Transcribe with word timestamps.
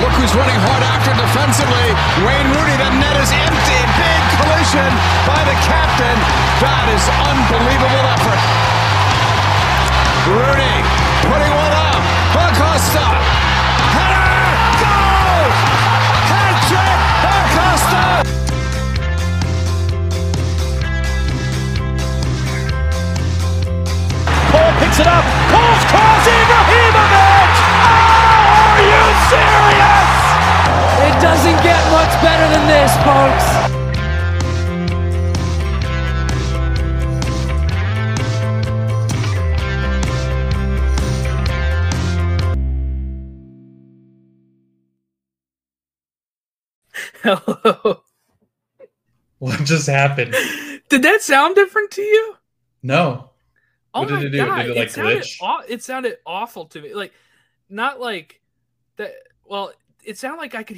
Look 0.00 0.16
who's 0.16 0.32
running 0.32 0.56
hard 0.64 0.80
after 0.80 1.12
defensively. 1.12 1.92
Wayne 2.24 2.48
Rooney. 2.56 2.76
The 2.80 2.88
net 2.96 3.16
is 3.20 3.28
empty. 3.36 3.80
Big 4.00 4.22
collision 4.40 4.90
by 5.28 5.40
the 5.44 5.56
captain. 5.60 6.16
That 6.64 6.88
is 6.88 7.04
unbelievable 7.28 8.04
effort. 8.08 8.40
Rooney 10.24 10.76
putting 11.28 11.52
one 11.52 11.74
up. 11.76 12.00
Acosta. 12.32 13.04
Header. 13.92 14.40
Paul 24.48 24.72
picks 24.80 24.98
it 24.98 25.06
up. 25.06 25.24
Paul's 25.52 25.84
cross. 25.92 26.29
Doesn't 31.20 31.62
get 31.62 31.80
much 31.92 32.12
better 32.22 32.46
than 32.54 32.66
this, 32.66 32.92
folks. 33.04 33.80
Hello. 47.22 48.02
What 49.38 49.64
just 49.64 49.86
happened? 49.88 50.34
Did 50.90 51.00
that 51.00 51.22
sound 51.22 51.54
different 51.54 51.90
to 51.92 52.02
you? 52.02 52.36
No. 52.82 53.30
Oh 53.94 54.00
What 54.00 54.08
did 54.08 54.14
my 54.16 54.20
it 54.24 54.28
do? 54.28 54.36
god! 54.36 54.62
Did 54.64 54.70
it, 54.72 54.76
like, 54.76 54.90
sounded 54.90 55.22
glitch? 55.22 55.36
aw- 55.40 55.62
it 55.66 55.82
sounded 55.82 56.18
awful 56.26 56.66
to 56.66 56.82
me. 56.82 56.92
Like, 56.92 57.14
not 57.70 57.98
like 58.00 58.42
that. 58.96 59.14
Well, 59.46 59.72
it 60.04 60.18
sounded 60.18 60.40
like 60.42 60.54
I 60.54 60.62
could 60.62 60.76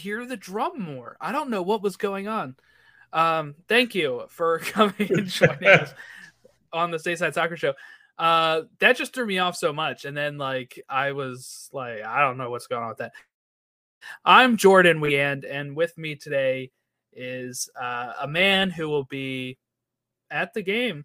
hear 0.00 0.24
the 0.24 0.36
drum 0.36 0.80
more. 0.80 1.16
I 1.20 1.32
don't 1.32 1.50
know 1.50 1.62
what 1.62 1.82
was 1.82 1.96
going 1.96 2.28
on. 2.28 2.56
Um, 3.12 3.54
thank 3.68 3.94
you 3.94 4.24
for 4.28 4.58
coming 4.60 4.94
and 4.98 5.26
joining 5.26 5.66
us 5.66 5.94
on 6.72 6.90
the 6.90 6.98
Stateside 6.98 7.34
Soccer 7.34 7.56
Show. 7.56 7.74
Uh, 8.18 8.62
that 8.80 8.96
just 8.96 9.14
threw 9.14 9.26
me 9.26 9.38
off 9.38 9.56
so 9.56 9.72
much, 9.72 10.04
and 10.04 10.16
then 10.16 10.36
like 10.36 10.82
I 10.88 11.12
was 11.12 11.70
like, 11.72 12.02
I 12.02 12.20
don't 12.20 12.36
know 12.36 12.50
what's 12.50 12.66
going 12.66 12.82
on 12.82 12.88
with 12.88 12.98
that. 12.98 13.12
I'm 14.24 14.56
Jordan 14.56 15.00
Weand, 15.00 15.44
and 15.44 15.76
with 15.76 15.96
me 15.96 16.16
today 16.16 16.70
is 17.12 17.70
uh, 17.80 18.12
a 18.20 18.28
man 18.28 18.70
who 18.70 18.88
will 18.88 19.04
be 19.04 19.58
at 20.30 20.52
the 20.54 20.62
game 20.62 21.04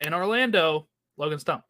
in 0.00 0.14
Orlando, 0.14 0.88
Logan 1.16 1.38
Stump. 1.38 1.64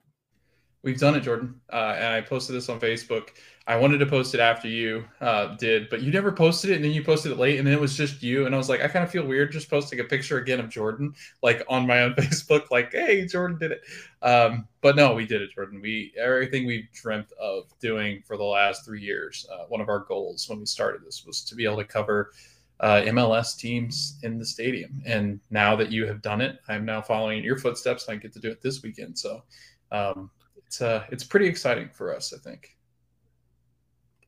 We've 0.83 0.99
done 0.99 1.15
it, 1.15 1.21
Jordan. 1.21 1.61
Uh, 1.73 1.95
and 1.97 2.15
I 2.15 2.21
posted 2.21 2.57
this 2.57 2.69
on 2.69 2.81
Facebook. 2.81 3.29
I 3.69 3.77
wanted 3.77 3.99
to 3.99 4.07
post 4.07 4.35
it 4.35 4.41
after 4.41 4.67
you 4.67 5.05
uh, 5.21 5.55
did, 5.55 5.89
but 5.89 6.03
you 6.03 6.11
never 6.11 6.33
posted 6.33 6.71
it, 6.71 6.75
and 6.75 6.85
then 6.85 6.91
you 6.91 7.05
posted 7.05 7.31
it 7.31 7.39
late, 7.39 7.59
and 7.59 7.67
then 7.67 7.73
it 7.73 7.81
was 7.81 7.97
just 7.97 8.21
you. 8.21 8.47
And 8.47 8.55
I 8.55 8.59
was 8.59 8.69
like, 8.69 8.81
I 8.81 8.89
kind 8.89 9.05
of 9.05 9.11
feel 9.11 9.25
weird 9.25 9.53
just 9.53 9.71
posting 9.71 10.01
a 10.01 10.05
picture 10.05 10.39
again 10.39 10.59
of 10.59 10.69
Jordan, 10.69 11.15
like 11.45 11.63
on 11.69 11.87
my 11.87 12.03
own 12.03 12.15
Facebook, 12.19 12.73
like, 12.73 12.91
hey, 12.91 13.25
Jordan 13.25 13.59
did 13.59 13.71
it. 13.71 13.83
Um, 14.23 14.67
but 14.81 14.97
no, 14.97 15.15
we 15.15 15.25
did 15.25 15.41
it, 15.41 15.53
Jordan. 15.53 15.81
We 15.81 16.13
everything 16.19 16.67
we 16.67 16.89
dreamt 16.93 17.31
of 17.41 17.73
doing 17.79 18.23
for 18.27 18.37
the 18.37 18.43
last 18.43 18.85
three 18.85 19.01
years. 19.01 19.47
Uh, 19.53 19.67
one 19.69 19.81
of 19.81 19.89
our 19.89 20.01
goals 20.01 20.49
when 20.49 20.59
we 20.59 20.67
started 20.67 21.03
this 21.07 21.25
was 21.25 21.43
to 21.43 21.55
be 21.55 21.65
able 21.65 21.77
to 21.77 21.85
cover 21.85 22.33
uh, 22.81 23.03
MLS 23.07 23.57
teams 23.57 24.19
in 24.25 24.39
the 24.39 24.45
stadium. 24.45 25.01
And 25.07 25.39
now 25.51 25.77
that 25.77 25.93
you 25.93 26.05
have 26.07 26.21
done 26.21 26.41
it, 26.41 26.59
I'm 26.67 26.85
now 26.85 27.01
following 27.01 27.39
in 27.39 27.45
your 27.45 27.57
footsteps. 27.57 28.09
And 28.09 28.19
I 28.19 28.21
get 28.21 28.33
to 28.33 28.41
do 28.41 28.51
it 28.51 28.61
this 28.61 28.83
weekend. 28.83 29.17
So 29.17 29.45
um, 29.93 30.31
it's 30.73 30.81
uh, 30.81 31.05
it's 31.11 31.23
pretty 31.23 31.47
exciting 31.47 31.91
for 31.91 32.17
us, 32.17 32.33
I 32.33 32.39
think. 32.39 32.75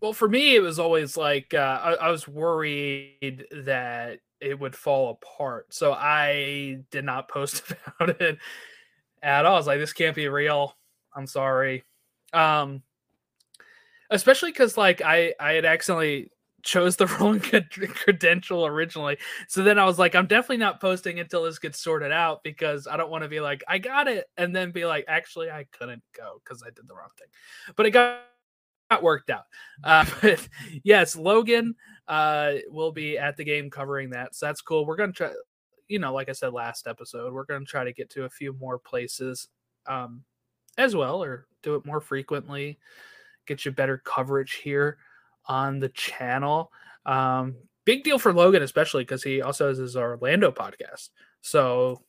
Well, 0.03 0.13
for 0.13 0.29
me, 0.29 0.55
it 0.55 0.61
was 0.61 0.79
always 0.79 1.17
like 1.17 1.55
uh, 1.55 1.81
I, 1.83 1.93
I 1.95 2.11
was 2.11 2.29
worried 2.29 3.47
that 3.51 4.19
it 4.41 4.61
would 4.61 4.77
fall 4.77 5.13
apart, 5.13 5.73
so 5.73 5.95
I 5.95 6.81
did 6.91 7.07
not 7.07 7.31
post 7.31 7.63
about 8.01 8.21
it 8.21 8.39
at 9.23 9.47
all. 9.47 9.55
I 9.55 9.57
was 9.57 9.67
like, 9.67 9.79
"This 9.79 9.95
can't 9.95 10.15
be 10.15 10.29
real." 10.29 10.77
I'm 11.17 11.27
sorry, 11.27 11.83
um, 12.35 12.83
especially 14.11 14.51
because 14.51 14.77
like 14.77 15.01
I 15.01 15.33
I 15.41 15.53
had 15.53 15.65
accidentally 15.65 16.31
chose 16.65 16.97
the 16.97 17.07
wrong 17.21 17.41
cred- 17.41 17.95
credential 17.95 18.67
originally, 18.67 19.19
so 19.49 19.63
then 19.63 19.79
I 19.79 19.85
was 19.85 19.99
like, 19.99 20.15
"I'm 20.15 20.27
definitely 20.27 20.59
not 20.59 20.81
posting 20.81 21.21
until 21.21 21.45
this 21.45 21.59
gets 21.59 21.81
sorted 21.81 22.13
out 22.13 22.43
because 22.43 22.87
I 22.87 22.97
don't 22.97 23.11
want 23.11 23.23
to 23.23 23.29
be 23.29 23.41
like 23.41 23.63
I 23.69 23.79
got 23.79 24.09
it 24.09 24.27
and 24.37 24.55
then 24.55 24.73
be 24.73 24.85
like, 24.85 25.05
actually, 25.09 25.51
I 25.51 25.67
couldn't 25.79 26.03
go 26.17 26.41
because 26.43 26.63
I 26.63 26.71
did 26.71 26.89
the 26.89 26.95
wrong 26.95 27.11
thing." 27.19 27.29
But 27.77 27.87
it 27.87 27.91
got 27.91 28.21
got 28.91 29.03
worked 29.03 29.31
out. 29.31 29.45
Uh, 29.83 30.07
but 30.23 30.49
yes, 30.83 31.15
Logan 31.15 31.75
uh, 32.09 32.55
will 32.69 32.93
be 32.93 33.19
at 33.19 33.37
the 33.37 33.45
game 33.45 33.69
covering 33.69 34.11
that. 34.11 34.35
So 34.35 34.47
that's 34.47 34.63
cool. 34.63 34.87
We're 34.87 34.97
going 34.97 35.13
to 35.13 35.17
try, 35.17 35.31
you 35.89 35.99
know, 35.99 36.15
like 36.15 36.31
I 36.31 36.33
said 36.33 36.55
last 36.55 36.87
episode, 36.87 37.35
we're 37.35 37.45
going 37.45 37.67
to 37.67 37.71
try 37.71 37.85
to 37.85 37.93
get 37.93 38.09
to 38.11 38.25
a 38.25 38.31
few 38.31 38.55
more 38.55 38.79
places 38.79 39.49
um, 39.87 40.23
as 40.79 40.97
well 40.97 41.23
or 41.23 41.47
do 41.63 41.75
it 41.75 41.85
more 41.85 42.01
frequently, 42.01 42.79
get 43.47 43.67
you 43.67 43.73
better 43.73 43.99
coverage 43.99 44.55
here 44.55 44.97
on 45.47 45.79
the 45.79 45.89
channel. 45.91 46.71
Um, 47.07 47.57
big 47.85 48.05
deal 48.05 48.19
for 48.19 48.33
Logan, 48.33 48.63
especially 48.63 49.03
because 49.05 49.23
he 49.23 49.43
also 49.43 49.69
has 49.69 49.79
his 49.79 49.97
Orlando 49.97 50.51
podcast. 50.51 51.11
So 51.43 52.03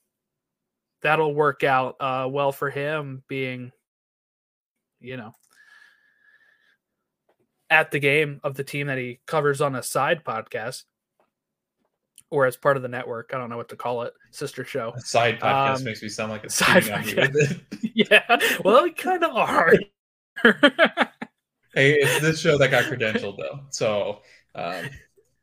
that'll 1.01 1.33
work 1.35 1.63
out 1.63 1.95
uh, 1.99 2.27
well 2.29 2.51
for 2.51 2.69
him 2.69 3.23
being, 3.27 3.71
you 4.99 5.17
know, 5.17 5.33
at 7.69 7.91
the 7.91 7.99
game 7.99 8.39
of 8.43 8.55
the 8.55 8.63
team 8.63 8.87
that 8.87 8.97
he 8.97 9.19
covers 9.25 9.59
on 9.61 9.75
a 9.75 9.83
side 9.83 10.23
podcast 10.23 10.83
or 12.31 12.45
as 12.45 12.55
part 12.55 12.77
of 12.77 12.83
the 12.83 12.89
network. 12.89 13.31
I 13.33 13.37
don't 13.37 13.49
know 13.49 13.57
what 13.57 13.69
to 13.69 13.75
call 13.75 14.03
it. 14.03 14.13
Sister 14.31 14.63
show. 14.63 14.93
A 14.95 15.01
side 15.01 15.39
podcast 15.39 15.77
Um, 15.77 15.83
makes 15.83 16.01
me 16.01 16.09
sound 16.09 16.31
like 16.31 16.43
a 16.45 16.49
side 16.49 16.83
side 16.85 16.93
on 16.93 17.07
you. 17.07 17.15
podcast. 17.15 17.61
yeah. 17.93 18.57
Well, 18.63 18.83
we 18.83 18.91
kind 18.91 19.23
of 19.23 19.31
are. 19.35 19.73
hey, 21.75 21.93
it's 21.95 22.19
this 22.21 22.39
show 22.39 22.57
that 22.57 22.71
got 22.71 22.85
credentialed 22.85 23.37
though, 23.37 23.59
so 23.69 24.21
um, 24.55 24.89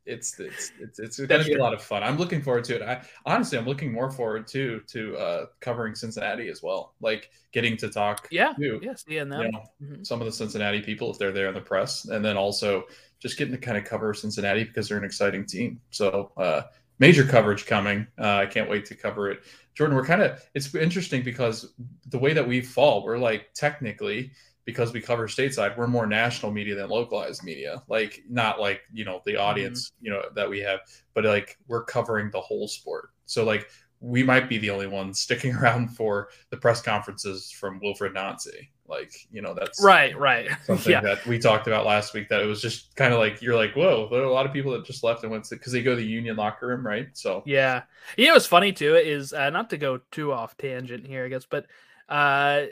it's 0.04 0.38
it's 0.40 0.72
it's, 0.80 0.98
it's 0.98 1.20
going 1.20 1.42
to 1.42 1.46
be 1.46 1.54
a 1.54 1.62
lot 1.62 1.74
of 1.74 1.82
fun. 1.82 2.02
I'm 2.02 2.18
looking 2.18 2.42
forward 2.42 2.64
to 2.64 2.76
it. 2.76 2.82
I 2.82 3.02
honestly, 3.24 3.56
I'm 3.58 3.66
looking 3.66 3.92
more 3.92 4.10
forward 4.10 4.46
to 4.48 4.80
to 4.88 5.16
uh, 5.16 5.46
covering 5.60 5.94
Cincinnati 5.94 6.48
as 6.48 6.62
well, 6.62 6.94
like 7.00 7.30
getting 7.52 7.76
to 7.76 7.88
talk. 7.88 8.26
yeah. 8.30 8.52
to, 8.54 8.80
Yeah. 8.82 8.94
Seeing 8.94 9.18
you 9.18 9.24
know, 9.26 9.62
Mhm. 9.82 10.06
some 10.06 10.20
of 10.20 10.26
the 10.26 10.32
Cincinnati 10.32 10.80
people 10.80 11.10
if 11.10 11.18
they're 11.18 11.32
there 11.32 11.48
in 11.48 11.54
the 11.54 11.60
press, 11.60 12.06
and 12.06 12.24
then 12.24 12.36
also 12.36 12.84
just 13.20 13.38
getting 13.38 13.52
to 13.52 13.60
kind 13.60 13.78
of 13.78 13.84
cover 13.84 14.12
Cincinnati 14.14 14.64
because 14.64 14.88
they're 14.88 14.98
an 14.98 15.04
exciting 15.04 15.44
team. 15.46 15.80
So 15.90 16.32
uh, 16.36 16.62
major 16.98 17.24
coverage 17.24 17.66
coming. 17.66 18.06
Uh, 18.18 18.36
I 18.38 18.46
can't 18.46 18.68
wait 18.68 18.84
to 18.86 18.94
cover 18.96 19.30
it. 19.30 19.40
Jordan, 19.74 19.94
we're 19.96 20.04
kind 20.04 20.22
of 20.22 20.42
it's 20.54 20.74
interesting 20.74 21.22
because 21.22 21.74
the 22.08 22.18
way 22.18 22.32
that 22.32 22.46
we 22.46 22.60
fall, 22.60 23.04
we're 23.04 23.18
like 23.18 23.52
technically 23.54 24.32
because 24.64 24.92
we 24.92 25.00
cover 25.00 25.26
stateside, 25.26 25.76
we're 25.76 25.86
more 25.86 26.06
national 26.06 26.52
media 26.52 26.74
than 26.74 26.88
localized 26.88 27.42
media. 27.42 27.82
Like 27.88 28.22
not 28.28 28.60
like 28.60 28.82
you 28.92 29.04
know 29.04 29.22
the 29.26 29.36
audience 29.36 29.92
you 30.00 30.10
know 30.10 30.22
that 30.34 30.48
we 30.48 30.60
have, 30.60 30.80
but 31.14 31.24
like 31.24 31.58
we're 31.68 31.84
covering 31.84 32.30
the 32.30 32.40
whole 32.40 32.68
sport. 32.68 33.10
So 33.26 33.44
like 33.44 33.68
we 34.00 34.24
might 34.24 34.48
be 34.48 34.58
the 34.58 34.70
only 34.70 34.88
ones 34.88 35.20
sticking 35.20 35.54
around 35.56 35.88
for 35.88 36.28
the 36.50 36.56
press 36.56 36.82
conferences 36.82 37.50
from 37.50 37.80
Wilfried 37.80 38.14
Nancy. 38.14 38.70
Like 38.86 39.12
you 39.30 39.40
know 39.40 39.54
that's 39.54 39.82
Right. 39.82 40.16
Right. 40.18 40.50
something 40.64 40.92
yeah. 40.92 41.00
that 41.00 41.24
we 41.24 41.38
talked 41.38 41.66
about 41.66 41.86
last 41.86 42.12
week 42.12 42.28
that 42.28 42.42
it 42.42 42.46
was 42.46 42.60
just 42.60 42.94
kind 42.94 43.14
of 43.14 43.20
like 43.20 43.40
you're 43.40 43.56
like 43.56 43.74
whoa 43.74 44.08
there 44.10 44.20
are 44.20 44.24
a 44.24 44.32
lot 44.32 44.44
of 44.44 44.52
people 44.52 44.72
that 44.72 44.84
just 44.84 45.02
left 45.02 45.22
and 45.22 45.32
went 45.32 45.48
because 45.48 45.72
they 45.72 45.82
go 45.82 45.90
to 45.92 45.96
the 45.96 46.06
union 46.06 46.36
locker 46.36 46.66
room 46.66 46.86
right 46.86 47.08
so 47.14 47.42
Yeah. 47.46 47.82
You 48.18 48.26
know 48.26 48.34
what's 48.34 48.44
funny 48.44 48.72
too 48.72 48.96
is 48.96 49.32
uh, 49.32 49.50
not 49.50 49.70
to 49.70 49.78
go 49.78 50.00
too 50.10 50.32
off 50.32 50.56
tangent 50.58 51.06
here, 51.06 51.24
I 51.24 51.28
guess, 51.28 51.46
but 51.48 51.66
uh 52.08 52.66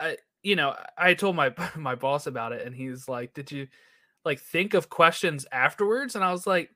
I 0.00 0.16
you 0.42 0.56
know, 0.56 0.76
I 0.96 1.14
told 1.14 1.36
my 1.36 1.54
my 1.76 1.94
boss 1.94 2.26
about 2.26 2.52
it 2.52 2.66
and 2.66 2.74
he's 2.74 3.08
like, 3.08 3.34
"Did 3.34 3.52
you 3.52 3.68
like 4.24 4.40
think 4.40 4.74
of 4.74 4.90
questions 4.90 5.46
afterwards?" 5.52 6.14
And 6.14 6.24
I 6.24 6.32
was 6.32 6.46
like, 6.46 6.70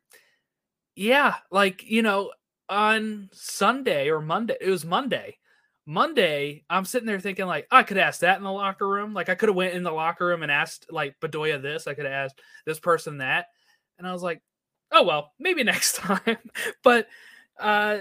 "Yeah, 0.96 1.36
like, 1.50 1.84
you 1.90 2.02
know, 2.02 2.32
on 2.68 3.28
Sunday 3.32 4.08
or 4.10 4.20
Monday, 4.20 4.56
it 4.60 4.70
was 4.70 4.84
Monday. 4.84 5.38
Monday, 5.86 6.64
I'm 6.70 6.84
sitting 6.84 7.06
there 7.06 7.18
thinking 7.20 7.46
like 7.46 7.66
I 7.70 7.82
could 7.82 7.98
ask 7.98 8.20
that 8.20 8.38
in 8.38 8.44
the 8.44 8.52
locker 8.52 8.88
room. 8.88 9.12
Like 9.14 9.28
I 9.28 9.34
could 9.34 9.48
have 9.48 9.56
went 9.56 9.74
in 9.74 9.82
the 9.82 9.90
locker 9.90 10.26
room 10.26 10.42
and 10.42 10.52
asked 10.52 10.86
like 10.90 11.18
Bedoya 11.20 11.60
this. 11.60 11.86
I 11.86 11.94
could 11.94 12.04
have 12.04 12.14
asked 12.14 12.40
this 12.64 12.78
person 12.78 13.18
that. 13.18 13.46
And 13.98 14.06
I 14.06 14.12
was 14.12 14.22
like, 14.22 14.40
oh 14.92 15.02
well, 15.04 15.32
maybe 15.38 15.64
next 15.64 15.96
time. 15.96 16.38
but 16.84 17.08
uh 17.58 17.98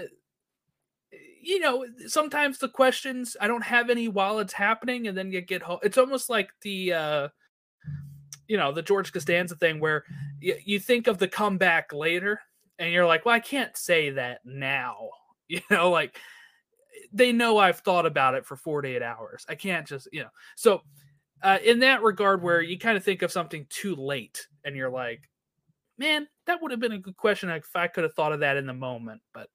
you 1.42 1.60
know, 1.60 1.86
sometimes 2.06 2.58
the 2.58 2.68
questions 2.68 3.36
I 3.40 3.48
don't 3.48 3.64
have 3.64 3.90
any 3.90 4.08
while 4.08 4.38
it's 4.38 4.52
happening, 4.52 5.08
and 5.08 5.16
then 5.16 5.32
you 5.32 5.40
get 5.40 5.62
home. 5.62 5.78
It's 5.82 5.98
almost 5.98 6.28
like 6.30 6.50
the, 6.62 6.92
uh, 6.92 7.28
you 8.48 8.56
know, 8.56 8.72
the 8.72 8.82
George 8.82 9.12
Costanza 9.12 9.56
thing 9.56 9.80
where 9.80 10.04
y- 10.42 10.60
you 10.64 10.78
think 10.78 11.06
of 11.06 11.18
the 11.18 11.28
comeback 11.28 11.92
later, 11.92 12.40
and 12.78 12.92
you're 12.92 13.06
like, 13.06 13.24
well, 13.24 13.34
I 13.34 13.40
can't 13.40 13.76
say 13.76 14.10
that 14.10 14.40
now. 14.44 14.96
You 15.52 15.60
know, 15.68 15.90
like 15.90 16.16
they 17.12 17.32
know 17.32 17.58
I've 17.58 17.80
thought 17.80 18.06
about 18.06 18.36
it 18.36 18.46
for 18.46 18.54
48 18.54 19.02
hours. 19.02 19.44
I 19.48 19.56
can't 19.56 19.84
just, 19.84 20.06
you 20.12 20.22
know. 20.22 20.28
So, 20.54 20.82
uh, 21.42 21.58
in 21.64 21.80
that 21.80 22.02
regard, 22.02 22.40
where 22.40 22.62
you 22.62 22.78
kind 22.78 22.96
of 22.96 23.02
think 23.02 23.22
of 23.22 23.32
something 23.32 23.66
too 23.68 23.96
late, 23.96 24.46
and 24.64 24.76
you're 24.76 24.90
like, 24.90 25.28
man, 25.98 26.28
that 26.46 26.62
would 26.62 26.70
have 26.70 26.80
been 26.80 26.92
a 26.92 26.98
good 26.98 27.16
question 27.16 27.50
if 27.50 27.74
I 27.74 27.88
could 27.88 28.04
have 28.04 28.14
thought 28.14 28.32
of 28.32 28.40
that 28.40 28.56
in 28.56 28.66
the 28.66 28.72
moment, 28.72 29.22
but 29.34 29.48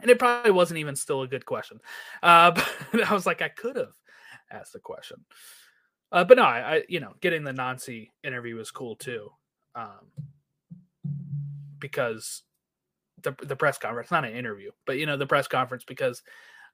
and 0.00 0.10
it 0.10 0.18
probably 0.18 0.50
wasn't 0.50 0.78
even 0.78 0.96
still 0.96 1.22
a 1.22 1.28
good 1.28 1.46
question. 1.46 1.80
Uh, 2.22 2.50
but 2.92 3.10
I 3.10 3.14
was 3.14 3.26
like, 3.26 3.42
I 3.42 3.48
could 3.48 3.76
have 3.76 3.94
asked 4.50 4.72
the 4.72 4.78
question. 4.78 5.24
Uh, 6.12 6.24
but 6.24 6.36
no, 6.36 6.42
I, 6.42 6.76
I, 6.76 6.82
you 6.88 7.00
know, 7.00 7.14
getting 7.20 7.44
the 7.44 7.52
Nancy 7.52 8.12
interview 8.24 8.56
was 8.56 8.70
cool 8.70 8.96
too, 8.96 9.30
um, 9.74 10.10
because 11.78 12.42
the 13.22 13.34
the 13.42 13.56
press 13.56 13.78
conference, 13.78 14.10
not 14.10 14.24
an 14.24 14.34
interview, 14.34 14.70
but 14.86 14.98
you 14.98 15.06
know, 15.06 15.16
the 15.16 15.26
press 15.26 15.46
conference 15.46 15.84
because 15.84 16.22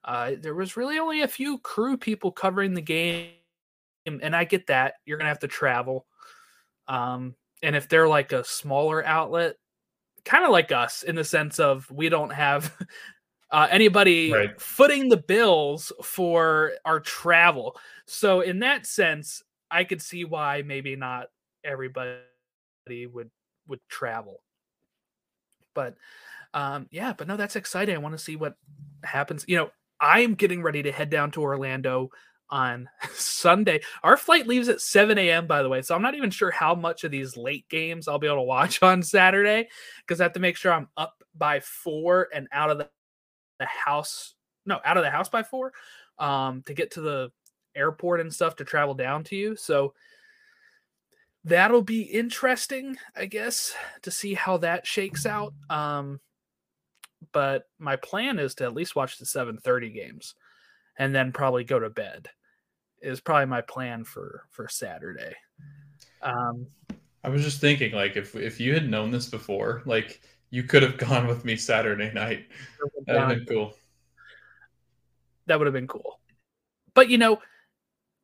uh, 0.05 0.31
there 0.39 0.55
was 0.55 0.77
really 0.77 0.97
only 0.97 1.21
a 1.21 1.27
few 1.27 1.59
crew 1.59 1.97
people 1.97 2.31
covering 2.31 2.73
the 2.73 2.81
game, 2.81 3.29
and 4.05 4.35
I 4.35 4.43
get 4.43 4.67
that 4.67 4.95
you're 5.05 5.17
gonna 5.17 5.29
have 5.29 5.39
to 5.39 5.47
travel. 5.47 6.07
Um, 6.87 7.35
and 7.61 7.75
if 7.75 7.89
they're 7.89 8.07
like 8.07 8.31
a 8.31 8.43
smaller 8.43 9.05
outlet, 9.05 9.57
kind 10.25 10.45
of 10.45 10.51
like 10.51 10.71
us 10.71 11.03
in 11.03 11.15
the 11.15 11.23
sense 11.23 11.59
of 11.59 11.89
we 11.91 12.09
don't 12.09 12.31
have 12.31 12.73
uh, 13.51 13.67
anybody 13.71 14.31
Right. 14.31 14.61
footing 14.61 15.09
the 15.09 15.17
bills 15.17 15.91
for 16.03 16.73
our 16.85 16.99
travel. 16.99 17.77
So 18.05 18.41
in 18.41 18.59
that 18.59 18.85
sense, 18.85 19.41
I 19.71 19.83
could 19.83 20.01
see 20.01 20.25
why 20.25 20.63
maybe 20.63 20.95
not 20.95 21.27
everybody 21.63 22.17
would 23.11 23.29
would 23.67 23.79
travel. 23.89 24.41
But 25.73 25.95
um, 26.53 26.87
yeah, 26.91 27.13
but 27.17 27.27
no, 27.27 27.37
that's 27.37 27.55
exciting. 27.55 27.95
I 27.95 27.99
want 27.99 28.17
to 28.17 28.23
see 28.23 28.35
what 28.35 28.55
happens. 29.03 29.45
You 29.47 29.57
know, 29.57 29.71
I'm 29.99 30.35
getting 30.35 30.61
ready 30.63 30.83
to 30.83 30.91
head 30.91 31.09
down 31.09 31.31
to 31.31 31.41
Orlando 31.41 32.09
on 32.49 32.89
Sunday. 33.13 33.81
Our 34.03 34.17
flight 34.17 34.47
leaves 34.47 34.69
at 34.69 34.81
7 34.81 35.17
a.m. 35.17 35.47
by 35.47 35.63
the 35.63 35.69
way, 35.69 35.81
so 35.81 35.95
I'm 35.95 36.01
not 36.01 36.15
even 36.15 36.31
sure 36.31 36.51
how 36.51 36.75
much 36.75 37.03
of 37.03 37.11
these 37.11 37.37
late 37.37 37.67
games 37.69 38.07
I'll 38.07 38.19
be 38.19 38.27
able 38.27 38.37
to 38.37 38.43
watch 38.43 38.81
on 38.83 39.03
Saturday 39.03 39.69
because 40.05 40.21
I 40.21 40.25
have 40.25 40.33
to 40.33 40.39
make 40.39 40.57
sure 40.57 40.73
I'm 40.73 40.89
up 40.97 41.23
by 41.35 41.59
four 41.61 42.29
and 42.33 42.47
out 42.51 42.71
of 42.71 42.79
the, 42.79 42.89
the 43.59 43.65
house. 43.65 44.35
No, 44.65 44.79
out 44.83 44.97
of 44.97 45.03
the 45.03 45.09
house 45.09 45.29
by 45.29 45.43
four 45.43 45.71
um, 46.19 46.63
to 46.65 46.73
get 46.73 46.91
to 46.91 47.01
the 47.01 47.31
airport 47.75 48.19
and 48.19 48.33
stuff 48.33 48.55
to 48.57 48.65
travel 48.65 48.93
down 48.93 49.23
to 49.25 49.35
you. 49.35 49.55
So 49.55 49.93
that'll 51.43 51.81
be 51.81 52.01
interesting, 52.01 52.97
I 53.15 53.25
guess, 53.25 53.73
to 54.01 54.11
see 54.11 54.33
how 54.33 54.57
that 54.57 54.85
shakes 54.85 55.25
out. 55.25 55.53
Um, 55.69 56.19
but 57.31 57.69
my 57.79 57.95
plan 57.95 58.39
is 58.39 58.55
to 58.55 58.65
at 58.65 58.73
least 58.73 58.95
watch 58.95 59.17
the 59.17 59.25
7:30 59.25 59.93
games 59.93 60.35
and 60.97 61.13
then 61.13 61.31
probably 61.31 61.63
go 61.63 61.79
to 61.79 61.89
bed. 61.89 62.29
Is 62.99 63.21
probably 63.21 63.45
my 63.45 63.61
plan 63.61 64.03
for 64.03 64.45
for 64.49 64.67
Saturday. 64.67 65.35
Um, 66.21 66.67
I 67.23 67.29
was 67.29 67.43
just 67.43 67.61
thinking, 67.61 67.93
like, 67.93 68.15
if 68.15 68.35
if 68.35 68.59
you 68.59 68.73
had 68.73 68.89
known 68.89 69.11
this 69.11 69.29
before, 69.29 69.83
like, 69.85 70.21
you 70.49 70.63
could 70.63 70.83
have 70.83 70.97
gone 70.97 71.27
with 71.27 71.43
me 71.45 71.55
Saturday 71.55 72.11
night. 72.13 72.45
That'd 73.05 73.21
have 73.21 73.29
been 73.29 73.45
cool. 73.45 73.73
that 75.47 75.57
would 75.59 75.67
have 75.67 75.73
been 75.73 75.87
cool. 75.87 76.19
But 76.93 77.09
you 77.09 77.17
know, 77.17 77.39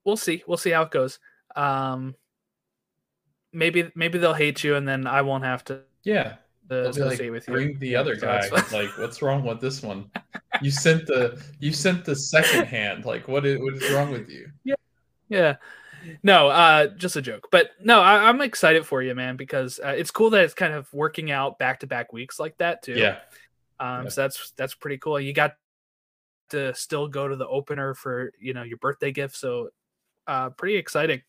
we'll 0.05 0.17
see. 0.17 0.43
We'll 0.47 0.57
see 0.57 0.71
how 0.71 0.83
it 0.83 0.91
goes. 0.91 1.19
Um, 1.55 2.15
maybe 3.51 3.91
maybe 3.95 4.17
they'll 4.17 4.33
hate 4.33 4.63
you, 4.63 4.75
and 4.75 4.87
then 4.87 5.05
I 5.07 5.21
won't 5.21 5.43
have 5.43 5.63
to, 5.65 5.81
Yeah. 6.03 6.35
to 6.69 6.89
like, 7.05 7.19
with 7.29 7.47
you. 7.47 7.53
bring 7.53 7.79
the 7.79 7.95
other 7.95 8.15
So 8.17 8.25
guy. 8.25 8.47
like, 8.71 8.97
what's 8.97 9.21
wrong 9.21 9.43
with 9.43 9.61
this 9.61 9.81
one? 9.83 10.09
You 10.61 10.69
sent 10.69 11.07
the 11.07 11.41
you 11.59 11.73
sent 11.73 12.05
the 12.05 12.15
second 12.15 12.65
hand. 12.67 13.05
Like, 13.05 13.27
what 13.27 13.43
is 13.43 13.59
what 13.59 13.73
is 13.73 13.91
wrong 13.91 14.11
with 14.11 14.29
you? 14.29 14.49
Yeah. 14.63 14.75
Yeah. 15.27 15.55
No, 16.21 16.47
uh, 16.50 16.88
just 16.88 17.15
a 17.15 17.21
joke. 17.21 17.47
But 17.51 17.71
no, 17.81 18.01
I, 18.01 18.27
I'm 18.29 18.41
excited 18.41 18.85
for 18.85 19.01
you, 19.01 19.15
man, 19.15 19.38
because 19.38 19.79
uh, 19.83 19.89
it's 19.89 20.11
cool 20.11 20.29
that 20.31 20.44
it's 20.44 20.53
kind 20.53 20.73
of 20.73 20.91
working 20.94 21.31
out 21.31 21.59
back 21.59 21.79
to 21.81 21.88
back 21.88 22.13
weeks 22.13 22.39
like 22.39 22.57
that 22.57 22.83
too. 22.83 22.94
Yeah. 22.94 23.19
Um, 23.79 24.03
Yeah. 24.03 24.09
so 24.09 24.21
that's 24.21 24.51
that's 24.57 24.75
pretty 24.75 24.97
cool. 24.97 25.19
You 25.19 25.33
got 25.33 25.55
to 26.50 26.73
still 26.75 27.07
go 27.07 27.27
to 27.27 27.35
the 27.35 27.47
opener 27.47 27.94
for 27.94 28.31
you 28.39 28.53
know 28.53 28.63
your 28.63 28.77
birthday 28.77 29.11
gift, 29.11 29.35
so 29.35 29.69
uh, 30.27 30.50
pretty 30.51 30.75
exciting. 30.75 31.21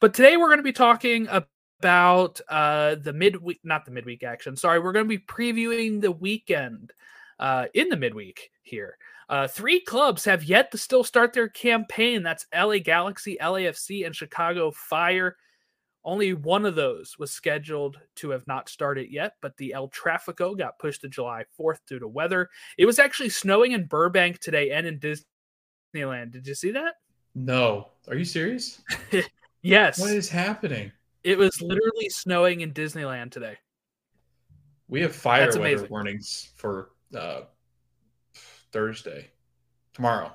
But 0.00 0.14
today 0.14 0.36
we're 0.36 0.46
going 0.46 0.58
to 0.58 0.62
be 0.62 0.72
talking 0.72 1.28
about 1.28 2.40
uh, 2.48 2.94
the 2.96 3.12
midweek, 3.12 3.60
not 3.64 3.84
the 3.84 3.90
midweek 3.90 4.22
action. 4.22 4.56
Sorry, 4.56 4.78
we're 4.78 4.92
going 4.92 5.04
to 5.04 5.08
be 5.08 5.18
previewing 5.18 6.00
the 6.00 6.12
weekend 6.12 6.92
uh, 7.38 7.66
in 7.74 7.88
the 7.88 7.96
midweek 7.96 8.50
here. 8.62 8.96
Uh, 9.28 9.46
three 9.46 9.80
clubs 9.80 10.24
have 10.24 10.44
yet 10.44 10.70
to 10.70 10.78
still 10.78 11.04
start 11.04 11.32
their 11.32 11.48
campaign. 11.48 12.22
That's 12.22 12.46
LA 12.54 12.78
Galaxy, 12.78 13.36
LAFC, 13.40 14.06
and 14.06 14.16
Chicago 14.16 14.70
Fire. 14.70 15.36
Only 16.04 16.32
one 16.32 16.64
of 16.64 16.74
those 16.74 17.18
was 17.18 17.30
scheduled 17.30 17.98
to 18.16 18.30
have 18.30 18.46
not 18.46 18.68
started 18.70 19.10
yet, 19.10 19.34
but 19.42 19.56
the 19.58 19.74
El 19.74 19.90
Trafico 19.90 20.56
got 20.56 20.78
pushed 20.78 21.02
to 21.02 21.08
July 21.08 21.44
4th 21.60 21.80
due 21.86 21.98
to 21.98 22.08
weather. 22.08 22.48
It 22.78 22.86
was 22.86 22.98
actually 22.98 23.28
snowing 23.28 23.72
in 23.72 23.84
Burbank 23.84 24.38
today 24.38 24.70
and 24.70 24.86
in 24.86 24.98
Disneyland. 24.98 26.30
Did 26.30 26.46
you 26.46 26.54
see 26.54 26.70
that? 26.70 26.94
No. 27.34 27.88
Are 28.08 28.16
you 28.16 28.24
serious? 28.24 28.80
Yes. 29.62 29.98
What 29.98 30.10
is 30.12 30.28
happening? 30.28 30.92
It 31.24 31.36
was 31.36 31.60
literally 31.60 32.08
snowing 32.08 32.60
in 32.60 32.72
Disneyland 32.72 33.32
today. 33.32 33.56
We 34.88 35.00
have 35.02 35.14
fire 35.14 35.44
That's 35.44 35.56
weather 35.56 35.74
amazing. 35.74 35.90
warnings 35.90 36.52
for 36.56 36.90
uh, 37.14 37.40
Thursday, 38.78 39.26
tomorrow. 39.92 40.32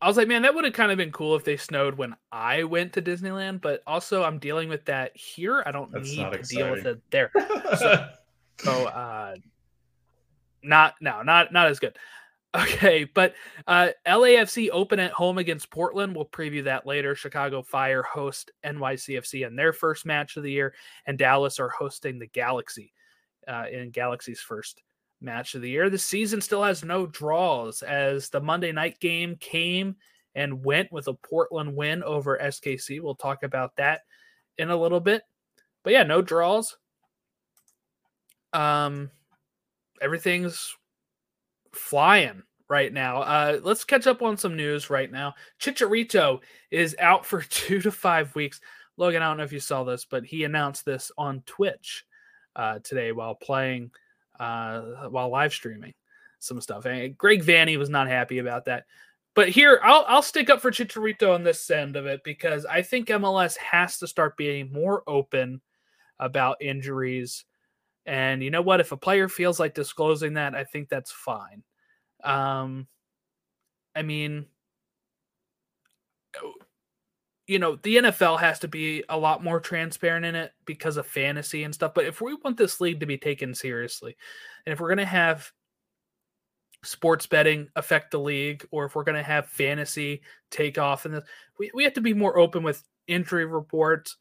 I 0.00 0.06
was 0.06 0.16
like, 0.16 0.28
man, 0.28 0.42
that 0.42 0.54
would 0.54 0.62
have 0.62 0.72
kind 0.72 0.92
of 0.92 0.98
been 0.98 1.10
cool 1.10 1.34
if 1.34 1.42
they 1.42 1.56
snowed 1.56 1.96
when 1.96 2.14
I 2.30 2.62
went 2.62 2.92
to 2.92 3.02
Disneyland, 3.02 3.60
but 3.60 3.82
also 3.88 4.22
I'm 4.22 4.38
dealing 4.38 4.68
with 4.68 4.84
that 4.84 5.16
here. 5.16 5.64
I 5.66 5.72
don't 5.72 5.90
That's 5.90 6.08
need 6.08 6.30
to 6.30 6.42
deal 6.42 6.70
with 6.70 6.86
it 6.86 7.00
there. 7.10 7.32
So 8.58 8.70
uh 8.86 9.34
not 10.62 10.94
no, 11.00 11.22
not 11.22 11.52
not 11.52 11.66
as 11.68 11.80
good. 11.80 11.98
Okay, 12.54 13.04
but 13.04 13.34
uh 13.66 13.88
LAFC 14.06 14.68
open 14.70 15.00
at 15.00 15.10
home 15.10 15.38
against 15.38 15.70
Portland. 15.70 16.14
We'll 16.14 16.26
preview 16.26 16.62
that 16.64 16.86
later. 16.86 17.16
Chicago 17.16 17.62
Fire 17.62 18.02
host 18.02 18.52
NYCFC 18.64 19.44
in 19.46 19.56
their 19.56 19.72
first 19.72 20.06
match 20.06 20.36
of 20.36 20.44
the 20.44 20.52
year, 20.52 20.74
and 21.06 21.18
Dallas 21.18 21.58
are 21.58 21.70
hosting 21.70 22.18
the 22.20 22.26
Galaxy 22.26 22.92
uh, 23.48 23.64
in 23.72 23.90
Galaxy's 23.90 24.40
first 24.40 24.82
match 25.22 25.54
of 25.54 25.62
the 25.62 25.70
year. 25.70 25.88
The 25.88 25.98
season 25.98 26.40
still 26.40 26.62
has 26.62 26.84
no 26.84 27.06
draws 27.06 27.82
as 27.82 28.28
the 28.28 28.40
Monday 28.40 28.72
night 28.72 28.98
game 29.00 29.36
came 29.36 29.96
and 30.34 30.64
went 30.64 30.90
with 30.92 31.08
a 31.08 31.14
Portland 31.14 31.76
win 31.76 32.02
over 32.02 32.38
SKC. 32.38 33.00
We'll 33.00 33.14
talk 33.14 33.42
about 33.42 33.76
that 33.76 34.02
in 34.58 34.70
a 34.70 34.76
little 34.76 35.00
bit. 35.00 35.22
But 35.82 35.92
yeah, 35.92 36.02
no 36.02 36.22
draws. 36.22 36.76
Um 38.52 39.10
everything's 40.00 40.76
flying 41.72 42.42
right 42.68 42.92
now. 42.92 43.22
Uh 43.22 43.60
let's 43.62 43.84
catch 43.84 44.06
up 44.06 44.22
on 44.22 44.36
some 44.36 44.56
news 44.56 44.90
right 44.90 45.10
now. 45.10 45.34
Chicharito 45.60 46.40
is 46.70 46.96
out 46.98 47.24
for 47.24 47.42
2 47.50 47.80
to 47.82 47.90
5 47.90 48.34
weeks. 48.34 48.60
Logan, 48.98 49.22
I 49.22 49.28
don't 49.28 49.38
know 49.38 49.44
if 49.44 49.52
you 49.52 49.60
saw 49.60 49.84
this, 49.84 50.04
but 50.04 50.24
he 50.24 50.44
announced 50.44 50.84
this 50.84 51.10
on 51.16 51.42
Twitch 51.46 52.04
uh 52.54 52.78
today 52.80 53.12
while 53.12 53.34
playing 53.34 53.90
uh 54.42 55.08
while 55.08 55.30
live 55.30 55.52
streaming 55.52 55.94
some 56.40 56.60
stuff. 56.60 56.84
And 56.84 57.16
Greg 57.16 57.42
Vanney 57.44 57.78
was 57.78 57.88
not 57.88 58.08
happy 58.08 58.38
about 58.38 58.64
that. 58.66 58.84
But 59.34 59.48
here, 59.48 59.80
I'll 59.82 60.04
I'll 60.08 60.22
stick 60.22 60.50
up 60.50 60.60
for 60.60 60.70
Chicharito 60.70 61.34
on 61.34 61.42
this 61.42 61.70
end 61.70 61.96
of 61.96 62.06
it 62.06 62.22
because 62.24 62.66
I 62.66 62.82
think 62.82 63.08
MLS 63.08 63.56
has 63.56 63.98
to 63.98 64.06
start 64.06 64.36
being 64.36 64.70
more 64.72 65.02
open 65.06 65.60
about 66.18 66.60
injuries. 66.60 67.44
And 68.04 68.42
you 68.42 68.50
know 68.50 68.62
what? 68.62 68.80
If 68.80 68.92
a 68.92 68.96
player 68.96 69.28
feels 69.28 69.58
like 69.58 69.74
disclosing 69.74 70.34
that, 70.34 70.54
I 70.54 70.64
think 70.64 70.88
that's 70.88 71.12
fine. 71.12 71.62
Um, 72.24 72.88
I 73.94 74.02
mean, 74.02 74.46
you 77.46 77.58
know, 77.58 77.76
the 77.76 77.96
NFL 77.96 78.40
has 78.40 78.60
to 78.60 78.68
be 78.68 79.04
a 79.08 79.18
lot 79.18 79.42
more 79.42 79.60
transparent 79.60 80.24
in 80.24 80.34
it 80.34 80.52
because 80.64 80.96
of 80.96 81.06
fantasy 81.06 81.64
and 81.64 81.74
stuff. 81.74 81.92
But 81.94 82.06
if 82.06 82.20
we 82.20 82.34
want 82.34 82.56
this 82.56 82.80
league 82.80 83.00
to 83.00 83.06
be 83.06 83.18
taken 83.18 83.54
seriously, 83.54 84.16
and 84.64 84.72
if 84.72 84.80
we're 84.80 84.88
going 84.88 84.98
to 84.98 85.04
have 85.04 85.50
sports 86.84 87.26
betting 87.26 87.68
affect 87.76 88.10
the 88.10 88.18
league, 88.18 88.66
or 88.70 88.84
if 88.84 88.94
we're 88.94 89.04
going 89.04 89.16
to 89.16 89.22
have 89.22 89.48
fantasy 89.48 90.22
take 90.50 90.78
off, 90.78 91.04
and 91.04 91.22
we, 91.58 91.70
we 91.74 91.84
have 91.84 91.94
to 91.94 92.00
be 92.00 92.14
more 92.14 92.38
open 92.38 92.62
with 92.62 92.82
injury 93.08 93.44
reports 93.44 94.16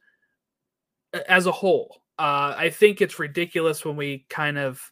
as 1.27 1.45
a 1.45 1.51
whole. 1.51 2.01
Uh, 2.17 2.53
I 2.57 2.69
think 2.69 3.01
it's 3.01 3.19
ridiculous 3.19 3.85
when 3.85 3.95
we 3.95 4.25
kind 4.29 4.57
of 4.57 4.91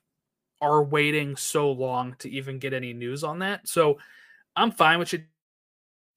are 0.61 0.83
waiting 0.83 1.35
so 1.35 1.71
long 1.71 2.15
to 2.19 2.29
even 2.29 2.59
get 2.59 2.73
any 2.73 2.93
news 2.93 3.23
on 3.23 3.39
that. 3.39 3.67
So 3.67 3.97
I'm 4.55 4.71
fine 4.71 4.99
with 4.99 5.13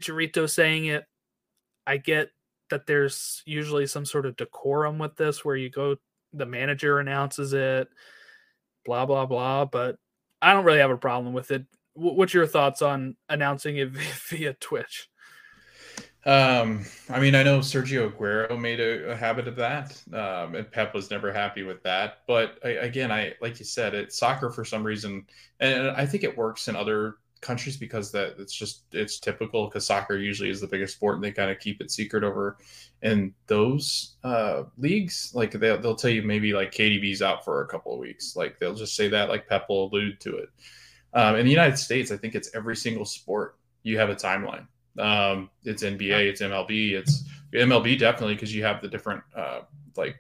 Chicharito 0.03 0.51
saying 0.51 0.87
it. 0.87 1.05
I 1.87 1.97
get 1.97 2.31
that 2.71 2.87
there's 2.87 3.43
usually 3.45 3.87
some 3.87 4.05
sort 4.05 4.27
of 4.27 4.37
decorum 4.37 4.99
with 4.99 5.17
this 5.17 5.45
where 5.45 5.57
you 5.57 5.71
go, 5.71 5.97
the 6.33 6.47
manager 6.47 6.99
announces 6.99 7.53
it, 7.53 7.89
blah, 8.85 9.05
blah, 9.07 9.27
blah. 9.27 9.65
But 9.67 9.97
I 10.41 10.53
don't 10.53 10.65
really 10.65 10.79
have 10.79 10.91
a 10.91 10.97
problem 10.97 11.35
with 11.35 11.51
it. 11.51 11.65
What's 11.95 12.33
your 12.33 12.47
thoughts 12.47 12.81
on 12.81 13.17
announcing 13.29 13.77
it 13.77 13.91
via 14.29 14.55
Twitch? 14.55 15.09
Um, 16.25 16.85
I 17.11 17.19
mean, 17.19 17.35
I 17.35 17.43
know 17.43 17.59
Sergio 17.59 18.11
Aguero 18.11 18.59
made 18.59 18.79
a, 18.79 19.11
a 19.11 19.17
habit 19.17 19.49
of 19.49 19.57
that, 19.57 20.01
um, 20.13 20.55
and 20.55 20.71
Pep 20.71 20.95
was 20.95 21.11
never 21.11 21.33
happy 21.33 21.65
with 21.65 21.83
that. 21.83 22.21
But 22.29 22.59
I, 22.65 22.69
again, 22.69 23.11
I 23.11 23.35
like 23.41 23.59
you 23.59 23.65
said, 23.65 23.93
it's 23.93 24.17
soccer 24.17 24.51
for 24.51 24.65
some 24.65 24.85
reason, 24.85 25.27
and 25.59 25.89
I 25.89 26.07
think 26.07 26.23
it 26.23 26.37
works 26.37 26.69
in 26.69 26.77
other 26.77 27.17
countries 27.43 27.77
because 27.77 28.11
that 28.13 28.37
it's 28.39 28.55
just 28.55 28.85
it's 28.93 29.21
typical 29.21 29.67
because 29.67 29.87
soccer 29.87 30.17
usually 30.17 30.49
is 30.49 30.61
the 30.61 30.67
biggest 30.67 30.95
sport, 30.95 31.17
and 31.17 31.25
they 31.25 31.33
kind 31.33 31.51
of 31.51 31.59
keep 31.59 31.83
it 31.83 31.91
secret 31.91 32.25
over 32.25 32.57
in 33.03 33.35
those 33.47 34.17
uh, 34.25 34.63
leagues. 34.79 35.33
Like 35.35 35.53
they'll 35.53 35.79
they'll 35.79 35.95
tell 35.95 36.11
you 36.11 36.23
maybe 36.23 36.55
like 36.55 36.73
KDB's 36.73 37.21
out 37.21 37.45
for 37.45 37.61
a 37.61 37.67
couple 37.67 37.93
of 37.93 37.99
weeks, 37.99 38.35
like 38.35 38.59
they'll 38.59 38.75
just 38.75 38.97
say 38.97 39.09
that, 39.09 39.29
like 39.29 39.47
Pep 39.47 39.69
will 39.69 39.91
allude 39.91 40.19
to 40.21 40.39
it. 40.39 40.49
Um, 41.13 41.37
in 41.37 41.45
the 41.45 41.51
United 41.51 41.77
States, 41.77 42.11
I 42.11 42.17
think 42.17 42.35
it's 42.35 42.55
every 42.55 42.77
single 42.77 43.05
sport 43.05 43.57
you 43.83 43.99
have 43.99 44.09
a 44.09 44.15
timeline 44.15 44.67
um, 44.99 45.51
it's 45.65 45.83
NBA, 45.83 46.29
it's 46.29 46.43
MLB, 46.43 46.93
it's 46.93 47.25
MLB 47.53 47.99
definitely 47.99 48.35
because 48.35 48.55
you 48.55 48.65
have 48.65 48.83
the 48.83 48.89
different 48.89 49.23
uh, 49.35 49.61
like 49.97 50.17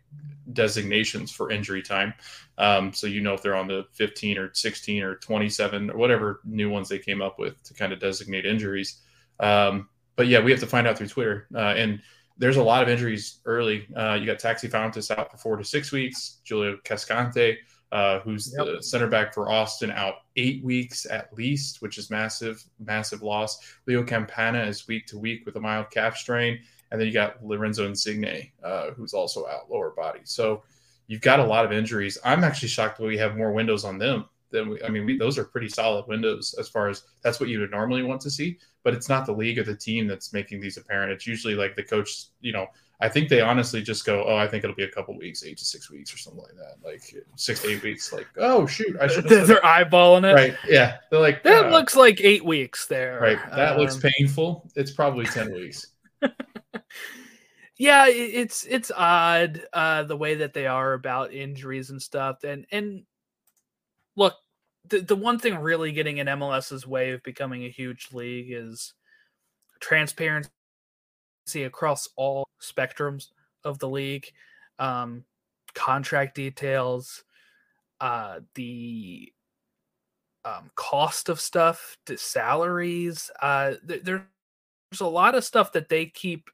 designations 0.53 1.31
for 1.31 1.51
injury 1.51 1.83
time. 1.83 2.15
Um, 2.59 2.93
so 2.93 3.07
you 3.07 3.21
know 3.21 3.35
if 3.35 3.43
they're 3.43 3.57
on 3.57 3.69
the 3.69 3.87
15 3.93 4.39
or 4.39 4.55
16 4.55 5.03
or 5.03 5.17
27 5.17 5.91
or 5.91 5.97
whatever 5.97 6.41
new 6.45 6.71
ones 6.71 6.89
they 6.89 6.99
came 6.99 7.23
up 7.23 7.39
with 7.39 7.63
to 7.65 7.75
kind 7.75 7.93
of 7.93 8.01
designate 8.01 8.47
injuries. 8.47 9.01
Um, 9.41 9.89
but 10.17 10.27
yeah, 10.27 10.41
we 10.41 10.51
have 10.51 10.61
to 10.61 10.67
find 10.67 10.87
out 10.87 10.99
through 10.99 11.09
Twitter. 11.09 11.49
Uh, 11.55 11.75
and 11.77 12.01
there's 12.39 12.57
a 12.57 12.63
lot 12.63 12.83
of 12.83 12.89
injuries 12.89 13.41
early. 13.45 13.87
Uh, 13.97 14.15
you 14.15 14.27
got 14.27 14.39
Taxi 14.39 14.69
Fountas 14.69 15.17
out 15.17 15.31
for 15.31 15.37
four 15.37 15.57
to 15.57 15.65
six 15.65 15.93
weeks. 15.93 16.39
Julio 16.49 16.77
Cascante 16.85 17.57
uh, 17.93 18.21
who's 18.21 18.55
yep. 18.57 18.67
the 18.67 18.83
center 18.83 19.07
back 19.07 19.35
for 19.35 19.51
Austin, 19.51 19.91
out 19.91 20.15
eight 20.37 20.65
weeks 20.65 21.07
at 21.09 21.33
least, 21.35 21.83
which 21.83 21.99
is 21.99 22.11
massive, 22.11 22.65
massive 22.81 23.23
loss. 23.23 23.59
Leo 23.87 24.03
Campana 24.03 24.65
is 24.65 24.89
week 24.89 25.07
to 25.07 25.19
week 25.19 25.45
with 25.45 25.57
a 25.57 25.61
mild 25.61 25.91
calf 25.91 26.17
strain, 26.17 26.59
and 26.93 27.01
then 27.01 27.09
you 27.09 27.13
got 27.13 27.45
Lorenzo 27.45 27.87
Insigne, 27.87 28.53
uh, 28.63 28.91
who's 28.91 29.15
also 29.15 29.47
out 29.49 29.71
lower 29.71 29.91
body. 29.91 30.21
So 30.25 30.63
you've 31.07 31.23
got 31.23 31.41
a 31.41 31.45
lot 31.45 31.65
of 31.65 31.73
injuries. 31.73 32.19
I'm 32.25 32.45
actually 32.45 32.69
shocked 32.69 32.99
that 32.99 33.05
we 33.05 33.17
have 33.17 33.37
more 33.37 33.53
windows 33.53 33.85
on 33.85 33.99
them 33.99 34.27
than 34.51 34.69
we. 34.69 34.83
I 34.83 34.91
mean, 34.91 35.07
we, 35.07 35.17
those 35.17 35.39
are 35.39 35.45
pretty 35.45 35.71
solid 35.71 36.07
windows 36.07 36.55
as 36.59 36.69
far 36.69 36.89
as 36.89 37.05
that's 37.23 37.41
what 37.41 37.49
you 37.49 37.61
would 37.61 37.71
normally 37.71 38.03
want 38.03 38.21
to 38.21 38.31
see. 38.31 38.59
But 38.85 38.93
it's 38.93 39.09
not 39.09 39.25
the 39.25 39.33
league 39.33 39.59
or 39.59 39.65
the 39.65 39.75
team 39.75 40.07
that's 40.07 40.35
making 40.35 40.61
these 40.61 40.77
apparent. 40.77 41.13
It's 41.13 41.27
usually 41.27 41.55
like 41.55 41.75
the 41.75 41.83
coach, 41.83 42.27
you 42.43 42.53
know, 42.53 42.67
I 43.01 43.09
think 43.09 43.29
they 43.29 43.41
honestly 43.41 43.83
just 43.83 44.05
go, 44.05 44.25
oh, 44.25 44.37
I 44.37 44.47
think 44.47 44.63
it'll 44.63 44.77
be 44.77 44.85
a 44.85 44.91
couple 44.91 45.17
weeks, 45.17 45.43
eight 45.45 45.59
to 45.59 45.65
six 45.65 45.91
weeks 45.91 46.15
or 46.15 46.19
something 46.19 46.43
like 46.43 46.55
that, 46.55 46.77
like 46.85 47.03
six 47.37 47.63
to 47.63 47.71
eight 47.71 47.83
weeks. 47.83 48.13
Like, 48.13 48.29
oh 48.37 48.65
shoot, 48.65 48.97
I 49.01 49.09
should. 49.09 49.25
They're 49.29 49.61
eyeballing 49.63 50.31
it, 50.31 50.35
right? 50.35 50.57
Yeah, 50.69 50.99
they're 51.11 51.19
like 51.19 51.43
that 51.43 51.67
uh, 51.67 51.71
looks 51.71 51.97
like 51.97 52.21
eight 52.21 52.45
weeks 52.45 52.87
there. 52.87 53.19
Right, 53.21 53.39
that 53.51 53.73
um, 53.73 53.79
looks 53.79 53.97
painful. 53.97 54.71
It's 54.77 54.93
probably 54.93 55.25
ten 55.25 55.53
weeks. 55.53 55.89
yeah, 57.79 58.07
it's 58.09 58.65
it's 58.65 58.91
odd 58.95 59.63
uh, 59.73 60.05
the 60.05 60.17
way 60.17 60.37
that 60.37 60.55
they 60.55 60.67
are 60.67 60.93
about 60.95 61.33
injuries 61.33 61.91
and 61.91 62.01
stuff, 62.01 62.45
and 62.45 62.67
and 62.73 63.05
look, 64.17 64.35
the 64.89 65.01
the 65.01 65.17
one 65.17 65.39
thing 65.39 65.57
really 65.57 65.93
getting 65.93 66.19
in 66.19 66.27
MLS's 66.27 66.87
way 66.87 67.11
of 67.13 67.23
becoming 67.23 67.65
a 67.65 67.71
huge 67.71 68.09
league 68.13 68.49
is 68.51 68.95
transparency 69.81 70.51
across 71.57 72.09
all 72.17 72.47
spectrums 72.61 73.29
of 73.65 73.79
the 73.79 73.89
league, 73.89 74.27
um, 74.79 75.25
contract 75.75 76.35
details, 76.35 77.25
uh, 78.01 78.41
the 78.55 79.33
um, 80.45 80.71
cost 80.75 81.29
of 81.29 81.41
stuff, 81.41 81.97
the 82.07 82.17
salaries. 82.17 83.31
Uh, 83.41 83.75
th- 83.87 84.03
there's 84.03 84.23
a 85.01 85.07
lot 85.07 85.35
of 85.35 85.45
stuff 85.45 85.73
that 85.73 85.89
they 85.89 86.07
keep 86.07 86.51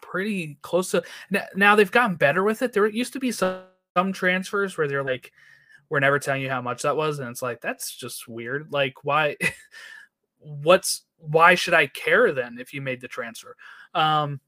pretty 0.00 0.58
close 0.62 0.90
to. 0.92 1.02
Now, 1.30 1.44
now 1.54 1.76
they've 1.76 1.90
gotten 1.90 2.16
better 2.16 2.42
with 2.44 2.62
it. 2.62 2.72
There 2.72 2.86
used 2.86 3.12
to 3.14 3.20
be 3.20 3.32
some, 3.32 3.62
some 3.96 4.12
transfers 4.12 4.76
where 4.76 4.88
they're 4.88 5.04
like, 5.04 5.32
we're 5.88 6.00
never 6.00 6.18
telling 6.18 6.42
you 6.42 6.50
how 6.50 6.62
much 6.62 6.82
that 6.82 6.96
was, 6.96 7.18
and 7.18 7.28
it's 7.28 7.42
like 7.42 7.60
that's 7.60 7.94
just 7.94 8.26
weird. 8.26 8.72
Like, 8.72 9.04
why? 9.04 9.36
what's 10.38 11.02
why 11.18 11.54
should 11.54 11.74
I 11.74 11.86
care 11.86 12.32
then 12.32 12.58
if 12.58 12.74
you 12.74 12.80
made 12.80 13.00
the 13.00 13.08
transfer? 13.08 13.56
Um, 13.94 14.40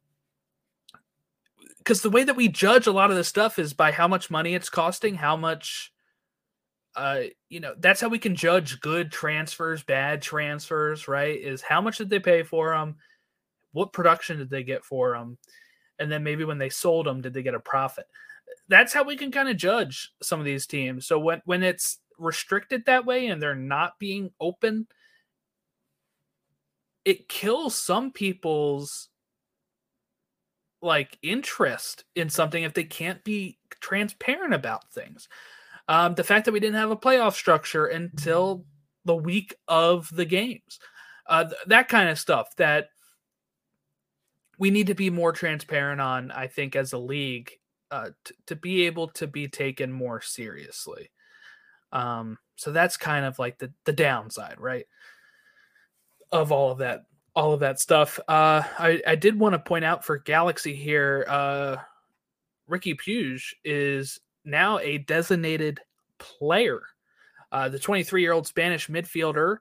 because 1.78 2.02
the 2.02 2.10
way 2.10 2.24
that 2.24 2.36
we 2.36 2.48
judge 2.48 2.86
a 2.86 2.92
lot 2.92 3.10
of 3.10 3.16
this 3.16 3.28
stuff 3.28 3.58
is 3.58 3.72
by 3.72 3.92
how 3.92 4.06
much 4.06 4.30
money 4.30 4.54
it's 4.54 4.68
costing, 4.68 5.14
how 5.14 5.36
much, 5.36 5.90
uh, 6.94 7.22
you 7.48 7.60
know, 7.60 7.74
that's 7.78 8.00
how 8.00 8.08
we 8.08 8.18
can 8.18 8.34
judge 8.34 8.80
good 8.80 9.10
transfers, 9.10 9.82
bad 9.82 10.20
transfers, 10.20 11.08
right? 11.08 11.40
Is 11.40 11.62
how 11.62 11.80
much 11.80 11.96
did 11.96 12.10
they 12.10 12.18
pay 12.18 12.42
for 12.42 12.72
them? 12.74 12.96
What 13.72 13.92
production 13.92 14.38
did 14.38 14.50
they 14.50 14.62
get 14.62 14.84
for 14.84 15.12
them? 15.12 15.38
And 15.98 16.10
then 16.10 16.22
maybe 16.22 16.44
when 16.44 16.58
they 16.58 16.68
sold 16.68 17.06
them, 17.06 17.20
did 17.20 17.34
they 17.34 17.42
get 17.42 17.54
a 17.54 17.60
profit? 17.60 18.06
That's 18.68 18.92
how 18.92 19.02
we 19.04 19.16
can 19.16 19.30
kind 19.30 19.48
of 19.48 19.56
judge 19.56 20.12
some 20.22 20.38
of 20.38 20.46
these 20.46 20.66
teams. 20.66 21.06
So 21.06 21.18
when 21.18 21.42
when 21.44 21.62
it's 21.62 21.98
restricted 22.18 22.84
that 22.86 23.06
way 23.06 23.26
and 23.28 23.40
they're 23.40 23.54
not 23.54 23.98
being 23.98 24.30
open, 24.40 24.86
it 27.04 27.28
kills 27.28 27.74
some 27.74 28.12
people's 28.12 29.08
like 30.80 31.18
interest 31.22 32.04
in 32.14 32.30
something 32.30 32.62
if 32.62 32.74
they 32.74 32.84
can't 32.84 33.24
be 33.24 33.58
transparent 33.80 34.54
about 34.54 34.90
things. 34.92 35.28
Um, 35.88 36.14
the 36.14 36.24
fact 36.24 36.44
that 36.44 36.52
we 36.52 36.60
didn't 36.60 36.76
have 36.76 36.90
a 36.90 36.96
playoff 36.96 37.32
structure 37.32 37.86
until 37.86 38.64
the 39.04 39.16
week 39.16 39.54
of 39.66 40.08
the 40.14 40.26
games, 40.26 40.78
uh, 41.26 41.44
th- 41.44 41.56
that 41.66 41.88
kind 41.88 42.10
of 42.10 42.18
stuff 42.18 42.54
that 42.56 42.88
we 44.58 44.70
need 44.70 44.88
to 44.88 44.94
be 44.94 45.10
more 45.10 45.32
transparent 45.32 46.00
on, 46.00 46.30
I 46.30 46.48
think, 46.48 46.76
as 46.76 46.92
a 46.92 46.98
league 46.98 47.52
uh, 47.90 48.10
t- 48.24 48.34
to 48.46 48.56
be 48.56 48.86
able 48.86 49.08
to 49.08 49.26
be 49.26 49.48
taken 49.48 49.92
more 49.92 50.20
seriously. 50.20 51.10
Um, 51.92 52.38
so 52.56 52.72
that's 52.72 52.96
kind 52.96 53.24
of 53.24 53.38
like 53.38 53.58
the, 53.58 53.72
the 53.84 53.92
downside, 53.92 54.60
right? 54.60 54.86
Of 56.30 56.52
all 56.52 56.72
of 56.72 56.78
that 56.78 57.04
all 57.34 57.52
of 57.52 57.60
that 57.60 57.78
stuff. 57.78 58.18
Uh, 58.26 58.62
I, 58.78 59.00
I 59.06 59.14
did 59.14 59.38
want 59.38 59.52
to 59.52 59.60
point 59.60 59.84
out 59.84 60.04
for 60.04 60.18
Galaxy 60.18 60.74
here, 60.74 61.24
uh, 61.28 61.76
Riqui 62.68 62.98
Puig 62.98 63.40
is 63.64 64.18
now 64.44 64.80
a 64.80 64.98
designated 64.98 65.80
player. 66.18 66.80
Uh, 67.52 67.68
the 67.68 67.78
23 67.78 68.20
year 68.22 68.32
old 68.32 68.46
Spanish 68.46 68.88
midfielder 68.88 69.58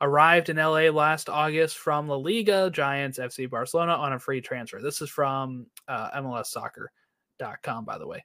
arrived 0.00 0.48
in 0.48 0.56
LA 0.56 0.90
last 0.90 1.28
August 1.28 1.78
from 1.78 2.08
La 2.08 2.16
Liga, 2.16 2.70
Giants, 2.70 3.18
FC 3.18 3.48
Barcelona 3.48 3.92
on 3.92 4.12
a 4.12 4.18
free 4.18 4.40
transfer. 4.40 4.80
This 4.80 5.00
is 5.00 5.10
from 5.10 5.66
uh, 5.88 6.10
MLSsoccer.com, 6.20 7.84
by 7.84 7.98
the 7.98 8.06
way. 8.06 8.24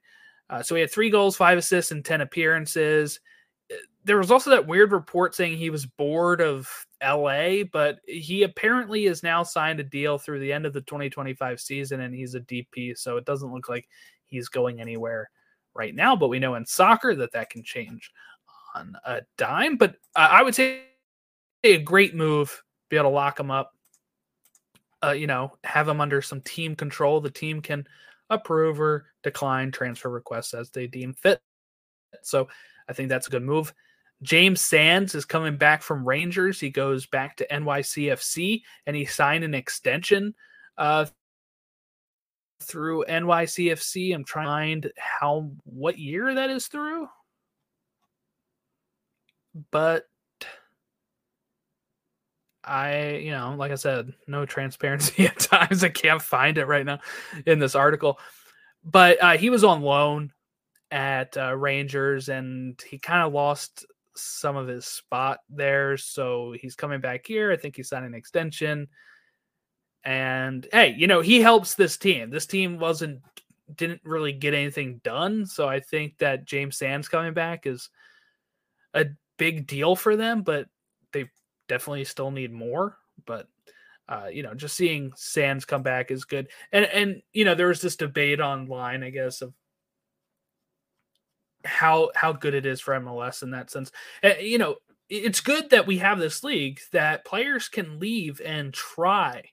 Uh, 0.50 0.64
so 0.64 0.76
he 0.76 0.82
had 0.82 0.92
three 0.92 1.10
goals, 1.10 1.36
five 1.36 1.58
assists, 1.58 1.92
and 1.92 2.04
10 2.04 2.22
appearances 2.22 3.20
there 4.04 4.18
was 4.18 4.32
also 4.32 4.50
that 4.50 4.66
weird 4.66 4.92
report 4.92 5.36
saying 5.36 5.58
he 5.58 5.70
was 5.70 5.86
bored 5.86 6.42
of 6.42 6.70
LA, 7.04 7.64
but 7.72 8.00
he 8.08 8.44
apparently 8.44 9.06
is 9.06 9.24
now 9.24 9.44
signed 9.44 9.80
a 9.80 9.84
deal 9.84 10.18
through 10.18 10.40
the 10.40 10.52
end 10.52 10.66
of 10.66 10.74
the 10.74 10.82
2025 10.82 11.60
season 11.60 12.02
and 12.02 12.14
he's 12.14 12.36
a 12.36 12.42
DP, 12.42 12.98
so 12.98 13.18
it 13.18 13.26
doesn't 13.26 13.54
look 13.54 13.70
like 13.70 13.88
he's 14.26 14.50
going 14.50 14.82
anywhere 14.82 15.30
right 15.76 15.94
now, 15.94 16.16
but 16.16 16.30
we 16.30 16.40
know 16.40 16.56
in 16.56 16.66
soccer 16.66 17.14
that 17.16 17.32
that 17.34 17.50
can 17.50 17.64
change 17.64 18.12
on 18.76 18.96
a 19.06 19.22
dime, 19.38 19.78
but 19.78 19.96
I 20.16 20.42
would 20.42 20.56
say 20.56 20.84
a 21.64 21.78
great 21.80 22.16
move 22.16 22.64
be 22.90 22.98
able 22.98 23.10
to 23.10 23.16
lock 23.16 23.40
him 23.40 23.52
up. 23.52 23.74
Uh, 25.04 25.12
you 25.12 25.28
know, 25.28 25.56
have 25.64 25.88
him 25.88 26.02
under 26.02 26.22
some 26.22 26.42
team 26.42 26.76
control. 26.76 27.22
The 27.22 27.30
team 27.30 27.62
can 27.62 27.86
approve 28.30 28.82
or 28.82 29.06
decline 29.24 29.72
transfer 29.72 30.10
requests 30.10 30.54
as 30.54 30.70
they 30.72 30.88
deem 30.88 31.14
fit. 31.14 31.42
So 32.22 32.50
I 32.90 32.94
think 32.94 33.10
that's 33.10 33.28
a 33.28 33.32
good 33.32 33.44
move. 33.44 33.74
James 34.22 34.60
Sands 34.60 35.16
is 35.16 35.24
coming 35.24 35.56
back 35.56 35.82
from 35.82 36.06
Rangers. 36.06 36.60
He 36.60 36.70
goes 36.70 37.06
back 37.06 37.38
to 37.38 37.48
NYCFC 37.48 38.62
and 38.86 38.96
he 38.96 39.06
signed 39.06 39.46
an 39.46 39.54
extension 39.54 40.36
uh, 40.78 41.06
through 42.62 43.06
NYCFC. 43.08 44.14
I'm 44.14 44.26
trying 44.26 44.82
to 44.82 44.90
find 44.90 44.94
how 44.98 45.52
what 45.64 45.98
year 45.98 46.34
that 46.34 46.50
is 46.50 46.68
through. 46.68 47.08
But 49.72 50.09
I, 52.70 53.16
you 53.16 53.32
know, 53.32 53.56
like 53.58 53.72
I 53.72 53.76
said, 53.76 54.14
no 54.28 54.46
transparency 54.46 55.26
at 55.28 55.40
times. 55.40 55.84
I 55.84 55.90
can't 55.90 56.22
find 56.22 56.58
it 56.58 56.68
right 56.68 56.86
now 56.86 57.00
in 57.46 57.60
this 57.60 57.76
article. 57.76 58.20
But 58.84 59.22
uh, 59.22 59.38
he 59.38 59.50
was 59.50 59.64
on 59.64 59.82
loan 59.82 60.32
at 60.92 61.36
uh, 61.36 61.56
Rangers, 61.56 62.30
and 62.30 62.80
he 62.88 63.00
kind 63.00 63.24
of 63.24 63.34
lost 63.34 63.86
some 64.16 64.56
of 64.56 64.68
his 64.68 64.86
spot 64.86 65.40
there. 65.50 65.98
So 65.98 66.54
he's 66.60 66.76
coming 66.76 67.02
back 67.02 67.26
here. 67.26 67.52
I 67.52 67.58
think 67.58 67.76
he's 67.76 67.90
signing 67.90 68.08
an 68.08 68.14
extension. 68.16 68.88
And 70.04 70.68
hey, 70.72 70.96
you 70.98 71.08
know, 71.08 71.22
he 71.22 71.42
helps 71.42 71.76
this 71.76 71.98
team. 71.98 72.30
This 72.30 72.46
team 72.46 72.80
wasn't 72.80 73.22
didn't 73.76 74.02
really 74.04 74.32
get 74.32 74.54
anything 74.54 75.00
done. 75.04 75.46
So 75.46 75.68
I 75.68 75.80
think 75.80 76.18
that 76.20 76.46
James 76.46 76.78
Sands 76.78 77.08
coming 77.08 77.34
back 77.34 77.66
is 77.66 77.90
a 78.94 79.06
big 79.38 79.68
deal 79.68 79.96
for 79.96 80.16
them, 80.16 80.42
but 80.42 80.68
they 81.12 81.30
definitely 81.70 82.04
still 82.04 82.32
need 82.32 82.52
more. 82.52 82.98
But 83.26 83.48
uh, 84.10 84.28
you 84.32 84.44
know, 84.44 84.54
just 84.54 84.76
seeing 84.76 85.14
Sands 85.16 85.64
come 85.64 85.84
back 85.84 86.12
is 86.12 86.26
good. 86.26 86.50
And 86.74 86.86
and 86.86 87.22
you 87.32 87.46
know, 87.46 87.56
there 87.56 87.68
was 87.68 87.82
this 87.82 87.96
debate 87.96 88.42
online, 88.42 89.04
I 89.04 89.12
guess, 89.12 89.42
of 89.42 89.54
how 91.64 92.12
how 92.16 92.34
good 92.34 92.56
it 92.56 92.66
is 92.66 92.82
for 92.82 93.00
MLS 93.00 93.44
in 93.44 93.52
that 93.52 93.70
sense. 93.70 93.92
Uh, 94.24 94.32
you 94.42 94.58
know, 94.58 94.76
it's 95.10 95.42
good 95.42 95.70
that 95.70 95.88
we 95.88 96.00
have 96.00 96.20
this 96.20 96.44
league 96.44 96.80
that 96.92 97.26
players 97.26 97.70
can 97.70 98.00
leave 98.00 98.42
and 98.44 98.74
try 98.74 99.44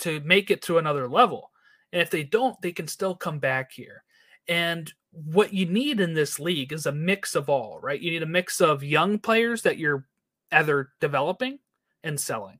to 0.00 0.20
make 0.20 0.50
it 0.50 0.62
to 0.62 0.78
another 0.78 1.08
level. 1.08 1.50
And 1.92 2.02
if 2.02 2.10
they 2.10 2.24
don't, 2.24 2.60
they 2.62 2.72
can 2.72 2.88
still 2.88 3.14
come 3.14 3.38
back 3.38 3.72
here. 3.72 4.04
And 4.48 4.92
what 5.12 5.52
you 5.52 5.66
need 5.66 6.00
in 6.00 6.14
this 6.14 6.40
league 6.40 6.72
is 6.72 6.86
a 6.86 6.92
mix 6.92 7.34
of 7.34 7.48
all, 7.48 7.78
right? 7.82 8.00
You 8.00 8.10
need 8.10 8.22
a 8.22 8.26
mix 8.26 8.60
of 8.60 8.82
young 8.82 9.18
players 9.18 9.62
that 9.62 9.78
you're 9.78 10.06
either 10.52 10.90
developing 11.00 11.58
and 12.04 12.18
selling. 12.18 12.58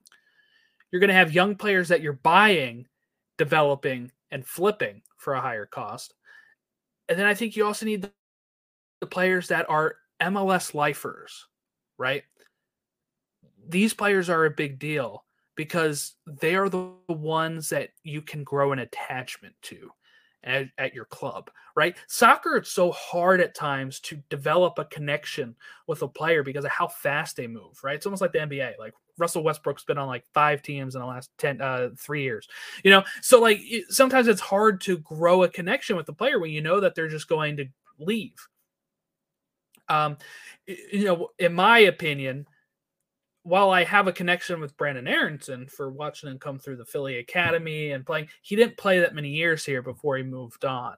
You're 0.91 1.01
going 1.01 1.09
to 1.09 1.15
have 1.15 1.33
young 1.33 1.57
players 1.57 1.89
that 1.89 2.01
you're 2.01 2.13
buying, 2.13 2.87
developing, 3.39 4.13
and 4.31 4.47
flipping 4.47 5.03
for 5.17 5.35
a 5.35 5.41
higher 5.41 5.67
cost. 5.67 6.15
And 7.09 7.19
then 7.19 7.27
I 7.27 7.35
think 7.35 7.57
you 7.57 7.65
also 7.65 7.87
need 7.87 8.11
the 9.01 9.07
players 9.07 9.49
that 9.49 9.69
are 9.69 9.97
MLS 10.21 10.75
lifers, 10.75 11.47
right? 11.99 12.25
These 13.69 13.95
players 13.95 14.29
are 14.31 14.45
a 14.45 14.51
big 14.51 14.79
deal 14.79 15.25
because 15.57 16.15
they 16.27 16.55
are 16.55 16.69
the 16.69 16.93
ones 17.09 17.69
that 17.71 17.91
you 18.03 18.23
can 18.23 18.45
grow 18.45 18.73
an 18.73 18.79
attachment 18.79 19.55
to 19.63 19.91
at, 20.45 20.69
at, 20.79 20.95
your 20.95 21.05
club, 21.07 21.51
right? 21.77 21.97
Soccer, 22.07 22.57
it's 22.57 22.71
so 22.71 22.91
hard 22.93 23.41
at 23.41 23.55
times 23.55 24.01
to 24.01 24.17
develop 24.29 24.79
a 24.79 24.85
connection 24.87 25.55
with 25.87 26.03
a 26.03 26.09
player 26.09 26.43
because 26.43 26.65
of 26.65 26.71
how 26.71 26.89
fast 26.89 27.37
they 27.37 27.47
move, 27.47 27.79
right? 27.83 27.97
It's 27.97 28.07
almost 28.07 28.23
like 28.23 28.33
the 28.33 28.41
NBA. 28.41 28.79
Like 28.79 28.95
Russell 29.19 29.45
Westbrook's 29.45 29.85
been 29.85 29.99
on 29.99 30.09
like 30.09 30.25
five 30.35 30.63
teams 30.63 30.95
in 30.95 31.01
the 31.01 31.07
last 31.07 31.31
10, 31.39 31.61
uh, 31.61 31.91
three 31.97 32.23
years, 32.23 32.49
you 32.83 32.91
know? 32.91 33.05
So, 33.21 33.41
like, 33.41 33.61
it, 33.63 33.93
sometimes 33.93 34.29
it's 34.29 34.41
hard 34.41 34.81
to 34.83 34.99
grow 34.99 35.43
a 35.43 35.49
connection 35.49 35.97
with 35.97 36.07
the 36.07 36.13
player 36.13 36.39
when 36.39 36.51
you 36.51 36.61
know 36.61 36.81
that 36.81 36.95
they're 36.95 37.09
just 37.09 37.29
going 37.29 37.57
to 37.59 37.67
leave, 37.99 38.35
um, 39.89 40.17
you 40.67 41.05
know, 41.05 41.29
in 41.39 41.53
my 41.53 41.81
opinion, 41.81 42.47
while 43.43 43.71
I 43.71 43.85
have 43.85 44.07
a 44.07 44.13
connection 44.13 44.61
with 44.61 44.77
Brenden 44.77 45.09
Aaronson 45.09 45.67
for 45.67 45.91
watching 45.91 46.31
him 46.31 46.39
come 46.39 46.59
through 46.59 46.77
the 46.77 46.85
Philly 46.85 47.19
Academy 47.19 47.91
and 47.91 48.07
playing, 48.07 48.29
he 48.43 48.57
didn't 48.57 48.77
play 48.77 49.01
that 49.01 49.15
many 49.15 49.31
years 49.31 49.65
here 49.65 49.83
before 49.83 50.17
he 50.17 50.23
moved 50.23 50.65
on. 50.65 50.95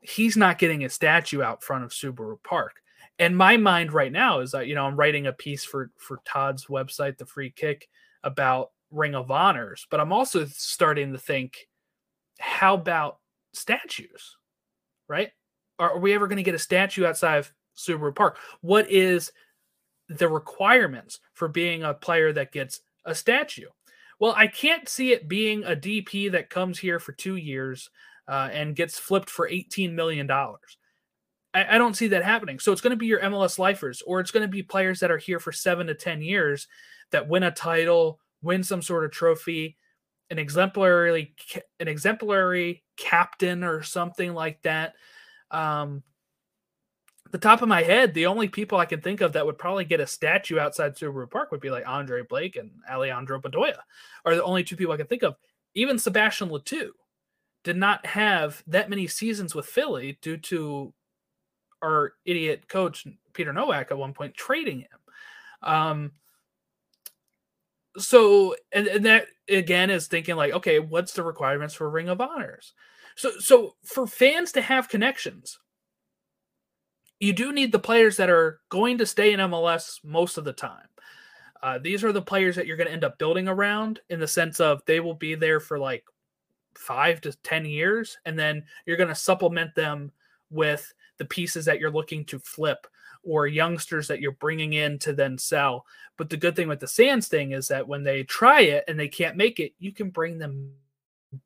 He's 0.00 0.36
not 0.36 0.58
getting 0.58 0.84
a 0.84 0.88
statue 0.90 1.42
out 1.42 1.62
front 1.62 1.84
of 1.84 1.90
Subaru 1.90 2.42
Park. 2.42 2.82
And 3.18 3.36
my 3.36 3.56
mind 3.56 3.92
right 3.92 4.12
now 4.12 4.40
is 4.40 4.52
that, 4.52 4.66
you 4.66 4.74
know, 4.74 4.84
I'm 4.84 4.96
writing 4.96 5.26
a 5.26 5.32
piece 5.32 5.64
for 5.64 5.90
for 5.96 6.20
Todd's 6.24 6.66
website, 6.66 7.16
The 7.16 7.26
Free 7.26 7.50
Kick, 7.50 7.88
about 8.22 8.72
Ring 8.90 9.14
of 9.14 9.30
Honors, 9.30 9.86
but 9.90 10.00
I'm 10.00 10.12
also 10.12 10.44
starting 10.46 11.12
to 11.12 11.18
think, 11.18 11.68
how 12.38 12.74
about 12.74 13.18
statues? 13.54 14.36
Right? 15.08 15.30
Are, 15.78 15.92
are 15.92 15.98
we 15.98 16.12
ever 16.14 16.26
going 16.26 16.36
to 16.36 16.42
get 16.42 16.54
a 16.54 16.58
statue 16.58 17.06
outside 17.06 17.38
of 17.38 17.52
Subaru 17.76 18.14
Park. 18.14 18.38
What 18.60 18.90
is 18.90 19.30
the 20.08 20.28
requirements 20.28 21.20
for 21.34 21.48
being 21.48 21.82
a 21.82 21.94
player 21.94 22.32
that 22.32 22.52
gets 22.52 22.80
a 23.04 23.14
statue? 23.14 23.68
Well, 24.18 24.34
I 24.36 24.46
can't 24.46 24.88
see 24.88 25.12
it 25.12 25.28
being 25.28 25.64
a 25.64 25.76
DP 25.76 26.32
that 26.32 26.50
comes 26.50 26.78
here 26.78 26.98
for 26.98 27.12
two 27.12 27.36
years 27.36 27.90
uh, 28.28 28.48
and 28.52 28.76
gets 28.76 28.98
flipped 28.98 29.30
for 29.30 29.48
$18 29.48 29.92
million. 29.92 30.30
I, 30.30 30.56
I 31.54 31.78
don't 31.78 31.96
see 31.96 32.08
that 32.08 32.24
happening. 32.24 32.58
So 32.58 32.72
it's 32.72 32.80
going 32.80 32.92
to 32.92 32.96
be 32.96 33.06
your 33.06 33.20
MLS 33.20 33.58
lifers, 33.58 34.02
or 34.02 34.20
it's 34.20 34.30
going 34.30 34.42
to 34.42 34.48
be 34.48 34.62
players 34.62 35.00
that 35.00 35.10
are 35.10 35.18
here 35.18 35.38
for 35.38 35.52
seven 35.52 35.86
to 35.88 35.94
10 35.94 36.22
years 36.22 36.66
that 37.10 37.28
win 37.28 37.42
a 37.42 37.50
title, 37.50 38.20
win 38.42 38.62
some 38.62 38.82
sort 38.82 39.04
of 39.04 39.10
trophy, 39.10 39.76
an 40.30 40.38
exemplary, 40.38 41.34
an 41.78 41.88
exemplary 41.88 42.82
captain 42.96 43.62
or 43.64 43.82
something 43.82 44.34
like 44.34 44.60
that. 44.62 44.94
Um, 45.50 46.02
the 47.36 47.48
top 47.48 47.60
of 47.60 47.68
my 47.68 47.82
head, 47.82 48.14
the 48.14 48.24
only 48.24 48.48
people 48.48 48.78
I 48.78 48.86
can 48.86 49.02
think 49.02 49.20
of 49.20 49.34
that 49.34 49.44
would 49.44 49.58
probably 49.58 49.84
get 49.84 50.00
a 50.00 50.06
statue 50.06 50.58
outside 50.58 50.96
Subaru 50.96 51.30
Park 51.30 51.50
would 51.50 51.60
be 51.60 51.68
like 51.68 51.86
Andre 51.86 52.22
Blake 52.22 52.56
and 52.56 52.70
Alejandro 52.90 53.38
Bedoya, 53.38 53.76
are 54.24 54.34
the 54.34 54.42
only 54.42 54.64
two 54.64 54.74
people 54.74 54.94
I 54.94 54.96
can 54.96 55.06
think 55.06 55.22
of. 55.22 55.36
Even 55.74 55.98
Sebastian 55.98 56.50
Le 56.50 56.62
Toux 56.62 56.94
did 57.62 57.76
not 57.76 58.06
have 58.06 58.62
that 58.68 58.88
many 58.88 59.06
seasons 59.06 59.54
with 59.54 59.66
Philly 59.66 60.18
due 60.22 60.38
to 60.38 60.94
our 61.82 62.14
idiot 62.24 62.68
coach 62.68 63.06
Peter 63.34 63.52
Nowak 63.52 63.90
at 63.90 63.98
one 63.98 64.14
point 64.14 64.34
trading 64.34 64.80
him. 64.80 64.98
Um, 65.62 66.12
so 67.98 68.56
and, 68.72 68.86
and 68.86 69.04
that 69.04 69.26
again 69.46 69.90
is 69.90 70.06
thinking 70.06 70.36
like, 70.36 70.54
okay, 70.54 70.78
what's 70.78 71.12
the 71.12 71.22
requirements 71.22 71.74
for 71.74 71.90
Ring 71.90 72.08
of 72.08 72.22
Honors? 72.22 72.72
So 73.14 73.32
so 73.40 73.74
for 73.84 74.06
fans 74.06 74.52
to 74.52 74.62
have 74.62 74.88
connections, 74.88 75.58
you 77.20 77.32
do 77.32 77.52
need 77.52 77.72
the 77.72 77.78
players 77.78 78.16
that 78.16 78.30
are 78.30 78.60
going 78.68 78.98
to 78.98 79.06
stay 79.06 79.32
in 79.32 79.40
MLS 79.40 80.02
most 80.04 80.38
of 80.38 80.44
the 80.44 80.52
time. 80.52 80.86
Uh, 81.62 81.78
these 81.78 82.04
are 82.04 82.12
the 82.12 82.22
players 82.22 82.54
that 82.56 82.66
you're 82.66 82.76
going 82.76 82.86
to 82.86 82.92
end 82.92 83.04
up 83.04 83.18
building 83.18 83.48
around 83.48 84.00
in 84.10 84.20
the 84.20 84.28
sense 84.28 84.60
of 84.60 84.82
they 84.86 85.00
will 85.00 85.14
be 85.14 85.34
there 85.34 85.58
for 85.58 85.78
like 85.78 86.04
five 86.76 87.20
to 87.22 87.32
10 87.42 87.64
years, 87.64 88.18
and 88.26 88.38
then 88.38 88.62
you're 88.84 88.98
going 88.98 89.08
to 89.08 89.14
supplement 89.14 89.74
them 89.74 90.12
with 90.50 90.92
the 91.18 91.24
pieces 91.24 91.64
that 91.64 91.80
you're 91.80 91.90
looking 91.90 92.24
to 92.26 92.38
flip 92.38 92.86
or 93.22 93.46
youngsters 93.46 94.06
that 94.06 94.20
you're 94.20 94.32
bringing 94.32 94.74
in 94.74 94.98
to 94.98 95.12
then 95.12 95.36
sell. 95.38 95.84
But 96.16 96.30
the 96.30 96.36
good 96.36 96.54
thing 96.54 96.68
with 96.68 96.80
the 96.80 96.86
Sands 96.86 97.28
thing 97.28 97.52
is 97.52 97.68
that 97.68 97.88
when 97.88 98.04
they 98.04 98.22
try 98.22 98.60
it 98.60 98.84
and 98.86 98.98
they 98.98 99.08
can't 99.08 99.36
make 99.36 99.58
it, 99.58 99.72
you 99.78 99.92
can 99.92 100.10
bring 100.10 100.38
them 100.38 100.72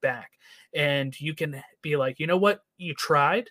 back 0.03 0.33
and 0.75 1.19
you 1.19 1.35
can 1.35 1.63
be 1.81 1.97
like, 1.97 2.21
you 2.21 2.27
know 2.27 2.37
what, 2.37 2.65
you 2.77 2.95
tried 2.95 3.49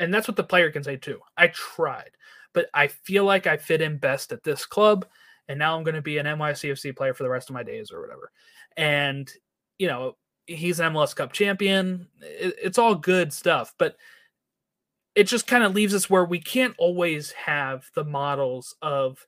and 0.00 0.12
that's 0.12 0.26
what 0.26 0.36
the 0.36 0.42
player 0.42 0.70
can 0.72 0.82
say 0.82 0.96
too. 0.96 1.20
I 1.36 1.48
tried, 1.48 2.10
but 2.52 2.68
I 2.74 2.88
feel 2.88 3.24
like 3.24 3.46
I 3.46 3.56
fit 3.56 3.82
in 3.82 3.98
best 3.98 4.32
at 4.32 4.42
this 4.42 4.66
club, 4.66 5.06
and 5.48 5.58
now 5.58 5.76
I'm 5.76 5.84
going 5.84 5.94
to 5.94 6.02
be 6.02 6.18
an 6.18 6.26
NYCFC 6.26 6.96
player 6.96 7.14
for 7.14 7.22
the 7.22 7.30
rest 7.30 7.50
of 7.50 7.54
my 7.54 7.62
days 7.62 7.92
or 7.92 8.00
whatever. 8.00 8.32
And 8.76 9.30
you 9.78 9.86
know, 9.86 10.16
he's 10.46 10.80
an 10.80 10.92
MLS 10.92 11.14
Cup 11.14 11.32
champion. 11.32 12.08
It, 12.20 12.56
it's 12.62 12.78
all 12.78 12.94
good 12.94 13.32
stuff, 13.32 13.74
but 13.78 13.96
it 15.14 15.24
just 15.24 15.46
kind 15.46 15.64
of 15.64 15.74
leaves 15.74 15.94
us 15.94 16.08
where 16.08 16.24
we 16.24 16.40
can't 16.40 16.74
always 16.78 17.30
have 17.32 17.84
the 17.94 18.04
models 18.04 18.74
of 18.80 19.26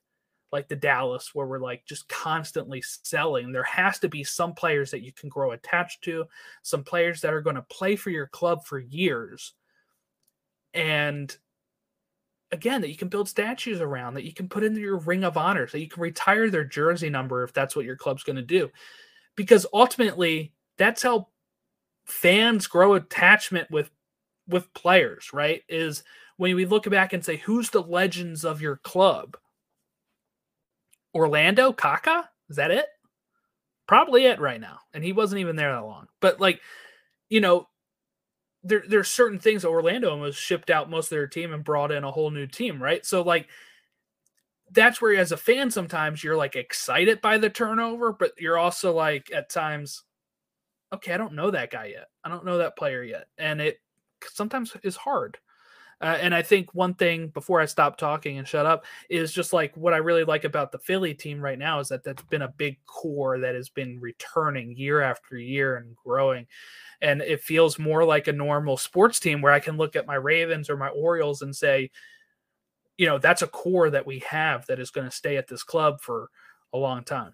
like 0.51 0.69
the 0.69 0.75
Dallas 0.75 1.31
where 1.33 1.47
we're 1.47 1.59
like 1.59 1.83
just 1.85 2.07
constantly 2.07 2.81
selling. 2.81 3.51
There 3.51 3.63
has 3.63 3.99
to 3.99 4.09
be 4.09 4.23
some 4.23 4.53
players 4.53 4.91
that 4.91 5.01
you 5.01 5.11
can 5.11 5.27
grow 5.27 5.51
attached 5.51 6.03
to, 6.03 6.25
some 6.61 6.83
players 6.83 7.21
that 7.21 7.33
are 7.33 7.41
going 7.41 7.55
to 7.55 7.63
play 7.63 7.95
for 7.95 8.11
your 8.11 8.27
club 8.27 8.63
for 8.63 8.79
years 8.79 9.53
and 10.73 11.35
again 12.53 12.81
that 12.81 12.89
you 12.89 12.95
can 12.95 13.07
build 13.07 13.27
statues 13.27 13.81
around 13.81 14.13
that 14.13 14.23
you 14.23 14.33
can 14.33 14.47
put 14.47 14.63
into 14.63 14.79
your 14.79 14.97
ring 14.97 15.23
of 15.23 15.37
honor 15.37 15.67
that 15.67 15.79
you 15.79 15.89
can 15.89 16.01
retire 16.01 16.49
their 16.49 16.63
jersey 16.63 17.09
number 17.09 17.43
if 17.43 17.51
that's 17.51 17.75
what 17.75 17.83
your 17.83 17.97
club's 17.97 18.23
going 18.23 18.35
to 18.35 18.41
do. 18.41 18.69
Because 19.35 19.65
ultimately 19.73 20.53
that's 20.77 21.01
how 21.01 21.27
fans 22.05 22.67
grow 22.67 22.93
attachment 22.93 23.69
with 23.71 23.89
with 24.47 24.71
players 24.73 25.31
right 25.33 25.63
is 25.67 26.03
when 26.37 26.55
we 26.55 26.65
look 26.65 26.89
back 26.89 27.13
and 27.13 27.25
say 27.25 27.37
who's 27.37 27.69
the 27.71 27.81
legends 27.81 28.45
of 28.45 28.61
your 28.61 28.77
club? 28.77 29.35
Orlando 31.15 31.71
Kaká? 31.71 32.25
Is 32.49 32.57
that 32.57 32.71
it? 32.71 32.85
Probably 33.87 34.25
it 34.25 34.39
right 34.39 34.61
now 34.61 34.79
and 34.93 35.03
he 35.03 35.11
wasn't 35.11 35.41
even 35.41 35.55
there 35.55 35.73
that 35.73 35.85
long. 35.85 36.07
But 36.19 36.39
like 36.39 36.61
you 37.29 37.41
know 37.41 37.67
there 38.63 38.83
there's 38.87 39.09
certain 39.09 39.39
things 39.39 39.65
Orlando 39.65 40.11
almost 40.11 40.39
shipped 40.39 40.69
out 40.69 40.89
most 40.89 41.07
of 41.07 41.11
their 41.17 41.27
team 41.27 41.53
and 41.53 41.63
brought 41.63 41.91
in 41.91 42.03
a 42.03 42.11
whole 42.11 42.31
new 42.31 42.47
team, 42.47 42.81
right? 42.81 43.05
So 43.05 43.21
like 43.21 43.47
that's 44.71 45.01
where 45.01 45.15
as 45.19 45.31
a 45.31 45.37
fan 45.37 45.69
sometimes 45.69 46.23
you're 46.23 46.37
like 46.37 46.55
excited 46.55 47.21
by 47.21 47.37
the 47.37 47.49
turnover, 47.49 48.13
but 48.13 48.31
you're 48.39 48.57
also 48.57 48.93
like 48.93 49.31
at 49.31 49.49
times, 49.49 50.03
okay, 50.93 51.13
I 51.13 51.17
don't 51.17 51.33
know 51.33 51.51
that 51.51 51.71
guy 51.71 51.87
yet. 51.87 52.07
I 52.23 52.29
don't 52.29 52.45
know 52.45 52.59
that 52.59 52.77
player 52.77 53.03
yet. 53.03 53.27
And 53.37 53.61
it 53.61 53.77
sometimes 54.31 54.75
is 54.83 54.95
hard. 54.95 55.37
Uh, 56.03 56.17
and 56.19 56.35
I 56.35 56.41
think 56.41 56.73
one 56.73 56.95
thing 56.95 57.29
before 57.29 57.61
I 57.61 57.65
stop 57.65 57.97
talking 57.97 58.37
and 58.37 58.45
shut 58.45 58.65
up 58.65 58.85
is 59.09 59.31
just 59.31 59.53
like 59.53 59.75
what 59.77 59.93
I 59.93 59.97
really 59.97 60.25
like 60.25 60.43
about 60.43 60.73
the 60.73 60.77
Philly 60.77 61.13
team 61.13 61.39
right 61.39 61.57
now 61.57 61.79
is 61.79 61.87
that 61.87 62.03
that's 62.03 62.23
been 62.23 62.41
a 62.41 62.49
big 62.49 62.77
core 62.85 63.39
that 63.39 63.55
has 63.55 63.69
been 63.69 64.01
returning 64.01 64.75
year 64.75 64.99
after 64.99 65.37
year 65.37 65.77
and 65.77 65.95
growing. 65.95 66.45
And 67.01 67.21
it 67.21 67.41
feels 67.41 67.79
more 67.79 68.03
like 68.03 68.27
a 68.27 68.33
normal 68.33 68.75
sports 68.75 69.17
team 69.17 69.41
where 69.41 69.53
I 69.53 69.61
can 69.61 69.77
look 69.77 69.95
at 69.95 70.05
my 70.05 70.15
Ravens 70.15 70.69
or 70.69 70.75
my 70.75 70.89
Orioles 70.89 71.41
and 71.41 71.55
say, 71.55 71.89
you 72.97 73.05
know, 73.05 73.17
that's 73.17 73.41
a 73.41 73.47
core 73.47 73.89
that 73.89 74.05
we 74.05 74.19
have 74.19 74.65
that 74.65 74.79
is 74.79 74.91
going 74.91 75.09
to 75.09 75.15
stay 75.15 75.37
at 75.37 75.47
this 75.47 75.63
club 75.63 76.01
for 76.01 76.29
a 76.73 76.77
long 76.77 77.05
time 77.05 77.33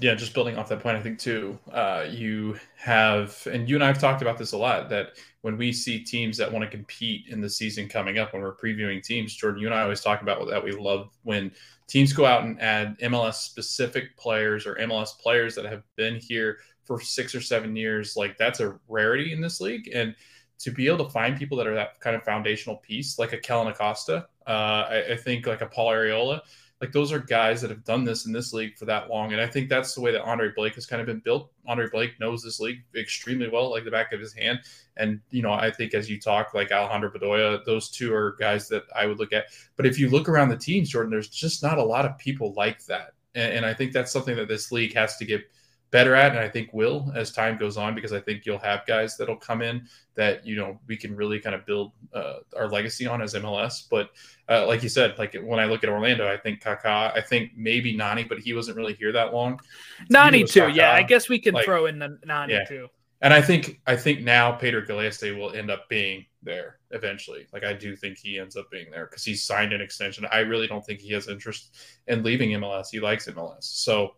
yeah, 0.00 0.14
just 0.14 0.32
building 0.32 0.56
off 0.56 0.68
that 0.70 0.80
point, 0.80 0.96
I 0.96 1.02
think 1.02 1.18
too, 1.18 1.58
uh, 1.72 2.06
you 2.08 2.58
have, 2.76 3.46
and 3.50 3.68
you 3.68 3.74
and 3.74 3.84
I 3.84 3.88
have 3.88 3.98
talked 3.98 4.22
about 4.22 4.38
this 4.38 4.52
a 4.52 4.56
lot, 4.56 4.88
that 4.88 5.18
when 5.42 5.58
we 5.58 5.72
see 5.72 6.02
teams 6.02 6.38
that 6.38 6.50
want 6.50 6.64
to 6.64 6.70
compete 6.70 7.26
in 7.28 7.40
the 7.40 7.50
season 7.50 7.86
coming 7.88 8.18
up, 8.18 8.32
when 8.32 8.40
we're 8.40 8.56
previewing 8.56 9.02
teams, 9.02 9.34
Jordan, 9.34 9.60
you 9.60 9.66
and 9.66 9.74
I 9.74 9.82
always 9.82 10.00
talk 10.00 10.22
about 10.22 10.48
that 10.48 10.64
we 10.64 10.72
love 10.72 11.10
when 11.22 11.52
teams 11.86 12.14
go 12.14 12.24
out 12.24 12.44
and 12.44 12.60
add 12.62 12.98
MLS 13.00 13.34
specific 13.34 14.16
players 14.16 14.66
or 14.66 14.76
MLS 14.76 15.18
players 15.18 15.54
that 15.56 15.66
have 15.66 15.82
been 15.96 16.16
here 16.16 16.58
for 16.84 17.00
six 17.00 17.34
or 17.34 17.40
seven 17.40 17.76
years. 17.76 18.16
Like 18.16 18.38
that's 18.38 18.60
a 18.60 18.78
rarity 18.88 19.32
in 19.32 19.40
this 19.40 19.60
league. 19.60 19.90
And 19.94 20.14
to 20.60 20.70
be 20.70 20.86
able 20.86 21.04
to 21.04 21.10
find 21.10 21.36
people 21.36 21.58
that 21.58 21.66
are 21.66 21.74
that 21.74 22.00
kind 22.00 22.16
of 22.16 22.22
foundational 22.22 22.76
piece, 22.76 23.18
like 23.18 23.32
a 23.32 23.38
Kellyn 23.38 23.68
Acosta, 23.68 24.28
uh, 24.46 24.86
I, 24.88 25.12
I 25.12 25.16
think 25.16 25.46
like 25.46 25.62
a 25.62 25.66
Paul 25.66 25.90
Arriola, 25.90 26.40
like 26.80 26.92
those 26.92 27.12
are 27.12 27.18
guys 27.18 27.60
that 27.60 27.70
have 27.70 27.84
done 27.84 28.04
this 28.04 28.26
in 28.26 28.32
this 28.32 28.52
league 28.52 28.76
for 28.76 28.86
that 28.86 29.10
long. 29.10 29.32
And 29.32 29.40
I 29.40 29.46
think 29.46 29.68
that's 29.68 29.94
the 29.94 30.00
way 30.00 30.12
that 30.12 30.22
Andre 30.22 30.50
Blake 30.54 30.74
has 30.76 30.86
kind 30.86 31.00
of 31.00 31.06
been 31.06 31.20
built. 31.20 31.50
Andre 31.66 31.88
Blake 31.90 32.18
knows 32.18 32.42
this 32.42 32.58
league 32.58 32.82
extremely 32.96 33.48
well, 33.48 33.70
like 33.70 33.84
the 33.84 33.90
back 33.90 34.12
of 34.12 34.20
his 34.20 34.32
hand. 34.32 34.60
And, 34.96 35.20
you 35.30 35.42
know, 35.42 35.52
I 35.52 35.70
think 35.70 35.92
as 35.92 36.08
you 36.08 36.18
talk, 36.18 36.54
like 36.54 36.72
Alejandro 36.72 37.10
Bedoya, 37.10 37.64
those 37.64 37.90
two 37.90 38.14
are 38.14 38.36
guys 38.40 38.68
that 38.68 38.84
I 38.96 39.06
would 39.06 39.18
look 39.18 39.32
at. 39.32 39.46
But 39.76 39.86
if 39.86 39.98
you 39.98 40.08
look 40.08 40.28
around 40.28 40.48
the 40.48 40.56
teams, 40.56 40.88
Jordan, 40.88 41.10
there's 41.10 41.28
just 41.28 41.62
not 41.62 41.78
a 41.78 41.84
lot 41.84 42.06
of 42.06 42.16
people 42.18 42.54
like 42.56 42.84
that. 42.86 43.12
And, 43.34 43.52
and 43.52 43.66
I 43.66 43.74
think 43.74 43.92
that's 43.92 44.12
something 44.12 44.36
that 44.36 44.48
this 44.48 44.72
league 44.72 44.94
has 44.94 45.16
to 45.18 45.24
get– 45.24 45.42
better 45.90 46.14
at, 46.14 46.32
and 46.32 46.40
I 46.40 46.48
think 46.48 46.72
will 46.72 47.12
as 47.14 47.32
time 47.32 47.58
goes 47.58 47.76
on, 47.76 47.94
because 47.94 48.12
I 48.12 48.20
think 48.20 48.46
you'll 48.46 48.58
have 48.58 48.86
guys 48.86 49.16
that'll 49.16 49.36
come 49.36 49.62
in 49.62 49.86
that 50.14 50.46
you 50.46 50.56
know 50.56 50.78
we 50.86 50.96
can 50.96 51.14
really 51.16 51.40
kind 51.40 51.54
of 51.54 51.66
build 51.66 51.92
uh, 52.12 52.38
our 52.56 52.68
legacy 52.68 53.06
on 53.06 53.22
as 53.22 53.34
MLS. 53.34 53.88
But 53.90 54.10
uh, 54.48 54.66
like 54.66 54.82
you 54.82 54.88
said, 54.88 55.18
like 55.18 55.36
when 55.42 55.58
I 55.58 55.64
look 55.64 55.84
at 55.84 55.90
Orlando, 55.90 56.30
I 56.30 56.36
think 56.36 56.62
Kaká, 56.62 57.16
I 57.16 57.20
think 57.20 57.52
maybe 57.56 57.96
Nani, 57.96 58.24
but 58.24 58.38
he 58.38 58.52
wasn't 58.52 58.76
really 58.76 58.94
here 58.94 59.12
that 59.12 59.32
long. 59.32 59.60
Nani 60.08 60.44
too, 60.44 60.62
Kaká. 60.62 60.74
yeah. 60.74 60.92
I 60.92 61.02
guess 61.02 61.28
we 61.28 61.38
can 61.38 61.54
like, 61.54 61.64
throw 61.64 61.86
in 61.86 61.98
the 61.98 62.18
Nani 62.24 62.54
yeah. 62.54 62.64
too. 62.64 62.88
And 63.22 63.34
I 63.34 63.42
think 63.42 63.80
I 63.86 63.96
think 63.96 64.22
now 64.22 64.52
Pedro 64.52 64.82
Gallese 64.82 65.36
will 65.36 65.52
end 65.52 65.70
up 65.70 65.88
being 65.88 66.24
there 66.42 66.78
eventually. 66.90 67.46
Like 67.52 67.64
I 67.64 67.74
do 67.74 67.94
think 67.94 68.18
he 68.18 68.38
ends 68.38 68.56
up 68.56 68.70
being 68.70 68.90
there 68.90 69.06
because 69.06 69.24
he's 69.24 69.44
signed 69.44 69.72
an 69.72 69.80
extension. 69.82 70.26
I 70.30 70.38
really 70.40 70.66
don't 70.66 70.84
think 70.84 71.00
he 71.00 71.12
has 71.12 71.28
interest 71.28 71.76
in 72.06 72.22
leaving 72.22 72.50
MLS. 72.50 72.86
He 72.90 72.98
likes 72.98 73.28
MLS. 73.28 73.64
So 73.64 74.14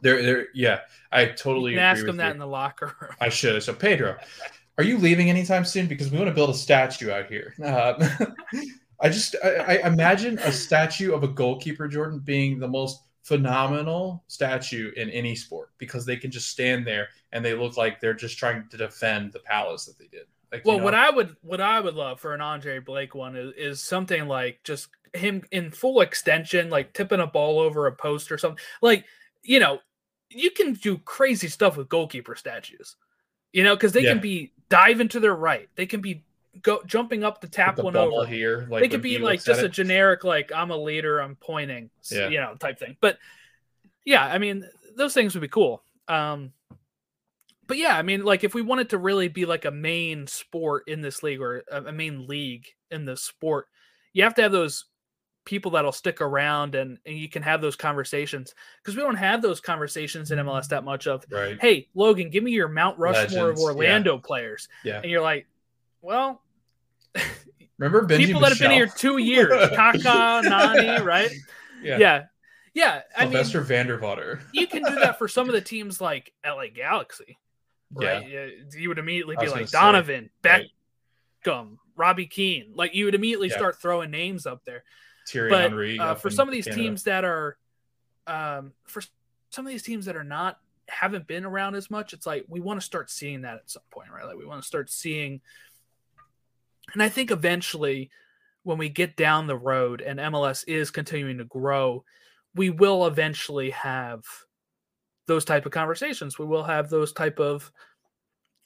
there, 0.00 0.22
there. 0.22 0.46
Yeah, 0.54 0.80
I 1.12 1.26
totally 1.26 1.78
ask 1.78 2.04
him 2.04 2.16
that 2.18 2.26
you. 2.26 2.32
in 2.32 2.38
the 2.38 2.46
locker 2.46 2.94
room. 3.00 3.12
I 3.20 3.28
should. 3.28 3.62
So 3.62 3.72
Pedro, 3.72 4.16
are 4.78 4.84
you 4.84 4.98
leaving 4.98 5.30
anytime 5.30 5.64
soon? 5.64 5.86
Because 5.86 6.10
we 6.10 6.18
want 6.18 6.28
to 6.28 6.34
build 6.34 6.50
a 6.50 6.54
statue 6.54 7.10
out 7.10 7.26
here. 7.26 7.54
Uh, 7.64 8.08
I 9.00 9.08
just 9.08 9.36
I, 9.42 9.80
I, 9.82 9.88
imagine 9.88 10.38
a 10.38 10.52
statue 10.52 11.12
of 11.12 11.24
a 11.24 11.28
goalkeeper, 11.28 11.88
Jordan, 11.88 12.20
being 12.20 12.58
the 12.58 12.68
most 12.68 13.00
phenomenal 13.22 14.22
statue 14.28 14.92
in 14.96 15.10
any 15.10 15.34
sport 15.34 15.70
because 15.78 16.04
they 16.04 16.16
can 16.16 16.30
just 16.30 16.50
stand 16.50 16.86
there 16.86 17.08
and 17.32 17.44
they 17.44 17.54
look 17.54 17.76
like 17.76 18.00
they're 18.00 18.14
just 18.14 18.38
trying 18.38 18.68
to 18.68 18.76
defend 18.76 19.32
the 19.32 19.40
palace 19.40 19.86
that 19.86 19.98
they 19.98 20.06
did. 20.06 20.26
Like, 20.52 20.64
well, 20.64 20.76
you 20.76 20.80
know? 20.80 20.84
what 20.84 20.94
I 20.94 21.10
would 21.10 21.36
what 21.42 21.60
I 21.60 21.80
would 21.80 21.94
love 21.94 22.20
for 22.20 22.34
an 22.34 22.40
Andre 22.40 22.78
Blake 22.78 23.14
one 23.14 23.36
is, 23.36 23.52
is 23.56 23.82
something 23.82 24.28
like 24.28 24.60
just 24.62 24.88
him 25.12 25.42
in 25.50 25.70
full 25.70 26.00
extension, 26.00 26.70
like 26.70 26.92
tipping 26.92 27.20
a 27.20 27.26
ball 27.26 27.58
over 27.58 27.86
a 27.86 27.92
post 27.92 28.30
or 28.30 28.38
something. 28.38 28.62
Like 28.82 29.04
you 29.44 29.60
know, 29.60 29.78
you 30.30 30.50
can 30.50 30.72
do 30.72 30.98
crazy 30.98 31.48
stuff 31.48 31.76
with 31.76 31.88
goalkeeper 31.88 32.34
statues, 32.34 32.96
you 33.52 33.62
know, 33.62 33.76
because 33.76 33.92
they 33.92 34.02
yeah. 34.02 34.12
can 34.12 34.20
be 34.20 34.52
diving 34.68 35.08
to 35.08 35.20
their 35.20 35.34
right, 35.34 35.68
they 35.76 35.86
can 35.86 36.00
be 36.00 36.24
go 36.62 36.80
jumping 36.86 37.24
up 37.24 37.40
to 37.40 37.48
tap 37.48 37.78
one 37.78 37.96
over 37.96 38.26
here. 38.26 38.66
Like 38.70 38.82
they 38.82 38.88
could 38.88 39.02
be 39.02 39.18
like 39.18 39.44
just 39.44 39.62
a 39.62 39.68
generic 39.68 40.24
like 40.24 40.50
I'm 40.52 40.70
a 40.70 40.76
leader, 40.76 41.20
I'm 41.20 41.36
pointing, 41.36 41.90
yeah. 42.10 42.28
you 42.28 42.40
know, 42.40 42.54
type 42.58 42.78
thing. 42.78 42.96
But 43.00 43.18
yeah, 44.04 44.24
I 44.24 44.38
mean, 44.38 44.68
those 44.96 45.14
things 45.14 45.34
would 45.34 45.40
be 45.40 45.48
cool. 45.48 45.82
Um, 46.08 46.52
but 47.66 47.78
yeah, 47.78 47.96
I 47.96 48.02
mean, 48.02 48.24
like 48.24 48.44
if 48.44 48.54
we 48.54 48.62
wanted 48.62 48.90
to 48.90 48.98
really 48.98 49.28
be 49.28 49.46
like 49.46 49.64
a 49.64 49.70
main 49.70 50.26
sport 50.26 50.84
in 50.86 51.00
this 51.00 51.22
league 51.22 51.40
or 51.40 51.64
a, 51.70 51.84
a 51.84 51.92
main 51.92 52.26
league 52.26 52.66
in 52.90 53.04
the 53.04 53.16
sport, 53.16 53.66
you 54.12 54.22
have 54.22 54.34
to 54.34 54.42
have 54.42 54.52
those 54.52 54.84
people 55.44 55.72
that'll 55.72 55.92
stick 55.92 56.20
around 56.20 56.74
and, 56.74 56.98
and 57.04 57.16
you 57.16 57.28
can 57.28 57.42
have 57.42 57.60
those 57.60 57.76
conversations 57.76 58.54
because 58.82 58.96
we 58.96 59.02
don't 59.02 59.16
have 59.16 59.42
those 59.42 59.60
conversations 59.60 60.30
in 60.30 60.38
MLS 60.38 60.60
mm-hmm. 60.60 60.68
that 60.70 60.84
much 60.84 61.06
of 61.06 61.24
right. 61.30 61.58
hey 61.60 61.88
Logan 61.94 62.30
give 62.30 62.42
me 62.42 62.52
your 62.52 62.68
Mount 62.68 62.98
Rushmore 62.98 63.48
Legends, 63.48 63.60
of 63.60 63.64
Orlando 63.64 64.14
yeah. 64.14 64.20
players 64.24 64.68
yeah 64.84 65.00
and 65.00 65.10
you're 65.10 65.22
like 65.22 65.46
well 66.00 66.42
remember 67.78 68.06
Benji 68.06 68.26
people 68.26 68.40
Michel? 68.40 68.40
that 68.40 68.48
have 68.50 68.58
been 68.58 68.70
here 68.70 68.86
two 68.86 69.18
years 69.18 69.52
Kaká 69.70 70.42
Nani 70.44 71.02
right 71.02 71.30
yeah 71.82 71.98
yeah 71.98 72.24
yeah 72.72 73.00
I 73.16 73.24
Sylvester 73.24 73.60
mean, 73.60 73.68
Vandervater 73.68 74.40
you 74.52 74.66
can 74.66 74.82
do 74.82 74.94
that 74.96 75.18
for 75.18 75.28
some 75.28 75.48
of 75.48 75.54
the 75.54 75.60
teams 75.60 76.00
like 76.00 76.32
LA 76.44 76.68
Galaxy 76.74 77.38
right 77.92 78.28
yeah. 78.28 78.46
you 78.76 78.88
would 78.88 78.98
immediately 78.98 79.36
be 79.38 79.48
like 79.48 79.70
Donovan 79.70 80.30
say, 80.42 80.68
Beckham 81.46 81.68
right. 81.68 81.78
Robbie 81.96 82.26
Keane 82.26 82.72
like 82.74 82.94
you 82.94 83.04
would 83.04 83.14
immediately 83.14 83.48
yeah. 83.48 83.56
start 83.56 83.76
throwing 83.76 84.10
names 84.10 84.46
up 84.46 84.62
there 84.64 84.84
Thierry 85.26 85.50
but, 85.50 85.62
Henry. 85.62 85.98
Uh, 85.98 86.14
for 86.14 86.30
some 86.30 86.48
of 86.48 86.52
these 86.52 86.64
Canada. 86.64 86.82
teams 86.82 87.02
that 87.04 87.24
are, 87.24 87.56
um, 88.26 88.72
for 88.84 89.02
some 89.50 89.66
of 89.66 89.72
these 89.72 89.82
teams 89.82 90.06
that 90.06 90.16
are 90.16 90.24
not 90.24 90.58
haven't 90.88 91.26
been 91.26 91.44
around 91.44 91.74
as 91.74 91.90
much, 91.90 92.12
it's 92.12 92.26
like 92.26 92.44
we 92.48 92.60
want 92.60 92.80
to 92.80 92.84
start 92.84 93.10
seeing 93.10 93.42
that 93.42 93.56
at 93.56 93.70
some 93.70 93.82
point, 93.90 94.10
right? 94.10 94.26
Like 94.26 94.36
we 94.36 94.46
want 94.46 94.62
to 94.62 94.66
start 94.66 94.90
seeing, 94.90 95.40
and 96.92 97.02
I 97.02 97.08
think 97.08 97.30
eventually, 97.30 98.10
when 98.62 98.78
we 98.78 98.88
get 98.88 99.16
down 99.16 99.46
the 99.46 99.56
road 99.56 100.00
and 100.00 100.18
MLS 100.18 100.64
is 100.66 100.90
continuing 100.90 101.38
to 101.38 101.44
grow, 101.44 102.04
we 102.54 102.70
will 102.70 103.06
eventually 103.06 103.70
have 103.70 104.24
those 105.26 105.44
type 105.44 105.66
of 105.66 105.72
conversations. 105.72 106.38
We 106.38 106.46
will 106.46 106.64
have 106.64 106.88
those 106.88 107.12
type 107.12 107.38
of 107.40 107.70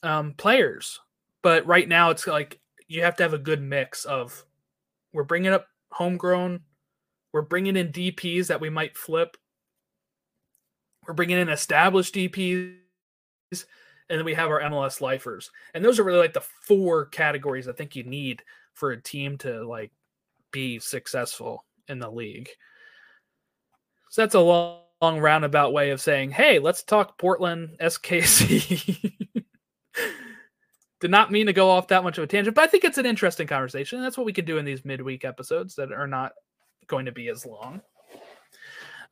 um, 0.03 0.35
players, 0.35 1.01
but 1.43 1.67
right 1.67 1.89
now 1.89 2.11
it's 2.11 2.27
like 2.27 2.61
you 2.87 3.03
have 3.03 3.17
to 3.17 3.23
have 3.23 3.35
a 3.35 3.39
good 3.39 3.63
mix 3.63 4.05
of 4.05 4.45
we're 5.13 5.25
bringing 5.25 5.53
up 5.53 5.67
homegrown. 5.91 6.61
We're 7.33 7.43
bringing 7.43 7.77
in 7.77 7.93
DPs 7.93 8.47
that 8.47 8.61
we 8.61 8.71
might 8.71 8.97
flip. 8.97 9.37
We're 11.07 11.15
bringing 11.15 11.39
in 11.39 11.49
established 11.49 12.15
DPs. 12.15 12.77
And 14.11 14.19
then 14.19 14.25
we 14.25 14.35
have 14.35 14.49
our 14.49 14.61
MLS 14.63 15.01
lifers. 15.01 15.51
And 15.75 15.85
those 15.85 15.99
are 15.99 16.05
really 16.05 16.19
like 16.19 16.33
the 16.33 16.41
four 16.41 17.07
categories 17.07 17.69
I 17.69 17.73
think 17.73 17.95
you 17.95 18.05
need 18.05 18.43
for 18.75 18.93
a 18.93 19.03
team 19.03 19.37
to 19.39 19.67
like 19.67 19.91
be 20.51 20.79
successful 20.79 21.65
in 21.89 21.99
the 21.99 22.11
league. 22.11 22.49
So 24.11 24.23
that's 24.23 24.35
a 24.35 24.41
long, 24.41 24.81
long 25.03 25.21
roundabout 25.21 25.73
way 25.73 25.91
of 25.91 26.01
saying, 26.01 26.31
hey, 26.31 26.59
let's 26.59 26.83
talk 26.83 27.19
Portland 27.19 27.77
SKC. 27.81 29.13
Did 31.01 31.11
not 31.11 31.31
mean 31.31 31.47
to 31.47 31.53
go 31.53 31.71
off 31.71 31.89
that 31.89 32.03
much 32.03 32.19
of 32.19 32.25
a 32.25 32.27
tangent, 32.27 32.57
but 32.57 32.65
I 32.65 32.67
think 32.67 32.85
it's 32.85 32.99
an 32.99 33.07
interesting 33.07 33.47
conversation. 33.47 34.03
That's 34.03 34.17
what 34.17 34.27
we 34.27 34.33
can 34.33 34.45
do 34.45 34.59
in 34.59 34.65
these 34.65 34.85
midweek 34.85 35.25
episodes 35.25 35.77
that 35.77 35.93
are 35.93 36.09
not 36.09 36.33
going 36.89 37.07
to 37.07 37.13
be 37.13 37.29
as 37.29 37.47
long. 37.47 37.81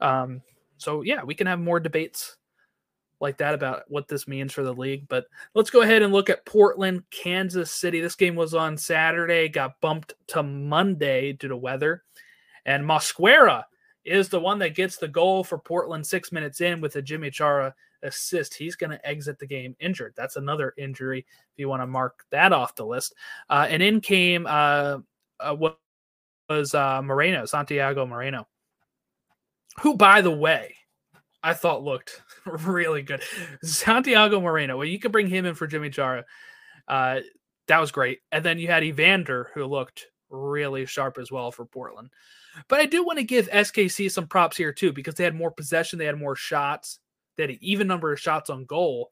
Um, 0.00 0.42
so 0.78 1.02
yeah, 1.02 1.22
we 1.22 1.34
can 1.34 1.46
have 1.46 1.60
more 1.60 1.80
debates 1.80 2.36
like 3.20 3.38
that 3.38 3.54
about 3.54 3.84
what 3.88 4.08
this 4.08 4.28
means 4.28 4.52
for 4.52 4.62
the 4.62 4.74
league. 4.74 5.08
But 5.08 5.26
let's 5.54 5.70
go 5.70 5.82
ahead 5.82 6.02
and 6.02 6.12
look 6.12 6.28
at 6.28 6.44
Portland, 6.44 7.02
Kansas 7.10 7.70
City. 7.70 8.00
This 8.00 8.14
game 8.14 8.34
was 8.34 8.52
on 8.52 8.76
Saturday, 8.76 9.48
got 9.48 9.80
bumped 9.80 10.14
to 10.28 10.42
Monday 10.42 11.32
due 11.32 11.48
to 11.48 11.56
weather. 11.56 12.02
And 12.66 12.84
Mosquera 12.84 13.64
is 14.04 14.28
the 14.28 14.40
one 14.40 14.58
that 14.58 14.74
gets 14.74 14.96
the 14.96 15.08
goal 15.08 15.44
for 15.44 15.58
Portland 15.58 16.06
six 16.06 16.30
minutes 16.30 16.60
in 16.60 16.80
with 16.80 16.96
a 16.96 17.02
Yimmi 17.02 17.32
Chara 17.32 17.74
assist. 18.02 18.54
He's 18.54 18.76
going 18.76 18.90
to 18.90 19.06
exit 19.06 19.38
the 19.38 19.46
game 19.46 19.76
injured. 19.80 20.14
That's 20.16 20.36
another 20.36 20.74
injury 20.76 21.20
if 21.20 21.58
you 21.58 21.68
want 21.68 21.82
to 21.82 21.86
mark 21.86 22.24
that 22.30 22.52
off 22.52 22.74
the 22.74 22.86
list. 22.86 23.14
Uh, 23.48 23.66
and 23.68 23.82
in 23.82 24.00
came 24.00 24.46
uh, 24.46 24.98
uh, 25.40 25.56
was 26.48 26.74
uh, 26.74 27.02
Moreno, 27.02 27.44
Santiago 27.44 28.06
Moreno, 28.06 28.46
who, 29.80 29.96
by 29.96 30.20
the 30.20 30.30
way, 30.30 30.74
I 31.42 31.54
thought 31.54 31.82
looked 31.82 32.22
really 32.46 33.02
good. 33.02 33.22
Santiago 33.62 34.40
Moreno, 34.40 34.76
well, 34.76 34.86
you 34.86 34.98
could 34.98 35.12
bring 35.12 35.28
him 35.28 35.46
in 35.46 35.54
for 35.54 35.68
Yimmi 35.68 35.92
Chara. 35.92 36.24
Uh, 36.88 37.20
that 37.68 37.80
was 37.80 37.90
great. 37.90 38.20
And 38.32 38.44
then 38.44 38.58
you 38.58 38.68
had 38.68 38.84
Evander, 38.84 39.50
who 39.54 39.64
looked 39.64 40.06
really 40.30 40.86
sharp 40.86 41.18
as 41.18 41.30
well 41.30 41.50
for 41.50 41.64
Portland. 41.64 42.10
But 42.68 42.80
I 42.80 42.86
do 42.86 43.04
want 43.04 43.18
to 43.18 43.24
give 43.24 43.48
SKC 43.50 44.10
some 44.10 44.26
props 44.26 44.56
here 44.56 44.72
too, 44.72 44.92
because 44.92 45.14
they 45.14 45.24
had 45.24 45.34
more 45.34 45.50
possession, 45.50 45.98
they 45.98 46.06
had 46.06 46.18
more 46.18 46.36
shots. 46.36 46.98
An 47.38 47.58
even 47.60 47.86
number 47.86 48.12
of 48.12 48.20
shots 48.20 48.50
on 48.50 48.64
goal. 48.64 49.10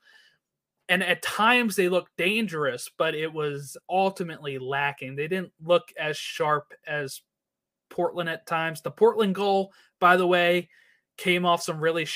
and 0.88 1.02
at 1.02 1.22
times 1.22 1.76
they 1.76 1.88
looked 1.88 2.16
dangerous, 2.16 2.90
but 2.98 3.14
it 3.14 3.32
was 3.32 3.76
ultimately 3.88 4.58
lacking. 4.58 5.16
They 5.16 5.28
didn't 5.28 5.52
look 5.62 5.84
as 5.98 6.16
sharp 6.16 6.72
as 6.86 7.22
Portland 7.90 8.28
at 8.28 8.46
times. 8.46 8.82
The 8.82 8.90
Portland 8.90 9.34
goal, 9.34 9.72
by 9.98 10.16
the 10.16 10.26
way, 10.26 10.68
came 11.16 11.46
off 11.46 11.62
some 11.62 11.80
really 11.80 12.06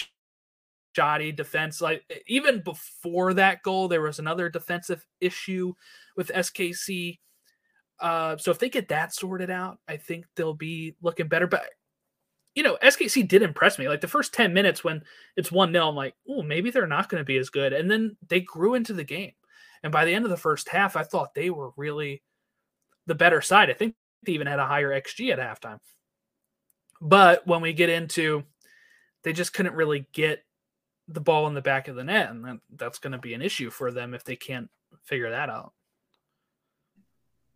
shoddy 0.95 1.33
defense. 1.33 1.81
Like 1.81 2.03
even 2.27 2.61
before 2.63 3.35
that 3.35 3.63
goal, 3.63 3.89
there 3.89 4.03
was 4.03 4.19
another 4.19 4.51
defensive 4.51 5.07
issue 5.21 5.73
with 6.17 6.29
SKC. 6.29 7.19
Uh, 8.01 8.37
so 8.37 8.51
if 8.51 8.59
they 8.59 8.69
get 8.69 8.89
that 8.89 9.15
sorted 9.15 9.51
out, 9.51 9.79
I 9.89 9.97
think 9.97 10.27
they'll 10.37 10.55
be 10.55 10.95
looking 11.01 11.29
better. 11.29 11.47
But 11.47 11.71
you 12.59 12.65
know, 12.65 12.77
SKC 12.83 13.29
did 13.29 13.43
impress 13.43 13.79
me. 13.79 13.89
Like 13.89 14.01
the 14.01 14.09
first 14.09 14.35
10 14.35 14.53
minutes 14.53 14.83
when 14.83 15.05
it's 15.37 15.53
1 15.53 15.71
0, 15.71 15.91
I'm 15.91 15.95
like, 15.95 16.17
oh, 16.29 16.43
maybe 16.43 16.73
they're 16.73 16.89
not 16.89 17.09
going 17.09 17.21
to 17.21 17.25
be 17.25 17.37
as 17.37 17.51
good. 17.51 17.73
And 17.73 17.89
then 17.89 18.17
they 18.27 18.41
grew 18.41 18.75
into 18.75 18.93
the 18.93 19.05
game. 19.05 19.31
And 19.85 19.93
by 19.93 20.05
the 20.05 20.13
end 20.13 20.25
of 20.25 20.31
the 20.33 20.37
first 20.37 20.69
half, 20.69 20.97
I 20.97 21.05
thought 21.05 21.37
they 21.37 21.51
were 21.51 21.71
really 21.77 22.21
the 23.07 23.15
better 23.15 23.41
side. 23.43 23.71
I 23.71 23.75
think 23.75 23.95
they 24.25 24.33
even 24.33 24.49
had 24.49 24.59
a 24.59 24.67
higher 24.67 24.89
XG 24.91 25.33
at 25.33 25.39
halftime. 25.39 25.79
But 27.01 27.47
when 27.47 27.61
we 27.61 27.73
get 27.75 27.91
into, 27.91 28.43
they 29.23 29.33
just 29.33 29.55
couldn't 29.55 29.77
really 29.77 30.09
get 30.13 30.45
the 31.07 31.21
ball 31.21 31.47
in 31.47 31.55
the 31.55 31.63
back 31.63 31.87
of 31.87 31.95
the 31.95 32.03
net. 32.03 32.29
And 32.29 32.45
that, 32.45 32.57
that's 32.75 32.99
going 32.99 33.13
to 33.13 33.19
be 33.19 33.35
an 33.35 33.43
issue 33.43 33.71
for 33.71 33.93
them 33.93 34.15
if 34.15 34.25
they 34.25 34.35
can't 34.35 34.69
figure 35.05 35.31
that 35.31 35.49
out. 35.49 35.75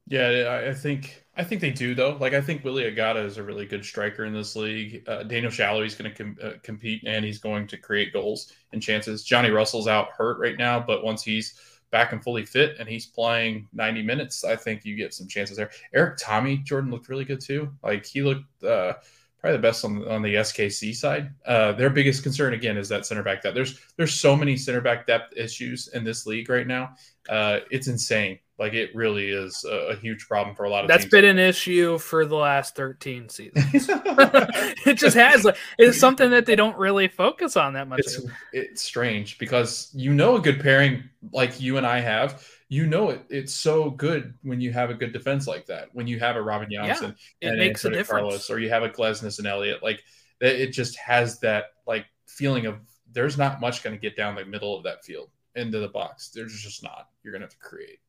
Yeah, 0.06 0.62
I 0.64 0.72
think 0.74 1.21
I 1.34 1.44
think 1.44 1.60
they 1.62 1.70
do 1.70 1.94
though. 1.94 2.16
Like 2.20 2.34
I 2.34 2.40
think 2.42 2.62
Willie 2.62 2.84
Agada 2.84 3.24
is 3.24 3.38
a 3.38 3.42
really 3.42 3.64
good 3.64 3.84
striker 3.84 4.24
in 4.24 4.34
this 4.34 4.54
league. 4.54 5.02
Uh, 5.08 5.22
Daniel 5.22 5.50
Salloi 5.50 5.86
is 5.86 5.94
going 5.94 6.12
to 6.12 6.16
com- 6.16 6.36
uh, 6.42 6.52
compete 6.62 7.02
and 7.06 7.24
he's 7.24 7.38
going 7.38 7.66
to 7.68 7.78
create 7.78 8.12
goals 8.12 8.52
and 8.72 8.82
chances. 8.82 9.24
Johnny 9.24 9.50
Russell's 9.50 9.88
out 9.88 10.08
hurt 10.10 10.38
right 10.38 10.58
now, 10.58 10.78
but 10.78 11.02
once 11.02 11.22
he's 11.22 11.54
back 11.90 12.12
and 12.12 12.22
fully 12.22 12.44
fit 12.44 12.76
and 12.78 12.88
he's 12.88 13.06
playing 13.06 13.66
90 13.72 14.02
minutes, 14.02 14.44
I 14.44 14.56
think 14.56 14.84
you 14.84 14.94
get 14.94 15.14
some 15.14 15.26
chances 15.26 15.56
there. 15.56 15.70
Erik 15.94 16.18
Thommy 16.18 16.62
Jordan 16.62 16.90
looked 16.90 17.08
really 17.08 17.24
good 17.24 17.40
too. 17.40 17.72
Like 17.82 18.04
he 18.04 18.22
looked 18.22 18.62
uh, 18.62 18.94
probably 19.42 19.58
the 19.58 19.62
best 19.62 19.84
on 19.84 20.08
on 20.08 20.22
the 20.22 20.36
SKC 20.36 20.94
side. 20.94 21.30
Uh, 21.44 21.72
their 21.72 21.90
biggest 21.90 22.22
concern 22.22 22.54
again 22.54 22.78
is 22.78 22.88
that 22.88 23.04
center 23.04 23.22
back 23.22 23.42
depth. 23.42 23.54
There's 23.54 23.78
there's 23.96 24.14
so 24.14 24.36
many 24.36 24.56
center 24.56 24.80
back 24.80 25.06
depth 25.06 25.36
issues 25.36 25.88
in 25.88 26.04
this 26.04 26.24
league 26.26 26.48
right 26.48 26.66
now. 26.66 26.94
Uh, 27.28 27.58
it's 27.70 27.88
insane. 27.88 28.38
Like 28.58 28.74
it 28.74 28.94
really 28.94 29.28
is 29.28 29.64
a, 29.68 29.88
a, 29.88 29.96
huge 29.96 30.28
problem 30.28 30.54
for 30.54 30.64
a 30.64 30.70
lot 30.70 30.84
of. 30.84 30.88
That's 30.88 31.02
teams. 31.02 31.10
been 31.10 31.24
an 31.24 31.38
issue 31.38 31.98
for 31.98 32.24
the 32.24 32.36
last 32.36 32.76
thirteen 32.76 33.28
seasons. 33.28 33.56
it 33.74 34.94
just 34.94 35.16
has. 35.16 35.44
Like, 35.44 35.56
it's 35.78 35.98
something 35.98 36.30
that 36.30 36.46
they 36.46 36.54
don't 36.54 36.78
really 36.78 37.08
focus 37.08 37.56
on 37.56 37.72
that 37.72 37.88
much. 37.88 38.00
It's, 38.00 38.20
it's 38.52 38.82
strange 38.82 39.38
because 39.38 39.90
you 39.92 40.14
know 40.14 40.36
a 40.36 40.40
good 40.40 40.60
pairing 40.60 41.02
like 41.32 41.60
you 41.60 41.76
and 41.76 41.86
I 41.86 42.00
have. 42.00 42.46
You 42.72 42.86
know 42.86 43.10
it. 43.10 43.22
It's 43.28 43.52
so 43.52 43.90
good 43.90 44.32
when 44.42 44.62
you 44.62 44.72
have 44.72 44.88
a 44.88 44.94
good 44.94 45.12
defense 45.12 45.46
like 45.46 45.66
that. 45.66 45.90
When 45.92 46.06
you 46.06 46.18
have 46.20 46.36
a 46.36 46.40
Robin 46.40 46.70
Jansson 46.70 47.14
yeah, 47.38 47.48
it 47.48 47.48
and 47.50 47.58
makes 47.58 47.82
difference. 47.82 48.08
Carlos, 48.08 48.48
or 48.48 48.60
you 48.60 48.70
have 48.70 48.82
a 48.82 48.88
Glesnes 48.88 49.36
and 49.36 49.46
Elliott. 49.46 49.82
Like 49.82 50.02
it 50.40 50.68
just 50.68 50.96
has 50.96 51.38
that 51.40 51.74
like 51.86 52.06
feeling 52.26 52.64
of 52.64 52.78
there's 53.12 53.36
not 53.36 53.60
much 53.60 53.82
going 53.82 53.94
to 53.94 54.00
get 54.00 54.16
down 54.16 54.36
the 54.36 54.46
middle 54.46 54.74
of 54.74 54.84
that 54.84 55.04
field 55.04 55.28
into 55.54 55.80
the 55.80 55.88
box. 55.88 56.30
There's 56.30 56.58
just 56.62 56.82
not. 56.82 57.10
You're 57.22 57.32
going 57.32 57.42
to 57.42 57.44
have 57.44 57.52
to 57.52 57.58
create. 57.58 58.00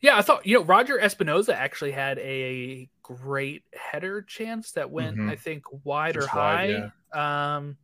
Yeah, 0.00 0.18
I 0.18 0.22
thought 0.22 0.44
you 0.44 0.58
know 0.58 0.64
Roger 0.64 0.98
Espinoza 0.98 1.54
actually 1.54 1.92
had 1.92 2.18
a 2.18 2.90
great 3.04 3.62
header 3.72 4.22
chance 4.22 4.72
that 4.72 4.90
went, 4.90 5.16
mm-hmm. 5.16 5.30
I 5.30 5.36
think, 5.36 5.62
wide 5.84 6.14
Just 6.14 6.26
or 6.26 6.30
high. 6.30 6.66
Wide, 6.66 6.92
yeah. 7.14 7.56
Um, 7.56 7.76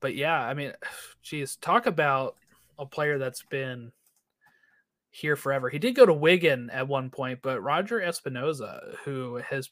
but 0.00 0.14
yeah, 0.14 0.38
I 0.38 0.52
mean, 0.52 0.74
geez, 1.22 1.56
talk 1.56 1.86
about 1.86 2.36
a 2.78 2.84
player 2.84 3.16
that's 3.16 3.42
been 3.44 3.92
here 5.10 5.36
forever. 5.36 5.68
He 5.68 5.78
did 5.78 5.94
go 5.94 6.06
to 6.06 6.12
Wigan 6.12 6.70
at 6.70 6.88
one 6.88 7.10
point, 7.10 7.40
but 7.42 7.62
Roger 7.62 8.00
Espinoza, 8.00 8.96
who 9.04 9.36
has 9.36 9.70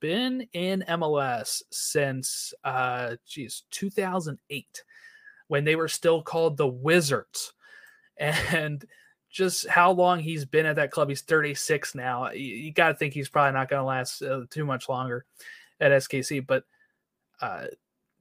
been 0.00 0.46
in 0.54 0.82
MLS 0.88 1.62
since 1.70 2.54
uh 2.64 3.16
geez 3.26 3.64
2008 3.70 4.82
when 5.48 5.64
they 5.64 5.76
were 5.76 5.88
still 5.88 6.22
called 6.22 6.56
the 6.56 6.66
Wizards 6.66 7.52
and 8.16 8.84
just 9.30 9.66
how 9.66 9.90
long 9.90 10.18
he's 10.18 10.44
been 10.44 10.66
at 10.66 10.76
that 10.76 10.90
club. 10.90 11.08
He's 11.08 11.22
36 11.22 11.94
now. 11.94 12.30
You, 12.30 12.54
you 12.56 12.72
got 12.72 12.88
to 12.88 12.94
think 12.94 13.14
he's 13.14 13.28
probably 13.28 13.52
not 13.52 13.68
going 13.68 13.80
to 13.80 13.84
last 13.84 14.22
uh, 14.22 14.42
too 14.50 14.64
much 14.64 14.88
longer 14.88 15.24
at 15.80 15.92
SKC, 15.92 16.46
but 16.46 16.64
uh, 17.40 17.66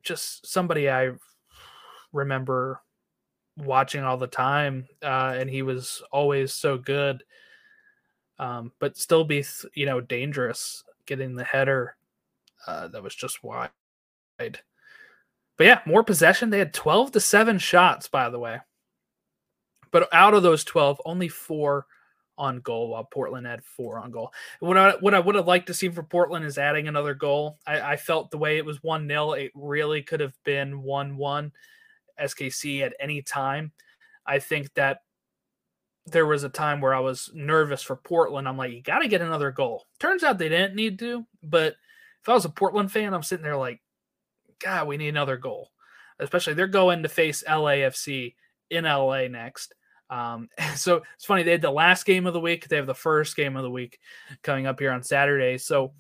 just 0.04 0.46
somebody 0.48 0.90
I 0.90 1.12
remember 2.14 2.82
watching 3.60 4.04
all 4.04 4.18
the 4.18 4.28
time, 4.28 4.88
uh, 5.04 5.36
and 5.38 5.50
he 5.50 5.62
was 5.62 6.02
always 6.12 6.54
so 6.54 6.78
good, 6.78 7.24
um, 8.38 8.72
but 8.80 8.98
still 8.98 9.24
be 9.24 9.44
you 9.74 9.86
know 9.86 10.02
dangerous 10.02 10.84
getting 11.06 11.36
the 11.36 11.44
header 11.44 11.96
uh, 12.68 12.88
that 12.90 13.04
was 13.04 13.16
just 13.16 13.44
wide. 13.44 13.70
But 14.38 14.60
yeah, 15.60 15.80
more 15.86 16.04
possession. 16.04 16.50
They 16.50 16.60
had 16.60 16.74
12 16.74 17.12
to 17.14 17.20
7 17.20 17.58
shots, 17.58 18.08
by 18.08 18.30
the 18.30 18.40
way. 18.40 18.60
But 19.92 20.08
out 20.14 20.34
of 20.34 20.44
those 20.44 20.64
12, 20.64 21.02
only 21.04 21.28
four 21.28 21.86
on 22.38 22.62
goal, 22.62 22.90
while 22.90 23.04
Portland 23.04 23.46
had 23.46 23.64
four 23.66 24.00
on 24.00 24.12
goal. 24.12 24.32
What 24.62 24.78
I 24.78 24.92
what 25.02 25.14
I 25.14 25.20
would 25.20 25.36
have 25.36 25.48
liked 25.48 25.68
to 25.68 25.74
see 25.74 25.90
for 25.90 26.04
Portland 26.04 26.46
is 26.46 26.58
adding 26.58 26.88
another 26.88 27.14
goal. 27.14 27.60
I, 27.68 27.82
I 27.82 27.98
felt 27.98 28.32
the 28.32 28.38
way 28.38 28.58
it 28.58 28.66
was 28.66 28.82
one 28.82 29.08
0 29.08 29.34
it 29.34 29.52
really 29.54 30.02
could 30.02 30.22
have 30.22 30.38
been 30.46 30.82
one 30.82 31.18
one 31.18 31.52
SKC 32.20 32.82
at 32.82 32.94
any 33.00 33.22
time. 33.22 33.72
I 34.26 34.40
think 34.40 34.74
that 34.76 35.00
there 36.06 36.26
was 36.26 36.44
a 36.44 36.50
time 36.50 36.82
where 36.82 36.94
I 36.94 37.00
was 37.00 37.30
nervous 37.34 37.82
for 37.82 37.96
Portland. 37.96 38.48
I'm 38.48 38.58
like, 38.58 38.72
you 38.72 38.82
got 38.82 39.00
to 39.00 39.08
get 39.08 39.22
another 39.22 39.52
goal. 39.52 39.86
Turns 40.00 40.24
out 40.24 40.38
they 40.38 40.50
didn't 40.50 40.76
need 40.76 41.00
to, 41.00 41.26
but 41.44 41.76
if 42.22 42.30
I 42.30 42.34
was 42.34 42.46
a 42.46 42.50
Portland 42.50 42.92
fan, 42.92 43.14
I'm 43.14 43.24
sitting 43.24 43.44
there 43.44 43.58
like, 43.58 43.82
God, 44.60 44.88
we 44.88 44.98
need 44.98 45.10
another 45.10 45.38
goal. 45.38 45.72
Especially 46.20 46.54
they're 46.54 46.68
going 46.68 47.04
to 47.04 47.10
face 47.10 47.44
LAFC 47.48 48.36
in 48.70 48.84
LA 48.84 49.28
next. 49.28 49.74
Um, 50.10 50.50
so 50.76 51.04
it's 51.16 51.26
funny 51.26 51.44
they 51.44 51.52
had 51.52 51.62
the 51.62 51.72
last 51.72 52.06
game 52.06 52.28
of 52.28 52.34
the 52.34 52.40
week. 52.40 52.68
They 52.68 52.76
have 52.76 52.88
the 52.88 52.94
first 52.94 53.36
game 53.36 53.56
of 53.56 53.64
the 53.64 53.72
week 53.72 54.00
coming 54.44 54.68
up 54.68 54.80
here 54.80 54.92
on 54.92 55.04
Saturday. 55.04 55.58
So 55.58 55.94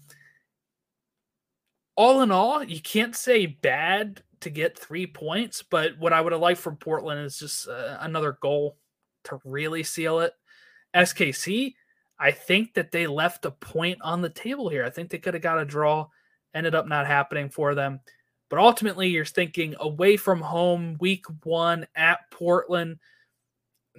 all 1.95 2.21
in 2.21 2.31
all, 2.31 2.63
you 2.63 2.81
can't 2.81 3.15
say 3.15 3.45
bad 3.45 4.23
to 4.41 4.49
get 4.49 4.77
three 4.77 5.07
points, 5.07 5.63
but 5.63 5.97
what 5.97 6.13
I 6.13 6.21
would 6.21 6.31
have 6.31 6.41
liked 6.41 6.61
from 6.61 6.77
Portland 6.77 7.25
is 7.25 7.39
just 7.39 7.67
uh, 7.67 7.97
another 7.99 8.37
goal 8.41 8.77
to 9.25 9.39
really 9.43 9.83
seal 9.83 10.19
it. 10.21 10.33
SKC, 10.95 11.75
I 12.19 12.31
think 12.31 12.73
that 12.73 12.91
they 12.91 13.07
left 13.07 13.45
a 13.45 13.51
point 13.51 13.99
on 14.01 14.21
the 14.21 14.29
table 14.29 14.69
here. 14.69 14.83
I 14.83 14.89
think 14.89 15.09
they 15.09 15.17
could 15.17 15.33
have 15.33 15.43
got 15.43 15.59
a 15.59 15.65
draw, 15.65 16.07
ended 16.53 16.75
up 16.75 16.87
not 16.87 17.07
happening 17.07 17.49
for 17.49 17.75
them. 17.75 17.99
But 18.49 18.59
ultimately, 18.59 19.09
you're 19.09 19.25
thinking 19.25 19.75
away 19.79 20.17
from 20.17 20.41
home, 20.41 20.97
week 20.99 21.25
one 21.43 21.85
at 21.95 22.19
Portland 22.31 22.97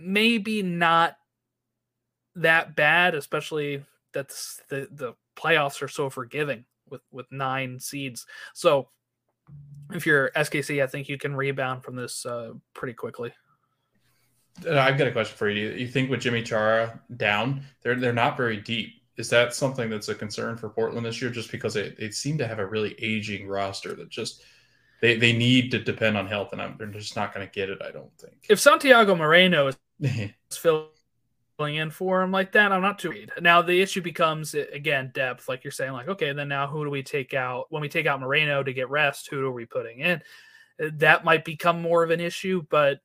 maybe 0.00 0.62
not 0.62 1.16
that 2.36 2.76
bad, 2.76 3.14
especially 3.14 3.82
that 4.12 4.28
the 4.68 4.88
the 4.90 5.14
playoffs 5.36 5.82
are 5.82 5.88
so 5.88 6.10
forgiving 6.10 6.64
with 6.88 7.02
with 7.10 7.30
nine 7.30 7.78
seeds. 7.78 8.26
So 8.54 8.88
if 9.92 10.06
you're 10.06 10.30
SKC, 10.30 10.82
I 10.82 10.86
think 10.86 11.08
you 11.08 11.18
can 11.18 11.34
rebound 11.34 11.84
from 11.84 11.96
this 11.96 12.24
uh, 12.26 12.52
pretty 12.74 12.94
quickly. 12.94 13.32
Uh, 14.66 14.78
I've 14.78 14.98
got 14.98 15.06
a 15.06 15.12
question 15.12 15.36
for 15.36 15.48
you. 15.48 15.70
You 15.70 15.88
think 15.88 16.10
with 16.10 16.20
Yimmi 16.20 16.44
Chara 16.44 17.00
down, 17.16 17.62
they're 17.82 17.94
they're 17.94 18.12
not 18.12 18.36
very 18.36 18.58
deep. 18.58 19.02
Is 19.16 19.28
that 19.30 19.54
something 19.54 19.90
that's 19.90 20.08
a 20.08 20.14
concern 20.14 20.56
for 20.56 20.68
Portland 20.68 21.04
this 21.04 21.20
year? 21.20 21.30
Just 21.30 21.50
because 21.50 21.74
they, 21.74 21.90
they 21.90 22.10
seem 22.10 22.38
to 22.38 22.46
have 22.46 22.58
a 22.58 22.66
really 22.66 22.94
aging 22.98 23.46
roster 23.46 23.94
that 23.94 24.08
just 24.08 24.42
they, 25.00 25.16
they 25.16 25.32
need 25.32 25.70
to 25.70 25.78
depend 25.78 26.16
on 26.16 26.26
health, 26.26 26.52
and 26.52 26.60
I'm, 26.60 26.76
they're 26.78 26.88
just 26.88 27.16
not 27.16 27.34
going 27.34 27.46
to 27.46 27.52
get 27.52 27.70
it. 27.70 27.80
I 27.82 27.90
don't 27.90 28.12
think. 28.18 28.34
If 28.48 28.60
Santiago 28.60 29.14
Moreno 29.14 29.68
is 29.68 29.76
filling 30.52 30.88
in 31.68 31.90
for 31.90 32.22
him 32.22 32.30
like 32.30 32.52
that, 32.52 32.72
I'm 32.72 32.82
not 32.82 32.98
too 32.98 33.10
worried. 33.10 33.30
Now 33.40 33.62
the 33.62 33.80
issue 33.80 34.02
becomes 34.02 34.54
again 34.54 35.10
depth, 35.14 35.48
like 35.48 35.64
you're 35.64 35.70
saying, 35.70 35.92
like 35.92 36.08
okay, 36.08 36.32
then 36.32 36.48
now 36.48 36.66
who 36.66 36.84
do 36.84 36.90
we 36.90 37.02
take 37.02 37.34
out 37.34 37.66
when 37.70 37.82
we 37.82 37.88
take 37.88 38.06
out 38.06 38.20
Moreno 38.20 38.62
to 38.62 38.72
get 38.72 38.90
rest? 38.90 39.28
Who 39.30 39.46
are 39.46 39.52
we 39.52 39.66
putting 39.66 40.00
in? 40.00 40.22
Uh, 40.82 40.90
that 40.94 41.24
might 41.24 41.44
become 41.44 41.80
more 41.82 42.02
of 42.02 42.10
an 42.10 42.20
issue, 42.20 42.62
but 42.70 43.00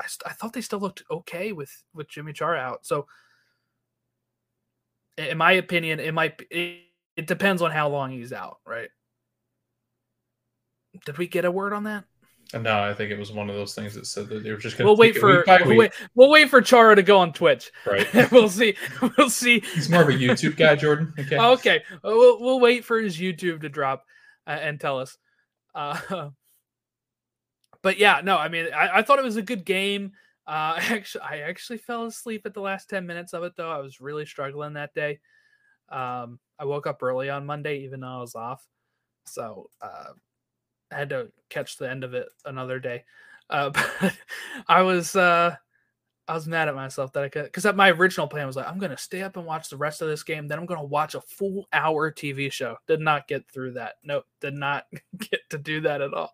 I, 0.00 0.04
I 0.26 0.32
thought 0.32 0.52
they 0.52 0.60
still 0.60 0.80
looked 0.80 1.02
okay 1.10 1.52
with 1.52 1.70
with 1.94 2.08
Jimmy 2.08 2.32
Char 2.32 2.56
out. 2.56 2.86
So, 2.86 3.06
in 5.16 5.38
my 5.38 5.52
opinion, 5.52 6.00
it 6.00 6.14
might 6.14 6.42
it, 6.50 6.82
it 7.16 7.26
depends 7.26 7.62
on 7.62 7.70
how 7.70 7.88
long 7.88 8.10
he's 8.10 8.32
out, 8.32 8.58
right? 8.66 8.90
Did 11.04 11.18
we 11.18 11.26
get 11.26 11.44
a 11.44 11.50
word 11.50 11.72
on 11.72 11.84
that? 11.84 12.04
No, 12.54 12.82
I 12.82 12.94
think 12.94 13.10
it 13.10 13.18
was 13.18 13.30
one 13.30 13.50
of 13.50 13.56
those 13.56 13.74
things 13.74 13.94
that 13.94 14.06
said 14.06 14.28
that 14.30 14.42
they 14.42 14.50
were 14.50 14.56
just 14.56 14.78
going 14.78 14.86
to. 14.86 14.88
We'll 14.88 14.96
wait 14.96 15.18
for 15.18 15.44
we'll 15.46 15.76
wait, 15.76 15.92
we'll 16.14 16.30
wait 16.30 16.48
for 16.48 16.62
Chara 16.62 16.96
to 16.96 17.02
go 17.02 17.18
on 17.18 17.34
Twitch. 17.34 17.70
Right. 17.86 18.06
we'll 18.32 18.48
see. 18.48 18.74
We'll 19.18 19.28
see. 19.28 19.60
He's 19.74 19.90
more 19.90 20.02
of 20.02 20.08
a 20.08 20.12
YouTube 20.12 20.56
guy, 20.56 20.74
Jordan. 20.74 21.12
Okay. 21.18 21.38
okay. 21.38 21.82
We'll 22.02 22.40
we'll 22.40 22.60
wait 22.60 22.86
for 22.86 22.98
his 22.98 23.18
YouTube 23.18 23.60
to 23.62 23.68
drop 23.68 24.06
uh, 24.46 24.52
and 24.52 24.80
tell 24.80 24.98
us. 24.98 25.18
Uh, 25.74 26.30
but 27.82 27.98
yeah, 27.98 28.22
no, 28.24 28.38
I 28.38 28.48
mean, 28.48 28.68
I, 28.74 28.98
I, 28.98 29.02
thought 29.02 29.18
it 29.18 29.24
was 29.24 29.36
a 29.36 29.42
good 29.42 29.66
game. 29.66 30.12
Uh, 30.46 30.76
actually, 30.78 31.24
I 31.24 31.38
actually 31.40 31.78
fell 31.78 32.06
asleep 32.06 32.46
at 32.46 32.54
the 32.54 32.62
last 32.62 32.88
ten 32.88 33.06
minutes 33.06 33.34
of 33.34 33.42
it 33.42 33.52
though. 33.56 33.70
I 33.70 33.80
was 33.80 34.00
really 34.00 34.24
struggling 34.24 34.72
that 34.72 34.94
day. 34.94 35.20
Um, 35.90 36.38
I 36.58 36.64
woke 36.64 36.86
up 36.86 37.02
early 37.02 37.28
on 37.28 37.44
Monday, 37.44 37.80
even 37.80 38.00
though 38.00 38.16
I 38.16 38.20
was 38.20 38.34
off, 38.34 38.66
so 39.26 39.68
uh, 39.82 40.12
I 40.90 40.98
had 40.98 41.10
to 41.10 41.28
catch 41.48 41.76
the 41.76 41.90
end 41.90 42.04
of 42.04 42.14
it 42.14 42.28
another 42.44 42.78
day. 42.78 43.04
Uh, 43.50 43.70
but 44.00 44.14
I 44.68 44.82
was 44.82 45.16
uh, 45.16 45.54
I 46.26 46.34
was 46.34 46.46
mad 46.46 46.68
at 46.68 46.74
myself 46.74 47.12
that 47.14 47.24
I 47.24 47.28
could 47.28 47.44
because 47.44 47.64
my 47.74 47.90
original 47.90 48.28
plan 48.28 48.46
was 48.46 48.56
like 48.56 48.68
I'm 48.68 48.78
gonna 48.78 48.98
stay 48.98 49.22
up 49.22 49.36
and 49.36 49.46
watch 49.46 49.70
the 49.70 49.76
rest 49.76 50.02
of 50.02 50.08
this 50.08 50.22
game, 50.22 50.46
then 50.46 50.58
I'm 50.58 50.66
gonna 50.66 50.84
watch 50.84 51.14
a 51.14 51.22
full 51.22 51.66
hour 51.72 52.12
TV 52.12 52.52
show. 52.52 52.76
Did 52.86 53.00
not 53.00 53.28
get 53.28 53.50
through 53.50 53.72
that. 53.72 53.94
Nope, 54.04 54.26
did 54.40 54.54
not 54.54 54.86
get 55.18 55.40
to 55.50 55.58
do 55.58 55.80
that 55.82 56.02
at 56.02 56.12
all. 56.12 56.32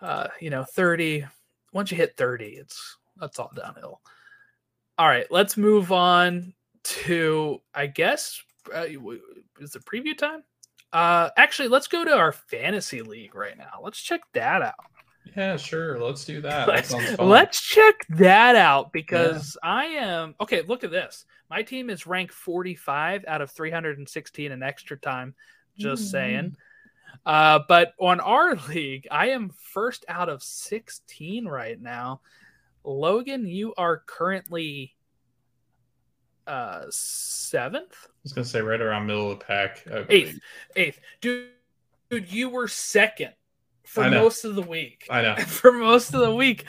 Uh, 0.00 0.28
you 0.40 0.50
know, 0.50 0.64
30. 0.64 1.26
Once 1.72 1.90
you 1.90 1.96
hit 1.96 2.16
30, 2.16 2.46
it's 2.46 2.96
that's 3.18 3.38
all 3.38 3.50
downhill. 3.54 4.00
All 4.96 5.06
right, 5.06 5.26
let's 5.30 5.56
move 5.56 5.92
on 5.92 6.54
to 6.84 7.60
I 7.74 7.86
guess 7.86 8.42
uh, 8.74 8.84
is 9.60 9.76
it 9.76 9.84
preview 9.84 10.16
time? 10.16 10.42
Uh, 10.92 11.30
actually, 11.36 11.68
let's 11.68 11.86
go 11.86 12.04
to 12.04 12.12
our 12.12 12.32
fantasy 12.32 13.02
league 13.02 13.34
right 13.34 13.56
now. 13.56 13.80
Let's 13.82 14.00
check 14.00 14.22
that 14.32 14.62
out. 14.62 14.74
Yeah, 15.36 15.56
sure. 15.56 16.00
Let's 16.00 16.24
do 16.24 16.40
that. 16.40 16.68
Let's, 16.68 16.92
that 16.92 17.22
let's 17.22 17.60
check 17.60 18.06
that 18.08 18.56
out 18.56 18.92
because 18.92 19.56
I 19.62 19.84
am 19.84 20.34
okay. 20.40 20.62
Look 20.62 20.84
at 20.84 20.90
this. 20.90 21.26
My 21.50 21.62
team 21.62 21.90
is 21.90 22.06
ranked 22.06 22.34
45 22.34 23.24
out 23.28 23.40
of 23.40 23.50
316 23.50 24.52
in 24.52 24.62
extra 24.62 24.96
time. 24.96 25.34
Just 25.78 26.10
saying. 26.10 26.56
Uh, 27.24 27.60
but 27.68 27.92
on 28.00 28.20
our 28.20 28.54
league, 28.68 29.06
I 29.10 29.30
am 29.30 29.50
first 29.50 30.04
out 30.08 30.28
of 30.28 30.42
16 30.42 31.46
right 31.46 31.80
now. 31.80 32.20
Logan, 32.84 33.46
you 33.46 33.74
are 33.76 34.02
currently 34.06 34.96
uh 36.48 36.86
seventh, 36.90 37.94
I 38.04 38.10
was 38.24 38.32
gonna 38.32 38.44
say 38.44 38.60
right 38.60 38.80
around 38.80 39.06
middle 39.06 39.30
of 39.30 39.38
the 39.38 39.44
pack. 39.44 39.84
Eighth, 40.08 40.38
eighth. 40.76 41.00
Dude, 41.20 41.48
dude, 42.10 42.32
you 42.32 42.48
were 42.48 42.68
second 42.68 43.32
for 43.84 44.08
most 44.10 44.44
of 44.44 44.54
the 44.54 44.62
week. 44.62 45.06
I 45.10 45.22
know. 45.22 45.36
for 45.46 45.72
most 45.72 46.12
of 46.14 46.20
the 46.20 46.34
week. 46.34 46.66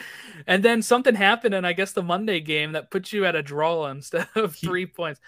And 0.47 0.63
then 0.63 0.81
something 0.81 1.15
happened 1.15 1.53
and 1.53 1.67
I 1.67 1.73
guess 1.73 1.91
the 1.91 2.03
Monday 2.03 2.39
game 2.39 2.71
that 2.73 2.91
put 2.91 3.11
you 3.11 3.25
at 3.25 3.35
a 3.35 3.43
draw 3.43 3.87
instead 3.91 4.27
of 4.35 4.55
He- 4.55 4.67
three 4.67 4.85
points. 4.85 5.19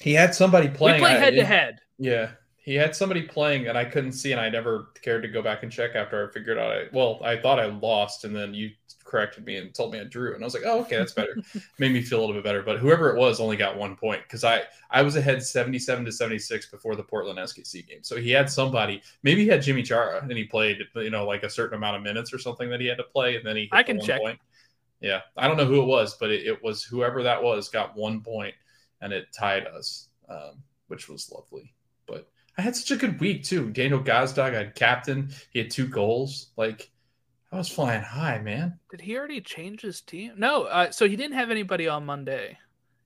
He 0.00 0.14
had 0.14 0.34
somebody 0.34 0.68
playing. 0.68 1.00
we 1.00 1.06
play 1.08 1.18
head 1.18 1.34
to 1.34 1.44
head. 1.44 1.78
Yeah, 1.98 2.30
he 2.56 2.74
had 2.74 2.96
somebody 2.96 3.22
playing, 3.22 3.68
and 3.68 3.78
I 3.78 3.84
couldn't 3.84 4.12
see, 4.12 4.32
and 4.32 4.40
I 4.40 4.48
never 4.48 4.88
cared 5.00 5.22
to 5.22 5.28
go 5.28 5.42
back 5.42 5.62
and 5.62 5.70
check 5.70 5.94
after 5.94 6.28
I 6.28 6.32
figured 6.32 6.58
out. 6.58 6.72
I 6.72 6.84
well, 6.92 7.20
I 7.22 7.36
thought 7.36 7.60
I 7.60 7.66
lost, 7.66 8.24
and 8.24 8.34
then 8.34 8.52
you 8.52 8.70
corrected 9.12 9.44
me 9.44 9.58
and 9.58 9.74
told 9.74 9.92
me 9.92 10.00
I 10.00 10.04
drew, 10.04 10.34
and 10.34 10.42
I 10.42 10.46
was 10.46 10.54
like, 10.54 10.62
oh, 10.64 10.80
okay, 10.80 10.96
that's 10.96 11.12
better. 11.12 11.36
Made 11.78 11.92
me 11.92 12.00
feel 12.00 12.18
a 12.18 12.22
little 12.22 12.34
bit 12.34 12.44
better. 12.44 12.62
But 12.62 12.78
whoever 12.78 13.10
it 13.10 13.18
was 13.18 13.40
only 13.40 13.58
got 13.58 13.76
one 13.76 13.94
point 13.94 14.22
because 14.22 14.42
I 14.42 14.62
I 14.90 15.02
was 15.02 15.16
ahead 15.16 15.42
seventy 15.42 15.78
seven 15.78 16.04
to 16.06 16.10
seventy 16.10 16.38
six 16.38 16.66
before 16.66 16.96
the 16.96 17.02
Portland 17.02 17.38
SKC 17.38 17.86
game. 17.86 18.02
So 18.02 18.16
he 18.16 18.30
had 18.30 18.50
somebody. 18.50 19.02
Maybe 19.22 19.42
he 19.42 19.48
had 19.48 19.60
Yimmi 19.60 19.84
Chara, 19.84 20.20
and 20.22 20.32
he 20.32 20.44
played 20.44 20.78
you 20.96 21.10
know 21.10 21.26
like 21.26 21.42
a 21.42 21.50
certain 21.50 21.76
amount 21.76 21.96
of 21.96 22.02
minutes 22.02 22.32
or 22.32 22.38
something 22.38 22.70
that 22.70 22.80
he 22.80 22.86
had 22.86 22.96
to 22.96 23.04
play, 23.04 23.36
and 23.36 23.46
then 23.46 23.56
he. 23.56 23.62
hit 23.62 23.70
I 23.72 23.82
can 23.82 23.98
one 23.98 24.06
check. 24.06 24.20
Point. 24.20 24.40
Yeah, 25.02 25.20
I 25.36 25.46
don't 25.46 25.58
know 25.58 25.66
who 25.66 25.82
it 25.82 25.86
was, 25.86 26.16
but 26.18 26.30
it, 26.30 26.46
it 26.46 26.62
was 26.64 26.82
whoever 26.82 27.22
that 27.22 27.42
was 27.42 27.68
got 27.68 27.94
one 27.94 28.22
point, 28.22 28.54
and 29.02 29.12
it 29.12 29.26
tied 29.36 29.66
us, 29.66 30.08
um, 30.28 30.62
which 30.86 31.08
was 31.08 31.30
lovely. 31.30 31.74
But 32.06 32.30
I 32.56 32.62
had 32.62 32.76
such 32.76 32.92
a 32.92 32.96
good 32.96 33.20
week 33.20 33.42
too. 33.42 33.70
Daniel 33.70 34.00
Gazdag, 34.00 34.54
I 34.54 34.58
had 34.58 34.74
captain. 34.74 35.28
He 35.50 35.58
had 35.58 35.70
two 35.70 35.88
goals. 35.88 36.52
Like 36.56 36.91
I 37.52 37.58
was 37.58 37.68
flying 37.68 38.02
high, 38.02 38.38
man. 38.38 38.78
Did 38.90 39.02
he 39.02 39.16
already 39.16 39.40
change 39.42 39.82
his 39.82 40.00
team? 40.00 40.32
No, 40.36 40.64
uh, 40.64 40.90
so 40.90 41.06
he 41.06 41.16
didn't 41.16 41.36
have 41.36 41.50
anybody 41.50 41.86
on 41.86 42.06
Monday. 42.06 42.58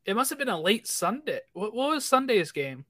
It 0.05 0.15
must 0.15 0.31
have 0.31 0.39
been 0.39 0.49
a 0.49 0.61
late 0.61 0.87
Sunday. 0.87 1.41
What, 1.53 1.75
what 1.75 1.91
was 1.91 2.05
Sunday's 2.05 2.53
game? 2.53 2.85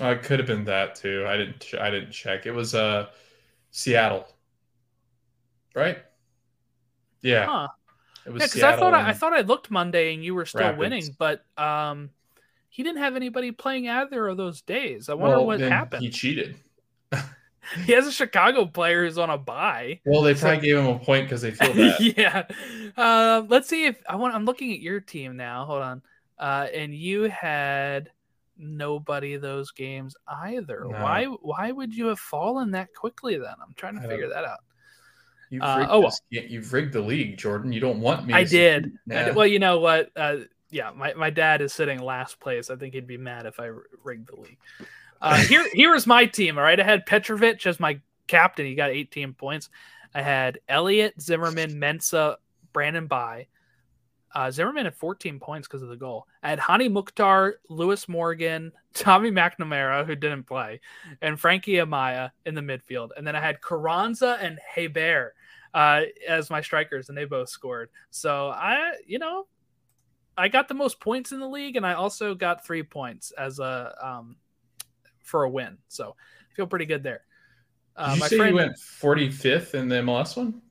Uh, 0.00 0.08
it 0.08 0.22
could 0.22 0.38
have 0.38 0.46
been 0.46 0.64
that 0.64 0.94
too. 0.94 1.24
I 1.26 1.36
didn't. 1.36 1.60
Ch- 1.60 1.74
I 1.74 1.90
didn't 1.90 2.12
check. 2.12 2.46
It 2.46 2.52
was 2.52 2.74
uh 2.74 3.08
Seattle, 3.70 4.26
right? 5.74 5.98
Yeah, 7.22 7.46
Huh. 7.46 7.68
it 8.26 8.30
was 8.32 8.40
Yeah, 8.42 8.46
because 8.46 8.62
I 8.62 8.76
thought 8.76 8.94
I, 8.94 9.10
I 9.10 9.12
thought 9.12 9.32
I 9.32 9.40
looked 9.42 9.70
Monday 9.70 10.14
and 10.14 10.24
you 10.24 10.34
were 10.34 10.46
still 10.46 10.60
Rapids. 10.62 10.78
winning, 10.78 11.16
but 11.18 11.44
um, 11.56 12.10
he 12.68 12.82
didn't 12.82 12.98
have 12.98 13.16
anybody 13.16 13.50
playing 13.52 13.88
either 13.88 14.28
of 14.28 14.36
those 14.36 14.62
days. 14.62 15.08
I 15.08 15.14
wonder 15.14 15.36
well, 15.36 15.46
what 15.46 15.60
happened. 15.60 16.02
He 16.02 16.10
cheated. 16.10 16.56
He 17.86 17.92
has 17.92 18.06
a 18.06 18.12
Chicago 18.12 18.66
player 18.66 19.04
who's 19.04 19.18
on 19.18 19.30
a 19.30 19.38
buy. 19.38 20.00
Well, 20.04 20.22
they 20.22 20.34
So- 20.34 20.48
probably 20.48 20.66
gave 20.68 20.76
him 20.78 20.86
a 20.86 20.98
point 20.98 21.26
because 21.26 21.42
they 21.42 21.52
feel 21.52 21.72
bad. 21.74 22.00
yeah. 22.00 22.42
Uh, 22.96 23.42
let's 23.48 23.68
see 23.68 23.86
if 23.86 24.00
I 24.08 24.16
want. 24.16 24.34
I'm 24.34 24.44
looking 24.44 24.72
at 24.72 24.80
your 24.80 25.00
team 25.00 25.36
now. 25.36 25.64
Hold 25.64 25.82
on. 25.82 26.02
Uh, 26.38 26.66
and 26.74 26.94
you 26.94 27.22
had 27.24 28.10
nobody 28.58 29.36
those 29.36 29.70
games 29.70 30.14
either. 30.26 30.80
No. 30.88 30.90
Why? 30.90 31.24
Why 31.26 31.70
would 31.72 31.94
you 31.94 32.06
have 32.06 32.18
fallen 32.18 32.72
that 32.72 32.94
quickly? 32.94 33.36
Then 33.38 33.54
I'm 33.62 33.74
trying 33.76 33.94
to 34.00 34.04
I 34.06 34.08
figure 34.08 34.28
that 34.28 34.44
out. 34.44 34.58
You've 35.50 35.62
Uh, 35.62 35.76
rigged, 35.78 35.90
oh, 35.92 36.00
well. 36.00 36.08
this 36.30 36.50
you've 36.50 36.72
rigged 36.72 36.92
the 36.94 37.00
league, 37.00 37.36
Jordan. 37.38 37.72
You 37.72 37.80
don't 37.80 38.00
want 38.00 38.26
me. 38.26 38.34
I 38.34 38.44
to 38.44 38.50
did. 38.50 38.84
succeed. 38.84 39.16
I 39.16 39.24
did- 39.26 39.36
Well, 39.36 39.46
you 39.46 39.58
know 39.58 39.78
what? 39.80 40.10
Uh, 40.16 40.36
yeah, 40.70 40.90
my, 40.94 41.12
my 41.14 41.28
dad 41.30 41.60
is 41.60 41.72
sitting 41.74 41.98
last 42.00 42.40
place. 42.40 42.70
I 42.70 42.76
think 42.76 42.94
he'd 42.94 43.06
be 43.06 43.18
mad 43.18 43.44
if 43.46 43.60
I 43.60 43.70
rigged 44.02 44.30
the 44.30 44.36
league. 44.40 44.58
Uh, 45.22 45.36
here 45.46 45.66
here 45.72 45.94
is 45.94 46.06
my 46.06 46.26
team. 46.26 46.58
All 46.58 46.64
right, 46.64 46.78
I 46.78 46.84
had 46.84 47.06
Petrovic 47.06 47.64
as 47.66 47.80
my 47.80 48.00
captain. 48.26 48.66
He 48.66 48.74
got 48.74 48.90
18 48.90 49.32
points. 49.34 49.70
I 50.14 50.20
had 50.20 50.58
Elliot 50.68 51.20
Zimmerman, 51.20 51.78
Mensa, 51.78 52.36
Brandon 52.74 53.06
Bye. 53.06 53.46
Uh, 54.34 54.50
Zimmerman 54.50 54.86
had 54.86 54.94
14 54.94 55.38
points 55.40 55.68
because 55.68 55.82
of 55.82 55.88
the 55.88 55.96
goal. 55.96 56.26
I 56.42 56.50
had 56.50 56.58
Hany 56.58 56.88
Mukhtar, 56.88 57.56
Lewis 57.68 58.08
Morgan, 58.08 58.72
Tommy 58.94 59.30
McNamara, 59.30 60.06
who 60.06 60.16
didn't 60.16 60.44
play, 60.44 60.80
and 61.20 61.38
Frankie 61.38 61.74
Amaya 61.74 62.30
in 62.44 62.54
the 62.54 62.60
midfield. 62.60 63.10
And 63.16 63.26
then 63.26 63.36
I 63.36 63.40
had 63.40 63.60
Carranza 63.60 64.38
and 64.40 64.58
Heber 64.74 65.34
uh, 65.74 66.02
as 66.26 66.50
my 66.50 66.62
strikers, 66.62 67.08
and 67.08 67.16
they 67.16 67.26
both 67.26 67.50
scored. 67.50 67.90
So 68.10 68.48
I, 68.48 68.94
you 69.06 69.18
know, 69.18 69.46
I 70.36 70.48
got 70.48 70.66
the 70.66 70.74
most 70.74 70.98
points 70.98 71.32
in 71.32 71.40
the 71.40 71.48
league, 71.48 71.76
and 71.76 71.86
I 71.86 71.92
also 71.92 72.34
got 72.34 72.64
three 72.64 72.82
points 72.82 73.32
as 73.32 73.58
a 73.58 73.94
um, 74.02 74.36
for 75.22 75.44
a 75.44 75.50
win. 75.50 75.78
So 75.88 76.16
I 76.50 76.54
feel 76.54 76.66
pretty 76.66 76.86
good 76.86 77.02
there. 77.02 77.22
Did 77.96 78.02
Uh, 78.02 78.12
you 78.14 78.20
my 78.20 78.28
say 78.28 78.36
friend, 78.38 78.50
you 78.50 78.56
went 78.56 78.76
45th 78.76 79.74
in 79.74 79.88
the 79.88 79.96
MLS 79.96 80.36
one? 80.36 80.62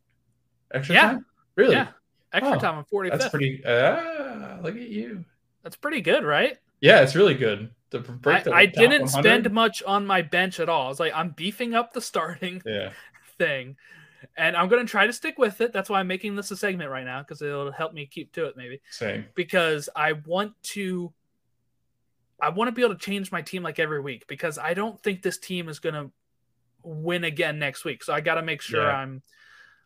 Extra 0.73 0.95
Yeah. 0.95 1.01
time? 1.13 1.25
Really? 1.55 1.75
Yeah. 1.75 1.87
extra 2.33 2.55
Oh, 2.55 2.59
time 2.59 2.75
on 2.77 2.85
45th. 2.85 3.19
That's 3.19 3.29
pretty. 3.29 3.61
Ah, 3.67 4.57
look 4.61 4.75
at 4.75 4.87
you. 4.87 5.25
That's 5.63 5.75
pretty 5.75 6.01
good, 6.01 6.23
right? 6.23 6.57
Yeah, 6.79 7.01
it's 7.01 7.15
really 7.15 7.33
good. 7.35 7.69
I, 7.93 7.97
break 7.97 8.43
the 8.45 8.53
I 8.53 8.65
didn't 8.65 9.01
100. 9.03 9.09
spend 9.09 9.51
much 9.51 9.83
on 9.83 10.07
my 10.07 10.21
bench 10.21 10.59
at 10.61 10.69
all. 10.69 10.85
I 10.85 10.87
was 10.87 10.99
like, 10.99 11.11
I'm 11.13 11.31
beefing 11.31 11.75
up 11.75 11.91
the 11.91 11.99
starting 12.01 12.61
Yeah. 12.65 12.93
thing, 13.37 13.75
and 14.37 14.55
I'm 14.55 14.69
going 14.69 14.83
to 14.85 14.89
try 14.89 15.05
to 15.05 15.11
stick 15.13 15.37
with 15.37 15.59
it. 15.59 15.73
That's 15.73 15.89
why 15.89 15.99
I'm 15.99 16.07
making 16.07 16.35
this 16.37 16.51
a 16.51 16.55
segment 16.57 16.89
right 16.89 17.03
now 17.03 17.19
because 17.21 17.41
it'll 17.41 17.71
help 17.71 17.93
me 17.93 18.05
keep 18.05 18.31
to 18.33 18.45
it, 18.45 18.55
maybe. 18.55 18.79
Same. 18.91 19.25
because 19.35 19.89
I 19.95 20.13
want 20.13 20.53
to 20.63 21.11
I 22.41 22.49
want 22.49 22.67
to 22.69 22.71
be 22.71 22.81
able 22.83 22.95
to 22.95 22.99
change 22.99 23.31
my 23.31 23.41
team 23.41 23.61
like 23.63 23.77
every 23.79 24.01
week 24.01 24.25
because 24.27 24.57
I 24.57 24.73
don't 24.73 25.01
think 25.01 25.21
this 25.21 25.37
team 25.37 25.69
is 25.69 25.79
going 25.79 25.95
to 25.95 26.11
win 26.83 27.23
again 27.23 27.59
next 27.59 27.85
week. 27.85 28.03
So 28.03 28.13
I 28.13 28.21
got 28.21 28.35
to 28.35 28.41
make 28.41 28.61
sure 28.61 28.81
Yeah. 28.83 28.95
I'm 28.97 29.21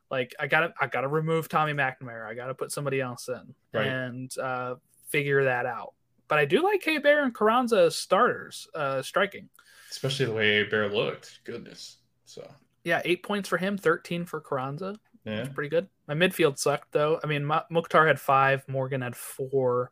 like 0.09 0.33
I 0.39 0.47
got 0.47 0.61
to 0.61 0.73
I 0.79 0.87
got 0.87 1.01
to 1.01 1.07
remove 1.07 1.49
Tommy 1.49 1.73
McNamara. 1.73 2.25
I 2.27 2.33
got 2.33 2.47
to 2.47 2.53
put 2.53 2.71
somebody 2.71 3.01
else 3.01 3.27
in 3.27 3.53
Right. 3.73 3.87
and 3.87 4.37
uh 4.37 4.75
figure 5.09 5.43
that 5.45 5.65
out. 5.65 5.93
But 6.27 6.39
I 6.39 6.45
do 6.45 6.63
like 6.63 6.81
K 6.81 6.97
Bear 6.99 7.23
and 7.23 7.33
Carranza 7.35 7.81
as 7.81 7.95
starters, 7.97 8.67
uh 8.73 9.01
striking. 9.01 9.49
Especially 9.91 10.25
the 10.25 10.33
way 10.33 10.63
Bear 10.63 10.89
looked. 10.89 11.39
Goodness. 11.43 11.97
So, 12.25 12.49
Yeah, 12.83 13.01
8 13.05 13.23
points 13.23 13.49
for 13.49 13.57
him, 13.57 13.77
13 13.77 14.25
for 14.25 14.39
Carranza. 14.41 14.95
yeah. 15.25 15.37
That's 15.37 15.53
pretty 15.53 15.69
good. 15.69 15.87
My 16.07 16.13
midfield 16.13 16.57
sucked 16.57 16.91
though. 16.93 17.19
I 17.23 17.27
mean, 17.27 17.43
Ma- 17.45 17.63
Mukhtar 17.69 18.07
had 18.07 18.19
five, 18.19 18.67
Morgan 18.69 19.01
had 19.01 19.15
four, 19.15 19.91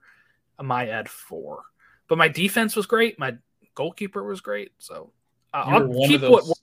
Amaya 0.60 0.88
had 0.92 1.10
four. 1.10 1.64
But 2.14 2.20
my 2.20 2.28
defense 2.28 2.76
was 2.76 2.86
great. 2.86 3.18
My 3.18 3.36
goalkeeper 3.74 4.24
was 4.24 4.40
great. 4.40 4.72
So 4.78 5.12
uh, 5.52 5.64
I'll 5.66 5.88
one 5.88 6.10
keep 6.10 6.22
of 6.22 6.30
what. 6.30 6.46
those. 6.46 6.62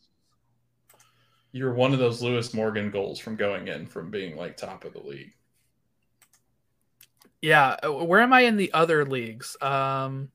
You 1.51 1.65
were 1.65 1.75
one 1.75 1.93
of 1.93 1.99
those 1.99 2.23
Lewis 2.23 2.55
Morgan 2.55 2.93
goals 2.93 3.19
from 3.19 3.35
going 3.35 3.67
in 3.67 3.85
from 3.85 4.13
being 4.13 4.37
like 4.37 4.57
top 4.57 4.85
of 4.85 4.93
the 4.93 5.01
league. 5.01 5.33
Yeah, 7.43 7.75
uh, 7.85 7.93
where 7.93 8.21
am 8.21 8.33
I 8.33 8.43
in 8.43 8.59
the 8.59 8.73
other 8.73 9.05
leagues? 9.05 9.57
Um, 9.61 10.29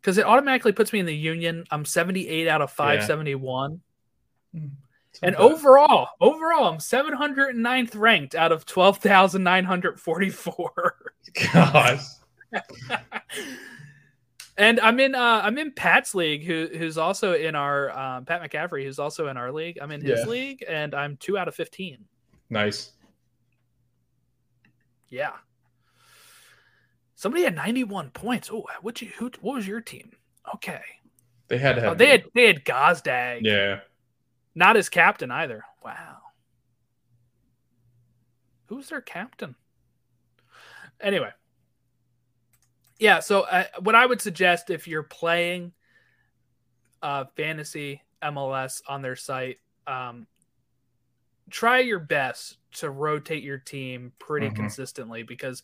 because 0.00 0.16
it 0.16 0.24
automatically 0.24 0.72
puts 0.72 0.90
me 0.90 1.00
in 1.00 1.06
the 1.06 1.14
Union. 1.14 1.66
I'm 1.70 1.84
78 1.84 2.48
out 2.48 2.62
of 2.62 2.70
571. 2.70 3.82
And 4.54 4.72
Sometimes. 5.12 5.36
overall, 5.36 6.08
overall, 6.18 6.64
I'm 6.64 6.78
709th 6.78 7.94
ranked 7.94 8.34
out 8.34 8.52
of 8.52 8.64
12,944. 8.64 10.94
gosh, 11.52 12.06
and 14.60 14.78
I'm 14.80 15.00
in 15.00 15.14
uh 15.14 15.40
I'm 15.42 15.58
in 15.58 15.72
Pat's 15.72 16.14
league, 16.14 16.44
who 16.44 16.68
who's 16.76 16.98
also 16.98 17.32
in 17.34 17.54
our 17.54 17.90
um, 17.98 18.24
Pat 18.24 18.42
McCaffrey, 18.42 18.84
who's 18.84 18.98
also 18.98 19.28
in 19.28 19.36
our 19.36 19.50
league. 19.50 19.78
I'm 19.80 19.90
in 19.90 20.00
his 20.00 20.20
Yeah. 20.20 20.26
league, 20.26 20.64
and 20.68 20.94
I'm 20.94 21.16
two 21.16 21.36
out 21.38 21.48
of 21.48 21.54
fifteen. 21.54 22.04
nice. 22.50 22.92
Yeah. 25.08 25.32
Somebody 27.16 27.42
had 27.42 27.56
91 27.56 28.10
points. 28.10 28.48
Oh, 28.52 28.64
what 28.80 29.02
you 29.02 29.08
who 29.18 29.30
what 29.40 29.56
was 29.56 29.66
your 29.66 29.80
team? 29.80 30.12
Okay. 30.54 30.80
They 31.48 31.58
had 31.58 31.74
to 31.74 31.82
have. 31.82 31.92
Oh, 31.92 31.94
they 31.96 32.06
had 32.06 32.24
they 32.34 32.46
had 32.46 32.64
Gazdag. 32.64 33.40
Yeah. 33.42 33.80
Not 34.54 34.76
as 34.76 34.88
captain 34.88 35.30
either. 35.32 35.64
Wow. 35.84 36.18
Who's 38.66 38.88
their 38.88 39.00
captain? 39.00 39.56
Anyway. 41.00 41.30
Yeah, 43.00 43.20
so 43.20 43.40
uh, 43.42 43.64
what 43.80 43.94
I 43.94 44.04
would 44.06 44.20
suggest 44.20 44.68
if 44.70 44.86
you're 44.86 45.02
playing 45.02 45.72
uh, 47.02 47.24
fantasy 47.34 48.02
MLS 48.22 48.82
on 48.86 49.00
their 49.00 49.16
site, 49.16 49.56
um, 49.86 50.26
try 51.48 51.78
your 51.80 51.98
best 51.98 52.58
to 52.72 52.90
rotate 52.90 53.42
your 53.42 53.58
team 53.58 54.12
pretty 54.18 54.48
Mhm. 54.50 54.56
consistently 54.56 55.22
because 55.24 55.62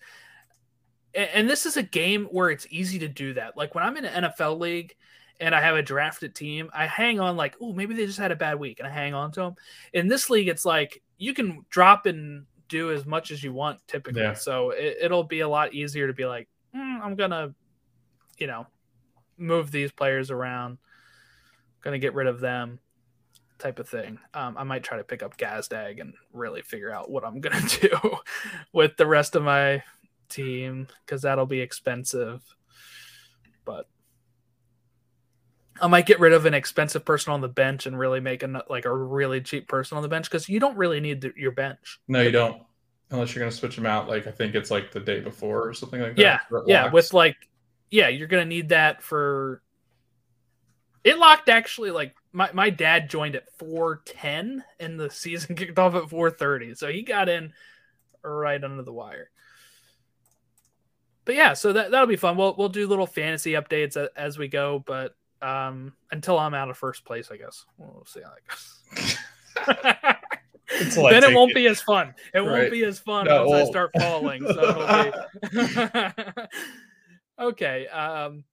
and, 1.14 1.48
this 1.48 1.64
is 1.64 1.78
a 1.78 1.82
game 1.82 2.26
where 2.26 2.50
it's 2.50 2.66
easy 2.68 2.98
to 2.98 3.08
do 3.08 3.32
that. 3.34 3.56
Like 3.56 3.74
when 3.74 3.82
I'm 3.84 3.96
in 3.96 4.04
an 4.04 4.24
NFL 4.24 4.58
league 4.58 4.94
and 5.40 5.54
I 5.54 5.62
have 5.62 5.74
a 5.74 5.82
drafted 5.82 6.34
team, 6.34 6.68
I 6.74 6.84
hang 6.86 7.20
on 7.20 7.36
like, 7.38 7.56
oh, 7.58 7.72
maybe 7.72 7.94
they 7.94 8.04
just 8.04 8.18
had 8.18 8.32
a 8.32 8.36
bad 8.36 8.58
week, 8.58 8.80
and 8.80 8.86
I 8.88 8.90
hang 8.90 9.14
on 9.14 9.32
to 9.32 9.40
them. 9.40 9.54
In 9.94 10.08
this 10.08 10.28
league, 10.28 10.48
it's 10.48 10.66
like 10.66 11.02
you 11.16 11.32
can 11.32 11.64
drop 11.70 12.04
and 12.04 12.44
do 12.68 12.92
as 12.92 13.06
much 13.06 13.30
as 13.30 13.42
you 13.42 13.54
want 13.54 13.80
typically, 13.86 14.20
Yeah. 14.22 14.34
so 14.34 14.70
it, 14.70 14.98
it'll 15.00 15.24
be 15.24 15.40
a 15.40 15.48
lot 15.48 15.72
easier 15.72 16.06
to 16.06 16.12
be 16.12 16.26
like, 16.26 16.48
"Hmm, 16.76 17.02
I'm 17.02 17.14
gonna, 17.14 17.54
you 18.38 18.46
know, 18.46 18.66
move 19.38 19.70
these 19.70 19.92
players 19.92 20.30
around, 20.30 20.78
gonna 21.82 21.98
get 21.98 22.14
rid 22.14 22.26
of 22.26 22.40
them, 22.40 22.80
type 23.58 23.78
of 23.78 23.88
thing. 23.88 24.18
Um, 24.34 24.56
I 24.58 24.64
might 24.64 24.82
try 24.82 24.98
to 24.98 25.04
pick 25.04 25.22
up 25.22 25.38
Gazdag 25.38 26.00
and 26.00 26.14
really 26.32 26.62
figure 26.62 26.92
out 26.92 27.10
what 27.10 27.24
I'm 27.24 27.40
gonna 27.40 27.66
do 27.80 28.18
with 28.72 28.96
the 28.96 29.06
rest 29.06 29.36
of 29.36 29.42
my 29.42 29.82
team 30.28 30.88
because 31.04 31.22
that'll 31.22 31.46
be 31.46 31.60
expensive. 31.60 32.42
But 33.64 33.88
I 35.80 35.86
might 35.88 36.06
get 36.06 36.20
rid 36.20 36.32
of 36.32 36.46
an 36.46 36.54
expensive 36.54 37.04
person 37.04 37.32
on 37.32 37.40
the 37.40 37.48
bench 37.48 37.86
and 37.86 37.98
really 37.98 38.20
make 38.20 38.42
a 38.42 38.64
like 38.68 38.84
a 38.84 38.94
really 38.94 39.40
cheap 39.40 39.68
person 39.68 39.96
on 39.96 40.02
the 40.02 40.08
bench 40.08 40.30
because 40.30 40.48
you 40.48 40.60
don't 40.60 40.76
really 40.76 41.00
need 41.00 41.20
the, 41.20 41.32
your 41.36 41.52
bench. 41.52 42.00
No, 42.08 42.20
you 42.22 42.30
don't. 42.30 42.62
Unless 43.10 43.34
you're 43.34 43.40
going 43.40 43.50
to 43.50 43.56
switch 43.56 43.76
them 43.76 43.86
out. 43.86 44.08
Like 44.08 44.26
I 44.26 44.32
think 44.32 44.54
it's 44.54 44.70
like 44.70 44.90
the 44.90 45.00
day 45.00 45.20
before 45.20 45.66
or 45.66 45.72
something 45.74 46.00
like 46.00 46.16
that. 46.16 46.22
Yeah, 46.22 46.40
yeah, 46.66 46.82
locks. 46.84 46.92
with 46.92 47.14
like, 47.14 47.36
yeah, 47.90 48.08
you're 48.08 48.26
gonna 48.26 48.44
need 48.44 48.70
that 48.70 49.02
for. 49.02 49.62
It 51.04 51.18
locked 51.18 51.48
actually 51.48 51.92
like 51.92 52.16
my, 52.36 52.50
my 52.52 52.68
dad 52.68 53.08
joined 53.08 53.34
at 53.34 53.50
410 53.58 54.62
and 54.78 55.00
the 55.00 55.08
season 55.08 55.56
kicked 55.56 55.78
off 55.78 55.94
at 55.94 56.10
430 56.10 56.74
so 56.74 56.88
he 56.88 57.02
got 57.02 57.30
in 57.30 57.52
right 58.22 58.62
under 58.62 58.82
the 58.82 58.92
wire 58.92 59.30
but 61.24 61.34
yeah 61.34 61.54
so 61.54 61.72
that, 61.72 61.90
that'll 61.90 62.06
be 62.06 62.16
fun 62.16 62.36
we'll, 62.36 62.54
we'll 62.58 62.68
do 62.68 62.86
little 62.86 63.06
fantasy 63.06 63.52
updates 63.52 63.96
a, 63.96 64.10
as 64.16 64.36
we 64.36 64.48
go 64.48 64.84
but 64.86 65.16
um 65.40 65.94
until 66.10 66.38
i'm 66.38 66.52
out 66.52 66.68
of 66.68 66.76
first 66.76 67.06
place 67.06 67.30
i 67.30 67.38
guess 67.38 67.64
we'll 67.78 68.04
see 68.06 68.20
how 68.20 68.32
that 68.34 68.46
goes 68.94 69.16
then 70.68 71.24
it 71.24 71.34
won't 71.34 71.52
it. 71.52 71.54
be 71.54 71.66
as 71.66 71.80
fun 71.80 72.14
it 72.34 72.40
won't 72.40 72.70
be 72.70 72.84
as 72.84 72.98
fun 72.98 73.26
No, 73.26 73.46
once 73.46 73.68
i 73.68 73.70
start 73.70 73.90
falling 73.98 74.42
so 74.46 76.12
okay 77.40 77.86
um 77.88 78.44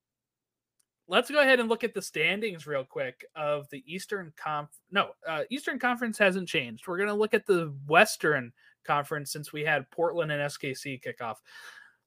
let's 1.07 1.30
go 1.30 1.41
ahead 1.41 1.59
and 1.59 1.70
look 1.70 1.84
at 1.84 1.93
the 1.93 2.01
standings 2.01 2.66
real 2.66 2.84
quick 2.84 3.26
of 3.36 3.70
the 3.70 3.84
Eastern 3.86 4.32
Conf. 4.36 4.70
No, 4.89 5.09
uh, 5.28 5.43
Eastern 5.49 5.78
Conference 5.78 6.18
hasn't 6.18 6.47
changed. 6.47 6.88
We're 6.88 6.97
going 6.97 7.09
to 7.09 7.14
look 7.14 7.34
at 7.34 7.45
the 7.45 7.74
Western 7.88 8.51
Conference 8.84 9.32
since 9.32 9.51
we 9.51 9.64
had 9.64 9.89
Portland 9.91 10.32
and 10.32 10.41
SKC 10.49 11.01
kickoff. 11.03 11.36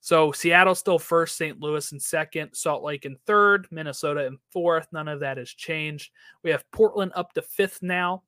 So 0.01 0.31
Seattle 0.33 0.75
still 0.75 0.99
first, 0.99 1.37
St. 1.37 1.61
Louis 1.61 1.91
in 1.93 1.99
second, 1.99 2.53
Salt 2.55 2.85
Lake 2.85 3.07
in 3.07 3.17
third, 3.27 3.67
Minnesota 3.71 4.27
in 4.27 4.39
fourth. 4.51 4.87
None 4.93 5.09
of 5.09 5.21
that 5.21 5.37
has 5.37 5.51
changed. 5.51 6.13
We 6.43 6.51
have 6.51 6.71
Portland 6.71 7.13
up 7.15 7.33
to 7.35 7.43
fifth 7.43 7.83
now 7.83 8.23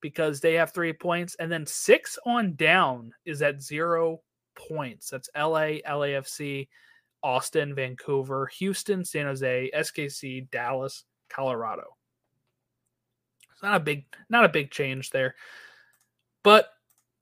because 0.00 0.40
they 0.40 0.54
have 0.54 0.72
three 0.72 0.92
points, 0.92 1.36
and 1.38 1.50
then 1.50 1.66
six 1.66 2.18
on 2.24 2.54
down 2.54 3.12
is 3.24 3.42
at 3.42 3.62
zero 3.62 4.20
points. 4.68 5.10
That's 5.10 5.28
LA, 5.36 5.80
LAFC, 5.86 6.68
Austin, 7.22 7.74
Vancouver, 7.74 8.46
Houston, 8.58 9.04
San 9.04 9.26
Jose, 9.26 9.70
SKC, 9.74 10.50
Dallas, 10.50 11.04
Colorado. 11.28 11.96
It's 13.52 13.62
not 13.62 13.76
a 13.76 13.80
big 13.80 14.04
not 14.28 14.44
a 14.44 14.48
big 14.48 14.70
change 14.70 15.10
there. 15.10 15.34
But 16.44 16.68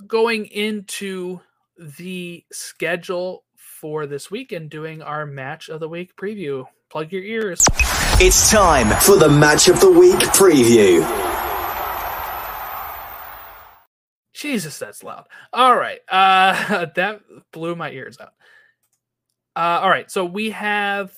going 0.06 0.46
into 0.46 1.40
the 1.78 2.44
schedule 2.52 3.44
for 3.56 4.06
this 4.06 4.30
week 4.30 4.52
and 4.52 4.70
doing 4.70 5.02
our 5.02 5.26
match 5.26 5.68
of 5.68 5.80
the 5.80 5.88
week 5.88 6.16
preview. 6.16 6.64
Plug 6.90 7.10
your 7.12 7.22
ears. 7.22 7.64
It's 8.18 8.50
time 8.50 8.88
for 9.00 9.16
the 9.16 9.28
Match 9.28 9.68
of 9.68 9.80
the 9.80 9.90
Week 9.90 10.18
preview. 10.32 11.35
Jesus, 14.46 14.78
that's 14.78 15.02
loud. 15.02 15.26
All 15.52 15.76
right. 15.76 15.98
Uh 16.08 16.86
that 16.94 17.20
blew 17.52 17.74
my 17.74 17.90
ears 17.90 18.18
out. 18.20 18.32
Uh 19.56 19.80
all 19.82 19.90
right. 19.90 20.10
So 20.10 20.24
we 20.24 20.50
have 20.50 21.12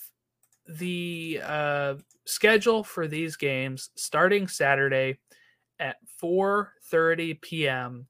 the 0.66 1.40
uh 1.44 1.94
schedule 2.24 2.82
for 2.82 3.06
these 3.06 3.36
games 3.36 3.90
starting 3.96 4.48
Saturday 4.48 5.18
at 5.78 5.96
4:30 6.22 7.40
p.m. 7.40 8.06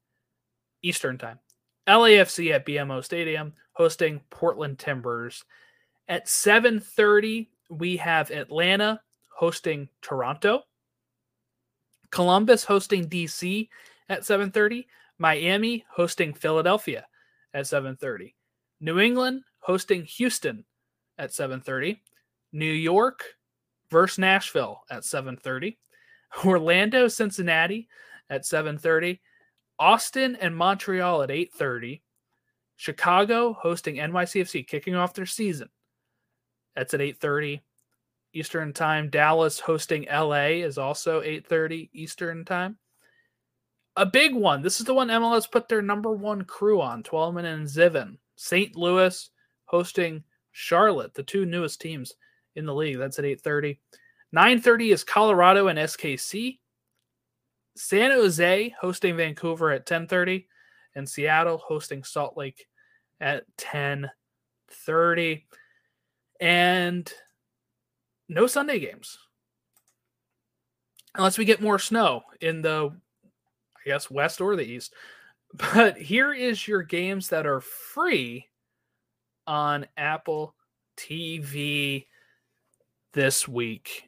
Eastern 0.81 1.17
Time. 1.17 1.39
LAFC 1.87 2.53
at 2.53 2.65
BMO 2.65 3.03
Stadium 3.03 3.53
hosting 3.73 4.21
Portland 4.29 4.79
Timbers. 4.79 5.43
At 6.07 6.27
7:30 6.27 7.47
we 7.69 7.97
have 7.97 8.31
Atlanta 8.31 9.01
hosting 9.27 9.89
Toronto. 10.01 10.63
Columbus 12.09 12.63
hosting 12.63 13.07
DC 13.09 13.69
at 14.09 14.21
7:30, 14.21 14.85
Miami 15.19 15.85
hosting 15.91 16.33
Philadelphia 16.33 17.05
at 17.53 17.65
7:30, 17.65 18.33
New 18.79 18.99
England 18.99 19.43
hosting 19.59 20.05
Houston 20.05 20.65
at 21.17 21.31
7:30, 21.31 22.01
New 22.53 22.71
York 22.71 23.23
versus 23.91 24.17
Nashville 24.17 24.81
at 24.89 25.03
7:30, 25.03 25.77
Orlando 26.45 27.07
Cincinnati 27.07 27.87
at 28.29 28.43
7:30, 28.43 29.19
Austin 29.77 30.35
and 30.37 30.55
Montreal 30.55 31.21
at 31.23 31.29
8:30, 31.29 32.01
Chicago 32.77 33.53
hosting 33.53 33.97
NYCFC 33.97 34.65
kicking 34.65 34.95
off 34.95 35.13
their 35.13 35.25
season. 35.25 35.69
That's 36.75 36.93
at 36.93 37.01
8:30 37.01 37.61
Eastern 38.33 38.71
Time. 38.71 39.09
Dallas 39.09 39.59
hosting 39.59 40.05
LA 40.09 40.61
is 40.63 40.77
also 40.77 41.21
8:30 41.21 41.89
Eastern 41.91 42.45
Time. 42.45 42.77
A 43.95 44.05
big 44.05 44.33
one. 44.33 44.61
This 44.61 44.79
is 44.79 44.85
the 44.85 44.93
one 44.93 45.09
MLS 45.09 45.51
put 45.51 45.67
their 45.67 45.81
number 45.81 46.11
one 46.11 46.43
crew 46.43 46.81
on, 46.81 47.03
Twellman 47.03 47.45
and 47.45 47.67
Zivin. 47.67 48.17
St. 48.35 48.75
Louis 48.75 49.29
hosting 49.65 50.23
Charlotte, 50.51 51.13
the 51.13 51.23
two 51.23 51.45
newest 51.45 51.81
teams 51.81 52.13
in 52.55 52.65
the 52.65 52.73
league. 52.73 52.97
That's 52.97 53.19
at 53.19 53.25
8:30. 53.25 53.79
9:30 54.31 54.91
is 54.91 55.03
Colorado 55.03 55.67
and 55.67 55.79
SKC. 55.79 56.59
San 57.75 58.11
Jose 58.11 58.75
hosting 58.79 59.17
Vancouver 59.17 59.71
at 59.71 59.85
10:30 59.85 60.47
and 60.95 61.07
Seattle 61.07 61.57
hosting 61.57 62.03
Salt 62.03 62.37
Lake 62.37 62.67
at 63.19 63.45
10:30. 63.57 65.45
And 66.39 67.11
no 68.29 68.47
Sunday 68.47 68.79
games. 68.79 69.17
Unless 71.15 71.37
we 71.37 71.45
get 71.45 71.61
more 71.61 71.79
snow 71.79 72.23
in 72.39 72.61
the 72.61 72.95
Guess 73.89 74.11
west 74.11 74.39
or 74.39 74.55
the 74.55 74.63
east. 74.63 74.93
But 75.73 75.97
here 75.97 76.31
is 76.31 76.67
your 76.67 76.83
games 76.83 77.29
that 77.29 77.47
are 77.47 77.59
free 77.59 78.45
on 79.47 79.87
Apple 79.97 80.53
TV 80.95 82.05
this 83.13 83.47
week. 83.47 84.07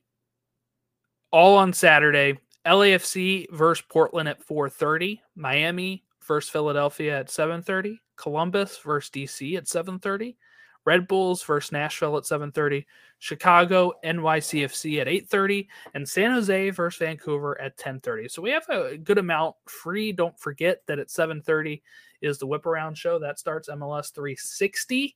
All 1.32 1.58
on 1.58 1.74
Saturday. 1.74 2.38
LAFC 2.64 3.50
versus 3.50 3.84
Portland 3.92 4.30
at 4.30 4.46
4:30, 4.46 5.20
Miami 5.36 6.04
versus 6.28 6.52
Philadelphia 6.52 7.22
at 7.22 7.32
7:30, 7.32 7.98
Columbus 8.18 8.78
versus 8.78 9.10
DC 9.10 9.58
at 9.58 9.68
7:30, 9.68 10.38
Red 10.86 11.08
Bulls 11.08 11.44
versus 11.44 11.72
Nashville 11.72 12.18
at 12.18 12.24
7:30, 12.24 12.86
Chicago 13.20 13.94
NYCFC 14.04 15.00
at 15.00 15.08
8:30, 15.08 15.68
and 15.94 16.08
San 16.08 16.32
Jose 16.32 16.70
versus 16.72 17.00
Vancouver 17.00 17.60
at 17.62 17.78
10:30. 17.78 18.28
So 18.28 18.42
we 18.42 18.52
have 18.52 18.68
a 18.70 18.98
good 18.98 19.18
amount 19.18 19.56
free. 19.68 20.12
Don't 20.12 20.40
forget 20.40 20.86
that 20.88 21.00
at 21.00 21.12
7:30 21.12 21.82
is 22.22 22.40
the 22.40 22.48
Whip 22.48 22.66
Around 22.66 22.98
show 22.98 23.20
that 23.20 23.40
starts 23.40 23.70
MLS 23.70 24.12
360. 24.12 25.16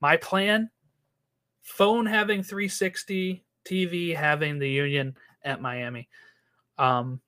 My 0.00 0.16
plan: 0.16 0.70
phone 1.60 2.06
having 2.06 2.42
360, 2.42 3.44
TV 3.64 4.14
having 4.14 4.58
the 4.58 4.70
Union 4.70 5.16
at 5.44 5.60
Miami. 5.60 6.08
Um, 6.78 7.20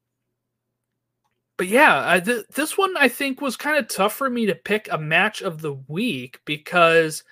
but 1.56 1.68
yeah, 1.68 2.02
I, 2.04 2.20
th- 2.20 2.46
this 2.54 2.76
one 2.76 2.96
I 2.96 3.08
think 3.08 3.40
was 3.40 3.56
kind 3.56 3.78
of 3.78 3.88
tough 3.88 4.14
for 4.14 4.28
me 4.28 4.46
to 4.46 4.54
pick 4.54 4.88
a 4.90 4.98
match 4.98 5.40
of 5.42 5.60
the 5.60 5.74
week 5.74 6.40
because 6.44 7.22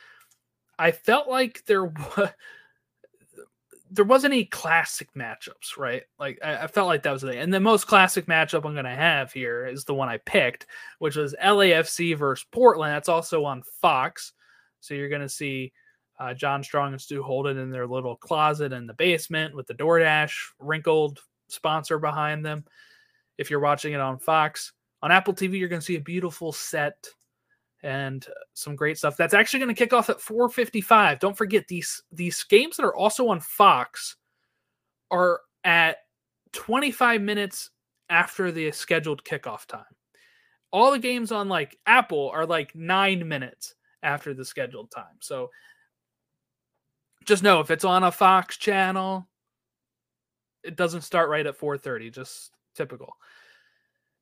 I 0.82 0.90
felt 0.90 1.28
like 1.28 1.64
there 1.66 1.84
was 1.84 2.30
there 3.90 4.04
wasn't 4.04 4.32
any 4.32 4.46
classic 4.46 5.08
matchups, 5.14 5.76
right? 5.78 6.02
Like 6.18 6.40
I, 6.42 6.64
I 6.64 6.66
felt 6.66 6.88
like 6.88 7.04
that 7.04 7.12
was 7.12 7.22
the 7.22 7.38
and 7.38 7.54
the 7.54 7.60
most 7.60 7.86
classic 7.86 8.26
matchup 8.26 8.64
I'm 8.64 8.74
gonna 8.74 8.94
have 8.94 9.32
here 9.32 9.66
is 9.66 9.84
the 9.84 9.94
one 9.94 10.08
I 10.08 10.18
picked, 10.18 10.66
which 10.98 11.14
was 11.14 11.36
LAFC 11.42 12.16
versus 12.18 12.46
Portland. 12.50 12.92
That's 12.92 13.08
also 13.08 13.44
on 13.44 13.62
Fox, 13.80 14.32
so 14.80 14.94
you're 14.94 15.08
gonna 15.08 15.28
see 15.28 15.72
uh, 16.18 16.34
John 16.34 16.64
Strong 16.64 16.92
and 16.92 17.00
Stu 17.00 17.22
Holden 17.22 17.58
in 17.58 17.70
their 17.70 17.86
little 17.86 18.16
closet 18.16 18.72
in 18.72 18.86
the 18.86 18.94
basement 18.94 19.54
with 19.54 19.68
the 19.68 19.74
DoorDash 19.74 20.34
wrinkled 20.58 21.20
sponsor 21.48 21.98
behind 21.98 22.44
them. 22.44 22.64
If 23.38 23.50
you're 23.50 23.60
watching 23.60 23.92
it 23.92 24.00
on 24.00 24.18
Fox, 24.18 24.72
on 25.00 25.12
Apple 25.12 25.34
TV, 25.34 25.58
you're 25.58 25.68
going 25.68 25.80
to 25.80 25.84
see 25.84 25.96
a 25.96 26.00
beautiful 26.00 26.52
set 26.52 27.08
and 27.82 28.26
some 28.54 28.76
great 28.76 28.98
stuff. 28.98 29.16
That's 29.16 29.34
actually 29.34 29.60
going 29.60 29.74
to 29.74 29.78
kick 29.78 29.92
off 29.92 30.10
at 30.10 30.20
4:55. 30.20 31.18
Don't 31.18 31.36
forget 31.36 31.66
these 31.68 32.02
these 32.12 32.42
games 32.44 32.76
that 32.76 32.84
are 32.84 32.94
also 32.94 33.28
on 33.28 33.40
Fox 33.40 34.16
are 35.10 35.40
at 35.64 35.98
25 36.52 37.20
minutes 37.20 37.70
after 38.08 38.52
the 38.52 38.70
scheduled 38.72 39.24
kickoff 39.24 39.66
time. 39.66 39.84
All 40.70 40.90
the 40.90 40.98
games 40.98 41.32
on 41.32 41.48
like 41.48 41.78
Apple 41.86 42.30
are 42.30 42.46
like 42.46 42.74
9 42.74 43.26
minutes 43.26 43.74
after 44.02 44.34
the 44.34 44.44
scheduled 44.44 44.90
time. 44.90 45.16
So 45.20 45.50
just 47.24 47.42
know 47.42 47.60
if 47.60 47.70
it's 47.70 47.84
on 47.84 48.04
a 48.04 48.12
Fox 48.12 48.56
channel, 48.56 49.28
it 50.62 50.76
doesn't 50.76 51.02
start 51.02 51.28
right 51.28 51.46
at 51.46 51.58
4:30, 51.58 52.10
just 52.12 52.52
typical. 52.74 53.16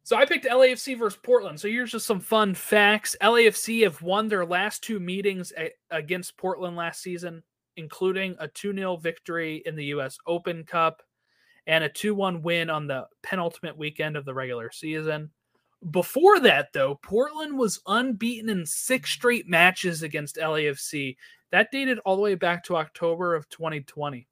So 0.03 0.17
I 0.17 0.25
picked 0.25 0.47
LAFC 0.47 0.99
versus 0.99 1.19
Portland. 1.23 1.61
So 1.61 1.69
here's 1.69 1.93
just 1.93 2.07
some 2.07 2.21
fun 2.21 2.55
facts. 2.55 3.17
LAFC 3.23 3.85
have 3.85 4.01
won 4.03 4.29
their 4.29 4.47
last 4.47 4.83
two 4.83 4.99
meetings 4.99 5.53
against 5.91 6.37
Portland 6.37 6.77
last 6.77 7.03
season, 7.03 7.43
including 7.77 8.35
a 8.39 8.49
2-0 8.49 9.01
victory 9.01 9.63
in 9.67 9.77
the 9.77 9.87
US 9.87 10.19
Open 10.27 10.65
Cup 10.65 11.03
and 11.67 11.85
a 11.85 11.89
2-1 11.89 12.43
win 12.43 12.71
on 12.71 12.87
the 12.87 13.07
penultimate 13.23 13.77
weekend 13.77 14.17
of 14.17 14.25
the 14.25 14.35
regular 14.35 14.71
season. 14.73 15.31
Before 15.91 16.41
that, 16.41 16.73
though, 16.73 16.99
Portland 17.03 17.57
was 17.57 17.81
unbeaten 17.87 18.51
in 18.51 18.67
six 18.67 19.11
straight 19.11 19.49
matches 19.49 20.03
against 20.03 20.37
LAFC. 20.37 21.17
That 21.53 21.71
dated 21.71 21.99
all 22.01 22.17
the 22.17 22.23
way 22.23 22.35
back 22.35 22.65
to 22.65 22.77
October 22.77 23.35
of 23.35 23.49
2020. 23.49 24.27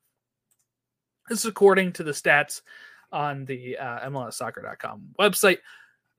This 1.29 1.41
is 1.41 1.47
according 1.47 1.93
to 1.93 2.03
the 2.03 2.13
stats 2.13 2.63
on 3.13 3.45
the 3.45 3.77
uh, 3.79 4.09
MLSsoccer.com 4.09 5.15
website. 5.19 5.59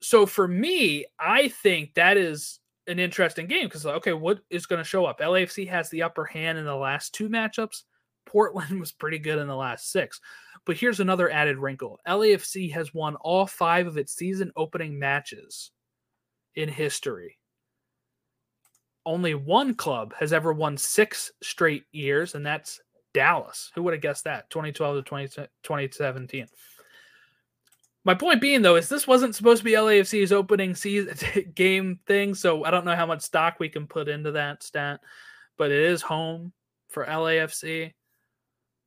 So 0.02 0.26
for 0.26 0.48
me, 0.48 1.06
I 1.20 1.50
think 1.50 1.94
that 1.96 2.18
is 2.18 2.60
an 2.88 3.00
interesting 3.00 3.48
game 3.48 3.66
because 3.66 3.86
okay, 3.86 4.14
what 4.14 4.40
is 4.50 4.66
going 4.66 4.80
to 4.80 4.88
show 4.88 5.06
up? 5.06 5.20
LAFC 5.20 5.68
has 5.68 5.90
the 5.90 6.04
upper 6.04 6.26
hand 6.26 6.58
in 6.58 6.66
the 6.66 6.76
last 6.76 7.14
two 7.14 7.30
matchups. 7.30 7.84
Portland 8.26 8.80
was 8.80 8.92
pretty 8.92 9.20
good 9.20 9.40
in 9.40 9.48
the 9.48 9.56
last 9.56 9.92
six. 9.92 10.22
But 10.66 10.78
here's 10.78 11.00
another 11.00 11.32
added 11.32 11.58
wrinkle. 11.58 12.00
LAFC 12.08 12.72
has 12.74 12.94
won 12.94 13.16
all 13.16 13.48
five 13.48 13.88
of 13.88 13.98
its 13.98 14.14
season 14.14 14.52
opening 14.56 15.00
matches 15.00 15.72
in 16.56 16.70
history. 16.70 17.38
Only 19.06 19.34
one 19.34 19.74
club 19.74 20.14
has 20.20 20.34
ever 20.34 20.54
won 20.54 20.78
six 20.78 21.32
straight 21.42 21.86
years, 21.92 22.36
and 22.36 22.46
that's 22.46 22.82
Dallas. 23.14 23.72
Who 23.74 23.84
would 23.84 23.94
have 23.94 24.02
guessed 24.02 24.26
that? 24.26 24.50
2012 24.50 24.98
to 24.98 25.02
20, 25.02 25.28
2017. 25.64 26.46
My 28.10 28.16
point 28.16 28.42
being, 28.42 28.64
though, 28.64 28.76
is 28.76 28.90
this 28.90 29.06
wasn't 29.06 29.36
supposed 29.36 29.60
to 29.60 29.64
be 29.64 29.74
LAFC's 29.74 30.32
opening 30.32 30.74
season 30.74 31.16
game 31.54 32.00
thing, 32.08 32.34
so 32.34 32.64
I 32.64 32.72
don't 32.72 32.84
know 32.84 32.96
how 32.96 33.06
much 33.06 33.22
stock 33.22 33.60
we 33.60 33.70
can 33.70 33.86
put 33.86 34.10
into 34.10 34.32
that 34.32 34.64
stat, 34.64 35.02
but 35.60 35.70
it 35.70 35.80
is 35.80 36.02
home 36.02 36.52
for 36.88 37.06
LAFC. 37.06 37.94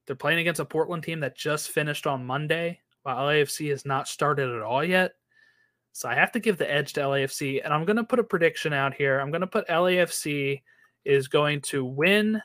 They're 0.04 0.16
playing 0.16 0.40
against 0.40 0.58
a 0.58 0.64
Portland 0.64 1.04
team 1.04 1.20
that 1.20 1.36
just 1.36 1.70
finished 1.70 2.04
on 2.04 2.26
Monday, 2.26 2.80
while 3.04 3.28
LAFC 3.28 3.70
has 3.70 3.86
not 3.86 4.08
started 4.08 4.50
at 4.50 4.62
all 4.62 4.82
yet. 4.82 5.12
So 5.92 6.08
I 6.08 6.16
have 6.16 6.32
to 6.32 6.40
give 6.40 6.58
the 6.58 6.68
edge 6.68 6.92
to 6.94 7.02
LAFC, 7.02 7.64
and 7.64 7.72
I'm 7.72 7.84
going 7.84 7.98
to 7.98 8.02
put 8.02 8.18
a 8.18 8.24
prediction 8.24 8.72
out 8.72 8.92
here. 8.92 9.20
I'm 9.20 9.30
going 9.30 9.42
to 9.42 9.46
put 9.46 9.68
LAFC 9.68 10.62
is 11.04 11.28
going 11.28 11.60
to 11.60 11.84
win 11.84 12.42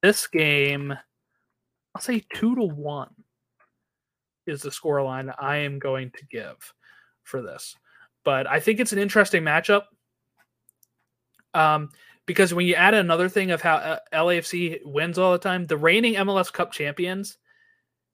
this 0.00 0.28
game. 0.28 0.92
I'll 1.94 2.00
say 2.00 2.24
two 2.32 2.54
to 2.54 2.62
one 2.62 3.14
is 4.48 4.62
the 4.62 4.70
scoreline 4.70 5.34
I 5.38 5.58
am 5.58 5.78
going 5.78 6.10
to 6.16 6.26
give 6.26 6.56
for 7.22 7.42
this. 7.42 7.76
But 8.24 8.46
I 8.46 8.60
think 8.60 8.80
it's 8.80 8.92
an 8.92 8.98
interesting 8.98 9.42
matchup. 9.42 9.82
Um, 11.54 11.90
because 12.26 12.52
when 12.52 12.66
you 12.66 12.74
add 12.74 12.94
another 12.94 13.28
thing 13.28 13.50
of 13.50 13.62
how 13.62 13.76
uh, 13.76 13.98
LAFC 14.12 14.80
wins 14.84 15.18
all 15.18 15.32
the 15.32 15.38
time, 15.38 15.66
the 15.66 15.76
reigning 15.76 16.14
MLS 16.14 16.52
Cup 16.52 16.72
champions 16.72 17.38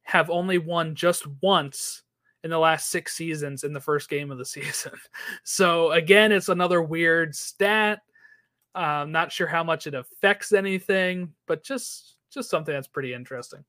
have 0.03 0.30
only 0.30 0.59
won 0.59 0.95
just 0.95 1.26
once 1.43 2.03
in 2.45 2.51
the 2.51 2.59
last 2.59 2.91
six 2.91 3.16
seasons 3.16 3.64
in 3.64 3.72
the 3.72 3.80
first 3.80 4.09
game 4.09 4.30
of 4.30 4.39
the 4.39 4.45
season. 4.45 4.93
So 5.43 5.93
again, 5.93 6.30
it's 6.30 6.49
another 6.49 6.82
weird 6.82 7.35
stat. 7.35 8.01
I'm 8.74 9.12
not 9.12 9.32
sure 9.32 9.47
how 9.47 9.64
much 9.64 9.87
it 9.87 9.95
affects 9.95 10.53
anything, 10.53 11.32
but 11.47 11.64
just 11.64 12.16
just 12.30 12.51
something 12.51 12.74
that's 12.74 12.89
pretty 12.89 13.14
interesting. 13.14 13.64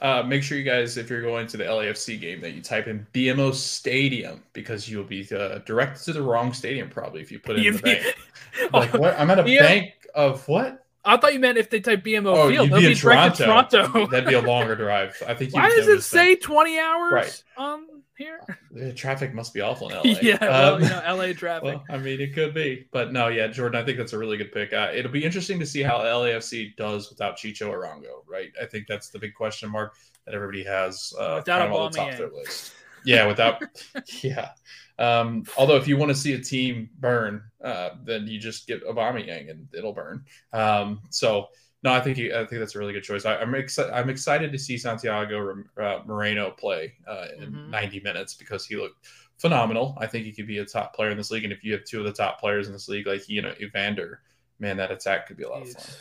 Uh, 0.00 0.22
make 0.22 0.42
sure 0.42 0.56
you 0.56 0.64
guys, 0.64 0.96
if 0.96 1.10
you're 1.10 1.22
going 1.22 1.46
to 1.48 1.56
the 1.56 1.64
LAFC 1.64 2.20
game, 2.20 2.40
that 2.40 2.52
you 2.52 2.62
type 2.62 2.86
in 2.86 3.06
BMO 3.12 3.52
Stadium 3.54 4.42
because 4.52 4.88
you'll 4.88 5.04
be 5.04 5.26
uh, 5.34 5.58
directed 5.66 6.04
to 6.04 6.12
the 6.12 6.22
wrong 6.22 6.52
stadium 6.52 6.88
probably 6.88 7.20
if 7.20 7.32
you 7.32 7.38
put 7.38 7.58
it 7.58 7.66
in 7.66 7.76
the 7.76 7.82
bank. 7.82 8.16
like 8.72 8.92
what? 8.94 9.18
I'm 9.18 9.30
at 9.30 9.40
a 9.40 9.50
yeah. 9.50 9.62
bank 9.62 9.94
of 10.14 10.46
what? 10.46 10.84
I 11.04 11.16
thought 11.16 11.32
you 11.32 11.40
meant 11.40 11.58
if 11.58 11.70
they 11.70 11.80
type 11.80 12.04
BMO 12.04 12.36
oh, 12.36 12.48
Field, 12.48 12.70
they'll 12.70 12.80
be, 12.80 12.88
be 12.88 12.94
Toronto. 12.94 13.44
Toronto. 13.44 14.06
That'd 14.08 14.28
be 14.28 14.34
a 14.34 14.40
longer 14.46 14.76
drive. 14.76 15.20
I 15.26 15.34
think. 15.34 15.54
Why 15.54 15.70
does 15.70 15.88
it 15.88 16.02
say 16.02 16.36
20 16.36 16.78
hours? 16.78 17.12
Right. 17.12 17.44
Um, 17.56 17.97
here. 18.18 18.40
The 18.72 18.92
traffic 18.92 19.32
must 19.32 19.54
be 19.54 19.60
awful 19.60 19.88
in 19.88 19.96
LA. 20.12 20.18
yeah, 20.20 20.38
well, 20.40 20.74
um, 20.74 20.82
you 20.82 20.88
know, 20.88 21.02
LA 21.06 21.32
traffic. 21.32 21.64
Well, 21.68 21.84
I 21.88 21.98
mean, 21.98 22.20
it 22.20 22.34
could 22.34 22.52
be, 22.52 22.86
but 22.92 23.12
no, 23.12 23.28
yeah, 23.28 23.46
Jordan, 23.46 23.80
I 23.80 23.84
think 23.84 23.96
that's 23.98 24.12
a 24.12 24.18
really 24.18 24.36
good 24.36 24.52
pick. 24.52 24.72
Uh, 24.72 24.90
it'll 24.94 25.10
be 25.10 25.24
interesting 25.24 25.58
to 25.60 25.66
see 25.66 25.82
how 25.82 25.98
LAFC 25.98 26.76
does 26.76 27.08
without 27.10 27.36
Chicho 27.36 27.72
Arango, 27.72 28.22
right? 28.28 28.50
I 28.60 28.66
think 28.66 28.86
that's 28.86 29.10
the 29.10 29.18
big 29.18 29.34
question 29.34 29.70
mark 29.70 29.94
that 30.26 30.34
everybody 30.34 30.64
has 30.64 31.12
uh, 31.18 31.36
without 31.38 31.60
kind 31.60 31.72
of 31.72 31.80
on 31.80 31.92
the 31.92 31.98
top 31.98 32.12
of 32.12 32.18
their 32.18 32.30
list. 32.30 32.72
Yeah, 33.04 33.26
without, 33.26 33.62
yeah. 34.22 34.50
Um, 34.98 35.44
although 35.56 35.76
if 35.76 35.86
you 35.86 35.96
want 35.96 36.10
to 36.10 36.14
see 36.14 36.34
a 36.34 36.38
team 36.38 36.90
burn, 36.98 37.42
uh, 37.62 37.90
then 38.04 38.26
you 38.26 38.38
just 38.38 38.66
get 38.66 38.84
Aubameyang 38.84 39.50
and 39.50 39.68
it'll 39.72 39.92
burn. 39.92 40.24
Um, 40.52 41.00
so 41.10 41.48
no, 41.82 41.92
I 41.92 42.00
think 42.00 42.16
he, 42.16 42.32
I 42.32 42.38
think 42.38 42.58
that's 42.58 42.74
a 42.74 42.78
really 42.78 42.92
good 42.92 43.04
choice. 43.04 43.24
I, 43.24 43.40
am 43.40 43.54
excited. 43.54 43.92
I'm 43.92 44.10
excited 44.10 44.50
to 44.50 44.58
see 44.58 44.76
Santiago 44.76 45.62
uh, 45.80 46.00
Moreno 46.06 46.50
play 46.50 46.94
uh, 47.06 47.26
in 47.38 47.52
mm-hmm. 47.52 47.70
90 47.70 48.00
minutes 48.00 48.34
because 48.34 48.66
he 48.66 48.76
looked 48.76 49.06
phenomenal. 49.38 49.96
I 50.00 50.06
think 50.06 50.24
he 50.24 50.32
could 50.32 50.48
be 50.48 50.58
a 50.58 50.64
top 50.64 50.94
player 50.94 51.10
in 51.10 51.16
this 51.16 51.30
league, 51.30 51.44
and 51.44 51.52
if 51.52 51.62
you 51.62 51.72
have 51.72 51.84
two 51.84 52.00
of 52.00 52.04
the 52.04 52.12
top 52.12 52.40
players 52.40 52.66
in 52.66 52.72
this 52.72 52.88
league, 52.88 53.06
like 53.06 53.28
you 53.28 53.42
know 53.42 53.54
Evander, 53.60 54.20
man, 54.58 54.76
that 54.76 54.90
attack 54.90 55.28
could 55.28 55.36
be 55.36 55.44
a 55.44 55.48
lot 55.48 55.62
of 55.62 55.72
fun. 55.72 55.94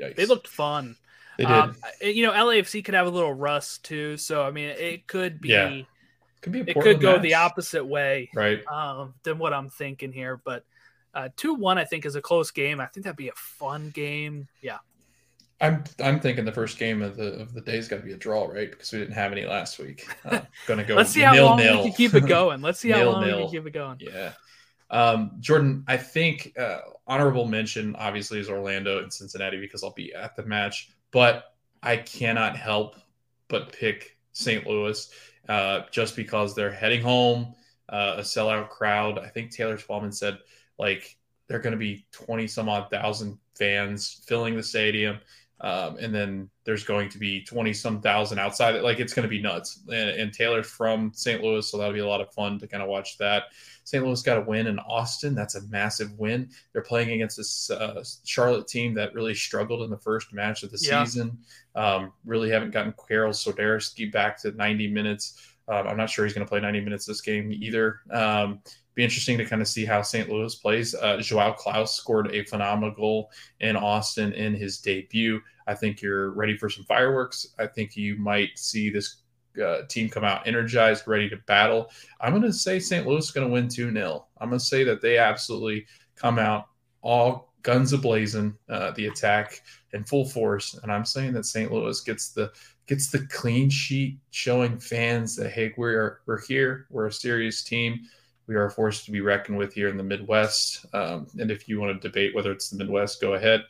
Yikes. 0.00 0.16
They 0.16 0.26
looked 0.26 0.48
fun. 0.48 0.96
They 1.38 1.44
did. 1.44 1.52
Um, 1.52 1.76
you 2.00 2.26
know, 2.26 2.32
LAFC 2.32 2.84
could 2.84 2.94
have 2.94 3.06
a 3.06 3.10
little 3.10 3.32
rust 3.32 3.84
too, 3.84 4.16
so 4.16 4.42
I 4.42 4.50
mean, 4.50 4.70
it 4.70 5.06
could 5.06 5.40
be. 5.40 5.50
Yeah. 5.50 5.82
Could 6.40 6.52
be 6.52 6.60
it 6.60 6.78
could 6.78 7.00
go 7.00 7.14
match. 7.14 7.22
the 7.22 7.34
opposite 7.34 7.86
way, 7.86 8.28
right? 8.34 8.66
Um, 8.66 9.14
than 9.22 9.38
what 9.38 9.54
I'm 9.54 9.70
thinking 9.70 10.12
here, 10.12 10.42
but 10.44 10.64
uh, 11.14 11.30
two 11.36 11.54
one 11.54 11.78
I 11.78 11.84
think 11.84 12.04
is 12.04 12.16
a 12.16 12.20
close 12.20 12.50
game. 12.50 12.80
I 12.80 12.86
think 12.86 13.04
that'd 13.04 13.16
be 13.16 13.28
a 13.28 13.34
fun 13.34 13.88
game. 13.94 14.48
Yeah, 14.60 14.78
I'm 15.64 15.84
I'm 16.02 16.20
thinking 16.20 16.44
the 16.44 16.52
first 16.52 16.78
game 16.78 17.00
of 17.00 17.16
the 17.16 17.40
of 17.40 17.54
the 17.54 17.62
day's 17.62 17.88
got 17.88 17.96
to 17.96 18.02
be 18.02 18.12
a 18.12 18.16
draw, 18.16 18.44
right? 18.44 18.70
Because 18.70 18.92
we 18.92 18.98
didn't 18.98 19.14
have 19.14 19.32
any 19.32 19.46
last 19.46 19.78
week. 19.78 20.06
Uh, 20.24 20.40
going 20.66 20.78
to 20.78 20.84
go. 20.84 20.94
Let's 20.94 21.10
see 21.10 21.20
how 21.20 21.32
nil, 21.32 21.46
long 21.46 21.58
nil. 21.58 21.76
we 21.78 21.84
can 21.84 21.92
keep 21.92 22.14
it 22.14 22.26
going. 22.28 22.60
Let's 22.60 22.78
see 22.80 22.90
how 22.90 22.98
nil, 22.98 23.12
long 23.12 23.26
nil. 23.26 23.36
we 23.36 23.42
can 23.44 23.52
keep 23.52 23.66
it 23.66 23.72
going. 23.72 23.98
Yeah. 24.00 24.32
Um, 24.90 25.32
Jordan, 25.40 25.84
I 25.88 25.96
think 25.96 26.52
uh, 26.58 26.80
honorable 27.06 27.46
mention 27.46 27.96
obviously 27.96 28.38
is 28.40 28.50
Orlando 28.50 29.02
and 29.02 29.12
Cincinnati 29.12 29.58
because 29.58 29.82
I'll 29.82 29.94
be 29.94 30.12
at 30.12 30.36
the 30.36 30.44
match, 30.44 30.90
but 31.10 31.54
I 31.82 31.96
cannot 31.96 32.56
help 32.56 32.96
but 33.48 33.72
pick 33.72 34.18
St. 34.32 34.66
Louis 34.66 35.08
uh, 35.48 35.82
just 35.90 36.14
because 36.14 36.54
they're 36.54 36.70
heading 36.72 37.00
home, 37.00 37.54
uh, 37.88 38.16
a 38.18 38.20
sellout 38.20 38.68
crowd. 38.68 39.18
I 39.18 39.28
think 39.28 39.50
Taylor 39.50 39.78
Twellman 39.78 40.12
said 40.12 40.38
like 40.78 41.16
they're 41.48 41.60
going 41.60 41.72
to 41.72 41.78
be 41.78 42.06
twenty 42.12 42.46
some 42.46 42.68
odd 42.68 42.90
thousand 42.90 43.38
fans 43.56 44.22
filling 44.26 44.56
the 44.56 44.62
stadium. 44.62 45.18
Um, 45.60 45.96
and 45.98 46.14
then 46.14 46.50
there's 46.64 46.84
going 46.84 47.08
to 47.10 47.18
be 47.18 47.42
20 47.44 47.72
some 47.72 48.00
thousand 48.00 48.38
outside. 48.38 48.74
Like 48.82 48.98
it's 49.00 49.14
going 49.14 49.22
to 49.22 49.28
be 49.28 49.40
nuts. 49.40 49.82
And, 49.88 50.10
and 50.10 50.32
Taylor's 50.32 50.66
from 50.66 51.12
St. 51.14 51.42
Louis, 51.42 51.68
so 51.68 51.78
that'll 51.78 51.92
be 51.92 52.00
a 52.00 52.06
lot 52.06 52.20
of 52.20 52.32
fun 52.34 52.58
to 52.58 52.66
kind 52.66 52.82
of 52.82 52.88
watch 52.88 53.16
that. 53.18 53.44
St. 53.84 54.04
Louis 54.04 54.20
got 54.22 54.38
a 54.38 54.42
win 54.42 54.66
in 54.66 54.78
Austin. 54.80 55.34
That's 55.34 55.54
a 55.54 55.66
massive 55.68 56.18
win. 56.18 56.50
They're 56.72 56.82
playing 56.82 57.12
against 57.12 57.36
this 57.36 57.70
uh, 57.70 58.02
Charlotte 58.24 58.66
team 58.66 58.94
that 58.94 59.14
really 59.14 59.34
struggled 59.34 59.82
in 59.82 59.90
the 59.90 59.98
first 59.98 60.32
match 60.32 60.62
of 60.62 60.70
the 60.70 60.78
yeah. 60.82 61.04
season. 61.04 61.38
Um, 61.74 62.12
really 62.24 62.50
haven't 62.50 62.72
gotten 62.72 62.94
Karol 63.08 63.32
Swiderski 63.32 64.10
back 64.10 64.40
to 64.42 64.52
90 64.52 64.88
minutes. 64.88 65.54
Um, 65.68 65.86
I'm 65.86 65.96
not 65.96 66.10
sure 66.10 66.24
he's 66.24 66.34
going 66.34 66.46
to 66.46 66.50
play 66.50 66.60
90 66.60 66.80
minutes 66.80 67.06
this 67.06 67.20
game 67.20 67.52
either. 67.52 68.00
Um, 68.10 68.60
be 68.94 69.04
interesting 69.04 69.38
to 69.38 69.44
kind 69.44 69.60
of 69.60 69.68
see 69.68 69.84
how 69.84 70.02
St. 70.02 70.28
Louis 70.28 70.54
plays. 70.54 70.94
Uh, 70.94 71.18
Joao 71.18 71.54
Klauss 71.54 71.88
scored 71.88 72.32
a 72.32 72.44
phenomenal 72.44 72.94
goal 72.94 73.30
in 73.60 73.76
Austin 73.76 74.32
in 74.32 74.54
his 74.54 74.78
debut. 74.78 75.40
I 75.66 75.74
think 75.74 76.00
you're 76.00 76.30
ready 76.30 76.56
for 76.56 76.68
some 76.68 76.84
fireworks. 76.84 77.48
I 77.58 77.66
think 77.66 77.96
you 77.96 78.16
might 78.16 78.58
see 78.58 78.90
this 78.90 79.16
uh, 79.62 79.82
team 79.88 80.08
come 80.08 80.24
out 80.24 80.46
energized, 80.46 81.06
ready 81.06 81.28
to 81.28 81.36
battle. 81.46 81.90
I'm 82.20 82.32
going 82.32 82.42
to 82.42 82.52
say 82.52 82.78
St. 82.78 83.06
Louis 83.06 83.24
is 83.24 83.30
going 83.30 83.46
to 83.46 83.52
win 83.52 83.68
2 83.68 83.92
0. 83.92 84.26
I'm 84.38 84.48
going 84.48 84.58
to 84.58 84.64
say 84.64 84.84
that 84.84 85.00
they 85.00 85.18
absolutely 85.18 85.86
come 86.16 86.38
out 86.38 86.66
all 87.02 87.52
guns 87.62 87.92
ablazing, 87.92 88.54
uh, 88.68 88.92
the 88.92 89.06
attack 89.06 89.60
in 89.92 90.04
full 90.04 90.24
force. 90.24 90.78
And 90.82 90.92
I'm 90.92 91.04
saying 91.04 91.32
that 91.32 91.46
St. 91.46 91.72
Louis 91.72 92.00
gets 92.02 92.30
the 92.30 92.52
gets 92.86 93.10
the 93.10 93.26
clean 93.28 93.70
sheet, 93.70 94.18
showing 94.30 94.78
fans 94.78 95.34
that 95.36 95.50
hey, 95.50 95.72
we're 95.76 96.20
we're 96.26 96.42
here, 96.42 96.86
we're 96.90 97.06
a 97.06 97.12
serious 97.12 97.64
team. 97.64 98.02
We 98.46 98.54
are 98.56 98.66
a 98.66 98.70
force 98.70 99.04
to 99.04 99.10
be 99.10 99.20
reckoned 99.20 99.56
with 99.56 99.72
here 99.72 99.88
in 99.88 99.96
the 99.96 100.02
Midwest. 100.02 100.84
Um, 100.92 101.26
and 101.38 101.50
if 101.50 101.68
you 101.68 101.80
want 101.80 102.00
to 102.00 102.08
debate 102.08 102.34
whether 102.34 102.52
it's 102.52 102.68
the 102.68 102.76
Midwest, 102.76 103.20
go 103.20 103.34
ahead. 103.34 103.62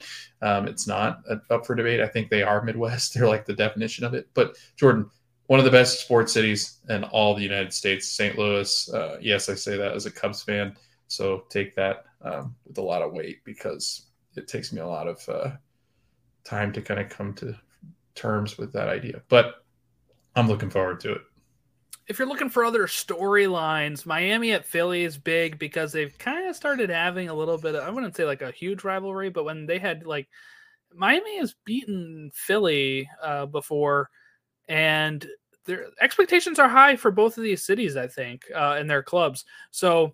Um, 0.42 0.66
it's 0.66 0.86
not 0.86 1.22
up 1.50 1.64
for 1.64 1.74
debate. 1.74 2.00
I 2.00 2.08
think 2.08 2.28
they 2.28 2.42
are 2.42 2.62
Midwest. 2.62 3.14
They're 3.14 3.28
like 3.28 3.46
the 3.46 3.54
definition 3.54 4.04
of 4.04 4.14
it. 4.14 4.28
But 4.34 4.56
Jordan, 4.76 5.08
one 5.46 5.58
of 5.58 5.64
the 5.64 5.70
best 5.70 6.00
sports 6.00 6.32
cities 6.32 6.78
in 6.88 7.04
all 7.04 7.34
the 7.34 7.42
United 7.42 7.72
States, 7.72 8.08
St. 8.08 8.36
Louis. 8.38 8.88
Uh, 8.92 9.18
yes, 9.20 9.48
I 9.48 9.54
say 9.54 9.76
that 9.76 9.92
as 9.92 10.06
a 10.06 10.10
Cubs 10.10 10.42
fan. 10.42 10.76
So 11.06 11.44
take 11.50 11.74
that 11.76 12.04
um, 12.22 12.56
with 12.66 12.78
a 12.78 12.82
lot 12.82 13.02
of 13.02 13.12
weight 13.12 13.44
because 13.44 14.06
it 14.36 14.48
takes 14.48 14.72
me 14.72 14.80
a 14.80 14.86
lot 14.86 15.06
of 15.06 15.28
uh, 15.28 15.50
time 16.44 16.72
to 16.72 16.82
kind 16.82 16.98
of 16.98 17.08
come 17.08 17.34
to 17.34 17.54
terms 18.14 18.58
with 18.58 18.72
that 18.72 18.88
idea. 18.88 19.22
But 19.28 19.64
I'm 20.34 20.48
looking 20.48 20.70
forward 20.70 21.00
to 21.00 21.12
it. 21.12 21.22
If 22.06 22.18
you're 22.18 22.28
looking 22.28 22.50
for 22.50 22.64
other 22.64 22.86
storylines, 22.86 24.04
Miami 24.04 24.52
at 24.52 24.66
Philly 24.66 25.04
is 25.04 25.16
big 25.16 25.58
because 25.58 25.92
they've 25.92 26.16
kind 26.18 26.48
of 26.48 26.56
started 26.56 26.90
having 26.90 27.28
a 27.28 27.34
little 27.34 27.56
bit 27.56 27.74
of, 27.74 27.82
I 27.82 27.90
wouldn't 27.90 28.14
say 28.14 28.24
like 28.24 28.42
a 28.42 28.50
huge 28.50 28.84
rivalry, 28.84 29.30
but 29.30 29.44
when 29.44 29.64
they 29.66 29.78
had 29.78 30.06
like, 30.06 30.28
Miami 30.92 31.38
has 31.38 31.54
beaten 31.64 32.30
Philly 32.34 33.08
uh, 33.22 33.46
before 33.46 34.10
and 34.68 35.26
their 35.66 35.86
expectations 36.00 36.58
are 36.58 36.68
high 36.68 36.96
for 36.96 37.10
both 37.10 37.38
of 37.38 37.42
these 37.42 37.64
cities, 37.64 37.96
I 37.96 38.06
think, 38.06 38.44
uh, 38.54 38.76
and 38.78 38.88
their 38.88 39.02
clubs. 39.02 39.44
So 39.70 40.12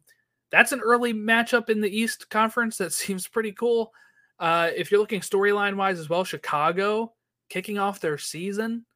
that's 0.51 0.73
an 0.73 0.81
early 0.81 1.13
matchup 1.13 1.71
in 1.71 1.81
the 1.81 1.95
East 1.95 2.31
Conference 2.31 2.79
that 2.79 2.93
seems 2.93 3.27
pretty 3.27 3.53
cool. 3.53 3.93
Uh, 4.39 4.71
if 4.75 4.91
you're 4.91 5.01
looking 5.01 5.21
storyline 5.21 5.77
wise 5.77 5.99
as 5.99 6.09
well, 6.09 6.25
Chicago 6.25 7.13
kicking 7.49 7.79
off 7.79 8.01
their 8.01 8.17
season, 8.17 8.87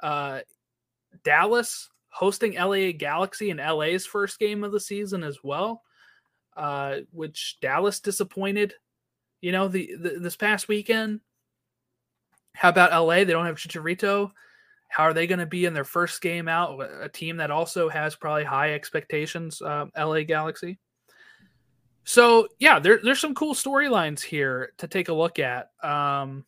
uh, 0.00 0.40
Dallas 1.24 1.88
hosting 2.14 2.54
LA 2.54 2.92
Galaxy 2.92 3.50
in 3.50 3.56
LA's 3.56 4.06
first 4.06 4.38
game 4.38 4.62
of 4.62 4.70
the 4.70 4.78
season 4.78 5.24
as 5.24 5.38
well, 5.42 5.82
uh, 6.56 6.98
which 7.10 7.58
Dallas 7.60 7.98
disappointed. 7.98 8.72
You 9.40 9.52
know, 9.52 9.68
the, 9.68 9.90
the 9.98 10.10
this 10.20 10.36
past 10.36 10.68
weekend. 10.68 11.20
How 12.54 12.68
about 12.68 12.92
LA? 12.92 13.24
They 13.24 13.32
don't 13.32 13.46
have 13.46 13.56
Chicharito. 13.56 14.30
How 14.88 15.02
are 15.02 15.12
they 15.12 15.26
going 15.26 15.40
to 15.40 15.46
be 15.46 15.64
in 15.64 15.74
their 15.74 15.84
first 15.84 16.22
game 16.22 16.46
out? 16.46 16.80
A 17.02 17.08
team 17.08 17.38
that 17.38 17.50
also 17.50 17.88
has 17.88 18.14
probably 18.14 18.44
high 18.44 18.74
expectations, 18.74 19.60
uh, 19.60 19.86
LA 19.98 20.22
Galaxy. 20.22 20.78
So 22.04 22.46
yeah, 22.60 22.78
there, 22.78 23.00
there's 23.02 23.20
some 23.20 23.34
cool 23.34 23.54
storylines 23.54 24.22
here 24.22 24.72
to 24.78 24.86
take 24.86 25.08
a 25.08 25.14
look 25.14 25.40
at. 25.40 25.70
Um, 25.82 26.44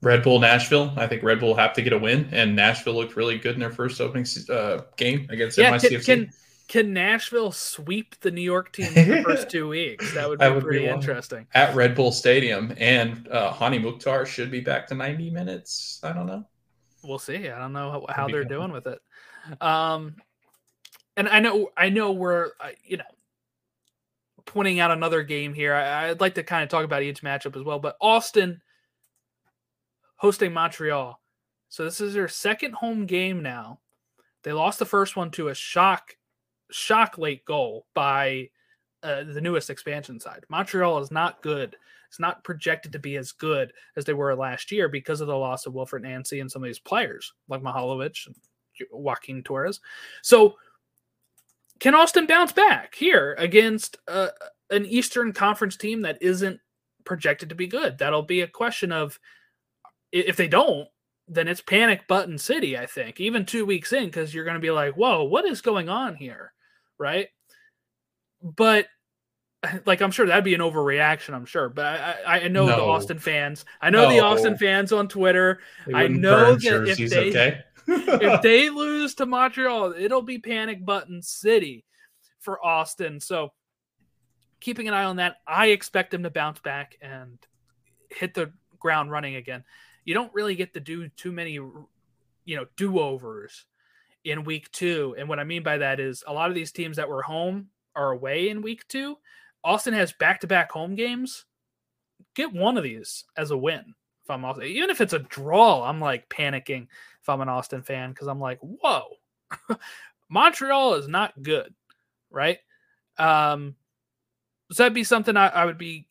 Red 0.00 0.22
Bull 0.22 0.38
Nashville. 0.38 0.92
I 0.96 1.06
think 1.06 1.22
Red 1.22 1.40
Bull 1.40 1.54
have 1.54 1.72
to 1.74 1.82
get 1.82 1.92
a 1.92 1.98
win, 1.98 2.28
and 2.32 2.54
Nashville 2.54 2.94
looked 2.94 3.16
really 3.16 3.38
good 3.38 3.54
in 3.54 3.60
their 3.60 3.72
first 3.72 4.00
opening 4.00 4.26
uh, 4.50 4.82
game 4.96 5.26
against 5.30 5.58
yeah, 5.58 5.72
NYCFC. 5.72 5.90
Can, 5.90 6.00
can, 6.04 6.32
can 6.68 6.92
Nashville 6.92 7.52
sweep 7.52 8.18
the 8.20 8.30
New 8.30 8.42
York 8.42 8.72
team 8.72 8.92
in 8.94 9.08
the 9.08 9.22
first 9.24 9.50
two 9.50 9.68
weeks? 9.68 10.14
That 10.14 10.28
would 10.28 10.38
be 10.38 10.44
that 10.44 10.54
would 10.54 10.64
pretty 10.64 10.86
be 10.86 10.88
interesting. 10.88 11.46
At 11.54 11.74
Red 11.74 11.94
Bull 11.94 12.12
Stadium, 12.12 12.74
and 12.78 13.26
uh, 13.28 13.52
Hany 13.52 13.78
Mukhtar 13.78 14.26
should 14.26 14.50
be 14.50 14.60
back 14.60 14.86
to 14.88 14.94
90 14.94 15.30
minutes. 15.30 16.00
I 16.02 16.12
don't 16.12 16.26
know 16.26 16.44
we'll 17.02 17.18
see. 17.18 17.48
I 17.48 17.58
don't 17.58 17.72
know 17.72 17.90
how, 17.90 18.14
how 18.14 18.28
they're 18.28 18.44
doing 18.44 18.72
with 18.72 18.86
it. 18.86 19.00
Um, 19.60 20.16
and 21.16 21.28
I 21.28 21.40
know 21.40 21.70
I 21.76 21.88
know 21.88 22.12
we're 22.12 22.50
uh, 22.60 22.70
you 22.84 22.98
know 22.98 23.04
pointing 24.44 24.80
out 24.80 24.90
another 24.90 25.22
game 25.22 25.54
here. 25.54 25.74
I, 25.74 26.08
would 26.08 26.20
like 26.20 26.34
to 26.34 26.42
kind 26.42 26.62
of 26.62 26.68
talk 26.68 26.84
about 26.84 27.02
each 27.02 27.22
matchup 27.22 27.56
as 27.56 27.62
well. 27.62 27.78
But 27.78 27.96
Austin 28.00 28.60
hosting 30.18 30.52
Montreal, 30.52 31.20
so 31.68 31.84
this 31.84 32.00
is 32.00 32.14
their 32.14 32.28
second 32.28 32.74
home 32.74 33.06
game 33.06 33.42
now. 33.42 33.80
They 34.44 34.52
lost 34.52 34.78
the 34.78 34.86
first 34.86 35.16
one 35.16 35.30
to 35.32 35.48
a 35.48 35.54
shock 35.54 36.16
shock 36.70 37.18
late 37.18 37.44
goal 37.44 37.86
by 37.94 38.50
uh, 39.02 39.24
the 39.24 39.40
newest 39.40 39.70
expansion 39.70 40.20
side. 40.20 40.44
Montreal 40.48 40.98
is 40.98 41.10
not 41.10 41.42
good 41.42 41.76
it's 42.08 42.18
not 42.18 42.42
projected 42.42 42.92
to 42.92 42.98
be 42.98 43.16
as 43.16 43.32
good 43.32 43.72
as 43.96 44.04
they 44.04 44.14
were 44.14 44.34
last 44.34 44.72
year 44.72 44.88
because 44.88 45.20
of 45.20 45.26
the 45.26 45.36
loss 45.36 45.66
of 45.66 45.74
Wilfried 45.74 46.02
Nancy 46.02 46.40
and 46.40 46.50
some 46.50 46.62
of 46.62 46.66
these 46.66 46.78
players 46.78 47.32
like 47.48 47.62
Mihailovic 47.62 48.26
and 48.26 48.34
Joaquin 48.90 49.42
Torres. 49.42 49.80
So 50.22 50.56
can 51.80 51.94
Austin 51.94 52.26
bounce 52.26 52.52
back 52.52 52.94
here 52.94 53.34
against 53.38 53.98
uh, 54.08 54.28
an 54.70 54.86
Eastern 54.86 55.32
Conference 55.32 55.76
team 55.76 56.02
that 56.02 56.20
isn't 56.22 56.60
projected 57.04 57.50
to 57.50 57.54
be 57.54 57.66
good? 57.66 57.98
That'll 57.98 58.22
be 58.22 58.40
a 58.40 58.48
question 58.48 58.90
of 58.90 59.20
if 60.12 60.36
they 60.36 60.48
don't, 60.48 60.88
then 61.26 61.48
it's 61.48 61.60
panic 61.60 62.08
button 62.08 62.38
city, 62.38 62.76
I 62.78 62.86
think, 62.86 63.20
even 63.20 63.44
two 63.44 63.66
weeks 63.66 63.92
in, 63.92 64.06
because 64.06 64.34
you're 64.34 64.44
going 64.44 64.54
to 64.54 64.60
be 64.60 64.70
like, 64.70 64.94
whoa, 64.94 65.24
what 65.24 65.44
is 65.44 65.60
going 65.60 65.88
on 65.88 66.14
here? 66.14 66.52
Right. 66.98 67.28
But 68.42 68.86
like 69.86 70.00
I'm 70.00 70.10
sure 70.10 70.26
that'd 70.26 70.44
be 70.44 70.54
an 70.54 70.60
overreaction. 70.60 71.34
I'm 71.34 71.44
sure, 71.44 71.68
but 71.68 71.84
I, 71.86 72.44
I 72.44 72.48
know 72.48 72.66
no. 72.66 72.76
the 72.76 72.82
Austin 72.82 73.18
fans. 73.18 73.64
I 73.80 73.90
know 73.90 74.08
no. 74.08 74.10
the 74.10 74.20
Austin 74.20 74.56
fans 74.56 74.92
on 74.92 75.08
Twitter. 75.08 75.60
I 75.92 76.08
know 76.08 76.54
that 76.54 76.88
if 76.88 77.10
they 77.10 77.30
okay. 77.30 77.60
if 77.88 78.42
they 78.42 78.70
lose 78.70 79.14
to 79.16 79.26
Montreal, 79.26 79.94
it'll 79.96 80.22
be 80.22 80.38
panic 80.38 80.84
button 80.84 81.22
city 81.22 81.84
for 82.40 82.64
Austin. 82.64 83.20
So 83.20 83.52
keeping 84.60 84.88
an 84.88 84.94
eye 84.94 85.04
on 85.04 85.16
that, 85.16 85.36
I 85.46 85.68
expect 85.68 86.10
them 86.10 86.22
to 86.22 86.30
bounce 86.30 86.60
back 86.60 86.96
and 87.00 87.38
hit 88.10 88.34
the 88.34 88.52
ground 88.78 89.10
running 89.10 89.36
again. 89.36 89.64
You 90.08 90.14
don't 90.14 90.32
really 90.32 90.54
get 90.54 90.72
to 90.72 90.80
do 90.80 91.06
too 91.10 91.32
many, 91.32 91.52
you 91.52 91.86
know, 92.46 92.64
do 92.78 92.98
overs 92.98 93.66
in 94.24 94.42
week 94.42 94.72
two. 94.72 95.14
And 95.18 95.28
what 95.28 95.38
I 95.38 95.44
mean 95.44 95.62
by 95.62 95.76
that 95.76 96.00
is 96.00 96.24
a 96.26 96.32
lot 96.32 96.48
of 96.48 96.54
these 96.54 96.72
teams 96.72 96.96
that 96.96 97.10
were 97.10 97.20
home 97.20 97.68
are 97.94 98.12
away 98.12 98.48
in 98.48 98.62
week 98.62 98.88
two. 98.88 99.18
Austin 99.62 99.92
has 99.92 100.14
back 100.14 100.40
to 100.40 100.46
back 100.46 100.72
home 100.72 100.94
games. 100.94 101.44
Get 102.34 102.54
one 102.54 102.78
of 102.78 102.84
these 102.84 103.24
as 103.36 103.50
a 103.50 103.56
win. 103.58 103.94
If 104.24 104.30
I'm 104.30 104.46
Austin, 104.46 104.64
even 104.64 104.88
if 104.88 105.02
it's 105.02 105.12
a 105.12 105.18
draw, 105.18 105.84
I'm 105.84 106.00
like 106.00 106.30
panicking 106.30 106.86
if 107.20 107.28
I'm 107.28 107.42
an 107.42 107.50
Austin 107.50 107.82
fan 107.82 108.08
because 108.08 108.28
I'm 108.28 108.40
like, 108.40 108.60
whoa, 108.60 109.08
Montreal 110.30 110.94
is 110.94 111.06
not 111.06 111.42
good, 111.42 111.74
right? 112.30 112.60
Um, 113.18 113.74
so 114.72 114.84
that'd 114.84 114.94
be 114.94 115.04
something 115.04 115.36
I, 115.36 115.48
I 115.48 115.66
would 115.66 115.76
be 115.76 116.07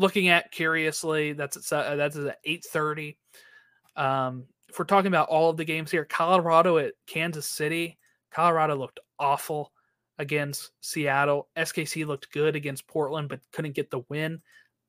looking 0.00 0.28
at 0.28 0.50
curiously. 0.50 1.34
That's 1.34 1.72
at, 1.72 1.96
that's 1.96 2.16
at 2.16 2.38
eight 2.44 2.64
thirty. 2.64 3.18
Um, 3.96 4.46
if 4.68 4.78
we're 4.78 4.84
talking 4.86 5.08
about 5.08 5.28
all 5.28 5.50
of 5.50 5.56
the 5.56 5.64
games 5.64 5.90
here, 5.90 6.04
Colorado 6.04 6.78
at 6.78 6.94
Kansas 7.06 7.46
City, 7.46 7.98
Colorado 8.30 8.76
looked 8.76 9.00
awful 9.18 9.72
against 10.18 10.70
Seattle. 10.80 11.48
SKC 11.56 12.06
looked 12.06 12.32
good 12.32 12.56
against 12.56 12.86
Portland, 12.86 13.28
but 13.28 13.40
couldn't 13.52 13.74
get 13.74 13.90
the 13.90 14.02
win. 14.08 14.40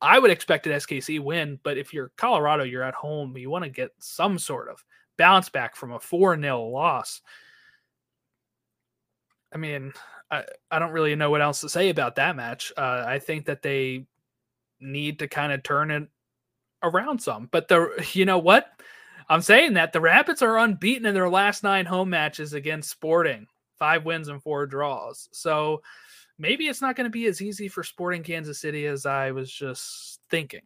I 0.02 0.18
would 0.18 0.32
expect 0.32 0.66
an 0.68 0.74
SKC 0.74 1.20
win, 1.20 1.60
but 1.64 1.78
if 1.78 1.94
you're 1.94 2.12
Colorado, 2.18 2.64
you're 2.64 2.84
at 2.84 2.94
home, 2.94 3.38
you 3.38 3.50
want 3.50 3.66
to 3.66 3.70
get 3.70 3.92
some 4.00 4.40
sort 4.40 4.70
of 4.70 4.84
bounce 5.18 5.50
back 5.50 5.76
from 5.76 5.92
a 5.92 6.00
4 6.00 6.40
0 6.40 6.68
loss. 6.70 7.22
I 9.54 9.58
mean, 9.58 9.94
I, 10.30 10.46
I 10.70 10.80
don't 10.80 10.92
really 10.92 11.16
know 11.16 11.30
what 11.30 11.42
else 11.42 11.62
to 11.62 11.70
say 11.70 11.90
about 11.90 12.16
that 12.16 12.36
match. 12.36 12.72
Uh, 12.78 13.04
I 13.06 13.20
think 13.20 13.46
that 13.46 13.62
they 13.62 14.06
need 14.82 15.20
to 15.20 15.28
kind 15.28 15.52
of 15.52 15.64
turn 15.64 15.92
it 15.92 16.08
around 16.84 17.22
some. 17.22 17.48
But 17.52 17.68
the 17.68 18.06
you 18.14 18.26
know 18.26 18.40
what? 18.40 18.68
I'm 19.30 19.42
saying 19.42 19.76
that 19.76 19.94
the 19.94 20.02
Rapids 20.02 20.42
are 20.42 20.58
unbeaten 20.58 21.06
in 21.06 21.14
their 21.14 21.30
last 21.30 21.64
nine 21.64 21.86
home 21.86 22.10
matches 22.10 22.54
against 22.54 22.90
Sporting 22.90 23.48
five 23.82 24.06
wins 24.06 24.28
and 24.28 24.44
four 24.44 24.68
draws. 24.68 25.28
So 25.32 25.82
maybe 26.38 26.68
it's 26.68 26.82
not 26.82 26.96
going 26.96 27.06
to 27.06 27.10
be 27.10 27.26
as 27.26 27.42
easy 27.42 27.68
for 27.68 27.82
Sporting 27.82 28.22
Kansas 28.22 28.60
City 28.60 28.86
as 28.86 29.08
I 29.08 29.32
was 29.32 29.52
just 29.52 30.20
thinking. 30.30 30.62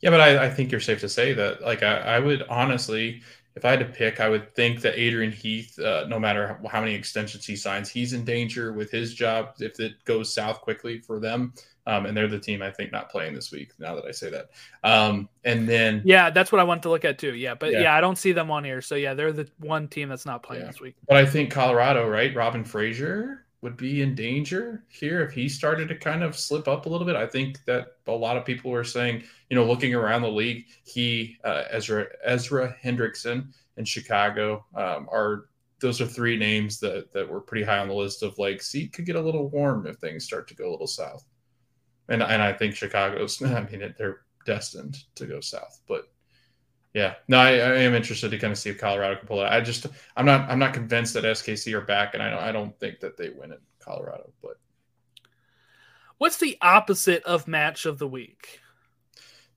Yeah, 0.00 0.10
but 0.10 0.20
I, 0.20 0.46
I 0.46 0.50
think 0.50 0.72
you're 0.72 0.80
safe 0.80 0.98
to 1.02 1.08
say 1.08 1.32
that. 1.34 1.62
Like, 1.62 1.84
I, 1.84 1.98
I, 1.98 2.18
would 2.18 2.42
honestly, 2.48 3.22
if 3.54 3.64
I 3.64 3.70
had 3.70 3.78
to 3.78 3.86
pick, 3.86 4.18
I 4.18 4.28
would 4.28 4.52
think 4.56 4.80
that 4.80 4.98
Adrian 4.98 5.30
Heath, 5.30 5.78
uh, 5.78 6.06
no 6.08 6.18
matter 6.18 6.60
how 6.68 6.80
many 6.80 6.94
extensions 6.94 7.46
he 7.46 7.54
signs, 7.54 7.88
he's 7.88 8.12
in 8.12 8.24
danger 8.24 8.72
with 8.72 8.90
his 8.90 9.14
job 9.14 9.54
if 9.60 9.78
it 9.78 9.92
goes 10.04 10.34
south 10.34 10.60
quickly 10.62 10.98
for 10.98 11.20
them. 11.20 11.54
Um, 11.86 12.06
and 12.06 12.16
they're 12.16 12.26
the 12.26 12.38
team 12.38 12.62
I 12.62 12.70
think 12.70 12.90
not 12.90 13.10
playing 13.10 13.34
this 13.34 13.52
week. 13.52 13.72
Now 13.78 13.94
that 13.94 14.04
I 14.04 14.10
say 14.10 14.30
that, 14.30 14.50
um, 14.82 15.28
and 15.44 15.68
then 15.68 16.02
yeah, 16.04 16.30
that's 16.30 16.50
what 16.50 16.60
I 16.60 16.64
want 16.64 16.82
to 16.82 16.88
look 16.88 17.04
at 17.04 17.18
too. 17.18 17.34
Yeah, 17.34 17.54
but 17.54 17.70
yeah. 17.72 17.80
Yeah. 17.82 17.94
I 17.94 18.00
don't 18.00 18.18
see 18.18 18.32
them 18.32 18.50
on 18.50 18.64
here. 18.64 18.82
So 18.82 18.94
yeah, 18.96 19.14
they're 19.14 19.32
the 19.32 19.48
one 19.58 19.88
team 19.88 20.08
that's 20.08 20.26
not 20.26 20.42
playing 20.42 20.62
Yeah. 20.62 20.68
this 20.68 20.80
week. 20.80 20.96
But 21.08 21.16
I 21.16 21.26
think 21.26 21.50
Colorado, 21.50 22.08
right? 22.08 22.34
Robin 22.34 22.64
Fraser 22.64 23.46
would 23.62 23.76
be 23.76 24.02
in 24.02 24.14
danger 24.14 24.84
here 24.88 25.22
if 25.22 25.32
he 25.32 25.48
started 25.48 25.88
to 25.88 25.96
kind 25.96 26.22
of 26.22 26.36
slip 26.36 26.68
up 26.68 26.86
a 26.86 26.88
little 26.88 27.06
bit. 27.06 27.16
I 27.16 27.26
think 27.26 27.64
that 27.64 27.96
a 28.06 28.12
lot 28.12 28.36
of 28.36 28.44
people 28.44 28.70
were 28.70 28.84
saying, 28.84 29.24
you 29.50 29.56
know, 29.56 29.64
looking 29.64 29.94
around 29.94 30.22
the 30.22 30.28
league, 30.30 30.66
he, 30.84 31.36
uh, 31.42 31.64
Ezra, 31.70 32.06
Ezra 32.24 32.76
Hendrickson 32.84 33.52
in 33.76 33.84
Chicago 33.84 34.64
um, 34.74 35.08
are 35.10 35.46
those 35.80 36.00
are 36.00 36.06
three 36.06 36.36
names 36.36 36.80
that 36.80 37.12
that 37.12 37.28
were 37.28 37.40
pretty 37.40 37.64
high 37.64 37.78
on 37.78 37.88
the 37.88 37.94
list 37.94 38.22
of 38.22 38.38
like, 38.38 38.62
see, 38.62 38.88
could 38.88 39.06
get 39.06 39.16
a 39.16 39.20
little 39.20 39.48
warm 39.48 39.86
if 39.86 39.96
things 39.96 40.24
start 40.24 40.48
to 40.48 40.54
go 40.54 40.68
a 40.68 40.72
little 40.72 40.86
south. 40.86 41.24
And 42.08 42.22
and 42.22 42.42
I 42.42 42.52
think 42.52 42.74
Chicago's, 42.74 43.40
I 43.42 43.60
mean, 43.62 43.94
they're 43.98 44.20
destined 44.44 44.98
to 45.16 45.26
go 45.26 45.40
south, 45.40 45.80
but. 45.88 46.08
Yeah, 46.94 47.16
no, 47.28 47.36
I, 47.36 47.48
I 47.50 47.74
am 47.80 47.92
interested 47.94 48.30
to 48.30 48.38
kind 48.38 48.52
of 48.52 48.58
see 48.58 48.70
if 48.70 48.78
Colorado 48.78 49.16
can 49.16 49.26
pull 49.28 49.42
it. 49.42 49.48
I 49.48 49.60
just, 49.60 49.86
I'm 50.16 50.24
not, 50.24 50.48
I'm 50.48 50.58
not 50.58 50.72
convinced 50.72 51.12
that 51.12 51.24
SKC 51.24 51.74
are 51.74 51.82
back, 51.82 52.14
and 52.14 52.22
I 52.22 52.30
don't, 52.30 52.42
I 52.42 52.52
don't 52.52 52.74
think 52.80 53.00
that 53.00 53.18
they 53.18 53.28
win 53.28 53.52
in 53.52 53.58
Colorado. 53.80 54.32
But 54.40 54.56
What's 56.16 56.38
the 56.38 56.56
opposite 56.62 57.22
of 57.24 57.46
match 57.46 57.84
of 57.84 57.98
the 57.98 58.08
week? 58.08 58.60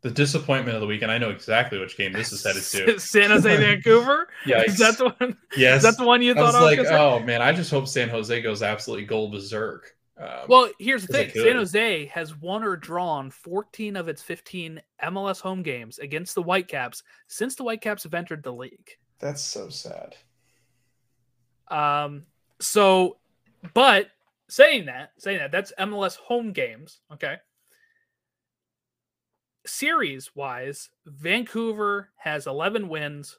the 0.01 0.09
disappointment 0.09 0.75
of 0.75 0.81
the 0.81 0.87
week, 0.87 1.01
and 1.01 1.11
I 1.11 1.17
know 1.17 1.29
exactly 1.29 1.77
which 1.79 1.97
game 1.97 2.13
this 2.13 2.31
is 2.31 2.43
headed 2.43 2.63
to. 2.63 2.99
San 3.05 3.29
Jose, 3.31 3.57
Vancouver. 3.57 4.29
Yeah, 4.45 4.63
Is 4.63 4.77
that 4.77 4.97
the 4.97 5.09
one? 5.09 5.37
yes. 5.57 5.77
Is 5.77 5.83
that 5.83 5.97
the 5.97 6.05
one 6.05 6.21
you 6.21 6.31
I 6.31 6.35
thought 6.35 6.45
was 6.47 6.55
I 6.55 6.59
was 6.59 6.65
like, 6.65 6.77
gonna 6.77 6.89
say? 6.89 6.95
oh 6.97 7.19
man, 7.19 7.41
I 7.41 7.51
just 7.51 7.69
hope 7.71 7.87
San 7.87 8.09
Jose 8.09 8.41
goes 8.41 8.61
absolutely 8.63 9.05
gold 9.05 9.31
berserk. 9.33 9.95
Um, 10.19 10.27
Well, 10.47 10.69
here's 10.79 11.05
the 11.05 11.13
thing: 11.13 11.31
San. 11.33 11.55
Jose 11.55 12.05
has 12.07 12.35
won 12.35 12.63
or 12.63 12.75
drawn 12.75 13.31
14 13.31 13.95
of 13.95 14.07
its 14.09 14.21
15 14.21 14.81
MLS 15.03 15.39
home 15.39 15.63
games 15.63 15.99
against 15.99 16.35
the 16.35 16.43
Whitecaps 16.43 17.03
since 17.27 17.55
the 17.55 17.63
Whitecaps 17.63 18.03
have 18.03 18.13
entered 18.13 18.43
the 18.43 18.53
league. 18.53 18.89
that's 19.19 19.41
so 19.41 19.69
sad. 19.69 20.15
Um, 21.69 22.25
so, 22.59 23.17
but 23.73 24.07
saying 24.49 24.85
that, 24.87 25.11
saying 25.17 25.37
that, 25.37 25.51
that's 25.51 25.71
MLS 25.79 26.15
home 26.17 26.51
games. 26.51 26.99
Okay. 27.13 27.37
Series 29.65 30.35
wise, 30.35 30.89
Vancouver 31.05 32.09
has 32.15 32.47
11 32.47 32.89
wins, 32.89 33.37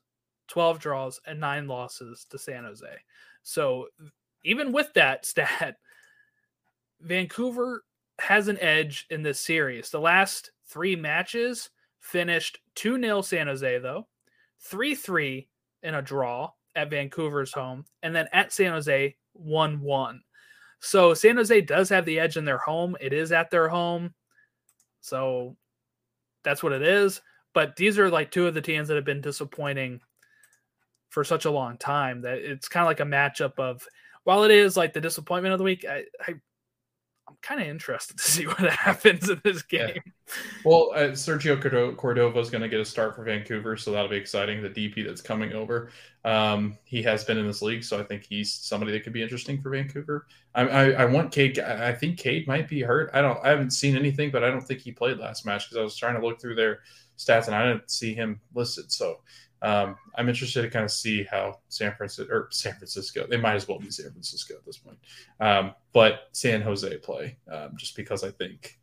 12 0.48 0.78
draws, 0.78 1.20
and 1.26 1.40
nine 1.40 1.66
losses 1.66 2.24
to 2.30 2.38
San 2.38 2.64
Jose. 2.64 2.86
So, 3.42 3.88
even 4.44 4.70
with 4.70 4.92
that 4.94 5.26
stat, 5.26 5.76
Vancouver 7.00 7.84
has 8.18 8.48
an 8.48 8.58
edge 8.60 9.06
in 9.10 9.22
this 9.22 9.40
series. 9.40 9.90
The 9.90 10.00
last 10.00 10.50
three 10.66 10.96
matches 10.96 11.70
finished 12.00 12.58
2 12.74 13.00
0 13.00 13.22
San 13.22 13.46
Jose, 13.46 13.78
though, 13.78 14.06
3 14.60 14.94
3 14.94 15.48
in 15.82 15.94
a 15.94 16.02
draw 16.02 16.50
at 16.76 16.90
Vancouver's 16.90 17.52
home, 17.52 17.84
and 18.02 18.14
then 18.14 18.28
at 18.32 18.52
San 18.52 18.72
Jose, 18.72 19.16
1 19.32 19.80
1. 19.80 20.20
So 20.80 21.14
San 21.14 21.36
Jose 21.36 21.60
does 21.62 21.88
have 21.90 22.04
the 22.04 22.18
edge 22.18 22.36
in 22.36 22.44
their 22.44 22.58
home. 22.58 22.96
It 23.00 23.12
is 23.12 23.32
at 23.32 23.50
their 23.50 23.68
home. 23.68 24.14
So 25.00 25.56
that's 26.42 26.62
what 26.62 26.72
it 26.72 26.82
is. 26.82 27.20
But 27.52 27.76
these 27.76 27.98
are 27.98 28.10
like 28.10 28.30
two 28.30 28.46
of 28.46 28.54
the 28.54 28.62
teams 28.62 28.88
that 28.88 28.94
have 28.94 29.04
been 29.04 29.20
disappointing 29.20 30.00
for 31.10 31.24
such 31.24 31.44
a 31.44 31.50
long 31.50 31.76
time 31.76 32.22
that 32.22 32.38
it's 32.38 32.68
kind 32.68 32.82
of 32.82 32.86
like 32.86 33.00
a 33.00 33.04
matchup 33.04 33.58
of 33.58 33.86
while 34.24 34.44
it 34.44 34.50
is 34.50 34.76
like 34.76 34.92
the 34.92 35.00
disappointment 35.00 35.52
of 35.52 35.58
the 35.58 35.64
week, 35.64 35.84
I, 35.88 36.04
I 36.26 36.34
I'm 37.30 37.36
kind 37.42 37.60
of 37.60 37.68
interested 37.68 38.16
to 38.18 38.22
see 38.22 38.44
what 38.46 38.58
happens 38.58 39.30
in 39.30 39.40
this 39.44 39.62
Yeah. 39.70 39.92
game. 39.92 40.02
Well, 40.64 40.90
uh, 40.94 41.10
Sergio 41.10 41.60
Cordo- 41.60 41.94
Cordova 41.94 42.38
is 42.40 42.50
going 42.50 42.62
to 42.62 42.68
get 42.68 42.80
a 42.80 42.84
start 42.84 43.14
for 43.14 43.22
Vancouver, 43.24 43.76
so 43.76 43.92
that'll 43.92 44.08
be 44.10 44.16
exciting. 44.16 44.62
The 44.62 44.68
DP 44.70 45.06
that's 45.06 45.20
coming 45.20 45.52
over, 45.52 45.90
um, 46.24 46.76
he 46.84 47.02
has 47.02 47.24
been 47.24 47.38
in 47.38 47.46
this 47.46 47.62
league, 47.62 47.84
so 47.84 47.98
I 48.00 48.02
think 48.02 48.24
he's 48.24 48.52
somebody 48.52 48.92
that 48.92 49.04
could 49.04 49.12
be 49.12 49.22
interesting 49.22 49.60
for 49.62 49.70
Vancouver. 49.70 50.26
I, 50.54 50.62
I, 50.68 50.84
I 50.90 51.04
want 51.04 51.30
Cade. 51.32 51.58
I 51.60 51.88
I 51.90 51.94
think 51.94 52.18
Cade 52.18 52.46
might 52.48 52.68
be 52.68 52.82
hurt. 52.82 53.10
I 53.14 53.20
don't. 53.22 53.38
I 53.44 53.48
haven't 53.50 53.70
seen 53.70 53.96
anything, 53.96 54.30
but 54.30 54.42
I 54.44 54.50
don't 54.50 54.60
think 54.60 54.80
he 54.80 54.90
played 54.92 55.18
last 55.18 55.46
match 55.46 55.66
because 55.68 55.78
I 55.78 55.82
was 55.82 55.96
trying 55.96 56.20
to 56.20 56.26
look 56.26 56.40
through 56.40 56.56
their 56.56 56.80
stats 57.16 57.46
and 57.46 57.54
I 57.54 57.66
didn't 57.66 57.90
see 57.90 58.14
him 58.14 58.40
listed. 58.54 58.90
So 58.90 59.20
um, 59.62 59.96
I'm 60.16 60.28
interested 60.28 60.62
to 60.62 60.70
kind 60.70 60.84
of 60.84 60.90
see 60.90 61.24
how 61.24 61.58
San 61.68 61.94
Francisco 61.94 62.32
or 62.32 62.48
San 62.50 62.74
Francisco. 62.74 63.26
They 63.28 63.36
might 63.36 63.54
as 63.54 63.68
well 63.68 63.78
be 63.78 63.90
San 63.90 64.10
Francisco 64.10 64.54
at 64.54 64.64
this 64.64 64.78
point, 64.78 64.98
um, 65.40 65.74
but 65.92 66.28
San 66.32 66.62
Jose 66.62 66.96
play 66.98 67.36
um, 67.50 67.72
just 67.76 67.94
because 67.96 68.24
I 68.24 68.30
think 68.30 68.78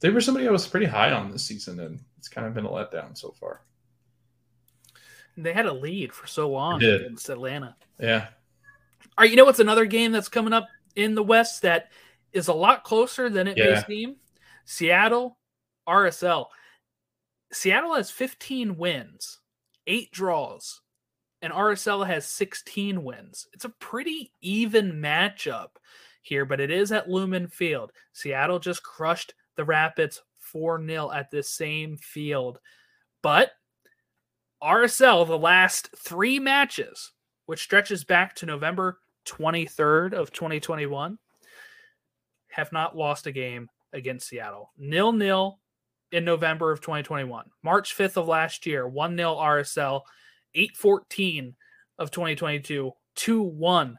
they 0.00 0.10
were 0.10 0.20
somebody 0.20 0.48
I 0.48 0.50
was 0.50 0.66
pretty 0.66 0.86
high 0.86 1.12
on 1.12 1.30
this 1.30 1.44
season, 1.44 1.80
and 1.80 2.00
it's 2.18 2.28
kind 2.28 2.46
of 2.46 2.54
been 2.54 2.66
a 2.66 2.70
letdown 2.70 3.16
so 3.16 3.34
far. 3.38 3.62
They 5.36 5.52
had 5.52 5.66
a 5.66 5.72
lead 5.72 6.12
for 6.12 6.26
so 6.26 6.48
long 6.50 6.82
against 6.82 7.28
Atlanta. 7.28 7.76
Yeah, 8.00 8.28
All 9.16 9.22
right, 9.22 9.30
you 9.30 9.36
know 9.36 9.44
what's 9.44 9.60
another 9.60 9.84
game 9.84 10.12
that's 10.12 10.28
coming 10.28 10.52
up 10.52 10.66
in 10.96 11.14
the 11.14 11.22
West 11.22 11.62
that 11.62 11.90
is 12.32 12.48
a 12.48 12.54
lot 12.54 12.84
closer 12.84 13.30
than 13.30 13.46
it 13.46 13.56
may 13.56 13.80
seem? 13.86 14.16
Seattle, 14.64 15.38
RSL. 15.88 16.46
Seattle 17.52 17.94
has 17.94 18.10
15 18.10 18.76
wins, 18.76 19.38
eight 19.86 20.10
draws, 20.12 20.80
and 21.42 21.52
RSL 21.52 22.06
has 22.06 22.26
16 22.26 23.02
wins. 23.02 23.46
It's 23.52 23.64
a 23.64 23.74
pretty 23.80 24.32
even 24.40 24.94
matchup 24.94 25.68
here, 26.22 26.44
but 26.44 26.60
it 26.60 26.70
is 26.70 26.92
at 26.92 27.08
Lumen 27.08 27.48
Field. 27.48 27.92
Seattle 28.12 28.58
just 28.58 28.82
crushed 28.82 29.34
the 29.56 29.64
Rapids 29.64 30.22
4 30.38 30.84
0 30.84 31.10
at 31.12 31.30
this 31.30 31.50
same 31.50 31.96
field. 31.96 32.58
But 33.22 33.52
RSL, 34.62 35.26
the 35.26 35.38
last 35.38 35.90
three 35.96 36.38
matches, 36.38 37.12
which 37.46 37.62
stretches 37.62 38.04
back 38.04 38.34
to 38.36 38.46
November 38.46 38.98
23rd 39.26 40.14
of 40.14 40.32
2021, 40.32 41.18
have 42.48 42.72
not 42.72 42.96
lost 42.96 43.26
a 43.26 43.32
game 43.32 43.68
against 43.92 44.28
Seattle. 44.28 44.72
Nil 44.78 45.12
nil 45.12 45.58
in 46.12 46.24
November 46.24 46.72
of 46.72 46.80
2021. 46.80 47.50
March 47.62 47.96
5th 47.96 48.16
of 48.16 48.28
last 48.28 48.66
year, 48.66 48.86
1 48.86 49.16
0 49.16 49.34
RSL. 49.34 50.02
814 50.54 51.54
of 51.98 52.10
2022, 52.10 52.92
2 53.14 53.42
1 53.42 53.98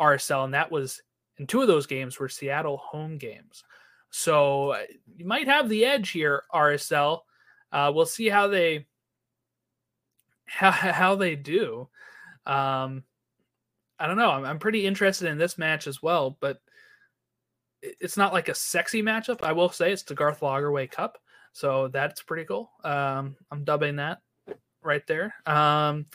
RSL. 0.00 0.44
And 0.44 0.54
that 0.54 0.70
was 0.70 1.00
in 1.38 1.46
two 1.46 1.62
of 1.62 1.68
those 1.68 1.86
games 1.86 2.18
were 2.18 2.28
Seattle 2.28 2.78
home 2.78 3.16
games. 3.18 3.64
So 4.10 4.70
uh, 4.70 4.82
you 5.16 5.24
might 5.24 5.48
have 5.48 5.68
the 5.68 5.84
edge 5.84 6.10
here, 6.10 6.44
RSL. 6.52 7.20
Uh, 7.72 7.90
we'll 7.94 8.06
see 8.06 8.28
how 8.28 8.48
they 8.48 8.86
how, 10.46 10.70
how 10.70 11.14
they 11.16 11.36
do. 11.36 11.88
Um, 12.46 13.04
I 13.98 14.06
don't 14.06 14.16
know. 14.16 14.30
I'm, 14.30 14.44
I'm 14.44 14.58
pretty 14.58 14.86
interested 14.86 15.28
in 15.28 15.38
this 15.38 15.58
match 15.58 15.86
as 15.86 16.02
well, 16.02 16.36
but 16.40 16.58
it's 17.82 18.16
not 18.16 18.32
like 18.32 18.48
a 18.48 18.54
sexy 18.54 19.02
matchup. 19.02 19.42
I 19.42 19.52
will 19.52 19.68
say 19.68 19.92
it's 19.92 20.02
the 20.02 20.14
Garth 20.14 20.40
Lagerwey 20.40 20.90
Cup, 20.90 21.18
so 21.54 21.86
that's 21.86 22.20
pretty 22.20 22.44
cool. 22.44 22.70
Um, 22.82 23.36
I'm 23.50 23.62
dubbing 23.62 23.96
that 23.96 24.18
right 24.82 25.06
there. 25.06 25.32
Um, 25.46 26.06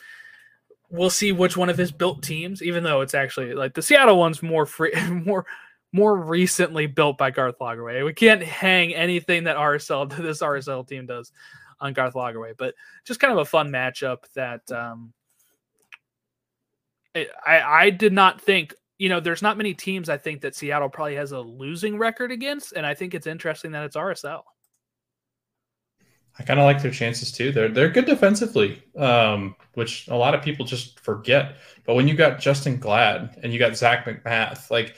we'll 0.90 1.10
see 1.10 1.32
which 1.32 1.56
one 1.56 1.70
of 1.70 1.78
his 1.78 1.94
built 1.94 2.22
teams, 2.22 2.62
even 2.62 2.84
though 2.84 3.00
it's 3.02 3.14
actually 3.14 3.54
like 3.54 3.74
the 3.74 3.82
Seattle 3.82 4.20
one's 4.20 4.44
more 4.44 4.66
free, 4.66 4.94
more 5.10 5.46
more 5.94 6.16
recently 6.16 6.86
built 6.88 7.18
by 7.18 7.32
Garth 7.32 7.58
Lagerwey. 7.60 8.06
We 8.06 8.14
can't 8.14 8.44
hang 8.44 8.94
anything 8.94 9.46
that 9.46 9.56
RSL 9.56 10.16
this 10.22 10.42
RSL 10.42 10.86
team 10.86 11.06
does 11.06 11.32
on 11.80 11.94
Garth 11.94 12.16
Lagerwey, 12.16 12.56
but 12.58 12.76
just 13.06 13.22
kind 13.22 13.32
of 13.32 13.40
a 13.40 13.46
fun 13.46 13.70
matchup 13.70 14.26
that 14.36 14.70
um, 14.74 15.14
I 17.16 17.28
I 17.46 17.90
did 17.92 18.12
not 18.12 18.42
think. 18.42 18.76
You 18.98 19.08
know, 19.08 19.22
there's 19.22 19.42
not 19.42 19.56
many 19.56 19.74
teams 19.74 20.10
I 20.10 20.18
think 20.18 20.42
that 20.42 20.58
Seattle 20.58 20.90
probably 20.90 21.16
has 21.16 21.32
a 21.32 21.40
losing 21.40 21.98
record 21.98 22.34
against, 22.34 22.74
and 22.74 22.86
I 22.86 22.94
think 22.94 23.14
it's 23.14 23.28
interesting 23.28 23.72
that 23.72 23.86
it's 23.86 23.96
RSL. 23.96 24.42
I 26.40 26.44
kind 26.44 26.60
of 26.60 26.64
like 26.64 26.82
their 26.82 26.92
chances 26.92 27.32
too. 27.32 27.52
They're 27.52 27.68
they're 27.68 27.90
good 27.90 28.06
defensively, 28.06 28.82
um, 28.98 29.56
which 29.74 30.08
a 30.08 30.16
lot 30.16 30.34
of 30.34 30.42
people 30.42 30.66
just 30.66 31.00
forget. 31.02 31.58
But 31.86 31.96
when 31.96 32.08
you 32.08 32.14
got 32.16 32.40
Justen 32.40 32.80
Glad 32.80 33.38
and 33.44 33.52
you 33.52 33.60
got 33.60 33.76
Zac 33.76 34.06
MacMath, 34.06 34.72
like 34.72 34.96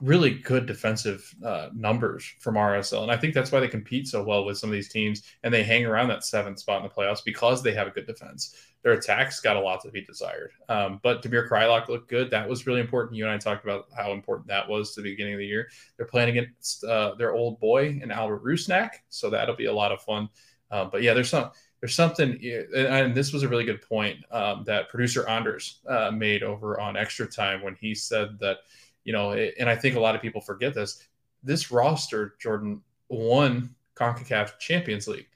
really 0.00 0.30
good 0.30 0.66
defensive 0.66 1.34
uh, 1.44 1.70
numbers 1.74 2.24
from 2.38 2.54
RSL, 2.54 3.02
and 3.02 3.10
I 3.10 3.16
think 3.16 3.34
that's 3.34 3.50
why 3.50 3.58
they 3.58 3.68
compete 3.68 4.06
so 4.06 4.22
well 4.22 4.44
with 4.44 4.58
some 4.58 4.70
of 4.70 4.74
these 4.74 4.88
teams, 4.88 5.22
and 5.42 5.52
they 5.52 5.64
hang 5.64 5.84
around 5.84 6.08
that 6.08 6.24
seventh 6.24 6.60
spot 6.60 6.82
in 6.82 6.88
the 6.88 6.94
playoffs 6.94 7.24
because 7.24 7.64
they 7.64 7.72
have 7.74 7.88
a 7.88 7.90
good 7.90 8.06
defense. 8.06 8.54
Their 8.84 8.92
attacks 8.92 9.40
got 9.40 9.56
a 9.56 9.60
lot 9.60 9.82
to 9.82 9.90
be 9.90 10.04
desired. 10.04 10.52
Um, 10.68 11.00
but 11.02 11.20
Damir 11.20 11.48
Kreilach 11.48 11.88
looked 11.88 12.08
good. 12.08 12.30
That 12.30 12.48
was 12.48 12.68
really 12.68 12.80
important. 12.80 13.16
You 13.16 13.24
and 13.24 13.32
I 13.32 13.38
talked 13.38 13.64
about 13.64 13.86
how 13.96 14.12
important 14.12 14.46
that 14.48 14.68
was 14.68 14.94
to 14.94 15.02
the 15.02 15.10
beginning 15.10 15.34
of 15.34 15.40
the 15.40 15.46
year. 15.46 15.68
They're 15.96 16.06
playing 16.06 16.28
against 16.28 16.84
uh, 16.84 17.16
their 17.16 17.32
old 17.32 17.58
boy 17.58 17.98
and 18.00 18.12
Albert 18.12 18.44
Rusnak, 18.44 18.90
so 19.08 19.30
that'll 19.30 19.56
be 19.56 19.64
a 19.64 19.72
lot 19.72 19.90
of 19.90 20.00
fun. 20.02 20.28
Uh, 20.70 20.84
but 20.84 21.02
yeah, 21.02 21.14
there's 21.14 21.30
some 21.30 21.50
there's 21.80 21.94
something, 21.94 22.40
and, 22.74 23.14
this 23.14 23.32
was 23.32 23.42
a 23.42 23.48
really 23.48 23.64
good 23.64 23.82
point 23.82 24.24
um, 24.30 24.64
that 24.64 24.88
producer 24.88 25.28
Anders 25.28 25.80
uh, 25.86 26.10
made 26.10 26.42
over 26.42 26.80
on 26.80 26.96
Extra 26.96 27.26
Time 27.26 27.62
when 27.62 27.74
he 27.74 27.94
said 27.94 28.38
that, 28.40 28.58
you 29.04 29.12
know, 29.12 29.32
and 29.32 29.68
I 29.68 29.76
think 29.76 29.94
a 29.94 30.00
lot 30.00 30.14
of 30.14 30.22
people 30.22 30.40
forget 30.40 30.74
this. 30.74 31.06
This 31.42 31.70
roster, 31.70 32.34
Jordan, 32.40 32.80
won 33.08 33.74
CONCACAF 33.94 34.58
Champions 34.58 35.06
League. 35.06 35.28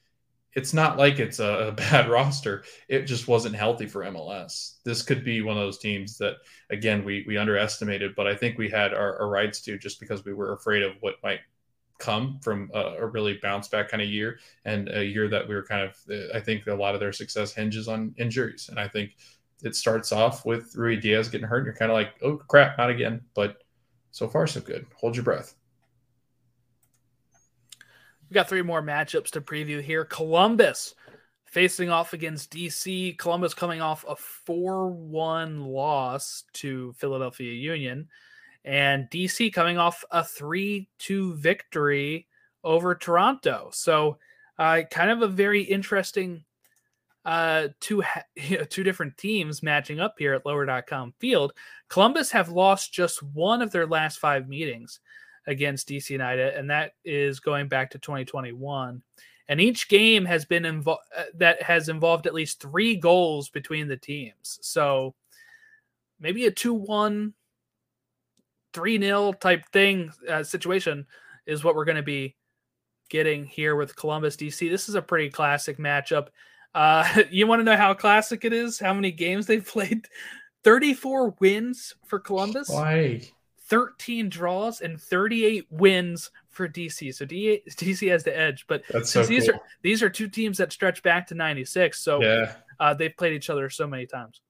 It's 0.54 0.74
not 0.74 0.98
like 0.98 1.20
it's 1.20 1.38
a, 1.38 1.68
a, 1.68 1.72
bad 1.90 2.08
roster. 2.08 2.64
It 2.88 3.02
just 3.02 3.28
wasn't 3.28 3.54
healthy 3.54 3.86
for 3.86 4.02
MLS. 4.06 4.78
This 4.84 5.02
could 5.02 5.22
be 5.22 5.42
one 5.42 5.56
of 5.56 5.62
those 5.62 5.78
teams 5.78 6.18
that, 6.18 6.38
again, 6.70 7.04
we 7.04 7.24
we 7.28 7.36
underestimated, 7.36 8.16
but 8.16 8.26
I 8.26 8.34
think 8.34 8.58
we 8.58 8.68
had 8.68 8.92
our, 8.92 9.20
our 9.20 9.28
rights 9.28 9.60
to 9.62 9.78
just 9.78 10.00
because 10.00 10.24
we 10.24 10.32
were 10.32 10.54
afraid 10.54 10.82
of 10.82 10.94
what 11.00 11.22
might 11.22 11.40
come 12.00 12.40
from 12.42 12.70
a, 12.74 12.80
a, 12.80 13.06
really 13.06 13.38
bounce 13.42 13.68
back 13.68 13.90
kind 13.90 14.02
of 14.02 14.08
year 14.08 14.40
and 14.64 14.88
a 14.88 15.04
year 15.04 15.28
that 15.28 15.46
we 15.46 15.54
were 15.54 15.62
kind 15.62 15.82
of 15.82 15.96
uh, 16.10 16.36
I 16.36 16.40
think 16.40 16.66
a 16.66 16.74
lot 16.74 16.94
of 16.94 17.00
their 17.00 17.12
success 17.12 17.52
hinges 17.52 17.86
on 17.86 18.14
injuries. 18.18 18.68
And 18.68 18.80
I 18.80 18.88
think 18.88 19.16
it 19.62 19.76
starts 19.76 20.10
off 20.10 20.44
with 20.44 20.74
Ruidíaz 20.74 21.30
getting 21.30 21.46
hurt 21.46 21.58
and 21.58 21.66
you're 21.66 21.76
kind 21.76 21.90
of 21.90 21.96
like 21.96 22.14
oh 22.22 22.36
crap 22.36 22.78
not 22.78 22.90
again. 22.90 23.20
But 23.34 23.58
so 24.10 24.26
far 24.26 24.46
so 24.46 24.60
good. 24.60 24.86
Hold 24.96 25.14
your 25.14 25.24
breath. 25.24 25.54
We 28.28 28.34
got 28.34 28.48
three 28.48 28.62
more 28.62 28.82
matchups 28.82 29.30
to 29.30 29.40
preview 29.40 29.82
here. 29.82 30.04
Columbus 30.04 30.94
facing 31.44 31.90
off 31.90 32.12
against 32.12 32.52
DC 32.52 33.18
Columbus 33.18 33.54
coming 33.54 33.80
off 33.80 34.04
a 34.08 34.14
4-1 34.48 35.66
loss 35.66 36.44
to 36.54 36.92
Philadelphia 36.92 37.52
Union 37.52 38.08
and 38.64 39.08
DC 39.10 39.52
coming 39.52 39.78
off 39.78 40.04
a 40.10 40.24
3 40.24 40.88
2 40.98 41.34
victory 41.34 42.26
over 42.62 42.94
Toronto. 42.94 43.70
So, 43.72 44.18
uh, 44.58 44.82
kind 44.90 45.10
of 45.10 45.22
a 45.22 45.28
very 45.28 45.62
interesting 45.62 46.44
uh, 47.24 47.68
two, 47.80 48.02
know, 48.50 48.64
two 48.68 48.82
different 48.82 49.16
teams 49.16 49.62
matching 49.62 50.00
up 50.00 50.14
here 50.18 50.34
at 50.34 50.46
lower.com 50.46 51.14
field. 51.18 51.52
Columbus 51.88 52.30
have 52.30 52.48
lost 52.48 52.92
just 52.92 53.22
one 53.22 53.62
of 53.62 53.70
their 53.70 53.86
last 53.86 54.18
five 54.18 54.48
meetings 54.48 55.00
against 55.46 55.88
DC 55.88 56.10
United, 56.10 56.54
and 56.54 56.70
that 56.70 56.92
is 57.04 57.40
going 57.40 57.68
back 57.68 57.90
to 57.90 57.98
2021. 57.98 59.02
And 59.48 59.60
each 59.60 59.88
game 59.88 60.24
has 60.26 60.44
been 60.44 60.64
involved 60.64 61.02
uh, 61.16 61.24
that 61.34 61.60
has 61.62 61.88
involved 61.88 62.26
at 62.26 62.34
least 62.34 62.60
three 62.60 62.94
goals 62.94 63.48
between 63.48 63.88
the 63.88 63.96
teams. 63.96 64.58
So 64.62 65.14
maybe 66.20 66.46
a 66.46 66.50
2 66.52 66.72
1 66.72 67.34
3 68.72 69.00
0 69.00 69.32
type 69.34 69.64
thing 69.72 70.12
uh, 70.28 70.42
situation 70.42 71.06
is 71.46 71.64
what 71.64 71.74
we're 71.74 71.84
going 71.84 71.96
to 71.96 72.02
be 72.02 72.36
getting 73.08 73.44
here 73.44 73.76
with 73.76 73.96
Columbus 73.96 74.36
DC. 74.36 74.70
This 74.70 74.88
is 74.88 74.94
a 74.94 75.02
pretty 75.02 75.30
classic 75.30 75.78
matchup. 75.78 76.28
Uh, 76.74 77.22
you 77.30 77.46
want 77.46 77.60
to 77.60 77.64
know 77.64 77.76
how 77.76 77.94
classic 77.94 78.44
it 78.44 78.52
is? 78.52 78.78
How 78.78 78.94
many 78.94 79.10
games 79.10 79.46
they've 79.46 79.66
played? 79.66 80.06
34 80.64 81.34
wins 81.40 81.94
for 82.06 82.18
Columbus. 82.18 82.68
Why? 82.68 83.22
13 83.68 84.28
draws 84.28 84.80
and 84.80 85.00
38 85.00 85.66
wins 85.70 86.30
for 86.48 86.68
DC. 86.68 87.14
So 87.14 87.24
DC 87.24 88.10
has 88.10 88.24
the 88.24 88.36
edge, 88.36 88.66
but 88.66 88.82
That's 88.90 89.10
so 89.10 89.24
these 89.24 89.46
cool. 89.46 89.54
are 89.54 89.60
these 89.82 90.02
are 90.02 90.10
two 90.10 90.28
teams 90.28 90.58
that 90.58 90.72
stretch 90.72 91.02
back 91.02 91.28
to 91.28 91.34
96. 91.34 91.98
So 91.98 92.20
yeah. 92.20 92.54
uh, 92.80 92.94
they've 92.94 93.16
played 93.16 93.32
each 93.32 93.48
other 93.48 93.70
so 93.70 93.86
many 93.86 94.06
times. 94.06 94.40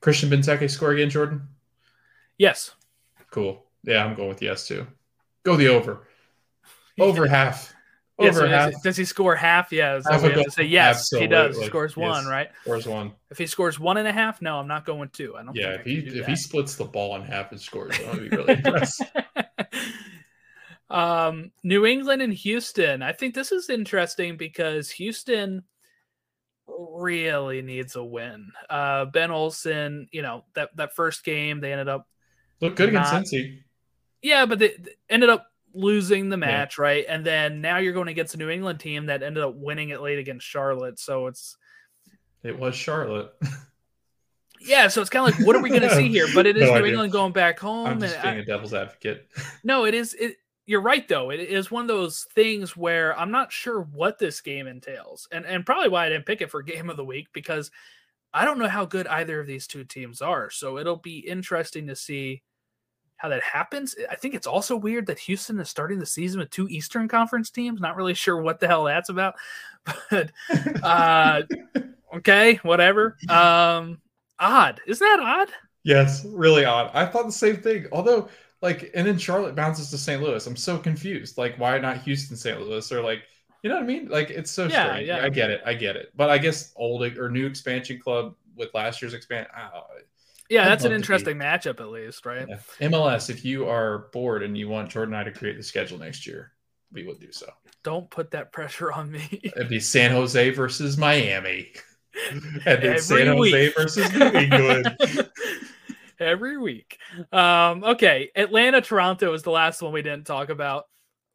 Christian 0.00 0.30
Benteke 0.30 0.70
score 0.70 0.92
again, 0.92 1.10
Jordan? 1.10 1.46
Yes. 2.38 2.74
Cool. 3.30 3.64
Yeah, 3.84 4.04
I'm 4.04 4.14
going 4.14 4.28
with 4.28 4.42
yes 4.42 4.66
too. 4.66 4.86
Go 5.44 5.56
the 5.56 5.68
over. 5.68 6.06
Over 6.98 7.26
half. 7.26 7.74
Yeah, 8.18 8.28
Over 8.30 8.38
so 8.40 8.48
half. 8.48 8.72
Does, 8.72 8.80
does 8.82 8.96
he 8.96 9.04
score 9.04 9.36
half? 9.36 9.70
Yeah. 9.70 10.00
Half 10.10 10.22
we 10.22 10.30
have 10.30 10.44
to 10.44 10.50
say 10.50 10.64
yes. 10.64 11.08
He 11.10 11.26
does. 11.28 11.56
He 11.56 11.66
scores 11.66 11.96
one, 11.96 12.22
Yes. 12.24 12.30
right? 12.30 12.48
Where's 12.64 12.86
one? 12.86 13.12
If 13.30 13.38
he 13.38 13.46
scores 13.46 13.78
one 13.78 13.96
and 13.96 14.08
a 14.08 14.12
half, 14.12 14.42
no, 14.42 14.58
I'm 14.58 14.66
not 14.66 14.84
going 14.84 15.08
two. 15.10 15.36
I 15.36 15.44
don't. 15.44 15.54
Yeah, 15.54 15.76
think 15.76 15.86
if 16.06 16.12
he 16.12 16.18
if 16.20 16.26
he 16.26 16.34
splits 16.34 16.74
the 16.74 16.84
ball 16.84 17.14
in 17.16 17.22
half 17.22 17.52
and 17.52 17.60
scores, 17.60 17.96
that 17.98 18.12
would 18.14 18.30
be 18.30 18.36
really 18.36 18.54
impressive. 18.64 19.06
um, 20.90 21.52
New 21.62 21.86
England 21.86 22.22
and 22.22 22.32
Houston. 22.32 23.02
I 23.02 23.12
think 23.12 23.34
this 23.34 23.52
is 23.52 23.70
interesting 23.70 24.36
because 24.36 24.90
Houston 24.90 25.62
really 26.66 27.62
needs 27.62 27.94
a 27.94 28.04
win. 28.04 28.50
Uh, 28.68 29.04
ben 29.04 29.30
Olsen, 29.30 30.08
you 30.10 30.22
know 30.22 30.44
that 30.54 30.74
that 30.76 30.94
first 30.96 31.24
game 31.24 31.60
they 31.60 31.70
ended 31.72 31.88
up 31.88 32.08
Look 32.60 32.76
good 32.76 32.88
against 32.90 33.12
Not- 33.12 33.24
Cincy. 33.24 33.62
yeah, 34.22 34.46
but 34.46 34.58
they, 34.58 34.68
they 34.78 34.92
ended 35.08 35.28
up 35.30 35.46
losing 35.74 36.28
the 36.28 36.36
match, 36.36 36.76
right? 36.78 37.04
And 37.08 37.24
then 37.24 37.60
now 37.60 37.78
you're 37.78 37.92
going 37.92 38.08
against 38.08 38.34
a 38.34 38.38
New 38.38 38.48
England 38.48 38.80
team 38.80 39.06
that 39.06 39.22
ended 39.22 39.42
up 39.44 39.54
winning 39.54 39.90
it 39.90 40.00
late 40.00 40.18
against 40.18 40.46
Charlotte. 40.46 40.98
So 40.98 41.26
it's 41.28 41.56
It 42.42 42.58
was 42.58 42.74
Charlotte. 42.74 43.32
yeah, 44.60 44.88
so 44.88 45.00
it's 45.00 45.10
kind 45.10 45.28
of 45.32 45.38
like 45.38 45.46
what 45.46 45.54
are 45.54 45.62
we 45.62 45.68
going 45.68 45.82
to 45.82 45.94
see 45.94 46.08
here? 46.08 46.26
But 46.34 46.46
it 46.46 46.56
is 46.56 46.62
No 46.62 46.70
New 46.70 46.74
idea. 46.78 46.88
England 46.90 47.12
going 47.12 47.32
back 47.32 47.58
home. 47.60 47.86
I'm 47.86 47.92
and 47.92 48.00
just 48.02 48.18
I- 48.18 48.22
being 48.32 48.38
a 48.42 48.44
devil's 48.44 48.74
advocate. 48.74 49.28
No, 49.64 49.84
it 49.84 49.94
is. 49.94 50.14
It, 50.14 50.36
you're 50.66 50.82
right, 50.82 51.06
though. 51.08 51.30
It 51.30 51.40
is 51.40 51.70
one 51.70 51.82
of 51.82 51.88
those 51.88 52.26
things 52.34 52.76
where 52.76 53.18
I'm 53.18 53.30
not 53.30 53.52
sure 53.52 53.80
what 53.80 54.18
this 54.18 54.40
game 54.42 54.66
entails, 54.66 55.26
and 55.32 55.46
and 55.46 55.64
probably 55.64 55.88
why 55.88 56.06
I 56.06 56.08
didn't 56.10 56.26
pick 56.26 56.40
it 56.42 56.50
for 56.50 56.60
game 56.62 56.90
of 56.90 56.96
the 56.96 57.04
week 57.04 57.28
because 57.32 57.70
I 58.34 58.44
don't 58.44 58.58
know 58.58 58.68
how 58.68 58.84
good 58.84 59.06
either 59.06 59.40
of 59.40 59.46
these 59.46 59.66
two 59.66 59.84
teams 59.84 60.20
are. 60.20 60.50
So 60.50 60.76
it'll 60.78 60.96
be 60.96 61.18
interesting 61.20 61.86
to 61.86 61.96
see 61.96 62.42
how 63.18 63.28
that 63.28 63.42
happens. 63.42 63.94
I 64.10 64.16
think 64.16 64.34
it's 64.34 64.46
also 64.46 64.76
weird 64.76 65.06
that 65.06 65.18
Houston 65.20 65.60
is 65.60 65.68
starting 65.68 65.98
the 65.98 66.06
season 66.06 66.40
with 66.40 66.50
two 66.50 66.68
Eastern 66.68 67.08
Conference 67.08 67.50
teams. 67.50 67.80
Not 67.80 67.96
really 67.96 68.14
sure 68.14 68.40
what 68.40 68.60
the 68.60 68.66
hell 68.68 68.84
that's 68.84 69.10
about, 69.10 69.34
but 70.10 70.30
uh, 70.82 71.42
okay, 72.16 72.56
whatever. 72.62 73.16
Um, 73.28 74.00
odd, 74.38 74.80
isn't 74.86 75.04
that 75.06 75.20
odd? 75.20 75.48
yes, 75.84 76.24
really 76.24 76.64
odd. 76.64 76.90
I 76.94 77.06
thought 77.06 77.26
the 77.26 77.32
same 77.32 77.56
thing. 77.58 77.86
Although, 77.92 78.28
like, 78.62 78.90
and 78.94 79.06
then 79.06 79.18
Charlotte 79.18 79.54
bounces 79.54 79.90
to 79.90 79.98
St. 79.98 80.22
Louis. 80.22 80.46
I'm 80.46 80.56
so 80.56 80.78
confused. 80.78 81.38
Like, 81.38 81.56
why 81.58 81.78
not 81.78 82.02
Houston, 82.02 82.36
St. 82.36 82.60
Louis, 82.60 82.90
or 82.92 83.02
like, 83.02 83.22
you 83.62 83.68
know 83.70 83.76
what 83.76 83.84
I 83.84 83.86
mean? 83.86 84.08
Like, 84.08 84.30
it's 84.30 84.50
so 84.50 84.66
Yeah, 84.66 84.86
strange. 84.86 85.08
yeah. 85.08 85.24
I 85.24 85.28
get 85.28 85.50
it. 85.50 85.60
I 85.66 85.74
get 85.74 85.96
it. 85.96 86.12
But 86.16 86.30
I 86.30 86.38
guess 86.38 86.72
old 86.76 87.02
or 87.18 87.30
new 87.30 87.46
expansion 87.46 87.98
club 88.00 88.34
with 88.56 88.72
last 88.74 89.00
year's 89.02 89.14
expand. 89.14 89.46
Oh, 89.56 89.82
Yeah, 90.48 90.64
that's 90.66 90.84
an 90.84 90.92
interesting 90.92 91.36
matchup 91.36 91.80
at 91.80 91.88
least, 91.88 92.24
right? 92.24 92.46
yeah. 92.48 92.88
MLS. 92.88 93.28
If 93.28 93.44
you 93.44 93.68
are 93.68 94.08
bored 94.12 94.42
and 94.42 94.56
you 94.56 94.68
want 94.68 94.90
Jordan 94.90 95.14
and 95.14 95.20
I 95.20 95.30
to 95.30 95.38
create 95.38 95.56
the 95.56 95.62
schedule 95.62 95.98
next 95.98 96.26
year, 96.26 96.52
we 96.92 97.04
would 97.04 97.20
do 97.20 97.30
so. 97.32 97.50
Don't 97.82 98.10
put 98.10 98.30
that 98.30 98.52
pressure 98.52 98.92
on 98.92 99.10
me. 99.10 99.28
It'd 99.42 99.68
be 99.68 99.80
San 99.80 100.10
Jose 100.10 100.50
versus 100.50 100.96
Miami, 100.96 101.72
and 102.30 102.42
then 102.64 102.82
Every 102.82 102.98
San 102.98 103.26
Jose 103.26 103.66
week. 103.66 103.76
versus 103.76 104.12
New 104.12 104.26
England. 104.26 104.96
Every 106.20 106.58
week. 106.58 106.98
Um, 107.30 107.84
okay, 107.84 108.30
Atlanta 108.34 108.80
Toronto 108.80 109.32
is 109.34 109.42
the 109.42 109.52
last 109.52 109.82
one 109.82 109.92
we 109.92 110.02
didn't 110.02 110.26
talk 110.26 110.48
about, 110.48 110.86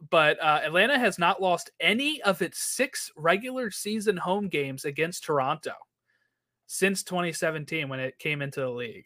but 0.09 0.41
uh, 0.41 0.59
Atlanta 0.61 0.99
has 0.99 1.17
not 1.17 1.41
lost 1.41 1.71
any 1.79 2.21
of 2.23 2.41
its 2.41 2.59
six 2.59 3.09
regular 3.15 3.71
season 3.71 4.17
home 4.17 4.49
games 4.49 4.83
against 4.83 5.23
Toronto 5.23 5.71
since 6.73 7.03
2017 7.03 7.87
when 7.87 7.99
it 7.99 8.17
came 8.17 8.41
into 8.41 8.59
the 8.61 8.69
league. 8.69 9.05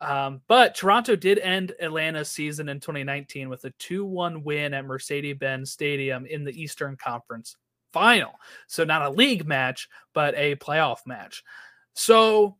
Um, 0.00 0.40
but 0.48 0.74
Toronto 0.74 1.14
did 1.14 1.38
end 1.38 1.72
Atlanta's 1.78 2.30
season 2.30 2.70
in 2.70 2.80
2019 2.80 3.50
with 3.50 3.66
a 3.66 3.70
2 3.72 4.02
1 4.06 4.42
win 4.42 4.72
at 4.72 4.86
Mercedes 4.86 5.36
Benz 5.36 5.70
Stadium 5.70 6.24
in 6.24 6.42
the 6.42 6.58
Eastern 6.58 6.96
Conference 6.96 7.56
final. 7.92 8.32
So, 8.66 8.84
not 8.84 9.02
a 9.02 9.10
league 9.10 9.46
match, 9.46 9.90
but 10.14 10.34
a 10.38 10.56
playoff 10.56 11.00
match. 11.04 11.44
So, 11.92 12.56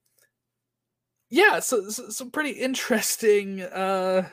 yeah, 1.31 1.61
so, 1.61 1.89
so 1.89 2.11
some 2.11 2.31
pretty 2.31 2.51
interesting 2.51 3.63
uh 3.63 4.29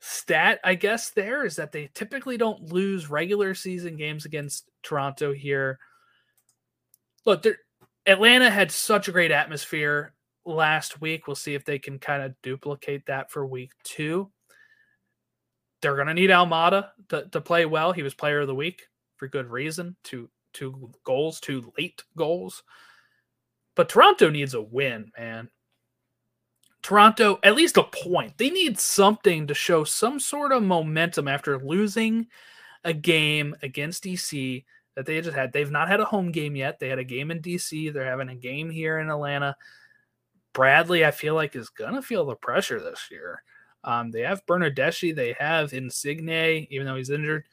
stat, 0.00 0.60
I 0.64 0.76
guess, 0.76 1.10
there 1.10 1.44
is 1.44 1.56
that 1.56 1.72
they 1.72 1.90
typically 1.92 2.38
don't 2.38 2.72
lose 2.72 3.10
regular 3.10 3.52
season 3.52 3.96
games 3.96 4.24
against 4.24 4.64
Toronto 4.82 5.34
here. 5.34 5.78
Look, 7.26 7.42
they're- 7.42 7.58
Atlanta 8.08 8.50
had 8.50 8.72
such 8.72 9.06
a 9.06 9.12
great 9.12 9.30
atmosphere 9.30 10.14
last 10.46 11.00
week. 11.00 11.26
We'll 11.26 11.36
see 11.36 11.54
if 11.54 11.64
they 11.64 11.78
can 11.78 11.98
kind 11.98 12.22
of 12.22 12.34
duplicate 12.42 13.04
that 13.06 13.30
for 13.30 13.46
week 13.46 13.72
two. 13.84 14.30
They're 15.82 15.96
gonna 15.96 16.14
need 16.14 16.30
Almada 16.30 16.88
to, 17.10 17.28
to 17.30 17.40
play 17.40 17.66
well. 17.66 17.92
He 17.92 18.02
was 18.02 18.14
player 18.14 18.40
of 18.40 18.46
the 18.46 18.54
week 18.54 18.88
for 19.16 19.28
good 19.28 19.50
reason. 19.50 19.94
Two 20.02 20.30
two 20.54 20.90
goals, 21.04 21.38
two 21.38 21.70
late 21.78 22.02
goals. 22.16 22.62
But 23.76 23.90
Toronto 23.90 24.30
needs 24.30 24.54
a 24.54 24.62
win, 24.62 25.12
man. 25.16 25.50
Toronto, 26.82 27.38
at 27.42 27.54
least 27.54 27.76
a 27.76 27.82
point. 27.82 28.38
They 28.38 28.48
need 28.48 28.78
something 28.78 29.46
to 29.46 29.54
show 29.54 29.84
some 29.84 30.18
sort 30.18 30.52
of 30.52 30.62
momentum 30.62 31.28
after 31.28 31.58
losing 31.58 32.26
a 32.84 32.94
game 32.94 33.54
against 33.62 34.04
DC 34.04 34.64
that 34.98 35.06
they 35.06 35.20
just 35.20 35.36
had. 35.36 35.52
They've 35.52 35.70
not 35.70 35.86
had 35.86 36.00
a 36.00 36.04
home 36.04 36.32
game 36.32 36.56
yet. 36.56 36.80
They 36.80 36.88
had 36.88 36.98
a 36.98 37.04
game 37.04 37.30
in 37.30 37.40
DC. 37.40 37.92
They're 37.92 38.04
having 38.04 38.28
a 38.28 38.34
game 38.34 38.68
here 38.68 38.98
in 38.98 39.08
Atlanta. 39.08 39.56
Bradley, 40.52 41.04
I 41.04 41.12
feel 41.12 41.36
like, 41.36 41.54
is 41.54 41.70
to 41.78 42.02
feel 42.02 42.26
the 42.26 42.34
pressure 42.34 42.80
this 42.80 43.06
year. 43.08 43.44
Um, 43.84 44.10
they 44.10 44.22
have 44.22 44.44
Bernardeschi. 44.44 45.14
They 45.14 45.36
have 45.38 45.72
Insigne, 45.72 46.66
even 46.68 46.84
though 46.84 46.96
he's 46.96 47.10
injured. 47.10 47.44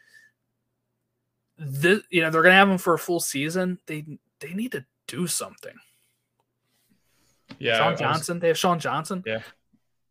This, 1.59 2.01
you 2.09 2.23
know, 2.23 2.31
they're 2.31 2.41
going 2.41 2.53
to 2.53 2.57
have 2.57 2.67
him 2.67 2.79
for 2.79 2.95
a 2.95 2.99
full 2.99 3.19
season. 3.19 3.77
They 3.85 4.03
they 4.39 4.55
need 4.55 4.71
to 4.71 4.83
do 5.05 5.27
something. 5.27 5.75
Yeah, 7.59 7.77
Sean 7.77 7.91
was- 7.91 7.99
Johnson. 7.99 8.39
They 8.39 8.47
have 8.47 8.57
Sean 8.57 8.79
Johnson. 8.79 9.21
Yeah, 9.23 9.43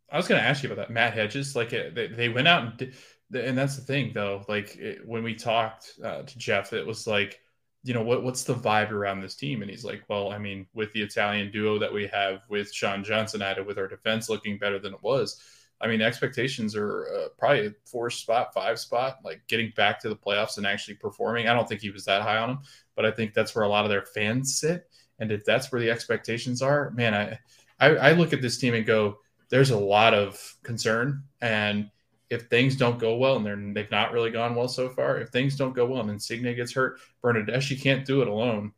I 0.09 0.18
was 0.18 0.28
going 0.28 0.41
to 0.41 0.47
ask 0.47 0.62
you 0.62 0.70
about 0.70 0.87
that. 0.87 0.95
Matt 0.95 1.14
Hedges, 1.14 1.57
like 1.57 1.74
uh, 1.74 1.91
they, 1.93 2.07
they 2.07 2.28
went 2.28 2.47
out 2.47 2.62
and 2.62 2.76
did, 2.76 2.95
and 3.35 3.57
that's 3.57 3.76
the 3.76 3.82
thing 3.82 4.12
though. 4.14 4.45
Like 4.49 4.76
it, 4.76 5.07
when 5.07 5.22
we 5.22 5.35
talked 5.35 5.93
uh, 6.03 6.22
to 6.22 6.39
Jeff, 6.39 6.72
it 6.72 6.87
was 6.87 7.07
like, 7.07 7.41
you 7.82 7.95
know, 7.95 8.03
what 8.03 8.22
what's 8.22 8.45
the 8.45 8.55
vibe 8.55 8.91
around 8.91 9.20
this 9.20 9.35
team? 9.35 9.62
And 9.62 9.70
he's 9.70 9.85
like, 9.85 10.05
well, 10.09 10.32
I 10.32 10.39
mean, 10.39 10.66
with 10.74 10.93
the 10.93 11.03
Italian 11.03 11.51
duo 11.51 11.78
that 11.78 11.93
we 11.93 12.07
have 12.09 12.41
with 12.49 12.72
Sean 12.72 13.05
Johnson 13.05 13.43
added, 13.43 13.66
with 13.66 13.78
our 13.78 13.89
defense 13.89 14.28
looking 14.28 14.59
better 14.59 14.78
than 14.78 14.95
it 14.95 15.03
was. 15.03 15.43
I 15.80 15.89
mean, 15.89 16.01
expectations 16.01 16.76
are 16.76 17.07
uh, 17.09 17.28
probably 17.37 17.74
four 17.85 18.09
spot, 18.09 18.55
five 18.55 18.78
spot, 18.78 19.18
like 19.24 19.43
getting 19.49 19.72
back 19.76 20.01
to 20.01 20.09
the 20.09 20.16
playoffs 20.16 20.57
and 20.57 20.66
actually 20.66 20.95
performing. 20.95 21.49
I 21.49 21.53
don't 21.53 21.68
think 21.68 21.82
he 21.82 21.91
was 21.91 22.05
that 22.07 22.22
high 22.22 22.39
on 22.39 22.51
him, 22.51 22.59
but 22.95 23.05
I 23.05 23.11
think 23.11 23.35
that's 23.35 23.55
where 23.55 23.64
a 23.64 23.68
lot 23.68 23.85
of 23.85 23.91
their 23.91 24.07
fans 24.07 24.59
sit. 24.59 24.89
And 25.18 25.30
if 25.30 25.45
that's 25.45 25.70
where 25.70 25.80
the 25.80 25.91
expectations 25.91 26.62
are, 26.62 26.91
man, 26.91 27.12
I, 27.12 27.39
I, 27.78 27.97
I 27.97 28.12
look 28.12 28.32
at 28.32 28.41
this 28.41 28.57
team 28.57 28.74
and 28.74 28.87
go, 28.87 29.18
there's 29.51 29.70
a 29.70 29.78
lot 29.78 30.14
of 30.14 30.57
concern. 30.62 31.24
And 31.41 31.91
if 32.31 32.43
things 32.49 32.77
don't 32.77 32.99
go 32.99 33.16
well, 33.16 33.37
and 33.37 33.47
they're 33.47 33.72
they've 33.72 33.91
not 33.91 34.12
really 34.12 34.31
gone 34.31 34.55
well 34.55 34.68
so 34.68 34.89
far, 34.89 35.18
if 35.18 35.29
things 35.29 35.57
don't 35.57 35.75
go 35.75 35.87
well 35.87 36.01
and 36.01 36.11
Insigne 36.11 36.55
gets 36.55 36.72
hurt, 36.72 36.99
Bernardeschi 37.22 37.81
can't 37.81 38.05
do 38.05 38.22
it 38.22 38.29
alone. 38.29 38.72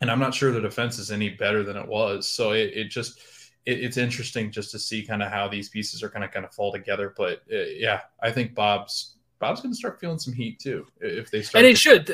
And 0.00 0.10
I'm 0.10 0.18
not 0.18 0.34
sure 0.34 0.50
the 0.50 0.60
defense 0.60 0.98
is 0.98 1.12
any 1.12 1.28
better 1.28 1.62
than 1.62 1.76
it 1.76 1.86
was. 1.86 2.28
So 2.28 2.52
it, 2.52 2.72
it 2.74 2.84
just 2.90 3.20
it, 3.64 3.84
it's 3.84 3.96
interesting 3.96 4.50
just 4.50 4.72
to 4.72 4.78
see 4.78 5.04
kind 5.04 5.22
of 5.22 5.30
how 5.30 5.48
these 5.48 5.68
pieces 5.68 6.02
are 6.02 6.10
kind 6.10 6.24
of 6.24 6.32
kind 6.32 6.44
of 6.44 6.52
fall 6.52 6.72
together. 6.72 7.14
But 7.16 7.42
uh, 7.52 7.58
yeah, 7.76 8.00
I 8.20 8.32
think 8.32 8.54
Bob's 8.54 9.16
Bob's 9.38 9.60
going 9.60 9.72
to 9.72 9.78
start 9.78 10.00
feeling 10.00 10.18
some 10.18 10.34
heat 10.34 10.58
too 10.58 10.86
if 11.00 11.30
they 11.30 11.42
start. 11.42 11.64
And 11.64 11.72
it 11.72 11.78
should. 11.78 12.06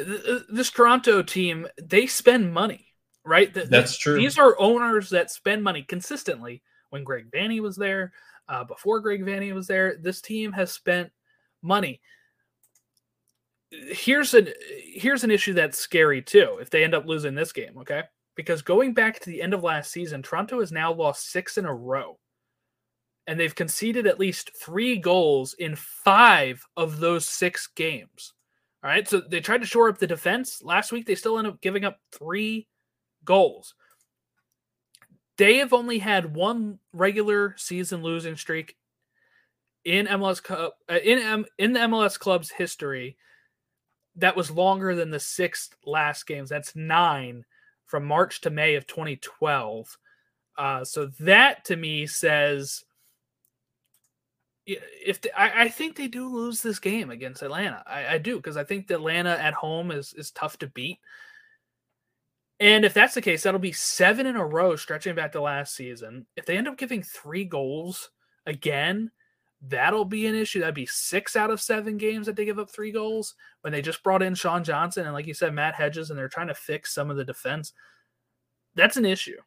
This 0.50 0.70
Toronto 0.70 1.22
team, 1.22 1.66
they 1.82 2.06
spend 2.06 2.52
money, 2.52 2.86
right? 3.24 3.52
That's 3.52 3.96
true. 3.96 4.16
These 4.16 4.38
are 4.38 4.58
owners 4.58 5.10
that 5.10 5.30
spend 5.30 5.62
money 5.62 5.82
consistently. 5.82 6.62
When 6.90 7.04
Greg 7.04 7.30
Vanney 7.30 7.60
was 7.60 7.76
there, 7.76 8.12
uh, 8.48 8.64
before 8.64 9.00
Greg 9.00 9.24
Vanney 9.24 9.54
was 9.54 9.66
there, 9.66 9.96
this 9.96 10.20
team 10.20 10.52
has 10.52 10.72
spent 10.72 11.10
money. 11.62 12.00
Here's 13.70 14.32
an 14.32 14.48
here's 14.82 15.24
an 15.24 15.30
issue 15.30 15.52
that's 15.52 15.78
scary 15.78 16.22
too. 16.22 16.58
If 16.60 16.70
they 16.70 16.84
end 16.84 16.94
up 16.94 17.06
losing 17.06 17.34
this 17.34 17.52
game, 17.52 17.76
okay, 17.78 18.04
because 18.34 18.62
going 18.62 18.94
back 18.94 19.20
to 19.20 19.30
the 19.30 19.42
end 19.42 19.52
of 19.52 19.62
last 19.62 19.90
season, 19.90 20.22
Toronto 20.22 20.60
has 20.60 20.72
now 20.72 20.92
lost 20.92 21.30
six 21.30 21.58
in 21.58 21.66
a 21.66 21.74
row, 21.74 22.18
and 23.26 23.38
they've 23.38 23.54
conceded 23.54 24.06
at 24.06 24.18
least 24.18 24.52
three 24.58 24.96
goals 24.96 25.54
in 25.54 25.76
five 25.76 26.64
of 26.76 26.98
those 26.98 27.26
six 27.26 27.66
games. 27.66 28.32
All 28.82 28.88
right, 28.88 29.06
so 29.06 29.20
they 29.20 29.40
tried 29.40 29.60
to 29.60 29.66
shore 29.66 29.88
up 29.88 29.98
the 29.98 30.06
defense 30.06 30.62
last 30.62 30.92
week. 30.92 31.04
They 31.04 31.16
still 31.16 31.38
end 31.38 31.48
up 31.48 31.60
giving 31.60 31.84
up 31.84 31.98
three 32.12 32.68
goals. 33.24 33.74
They 35.38 35.58
have 35.58 35.72
only 35.72 35.98
had 35.98 36.34
one 36.34 36.80
regular 36.92 37.54
season 37.56 38.02
losing 38.02 38.36
streak 38.36 38.76
in 39.84 40.06
MLS 40.06 40.42
Cup 40.42 40.76
uh, 40.90 40.98
in 41.02 41.18
M, 41.18 41.46
in 41.56 41.72
the 41.72 41.80
MLS 41.80 42.18
club's 42.18 42.50
history 42.50 43.16
that 44.16 44.36
was 44.36 44.50
longer 44.50 44.94
than 44.94 45.10
the 45.10 45.20
six 45.20 45.70
last 45.86 46.26
games. 46.26 46.50
That's 46.50 46.74
nine 46.74 47.44
from 47.86 48.04
March 48.04 48.40
to 48.42 48.50
May 48.50 48.74
of 48.74 48.86
2012. 48.86 49.96
Uh, 50.58 50.84
so 50.84 51.06
that 51.20 51.64
to 51.66 51.76
me 51.76 52.06
says 52.06 52.84
if 54.66 55.20
I, 55.36 55.64
I, 55.64 55.68
think 55.68 55.96
they 55.96 56.08
do 56.08 56.28
lose 56.28 56.60
this 56.60 56.78
game 56.80 57.10
against 57.10 57.42
Atlanta, 57.42 57.82
I, 57.86 58.14
I 58.14 58.18
do 58.18 58.36
because 58.36 58.56
I 58.56 58.64
think 58.64 58.90
Atlanta 58.90 59.30
at 59.30 59.54
home 59.54 59.90
is 59.90 60.12
is 60.14 60.32
tough 60.32 60.58
to 60.58 60.66
beat. 60.66 60.98
And 62.60 62.84
if 62.84 62.92
that's 62.92 63.14
the 63.14 63.22
case, 63.22 63.44
that'll 63.44 63.60
be 63.60 63.72
seven 63.72 64.26
in 64.26 64.36
a 64.36 64.44
row 64.44 64.74
stretching 64.76 65.14
back 65.14 65.32
to 65.32 65.40
last 65.40 65.76
season. 65.76 66.26
If 66.36 66.44
they 66.44 66.56
end 66.56 66.66
up 66.66 66.76
giving 66.76 67.02
three 67.02 67.44
goals 67.44 68.10
again, 68.46 69.12
that'll 69.62 70.04
be 70.04 70.26
an 70.26 70.34
issue. 70.34 70.60
That'd 70.60 70.74
be 70.74 70.86
six 70.86 71.36
out 71.36 71.50
of 71.50 71.60
seven 71.60 71.98
games 71.98 72.26
that 72.26 72.34
they 72.34 72.44
give 72.44 72.58
up 72.58 72.70
three 72.70 72.90
goals 72.90 73.34
when 73.60 73.72
they 73.72 73.82
just 73.82 74.02
brought 74.02 74.22
in 74.22 74.34
Sean 74.34 74.64
Johnson 74.64 75.04
and, 75.04 75.14
like 75.14 75.26
you 75.26 75.34
said, 75.34 75.54
Matt 75.54 75.74
Hedges, 75.74 76.10
and 76.10 76.18
they're 76.18 76.28
trying 76.28 76.48
to 76.48 76.54
fix 76.54 76.92
some 76.92 77.10
of 77.10 77.16
the 77.16 77.24
defense. 77.24 77.72
That's 78.74 78.96
an 78.96 79.06
issue 79.06 79.38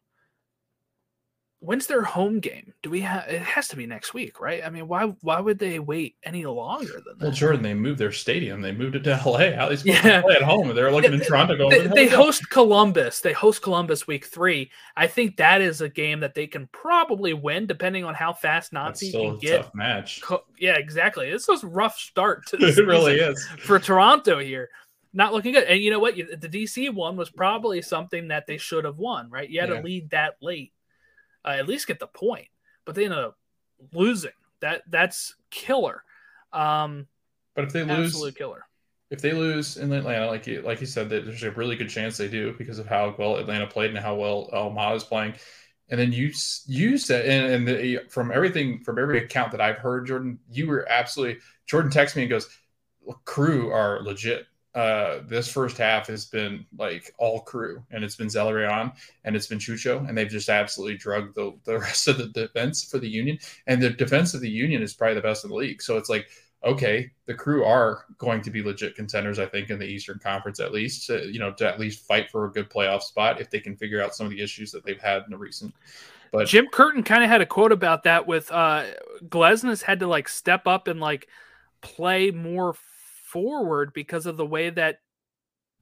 when's 1.62 1.86
their 1.86 2.02
home 2.02 2.40
game? 2.40 2.74
Do 2.82 2.90
we 2.90 3.00
have? 3.00 3.28
It 3.28 3.40
has 3.40 3.68
to 3.68 3.76
be 3.76 3.86
next 3.86 4.12
week, 4.12 4.40
right? 4.40 4.62
I 4.64 4.68
mean, 4.68 4.88
why 4.88 5.04
why 5.22 5.40
would 5.40 5.58
they 5.58 5.78
wait 5.78 6.16
any 6.24 6.44
longer 6.44 7.00
than 7.06 7.18
that? 7.18 7.24
Well, 7.24 7.30
Jordan, 7.30 7.62
they 7.62 7.72
moved 7.72 7.98
their 7.98 8.12
stadium. 8.12 8.60
They 8.60 8.72
moved 8.72 8.96
it 8.96 9.04
to 9.04 9.10
LA. 9.24 9.52
How 9.52 9.68
they 9.68 9.76
supposed 9.76 10.04
yeah. 10.04 10.16
to 10.16 10.22
play 10.22 10.34
at 10.34 10.42
home? 10.42 10.74
They're 10.74 10.90
looking 10.92 11.12
in 11.12 11.20
Toronto. 11.20 11.56
Going, 11.56 11.70
they, 11.70 11.86
they 11.86 12.08
host 12.08 12.50
Columbus. 12.50 13.20
They 13.20 13.32
host 13.32 13.62
Columbus 13.62 14.06
week 14.06 14.26
three. 14.26 14.70
I 14.96 15.06
think 15.06 15.36
that 15.36 15.60
is 15.60 15.80
a 15.80 15.88
game 15.88 16.20
that 16.20 16.34
they 16.34 16.46
can 16.46 16.68
probably 16.72 17.32
win, 17.32 17.66
depending 17.66 18.04
on 18.04 18.14
how 18.14 18.32
fast 18.32 18.72
Nazi 18.72 19.12
can 19.12 19.38
get. 19.38 19.74
match. 19.74 20.20
Yeah, 20.58 20.76
exactly. 20.76 21.30
This 21.30 21.48
was 21.48 21.62
a 21.62 21.68
rough 21.68 21.96
start 21.96 22.46
to 22.48 22.56
it. 22.60 22.76
Really 22.76 23.14
is 23.14 23.46
for 23.60 23.78
Toronto 23.78 24.38
here. 24.38 24.68
Not 25.14 25.32
looking 25.32 25.52
good. 25.52 25.64
And 25.64 25.80
you 25.80 25.90
know 25.90 25.98
what? 26.00 26.16
The 26.16 26.48
DC 26.48 26.92
one 26.92 27.16
was 27.16 27.30
probably 27.30 27.82
something 27.82 28.28
that 28.28 28.46
they 28.46 28.56
should 28.56 28.84
have 28.84 28.98
won, 28.98 29.30
right? 29.30 29.48
You 29.48 29.60
had 29.60 29.68
yeah. 29.68 29.76
to 29.76 29.82
lead 29.82 30.10
that 30.10 30.36
late 30.40 30.72
uh, 31.44 31.50
at 31.50 31.68
least 31.68 31.86
get 31.86 32.00
the 32.00 32.06
point. 32.06 32.48
But 32.84 32.94
they 32.94 33.04
ended 33.04 33.20
up 33.20 33.38
losing. 33.92 34.32
That 34.60 34.82
that's 34.88 35.34
killer. 35.50 36.02
Um, 36.52 37.06
but 37.54 37.64
if 37.64 37.72
they 37.72 37.84
lose, 37.84 38.14
absolute 38.14 38.36
killer. 38.36 38.66
If 39.10 39.20
they 39.20 39.32
lose 39.32 39.76
in 39.76 39.92
Atlanta, 39.92 40.26
like 40.26 40.46
you 40.46 40.62
like 40.62 40.80
you 40.80 40.86
said, 40.86 41.08
that 41.10 41.26
there's 41.26 41.42
a 41.42 41.50
really 41.50 41.76
good 41.76 41.90
chance 41.90 42.16
they 42.16 42.28
do 42.28 42.54
because 42.56 42.78
of 42.78 42.86
how 42.86 43.14
well 43.18 43.36
Atlanta 43.36 43.66
played 43.66 43.90
and 43.90 43.98
how 43.98 44.14
well 44.14 44.48
Almada 44.52 44.96
is 44.96 45.04
playing. 45.04 45.34
And 45.88 46.00
then 46.00 46.12
you 46.12 46.32
you 46.66 46.96
said, 46.96 47.26
and, 47.26 47.52
and 47.52 47.68
the, 47.68 48.00
from 48.08 48.32
everything 48.32 48.82
from 48.82 48.98
every 48.98 49.22
account 49.24 49.52
that 49.52 49.60
I've 49.60 49.76
heard, 49.76 50.06
Jordan, 50.06 50.38
you 50.50 50.66
were 50.66 50.88
absolutely. 50.88 51.40
Jordan 51.66 51.90
texts 51.90 52.16
me 52.16 52.22
and 52.22 52.30
goes, 52.30 52.48
"Crew 53.24 53.70
are 53.70 54.02
legit." 54.02 54.46
Uh, 54.74 55.18
this 55.26 55.48
first 55.48 55.76
half 55.76 56.06
has 56.06 56.24
been 56.24 56.64
like 56.78 57.14
all 57.18 57.40
crew, 57.40 57.82
and 57.90 58.02
it's 58.02 58.16
been 58.16 58.28
Zelarayan 58.28 58.92
and 59.24 59.36
it's 59.36 59.46
been 59.46 59.58
Chucho, 59.58 60.08
and 60.08 60.16
they've 60.16 60.28
just 60.28 60.48
absolutely 60.48 60.96
drugged 60.96 61.34
the, 61.34 61.52
the 61.64 61.78
rest 61.80 62.08
of 62.08 62.18
the 62.18 62.28
defense 62.28 62.82
for 62.82 62.98
the 62.98 63.08
Union. 63.08 63.38
And 63.66 63.82
the 63.82 63.90
defense 63.90 64.34
of 64.34 64.40
the 64.40 64.50
Union 64.50 64.82
is 64.82 64.94
probably 64.94 65.16
the 65.16 65.20
best 65.20 65.44
in 65.44 65.50
the 65.50 65.56
league. 65.56 65.82
So 65.82 65.98
it's 65.98 66.08
like, 66.08 66.28
okay, 66.64 67.10
the 67.26 67.34
crew 67.34 67.64
are 67.64 68.06
going 68.18 68.40
to 68.42 68.50
be 68.50 68.62
legit 68.62 68.94
contenders, 68.94 69.38
I 69.38 69.46
think, 69.46 69.68
in 69.68 69.78
the 69.78 69.86
Eastern 69.86 70.18
Conference 70.18 70.58
at 70.60 70.72
least, 70.72 71.06
to, 71.08 71.30
you 71.30 71.38
know, 71.38 71.52
to 71.54 71.68
at 71.68 71.80
least 71.80 72.06
fight 72.06 72.30
for 72.30 72.46
a 72.46 72.50
good 72.50 72.70
playoff 72.70 73.02
spot 73.02 73.40
if 73.40 73.50
they 73.50 73.60
can 73.60 73.76
figure 73.76 74.02
out 74.02 74.14
some 74.14 74.26
of 74.26 74.30
the 74.30 74.40
issues 74.40 74.72
that 74.72 74.84
they've 74.84 75.00
had 75.00 75.24
in 75.24 75.30
the 75.30 75.38
recent. 75.38 75.74
But 76.30 76.48
Jim 76.48 76.68
Curtin 76.72 77.02
kind 77.02 77.22
of 77.22 77.28
had 77.28 77.42
a 77.42 77.46
quote 77.46 77.72
about 77.72 78.04
that 78.04 78.26
with 78.26 78.50
uh 78.50 78.86
Glesnes 79.26 79.82
had 79.82 80.00
to 80.00 80.06
like 80.06 80.28
step 80.28 80.66
up 80.66 80.88
and 80.88 80.98
like 80.98 81.28
play 81.82 82.30
more 82.30 82.74
forward 83.32 83.92
because 83.94 84.26
of 84.26 84.36
the 84.36 84.46
way 84.46 84.70
that 84.70 84.98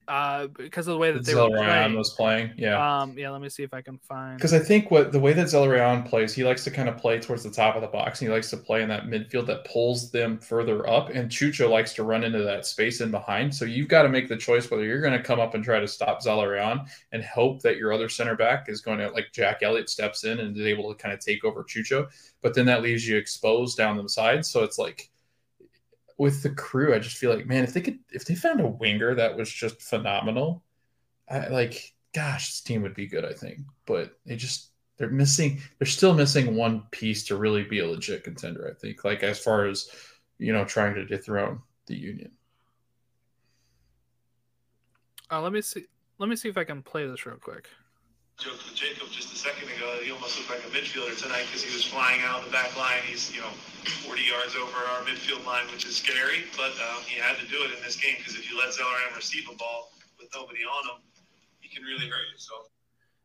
uh 0.08 0.48
because 0.56 0.88
of 0.88 0.92
the 0.92 0.98
way 0.98 1.12
that 1.12 1.24
they 1.24 1.34
were 1.34 1.48
playing. 1.48 1.94
was 1.94 2.10
playing. 2.10 2.50
Yeah. 2.56 3.02
Um 3.02 3.16
yeah, 3.16 3.30
let 3.30 3.40
me 3.40 3.48
see 3.48 3.62
if 3.62 3.72
I 3.72 3.80
can 3.80 3.98
find 3.98 4.36
because 4.36 4.52
I 4.52 4.58
think 4.58 4.90
what 4.90 5.12
the 5.12 5.20
way 5.20 5.32
that 5.32 5.46
Zelarayan 5.46 6.08
plays, 6.08 6.34
he 6.34 6.42
likes 6.42 6.64
to 6.64 6.70
kind 6.70 6.88
of 6.88 6.96
play 6.96 7.20
towards 7.20 7.44
the 7.44 7.50
top 7.50 7.76
of 7.76 7.82
the 7.82 7.88
box 7.88 8.20
and 8.20 8.28
he 8.28 8.34
likes 8.34 8.50
to 8.50 8.56
play 8.56 8.82
in 8.82 8.88
that 8.88 9.04
midfield 9.04 9.46
that 9.46 9.64
pulls 9.66 10.10
them 10.10 10.38
further 10.38 10.88
up. 10.88 11.10
And 11.10 11.30
Chucho 11.30 11.70
likes 11.70 11.92
to 11.94 12.02
run 12.02 12.24
into 12.24 12.42
that 12.42 12.66
space 12.66 13.00
in 13.00 13.12
behind. 13.12 13.54
So 13.54 13.64
you've 13.64 13.88
got 13.88 14.02
to 14.02 14.08
make 14.08 14.28
the 14.28 14.36
choice 14.36 14.68
whether 14.70 14.84
you're 14.84 15.00
going 15.00 15.12
to 15.16 15.22
come 15.22 15.38
up 15.38 15.54
and 15.54 15.62
try 15.62 15.78
to 15.78 15.86
stop 15.86 16.22
Zelarayan 16.22 16.88
and 17.12 17.22
hope 17.22 17.62
that 17.62 17.76
your 17.76 17.92
other 17.92 18.08
center 18.08 18.34
back 18.34 18.68
is 18.68 18.80
going 18.80 18.98
to 18.98 19.10
like 19.10 19.28
Jack 19.32 19.62
Elliott 19.62 19.90
steps 19.90 20.24
in 20.24 20.40
and 20.40 20.56
is 20.56 20.66
able 20.66 20.92
to 20.92 21.00
kind 21.00 21.14
of 21.14 21.20
take 21.20 21.44
over 21.44 21.62
Chucho. 21.62 22.08
But 22.42 22.54
then 22.54 22.66
that 22.66 22.82
leaves 22.82 23.06
you 23.06 23.16
exposed 23.16 23.76
down 23.76 23.96
the 23.96 24.08
side. 24.08 24.44
So 24.44 24.64
it's 24.64 24.78
like 24.78 25.10
with 26.20 26.42
the 26.42 26.50
crew, 26.50 26.94
I 26.94 26.98
just 26.98 27.16
feel 27.16 27.34
like, 27.34 27.46
man, 27.46 27.64
if 27.64 27.72
they 27.72 27.80
could, 27.80 27.98
if 28.10 28.26
they 28.26 28.34
found 28.34 28.60
a 28.60 28.68
winger 28.68 29.14
that 29.14 29.34
was 29.34 29.50
just 29.50 29.80
phenomenal, 29.80 30.62
I 31.30 31.48
like, 31.48 31.94
gosh, 32.14 32.50
this 32.50 32.60
team 32.60 32.82
would 32.82 32.92
be 32.92 33.06
good, 33.06 33.24
I 33.24 33.32
think. 33.32 33.60
But 33.86 34.18
they 34.26 34.36
just, 34.36 34.72
they're 34.98 35.08
missing, 35.08 35.62
they're 35.78 35.86
still 35.86 36.12
missing 36.12 36.56
one 36.56 36.82
piece 36.90 37.24
to 37.28 37.36
really 37.36 37.64
be 37.64 37.78
a 37.78 37.88
legit 37.88 38.22
contender, 38.22 38.70
I 38.70 38.78
think. 38.78 39.02
Like, 39.02 39.22
as 39.22 39.38
far 39.38 39.64
as, 39.64 39.88
you 40.36 40.52
know, 40.52 40.66
trying 40.66 40.94
to 40.96 41.06
dethrone 41.06 41.62
the 41.86 41.96
Union. 41.96 42.32
Uh, 45.30 45.40
let 45.40 45.54
me 45.54 45.62
see. 45.62 45.86
Let 46.18 46.28
me 46.28 46.36
see 46.36 46.50
if 46.50 46.58
I 46.58 46.64
can 46.64 46.82
play 46.82 47.06
this 47.06 47.24
real 47.24 47.36
quick 47.36 47.70
joked 48.40 48.64
with 48.64 48.74
Jacob 48.74 49.12
just 49.12 49.32
a 49.32 49.36
second 49.36 49.68
ago. 49.68 50.00
He 50.02 50.10
almost 50.10 50.40
looked 50.40 50.48
like 50.48 50.64
a 50.64 50.72
midfielder 50.72 51.12
tonight 51.20 51.44
because 51.46 51.62
he 51.62 51.72
was 51.76 51.84
flying 51.84 52.24
out 52.24 52.40
of 52.40 52.46
the 52.46 52.50
back 52.50 52.74
line. 52.76 53.04
He's, 53.04 53.28
you 53.32 53.44
know, 53.44 53.52
40 54.08 54.22
yards 54.24 54.56
over 54.56 54.76
our 54.96 55.04
midfield 55.04 55.44
line, 55.44 55.68
which 55.72 55.84
is 55.84 55.96
scary, 55.96 56.48
but 56.56 56.72
um, 56.80 57.04
he 57.04 57.20
had 57.20 57.36
to 57.36 57.46
do 57.46 57.60
it 57.62 57.76
in 57.76 57.84
this 57.84 57.96
game 57.96 58.14
because 58.16 58.34
if 58.34 58.50
you 58.50 58.56
let 58.56 58.72
Zelarayan 58.72 59.14
receive 59.14 59.44
a 59.52 59.54
ball 59.56 59.92
with 60.18 60.28
nobody 60.34 60.60
on 60.64 60.96
him, 60.96 61.02
he 61.60 61.68
can 61.68 61.84
really 61.84 62.08
hurt 62.08 62.24
yourself. 62.32 62.72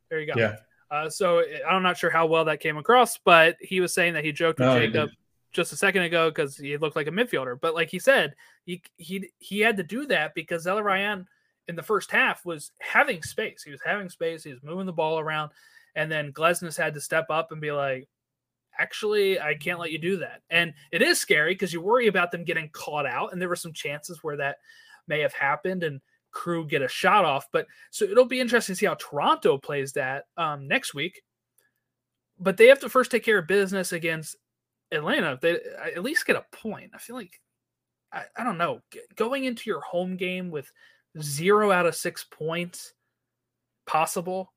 There 0.09 0.19
you 0.19 0.27
go. 0.27 0.39
Yeah. 0.39 0.57
Uh, 0.91 1.09
so 1.09 1.43
I'm 1.67 1.81
not 1.81 1.97
sure 1.97 2.09
how 2.09 2.27
well 2.27 2.45
that 2.45 2.59
came 2.59 2.77
across, 2.77 3.17
but 3.17 3.55
he 3.61 3.79
was 3.79 3.93
saying 3.93 4.13
that 4.13 4.23
he 4.23 4.31
joked 4.31 4.59
with 4.59 4.67
no, 4.67 4.79
Jacob 4.79 5.09
just 5.51 5.71
a 5.71 5.77
second 5.77 6.03
ago 6.03 6.29
because 6.29 6.57
he 6.57 6.77
looked 6.77 6.95
like 6.95 7.07
a 7.07 7.11
midfielder. 7.11 7.59
But 7.59 7.73
like 7.73 7.89
he 7.89 7.99
said, 7.99 8.35
he 8.65 8.83
he 8.97 9.31
he 9.39 9.61
had 9.61 9.77
to 9.77 9.83
do 9.83 10.05
that 10.07 10.35
because 10.35 10.65
Zelarayan 10.65 11.25
in 11.67 11.75
the 11.75 11.83
first 11.83 12.11
half 12.11 12.45
was 12.45 12.71
having 12.79 13.23
space. 13.23 13.63
He 13.63 13.71
was 13.71 13.81
having 13.83 14.09
space. 14.09 14.43
He 14.43 14.51
was 14.51 14.63
moving 14.63 14.85
the 14.85 14.93
ball 14.93 15.19
around, 15.19 15.51
and 15.95 16.11
then 16.11 16.33
Glesnes 16.33 16.77
had 16.77 16.93
to 16.93 17.01
step 17.01 17.27
up 17.29 17.51
and 17.51 17.61
be 17.61 17.71
like, 17.71 18.07
actually, 18.77 19.39
I 19.39 19.55
can't 19.55 19.79
let 19.79 19.91
you 19.91 19.97
do 19.97 20.17
that. 20.17 20.41
And 20.49 20.73
it 20.91 21.01
is 21.01 21.19
scary 21.19 21.53
because 21.53 21.73
you 21.73 21.81
worry 21.81 22.07
about 22.07 22.31
them 22.31 22.43
getting 22.43 22.69
caught 22.73 23.05
out. 23.05 23.31
And 23.31 23.41
there 23.41 23.49
were 23.49 23.55
some 23.55 23.73
chances 23.73 24.19
where 24.21 24.37
that 24.37 24.57
may 25.07 25.21
have 25.21 25.33
happened 25.33 25.83
and 25.83 26.01
crew 26.31 26.65
get 26.67 26.81
a 26.81 26.87
shot 26.87 27.25
off. 27.25 27.47
But 27.51 27.67
so 27.91 28.05
it'll 28.05 28.25
be 28.25 28.41
interesting 28.41 28.73
to 28.75 28.77
see 28.77 28.85
how 28.85 28.95
Toronto 28.95 29.57
plays 29.57 29.93
that 29.93 30.25
um, 30.37 30.67
next 30.67 30.93
week. 30.93 31.21
But 32.37 32.57
they 32.57 32.67
have 32.67 32.79
to 32.81 32.89
first 32.89 33.11
take 33.11 33.23
care 33.23 33.37
of 33.37 33.47
business 33.47 33.93
against 33.93 34.35
Atlanta. 34.91 35.39
They 35.41 35.57
at 35.95 36.03
least 36.03 36.27
get 36.27 36.35
a 36.35 36.45
point, 36.51 36.91
I 36.93 36.97
feel 36.97 37.15
like 37.15 37.39
I, 38.11 38.23
I 38.35 38.43
don't 38.43 38.57
know 38.57 38.81
going 39.15 39.45
into 39.45 39.69
your 39.69 39.81
home 39.81 40.17
game 40.17 40.51
with 40.51 40.71
zero 41.21 41.71
out 41.71 41.85
of 41.85 41.95
six 41.95 42.23
points 42.23 42.93
possible 43.85 44.53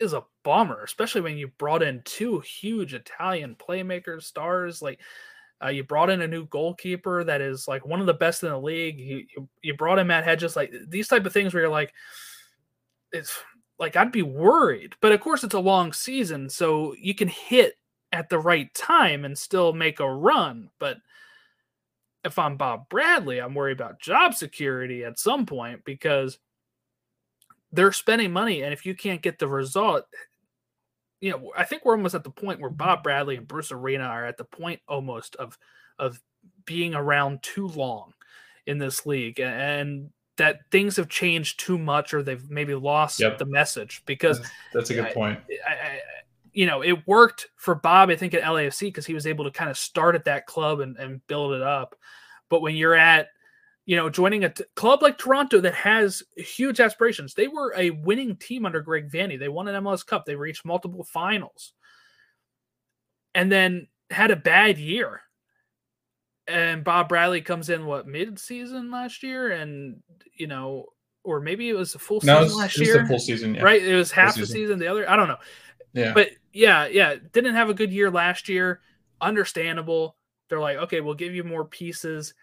is 0.00 0.12
a 0.12 0.24
bummer, 0.44 0.82
especially 0.82 1.20
when 1.20 1.38
you 1.38 1.48
brought 1.58 1.82
in 1.82 2.02
two 2.04 2.40
huge 2.40 2.94
Italian 2.94 3.56
playmakers, 3.56 4.22
stars. 4.22 4.82
Like 4.82 5.00
uh, 5.62 5.68
you 5.68 5.84
brought 5.84 6.10
in 6.10 6.22
a 6.22 6.28
new 6.28 6.46
goalkeeper 6.46 7.24
that 7.24 7.40
is 7.40 7.68
like 7.68 7.86
one 7.86 8.00
of 8.00 8.06
the 8.06 8.14
best 8.14 8.42
in 8.42 8.50
the 8.50 8.58
league. 8.58 8.98
You, 8.98 9.24
you, 9.34 9.48
you 9.62 9.76
brought 9.76 9.98
in 9.98 10.06
Matt 10.06 10.24
Hedges. 10.24 10.56
Like 10.56 10.72
these 10.88 11.08
type 11.08 11.24
of 11.24 11.32
things 11.32 11.54
where 11.54 11.62
you're 11.62 11.70
like, 11.70 11.92
it's 13.12 13.38
like 13.78 13.96
I'd 13.96 14.12
be 14.12 14.22
worried. 14.22 14.94
But 15.00 15.12
of 15.12 15.20
course, 15.20 15.44
it's 15.44 15.54
a 15.54 15.60
long 15.60 15.92
season, 15.92 16.48
so 16.48 16.94
you 16.98 17.14
can 17.14 17.28
hit 17.28 17.74
at 18.12 18.28
the 18.28 18.38
right 18.38 18.72
time 18.74 19.24
and 19.24 19.36
still 19.36 19.72
make 19.72 20.00
a 20.00 20.12
run. 20.12 20.68
But 20.78 20.98
if 22.24 22.38
I'm 22.38 22.56
Bob 22.56 22.88
Bradley, 22.88 23.40
I'm 23.40 23.54
worried 23.54 23.80
about 23.80 24.00
job 24.00 24.34
security 24.34 25.04
at 25.04 25.18
some 25.18 25.46
point 25.46 25.84
because 25.84 26.38
they're 27.72 27.92
spending 27.92 28.32
money, 28.32 28.62
and 28.62 28.72
if 28.72 28.84
you 28.84 28.94
can't 28.94 29.22
get 29.22 29.38
the 29.38 29.48
result, 29.48 30.04
you 31.20 31.30
know, 31.30 31.52
I 31.56 31.64
think 31.64 31.84
we're 31.84 31.96
almost 31.96 32.14
at 32.14 32.24
the 32.24 32.30
point 32.30 32.60
where 32.60 32.70
Bob 32.70 33.02
Bradley 33.02 33.36
and 33.36 33.48
Bruce 33.48 33.72
Arena 33.72 34.04
are 34.04 34.26
at 34.26 34.36
the 34.36 34.44
point 34.44 34.80
almost 34.88 35.36
of 35.36 35.58
of 35.98 36.20
being 36.64 36.94
around 36.94 37.42
too 37.42 37.68
long 37.68 38.12
in 38.66 38.78
this 38.78 39.06
league, 39.06 39.40
and 39.40 40.10
that 40.36 40.60
things 40.70 40.96
have 40.96 41.08
changed 41.08 41.60
too 41.60 41.78
much, 41.78 42.12
or 42.12 42.22
they've 42.22 42.50
maybe 42.50 42.74
lost 42.74 43.20
yep. 43.20 43.38
the 43.38 43.44
message. 43.46 44.02
Because 44.06 44.38
that's, 44.38 44.50
that's 44.74 44.90
a 44.90 44.94
good 44.94 45.06
I, 45.06 45.12
point. 45.12 45.40
I, 45.66 45.72
I, 45.72 46.00
you 46.52 46.66
know, 46.66 46.82
it 46.82 47.06
worked 47.06 47.48
for 47.56 47.74
Bob, 47.74 48.10
I 48.10 48.16
think, 48.16 48.34
at 48.34 48.42
LAFC 48.42 48.82
because 48.82 49.06
he 49.06 49.14
was 49.14 49.26
able 49.26 49.44
to 49.44 49.50
kind 49.50 49.70
of 49.70 49.78
start 49.78 50.14
at 50.14 50.24
that 50.26 50.46
club 50.46 50.80
and, 50.80 50.96
and 50.96 51.26
build 51.26 51.54
it 51.54 51.62
up. 51.62 51.96
But 52.48 52.62
when 52.62 52.74
you're 52.76 52.94
at 52.94 53.28
you 53.84 53.96
know, 53.96 54.08
joining 54.08 54.44
a 54.44 54.50
t- 54.50 54.64
club 54.76 55.02
like 55.02 55.18
Toronto 55.18 55.60
that 55.60 55.74
has 55.74 56.22
huge 56.36 56.80
aspirations. 56.80 57.34
They 57.34 57.48
were 57.48 57.74
a 57.76 57.90
winning 57.90 58.36
team 58.36 58.64
under 58.64 58.80
Greg 58.80 59.10
Vanney. 59.10 59.38
They 59.38 59.48
won 59.48 59.68
an 59.68 59.82
MLS 59.82 60.06
Cup. 60.06 60.24
They 60.24 60.36
reached 60.36 60.64
multiple 60.64 61.04
finals, 61.04 61.72
and 63.34 63.50
then 63.50 63.88
had 64.10 64.30
a 64.30 64.36
bad 64.36 64.78
year. 64.78 65.20
And 66.46 66.84
Bob 66.84 67.08
Bradley 67.08 67.40
comes 67.40 67.70
in 67.70 67.86
what 67.86 68.06
mid 68.06 68.38
season 68.38 68.90
last 68.90 69.22
year, 69.22 69.50
and 69.50 70.02
you 70.36 70.46
know, 70.46 70.86
or 71.24 71.40
maybe 71.40 71.68
it 71.68 71.74
was 71.74 71.94
a 71.96 71.98
full 71.98 72.20
season 72.20 72.34
no, 72.34 72.42
was, 72.42 72.54
last 72.54 72.78
year. 72.78 73.06
full 73.06 73.18
season, 73.18 73.56
yeah. 73.56 73.62
right? 73.62 73.82
It 73.82 73.96
was 73.96 74.12
half 74.12 74.36
the 74.36 74.46
season. 74.46 74.78
The 74.78 74.86
other, 74.86 75.10
I 75.10 75.16
don't 75.16 75.28
know. 75.28 75.38
Yeah, 75.92 76.12
but 76.14 76.30
yeah, 76.52 76.86
yeah, 76.86 77.16
didn't 77.32 77.54
have 77.54 77.70
a 77.70 77.74
good 77.74 77.92
year 77.92 78.10
last 78.10 78.48
year. 78.48 78.80
Understandable. 79.20 80.16
They're 80.48 80.60
like, 80.60 80.76
okay, 80.76 81.00
we'll 81.00 81.14
give 81.14 81.34
you 81.34 81.44
more 81.44 81.64
pieces 81.64 82.34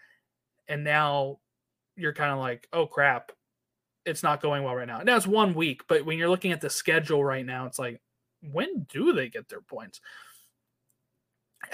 and 0.70 0.84
now 0.84 1.38
you're 1.96 2.14
kind 2.14 2.32
of 2.32 2.38
like, 2.38 2.68
oh 2.72 2.86
crap, 2.86 3.32
it's 4.06 4.22
not 4.22 4.40
going 4.40 4.62
well 4.62 4.74
right 4.74 4.86
now. 4.86 5.00
Now 5.00 5.16
it's 5.16 5.26
one 5.26 5.52
week, 5.52 5.82
but 5.88 6.06
when 6.06 6.16
you're 6.16 6.30
looking 6.30 6.52
at 6.52 6.60
the 6.60 6.70
schedule 6.70 7.22
right 7.22 7.44
now, 7.44 7.66
it's 7.66 7.78
like, 7.78 8.00
when 8.52 8.86
do 8.88 9.12
they 9.12 9.28
get 9.28 9.48
their 9.48 9.60
points? 9.60 10.00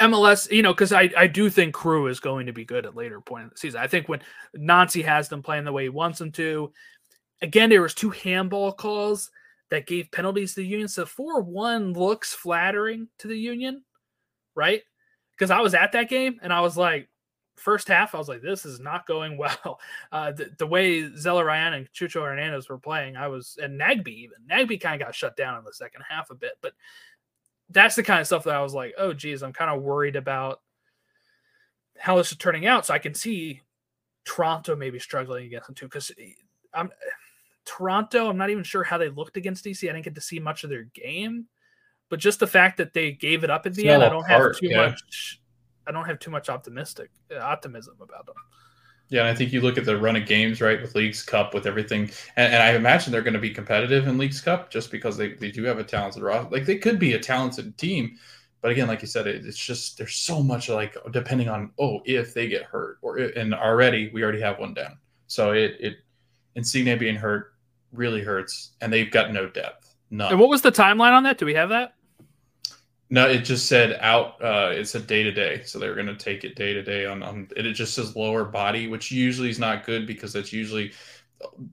MLS, 0.00 0.50
you 0.50 0.62
know, 0.62 0.72
because 0.72 0.92
I, 0.92 1.10
I 1.16 1.28
do 1.28 1.48
think 1.48 1.74
Crew 1.74 2.08
is 2.08 2.18
going 2.18 2.46
to 2.46 2.52
be 2.52 2.64
good 2.64 2.86
at 2.86 2.96
later 2.96 3.20
point 3.20 3.44
in 3.44 3.50
the 3.50 3.58
season. 3.58 3.80
I 3.80 3.86
think 3.86 4.08
when 4.08 4.20
Nancy 4.54 5.02
has 5.02 5.28
them 5.28 5.42
playing 5.42 5.64
the 5.64 5.72
way 5.72 5.84
he 5.84 5.88
wants 5.90 6.18
them 6.18 6.32
to, 6.32 6.72
again, 7.40 7.70
there 7.70 7.82
was 7.82 7.94
two 7.94 8.10
handball 8.10 8.72
calls 8.72 9.30
that 9.70 9.86
gave 9.86 10.10
penalties 10.10 10.54
to 10.54 10.60
the 10.60 10.66
Union. 10.66 10.88
So 10.88 11.04
4-1 11.04 11.96
looks 11.96 12.32
flattering 12.32 13.08
to 13.18 13.28
the 13.28 13.36
Union, 13.36 13.84
right? 14.54 14.82
Because 15.36 15.50
I 15.50 15.60
was 15.60 15.74
at 15.74 15.92
that 15.92 16.08
game 16.08 16.38
and 16.42 16.52
I 16.52 16.60
was 16.60 16.76
like, 16.76 17.08
first 17.56 17.88
half, 17.88 18.14
I 18.14 18.18
was 18.18 18.28
like, 18.28 18.42
this 18.42 18.64
is 18.64 18.80
not 18.80 19.06
going 19.06 19.36
well. 19.38 19.80
Uh, 20.12 20.32
the, 20.32 20.50
the 20.58 20.66
way 20.66 21.02
Ryan, 21.02 21.74
and 21.74 21.92
Chucho 21.92 22.22
Hernandez 22.22 22.68
were 22.68 22.78
playing, 22.78 23.16
I 23.16 23.28
was, 23.28 23.58
and 23.60 23.80
Nagbe 23.80 24.08
even. 24.08 24.38
Nagbe 24.50 24.80
kind 24.80 25.00
of 25.00 25.06
got 25.06 25.14
shut 25.14 25.36
down 25.36 25.58
in 25.58 25.64
the 25.64 25.72
second 25.72 26.02
half 26.08 26.30
a 26.30 26.34
bit, 26.34 26.52
but 26.60 26.72
that's 27.70 27.96
the 27.96 28.02
kind 28.02 28.20
of 28.20 28.26
stuff 28.26 28.44
that 28.44 28.54
I 28.54 28.62
was 28.62 28.74
like, 28.74 28.94
oh, 28.96 29.12
geez, 29.12 29.42
I'm 29.42 29.52
kind 29.52 29.70
of 29.70 29.82
worried 29.82 30.16
about 30.16 30.60
how 31.98 32.16
this 32.16 32.30
is 32.30 32.38
turning 32.38 32.66
out. 32.66 32.86
So 32.86 32.94
I 32.94 32.98
can 32.98 33.14
see 33.14 33.62
Toronto 34.24 34.76
maybe 34.76 34.98
struggling 34.98 35.46
against 35.46 35.66
them 35.66 35.74
too, 35.74 35.86
because 35.86 36.12
I'm 36.72 36.90
Toronto, 37.66 38.30
I'm 38.30 38.38
not 38.38 38.50
even 38.50 38.64
sure 38.64 38.84
how 38.84 38.96
they 38.96 39.08
looked 39.08 39.36
against 39.36 39.64
DC. 39.64 39.88
I 39.88 39.92
didn't 39.92 40.04
get 40.04 40.14
to 40.14 40.20
see 40.20 40.38
much 40.38 40.64
of 40.64 40.70
their 40.70 40.84
game, 40.84 41.46
but 42.08 42.20
just 42.20 42.38
the 42.38 42.46
fact 42.46 42.78
that 42.78 42.94
they 42.94 43.12
gave 43.12 43.44
it 43.44 43.50
up 43.50 43.66
at 43.66 43.74
the 43.74 43.86
it's 43.86 43.92
end, 43.92 44.02
I 44.02 44.08
don't 44.08 44.24
apart, 44.24 44.54
have 44.54 44.60
too 44.60 44.68
yeah. 44.68 44.86
much 44.86 45.40
I 45.86 45.92
don't 45.92 46.06
have 46.06 46.18
too 46.18 46.30
much 46.30 46.48
optimistic 46.48 47.10
uh, 47.32 47.38
optimism 47.38 47.96
about 48.00 48.26
them. 48.26 48.34
Yeah, 49.08 49.20
and 49.20 49.28
I 49.28 49.34
think 49.34 49.52
you 49.52 49.60
look 49.60 49.78
at 49.78 49.84
the 49.84 49.96
run 49.96 50.16
of 50.16 50.26
games, 50.26 50.60
right, 50.60 50.80
with 50.82 50.96
Leagues 50.96 51.22
Cup, 51.22 51.54
with 51.54 51.64
everything, 51.64 52.10
and, 52.34 52.52
and 52.52 52.62
I 52.62 52.72
imagine 52.72 53.12
they're 53.12 53.22
going 53.22 53.34
to 53.34 53.40
be 53.40 53.50
competitive 53.50 54.08
in 54.08 54.18
Leagues 54.18 54.40
Cup 54.40 54.68
just 54.68 54.90
because 54.90 55.16
they, 55.16 55.34
they 55.34 55.52
do 55.52 55.62
have 55.64 55.78
a 55.78 55.84
talented 55.84 56.24
roster. 56.24 56.50
Like 56.50 56.66
they 56.66 56.78
could 56.78 56.98
be 56.98 57.12
a 57.12 57.18
talented 57.18 57.78
team, 57.78 58.16
but 58.62 58.72
again, 58.72 58.88
like 58.88 59.02
you 59.02 59.08
said, 59.08 59.28
it, 59.28 59.46
it's 59.46 59.56
just 59.56 59.98
there's 59.98 60.14
so 60.14 60.42
much 60.42 60.68
like 60.68 60.96
depending 61.12 61.48
on 61.48 61.70
oh 61.78 62.00
if 62.04 62.34
they 62.34 62.48
get 62.48 62.64
hurt 62.64 62.98
or 63.02 63.18
and 63.18 63.54
already 63.54 64.10
we 64.12 64.24
already 64.24 64.40
have 64.40 64.58
one 64.58 64.74
down, 64.74 64.98
so 65.28 65.52
it 65.52 65.76
it 65.78 65.96
Insigne 66.56 66.98
being 66.98 67.16
hurt 67.16 67.52
really 67.92 68.22
hurts, 68.22 68.72
and 68.80 68.92
they've 68.92 69.10
got 69.10 69.32
no 69.32 69.48
depth. 69.48 69.94
None. 70.10 70.32
And 70.32 70.40
what 70.40 70.48
was 70.48 70.62
the 70.62 70.72
timeline 70.72 71.12
on 71.12 71.24
that? 71.24 71.38
Do 71.38 71.46
we 71.46 71.54
have 71.54 71.70
that? 71.70 71.94
No, 73.08 73.28
it 73.28 73.40
just 73.40 73.66
said 73.66 73.98
out. 74.00 74.42
Uh, 74.42 74.72
it 74.74 74.86
said 74.86 75.06
day 75.06 75.22
to 75.22 75.30
day, 75.30 75.62
so 75.64 75.78
they're 75.78 75.94
going 75.94 76.06
to 76.06 76.16
take 76.16 76.44
it 76.44 76.56
day 76.56 76.74
to 76.74 76.82
day 76.82 77.06
on. 77.06 77.22
on 77.22 77.48
it, 77.56 77.66
it 77.66 77.74
just 77.74 77.94
says 77.94 78.16
lower 78.16 78.44
body, 78.44 78.88
which 78.88 79.12
usually 79.12 79.48
is 79.48 79.58
not 79.58 79.86
good 79.86 80.06
because 80.06 80.32
that's 80.32 80.52
usually 80.52 80.92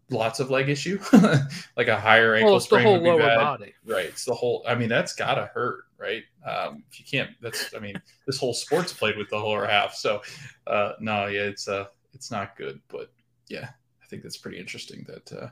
lots 0.09 0.39
of 0.39 0.51
leg 0.51 0.69
issue, 0.69 0.99
like 1.77 1.87
a 1.87 1.99
higher 1.99 2.35
ankle 2.35 2.51
well, 2.51 2.57
it's 2.57 2.65
sprain 2.65 2.83
the 2.83 2.89
whole 2.89 2.99
would 2.99 3.03
be 3.03 3.09
lower 3.09 3.19
bad. 3.19 3.37
body. 3.37 3.73
Right, 3.85 4.05
it's 4.05 4.25
the 4.25 4.33
whole. 4.33 4.63
I 4.67 4.75
mean, 4.75 4.89
that's 4.89 5.15
gotta 5.15 5.49
hurt, 5.53 5.85
right? 5.97 6.23
Um, 6.45 6.83
if 6.91 6.99
you 6.99 7.05
can't, 7.09 7.31
that's. 7.41 7.73
I 7.75 7.79
mean, 7.79 7.99
this 8.27 8.37
whole 8.37 8.53
sport's 8.53 8.93
played 8.93 9.17
with 9.17 9.29
the 9.29 9.37
lower 9.37 9.65
half, 9.65 9.95
so 9.95 10.21
uh, 10.67 10.93
no, 10.99 11.27
yeah, 11.27 11.41
it's 11.41 11.67
uh, 11.67 11.85
it's 12.13 12.31
not 12.31 12.55
good, 12.55 12.79
but 12.89 13.11
yeah, 13.47 13.69
I 14.03 14.05
think 14.07 14.23
that's 14.23 14.37
pretty 14.37 14.59
interesting 14.59 15.05
that 15.07 15.33
uh, 15.33 15.47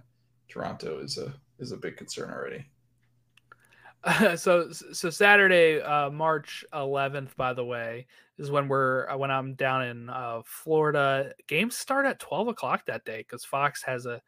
Toronto 0.51 0.99
is 0.99 1.17
a 1.17 1.33
is 1.59 1.71
a 1.71 1.77
big 1.77 1.97
concern 1.97 2.29
already. 2.29 2.65
so 4.37 4.71
so 4.71 5.09
Saturday, 5.09 5.81
uh, 5.81 6.09
March 6.09 6.65
11th, 6.73 7.35
by 7.35 7.53
the 7.53 7.63
way, 7.63 8.07
is 8.37 8.51
when 8.51 8.67
we're 8.67 9.07
uh, 9.09 9.17
when 9.17 9.31
I'm 9.31 9.53
down 9.53 9.83
in 9.85 10.09
uh, 10.09 10.41
Florida. 10.43 11.33
Games 11.47 11.77
start 11.77 12.05
at 12.05 12.19
12 12.19 12.49
o'clock 12.49 12.85
that 12.85 13.05
day 13.05 13.19
because 13.19 13.45
Fox 13.45 13.83
has 13.83 14.05
a 14.05 14.21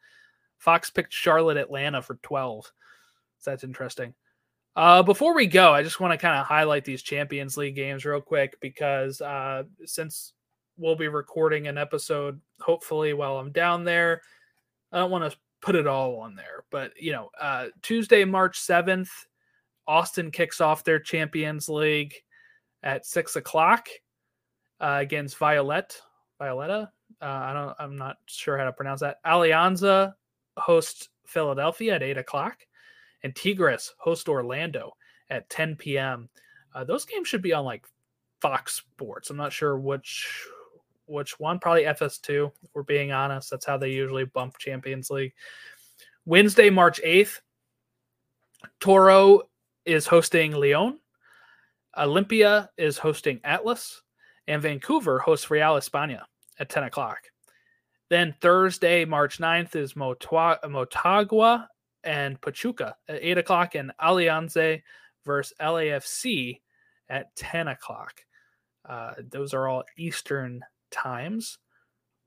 Fox 0.58 0.90
picked 0.90 1.12
Charlotte 1.12 1.56
Atlanta 1.56 2.00
for 2.00 2.14
12. 2.22 2.70
So 3.40 3.50
that's 3.50 3.64
interesting. 3.64 4.14
Uh, 4.76 5.02
before 5.02 5.34
we 5.34 5.46
go, 5.46 5.72
I 5.72 5.82
just 5.82 6.00
want 6.00 6.12
to 6.12 6.18
kind 6.18 6.38
of 6.38 6.46
highlight 6.46 6.84
these 6.84 7.02
Champions 7.02 7.56
League 7.56 7.76
games 7.76 8.04
real 8.04 8.20
quick 8.20 8.58
because 8.60 9.20
uh, 9.20 9.64
since 9.84 10.32
we'll 10.76 10.96
be 10.96 11.08
recording 11.08 11.68
an 11.68 11.78
episode 11.78 12.40
hopefully 12.60 13.12
while 13.12 13.38
I'm 13.38 13.52
down 13.52 13.84
there, 13.84 14.22
I 14.90 14.98
don't 14.98 15.10
want 15.10 15.30
to 15.30 15.38
put 15.64 15.74
it 15.74 15.86
all 15.86 16.20
on 16.20 16.34
there, 16.34 16.64
but 16.70 16.92
you 17.00 17.10
know, 17.10 17.30
uh, 17.40 17.68
Tuesday, 17.80 18.24
March 18.24 18.60
7th 18.60 19.08
Austin 19.86 20.30
kicks 20.30 20.60
off 20.60 20.84
their 20.84 20.98
Champions 20.98 21.68
League 21.68 22.14
at 22.82 23.06
six 23.06 23.36
o'clock 23.36 23.88
uh, 24.80 24.98
against 25.00 25.38
Violette. 25.38 25.98
Violetta. 26.38 26.90
Uh, 27.22 27.24
I 27.24 27.52
don't. 27.52 27.76
I'm 27.78 27.96
not 27.96 28.16
sure 28.26 28.58
how 28.58 28.64
to 28.64 28.72
pronounce 28.72 29.00
that. 29.00 29.22
Alianza 29.24 30.14
hosts 30.58 31.08
Philadelphia 31.26 31.94
at 31.94 32.02
eight 32.02 32.18
o'clock, 32.18 32.58
and 33.22 33.34
Tigres 33.34 33.94
host 33.98 34.28
Orlando 34.28 34.92
at 35.30 35.48
10 35.48 35.76
p.m. 35.76 36.28
Uh, 36.74 36.84
those 36.84 37.04
games 37.04 37.28
should 37.28 37.42
be 37.42 37.52
on 37.52 37.64
like 37.64 37.86
Fox 38.40 38.74
Sports. 38.74 39.30
I'm 39.30 39.36
not 39.36 39.52
sure 39.52 39.78
which 39.78 40.46
which 41.06 41.38
one. 41.38 41.58
Probably 41.58 41.84
FS2. 41.84 42.50
If 42.62 42.70
we're 42.74 42.82
being 42.82 43.12
honest, 43.12 43.50
that's 43.50 43.66
how 43.66 43.76
they 43.76 43.90
usually 43.90 44.24
bump 44.24 44.58
Champions 44.58 45.10
League. 45.10 45.34
Wednesday, 46.24 46.70
March 46.70 47.00
8th, 47.04 47.40
Tauro 48.80 49.40
is 49.84 50.06
hosting 50.06 50.52
León. 50.52 50.96
Olympia 51.96 52.70
is 52.76 52.98
hosting 52.98 53.40
Atlas. 53.44 54.02
And 54.46 54.60
Vancouver 54.60 55.18
hosts 55.18 55.50
Real 55.50 55.74
España 55.74 56.22
at 56.58 56.68
10 56.68 56.84
o'clock. 56.84 57.18
Then 58.10 58.34
Thursday, 58.40 59.04
March 59.04 59.38
9th 59.38 59.74
is 59.74 59.94
Motagua 59.94 61.66
and 62.04 62.40
Pachuca 62.40 62.94
at 63.08 63.18
8 63.22 63.38
o'clock, 63.38 63.74
and 63.74 63.92
Alianza 64.00 64.82
versus 65.24 65.56
LAFC 65.60 66.60
at 67.08 67.34
10 67.36 67.68
o'clock. 67.68 68.20
Uh, 68.86 69.14
those 69.30 69.54
are 69.54 69.66
all 69.66 69.84
Eastern 69.96 70.62
times. 70.94 71.58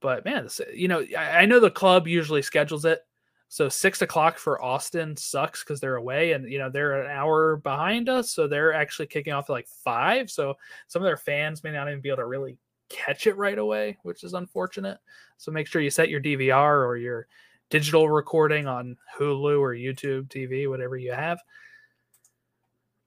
But 0.00 0.24
man, 0.24 0.44
this, 0.44 0.60
you 0.72 0.88
know, 0.88 1.04
I, 1.16 1.40
I 1.40 1.46
know 1.46 1.58
the 1.58 1.70
club 1.70 2.06
usually 2.06 2.42
schedules 2.42 2.84
it. 2.84 3.00
So 3.48 3.68
six 3.68 4.02
o'clock 4.02 4.38
for 4.38 4.62
Austin 4.62 5.16
sucks 5.16 5.64
because 5.64 5.80
they're 5.80 5.96
away 5.96 6.32
and 6.32 6.50
you 6.52 6.58
know 6.58 6.68
they're 6.68 7.02
an 7.02 7.10
hour 7.10 7.56
behind 7.56 8.08
us. 8.08 8.30
So 8.30 8.46
they're 8.46 8.74
actually 8.74 9.06
kicking 9.06 9.32
off 9.32 9.48
at 9.48 9.54
like 9.54 9.66
five. 9.66 10.30
So 10.30 10.54
some 10.86 11.02
of 11.02 11.06
their 11.06 11.16
fans 11.16 11.64
may 11.64 11.72
not 11.72 11.88
even 11.88 12.00
be 12.00 12.10
able 12.10 12.18
to 12.18 12.26
really 12.26 12.58
catch 12.90 13.26
it 13.26 13.36
right 13.36 13.58
away, 13.58 13.96
which 14.02 14.22
is 14.22 14.34
unfortunate. 14.34 14.98
So 15.38 15.50
make 15.50 15.66
sure 15.66 15.80
you 15.80 15.90
set 15.90 16.10
your 16.10 16.20
DVR 16.20 16.86
or 16.86 16.96
your 16.96 17.26
digital 17.70 18.08
recording 18.08 18.66
on 18.66 18.96
Hulu 19.18 19.60
or 19.60 19.74
YouTube 19.74 20.28
TV, 20.28 20.68
whatever 20.68 20.96
you 20.96 21.12
have. 21.12 21.38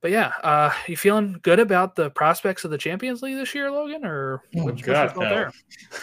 But 0.02 0.10
yeah, 0.10 0.34
uh, 0.44 0.74
you 0.88 0.98
feeling 0.98 1.40
good 1.44 1.60
about 1.60 1.96
the 1.96 2.10
prospects 2.10 2.66
of 2.66 2.72
the 2.72 2.78
Champions 2.78 3.22
League 3.22 3.36
this 3.36 3.54
year, 3.54 3.70
Logan? 3.70 4.04
Or 4.04 4.42
Oh, 4.58 4.64
what's, 4.64 4.82
God, 4.82 5.16
what's 5.16 5.20
no. 5.20 5.30
there? 5.30 5.52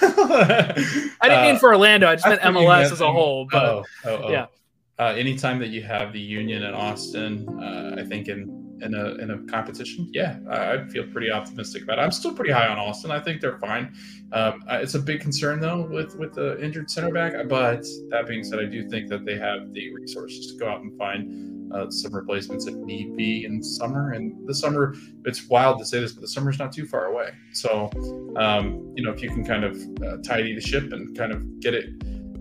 I 1.21 1.29
didn't 1.29 1.43
mean 1.43 1.59
for 1.59 1.71
Orlando. 1.71 2.09
I 2.09 2.15
just 2.15 2.27
I 2.27 2.31
meant 2.31 2.43
thought 2.43 2.55
MLS 2.55 2.81
meant 2.81 2.93
as 2.93 3.01
a 3.01 3.11
whole. 3.11 3.49
But 3.51 3.65
oh, 3.65 3.85
oh, 4.05 4.23
oh. 4.25 4.31
yeah. 4.31 4.47
Uh, 5.01 5.15
anytime 5.17 5.59
that 5.61 5.69
you 5.69 5.83
have 5.83 6.13
the 6.13 6.21
Union 6.21 6.63
in 6.63 6.75
Austin, 6.75 7.49
uh, 7.61 7.97
I 7.99 8.05
think 8.05 8.29
in 8.29 8.68
in 8.83 8.95
a 8.95 9.15
in 9.17 9.31
a 9.31 9.39
competition, 9.51 10.09
yeah, 10.13 10.39
I, 10.49 10.75
I 10.75 10.89
feel 10.89 11.07
pretty 11.07 11.31
optimistic 11.31 11.83
about 11.83 11.99
it. 11.99 12.03
I'm 12.03 12.13
still 12.13 12.33
pretty 12.33 12.53
high 12.53 12.69
on 12.69 12.79
Austin. 12.79 13.11
I 13.11 13.21
think 13.21 13.41
they're 13.41 13.59
fine. 13.59 13.95
Um, 14.33 14.63
it's 14.69 14.95
a 14.95 14.99
big 14.99 15.21
concern 15.21 15.61
though 15.61 15.89
with 15.91 16.17
with 16.17 16.35
the 16.35 16.63
injured 16.63 16.91
center 16.91 17.13
back. 17.13 17.33
But 17.49 17.85
that 18.11 18.27
being 18.27 18.45
said, 18.45 18.59
I 18.59 18.67
do 18.67 18.89
think 18.89 19.09
that 19.09 19.25
they 19.25 19.39
have 19.39 19.73
the 19.73 19.95
resources 19.95 20.53
to 20.53 20.59
go 20.59 20.69
out 20.69 20.83
and 20.83 20.97
find 20.99 21.73
uh, 21.73 21.91
some 21.91 22.15
replacements 22.15 22.67
if 22.67 22.75
need 22.75 23.17
be 23.17 23.45
in 23.45 23.63
summer. 23.63 24.13
And 24.13 24.47
the 24.47 24.55
summer, 24.55 24.95
it's 25.25 25.49
wild 25.49 25.79
to 25.79 25.87
say 25.87 26.01
this, 26.01 26.13
but 26.13 26.23
the 26.23 26.29
summer's 26.29 26.59
not 26.59 26.73
too 26.73 26.87
far 26.87 27.07
away. 27.07 27.33
So, 27.53 27.91
um, 28.37 28.93
you 28.97 29.03
know, 29.03 29.11
if 29.11 29.23
you 29.23 29.29
can 29.29 29.45
kind 29.45 29.65
of 29.65 29.77
uh, 30.03 30.19
tidy 30.23 30.55
the 30.55 30.61
ship 30.61 30.93
and 30.93 31.17
kind 31.17 31.33
of 31.33 31.61
get 31.61 31.75
it 31.75 31.91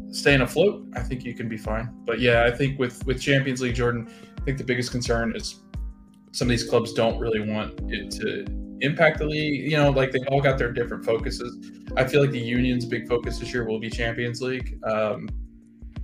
staying 0.10 0.42
afloat, 0.42 0.86
I 0.96 1.02
think 1.02 1.26
you 1.26 1.34
can 1.34 1.50
be 1.50 1.58
fine. 1.58 1.90
But 2.06 2.20
yeah, 2.20 2.46
I 2.46 2.52
think 2.52 2.80
with 2.80 3.06
with 3.06 3.22
Champions 3.22 3.62
League, 3.62 3.76
Jordan, 3.76 4.10
I 4.38 4.42
think 4.44 4.58
the 4.58 4.64
biggest 4.64 4.92
concern 4.92 5.36
is 5.36 5.62
some 6.38 6.46
of 6.46 6.50
these 6.52 6.70
clubs 6.70 6.94
don't 6.94 7.18
really 7.20 7.40
want 7.40 7.74
it 7.88 8.12
to 8.12 8.46
impact 8.82 9.18
the 9.18 9.26
league. 9.26 9.72
You 9.72 9.76
know, 9.78 9.90
like 9.90 10.12
they 10.12 10.20
all 10.30 10.40
got 10.40 10.60
their 10.60 10.72
different 10.72 11.04
focuses. 11.04 11.58
I 11.98 12.04
feel 12.04 12.22
like 12.22 12.30
the 12.30 12.40
Union's 12.40 12.86
big 12.86 13.08
focus 13.08 13.40
this 13.40 13.52
year 13.52 13.66
will 13.66 13.80
be 13.80 13.90
Champions 13.90 14.40
League. 14.40 14.78
Um, 14.84 15.28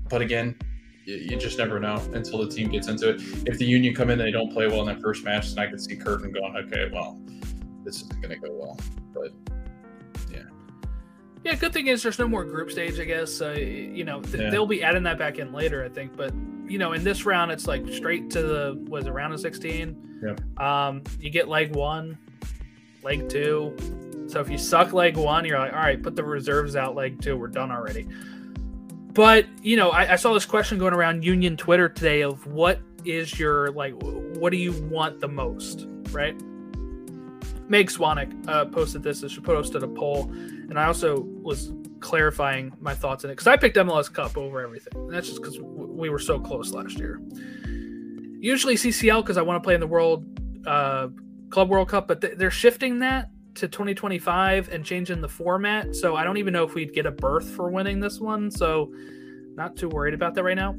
but 0.10 0.24
again, 0.24 0.56
you, 1.06 1.18
you 1.18 1.38
just 1.38 1.60
never 1.60 1.80
know 1.80 2.02
until 2.14 2.40
the 2.44 2.50
team 2.50 2.72
gets 2.72 2.88
into 2.88 3.10
it. 3.12 3.22
If 3.48 3.60
the 3.60 3.66
Union 3.66 3.94
come 3.94 4.10
in 4.10 4.20
and 4.20 4.28
they 4.28 4.32
don't 4.32 4.52
play 4.52 4.66
well 4.68 4.82
in 4.82 4.88
that 4.88 5.04
first 5.04 5.24
match, 5.24 5.54
then 5.54 5.64
I 5.68 5.70
could 5.70 5.80
see 5.80 5.96
Curtin 5.96 6.32
going, 6.32 6.56
okay, 6.66 6.90
well, 6.92 7.22
this 7.86 7.98
isn't 8.02 8.20
going 8.20 8.34
to 8.42 8.48
go 8.48 8.56
well. 8.56 8.80
But 9.14 9.34
Yeah, 10.32 10.40
Yeah, 11.44 11.54
good 11.54 11.74
thing 11.74 11.88
is 11.88 12.02
there's 12.02 12.18
no 12.18 12.28
more 12.28 12.44
group 12.44 12.72
stage, 12.72 13.00
I 13.00 13.06
guess. 13.06 13.40
Uh, 13.40 13.52
you 13.52 14.04
know, 14.04 14.20
th- 14.20 14.42
Yeah. 14.42 14.50
they'll 14.50 14.66
be 14.66 14.82
adding 14.82 15.04
that 15.04 15.20
back 15.20 15.38
in 15.38 15.54
later, 15.54 15.86
I 15.86 15.90
think. 15.90 16.18
But 16.18 16.34
you 16.66 16.80
know, 16.80 16.94
in 16.94 17.04
this 17.04 17.24
round, 17.24 17.52
it's 17.52 17.68
like 17.68 17.88
straight 17.90 18.32
to 18.32 18.42
the 18.42 18.84
was 18.90 19.06
it 19.06 19.12
round 19.12 19.32
of 19.32 19.40
16. 19.40 20.10
Yep. 20.24 20.60
Um, 20.60 21.04
you 21.20 21.30
get 21.30 21.48
leg 21.48 21.76
one, 21.76 22.18
leg 23.04 23.30
two. 23.30 23.76
So 24.28 24.40
if 24.40 24.50
you 24.50 24.58
suck 24.58 24.94
leg 24.94 25.18
one, 25.18 25.46
you're 25.46 25.60
like, 25.60 25.74
all 25.74 25.80
right, 25.80 26.02
put 26.02 26.16
the 26.16 26.24
reserves 26.24 26.76
out 26.76 26.96
leg 26.96 27.22
two. 27.22 27.38
We're 27.38 27.48
done 27.48 27.72
already. 27.72 28.08
But 29.14 29.46
you 29.62 29.76
know, 29.76 29.92
I, 29.92 30.14
I 30.14 30.16
saw 30.16 30.34
this 30.34 30.46
question 30.46 30.78
going 30.80 30.94
around 30.94 31.24
Union 31.24 31.58
Twitter 31.58 31.90
today 31.90 32.22
of 32.22 32.48
what 32.48 32.80
is 33.06 33.38
your 33.38 33.72
like, 33.72 33.94
what 34.02 34.52
do 34.52 34.58
you 34.58 34.72
want 34.90 35.20
the 35.20 35.28
most, 35.28 35.86
right? 36.12 36.36
Meg 37.70 37.90
Swanek 37.90 38.48
uh, 38.48 38.66
posted 38.66 39.04
this. 39.04 39.24
She 39.30 39.40
posted 39.40 39.84
a 39.84 39.88
poll, 39.88 40.30
and 40.32 40.80
I 40.80 40.86
also 40.86 41.22
was 41.22 41.74
clarifying 42.00 42.74
my 42.82 42.94
thoughts 42.94 43.24
in 43.24 43.30
it 43.30 43.34
because 43.34 43.48
I 43.48 43.56
picked 43.56 43.78
MLS 43.78 44.12
Cup 44.12 44.38
over 44.38 44.62
everything. 44.62 44.94
And 44.96 45.14
that's 45.14 45.28
just 45.28 45.42
because 45.42 45.60
we 45.62 46.10
were 46.10 46.20
so 46.20 46.40
close 46.40 46.72
last 46.72 46.98
year. 46.98 47.22
Usually 48.44 48.76
CCL 48.76 49.22
because 49.22 49.38
I 49.38 49.42
want 49.42 49.64
to 49.64 49.66
play 49.66 49.74
in 49.74 49.80
the 49.80 49.88
World 49.88 50.26
uh, 50.68 51.08
Club 51.50 51.70
World 51.70 51.88
Cup, 51.88 52.10
but 52.10 52.20
th- 52.20 52.34
they're 52.38 52.52
shifting 52.52 53.00
that 53.00 53.30
to 53.56 53.70
2025 53.70 54.68
and 54.68 54.84
changing 54.84 55.22
the 55.22 55.30
format. 55.30 55.96
So 55.96 56.18
I 56.18 56.26
don't 56.26 56.36
even 56.36 56.52
know 56.52 56.66
if 56.66 56.74
we'd 56.74 56.94
get 56.94 57.06
a 57.06 57.12
berth 57.12 57.50
for 57.52 57.72
winning 57.72 58.02
this 58.02 58.20
one. 58.20 58.52
So 58.52 58.94
not 59.56 59.78
too 59.78 59.88
worried 59.88 60.14
about 60.14 60.34
that 60.34 60.44
right 60.44 60.58
now. 60.58 60.72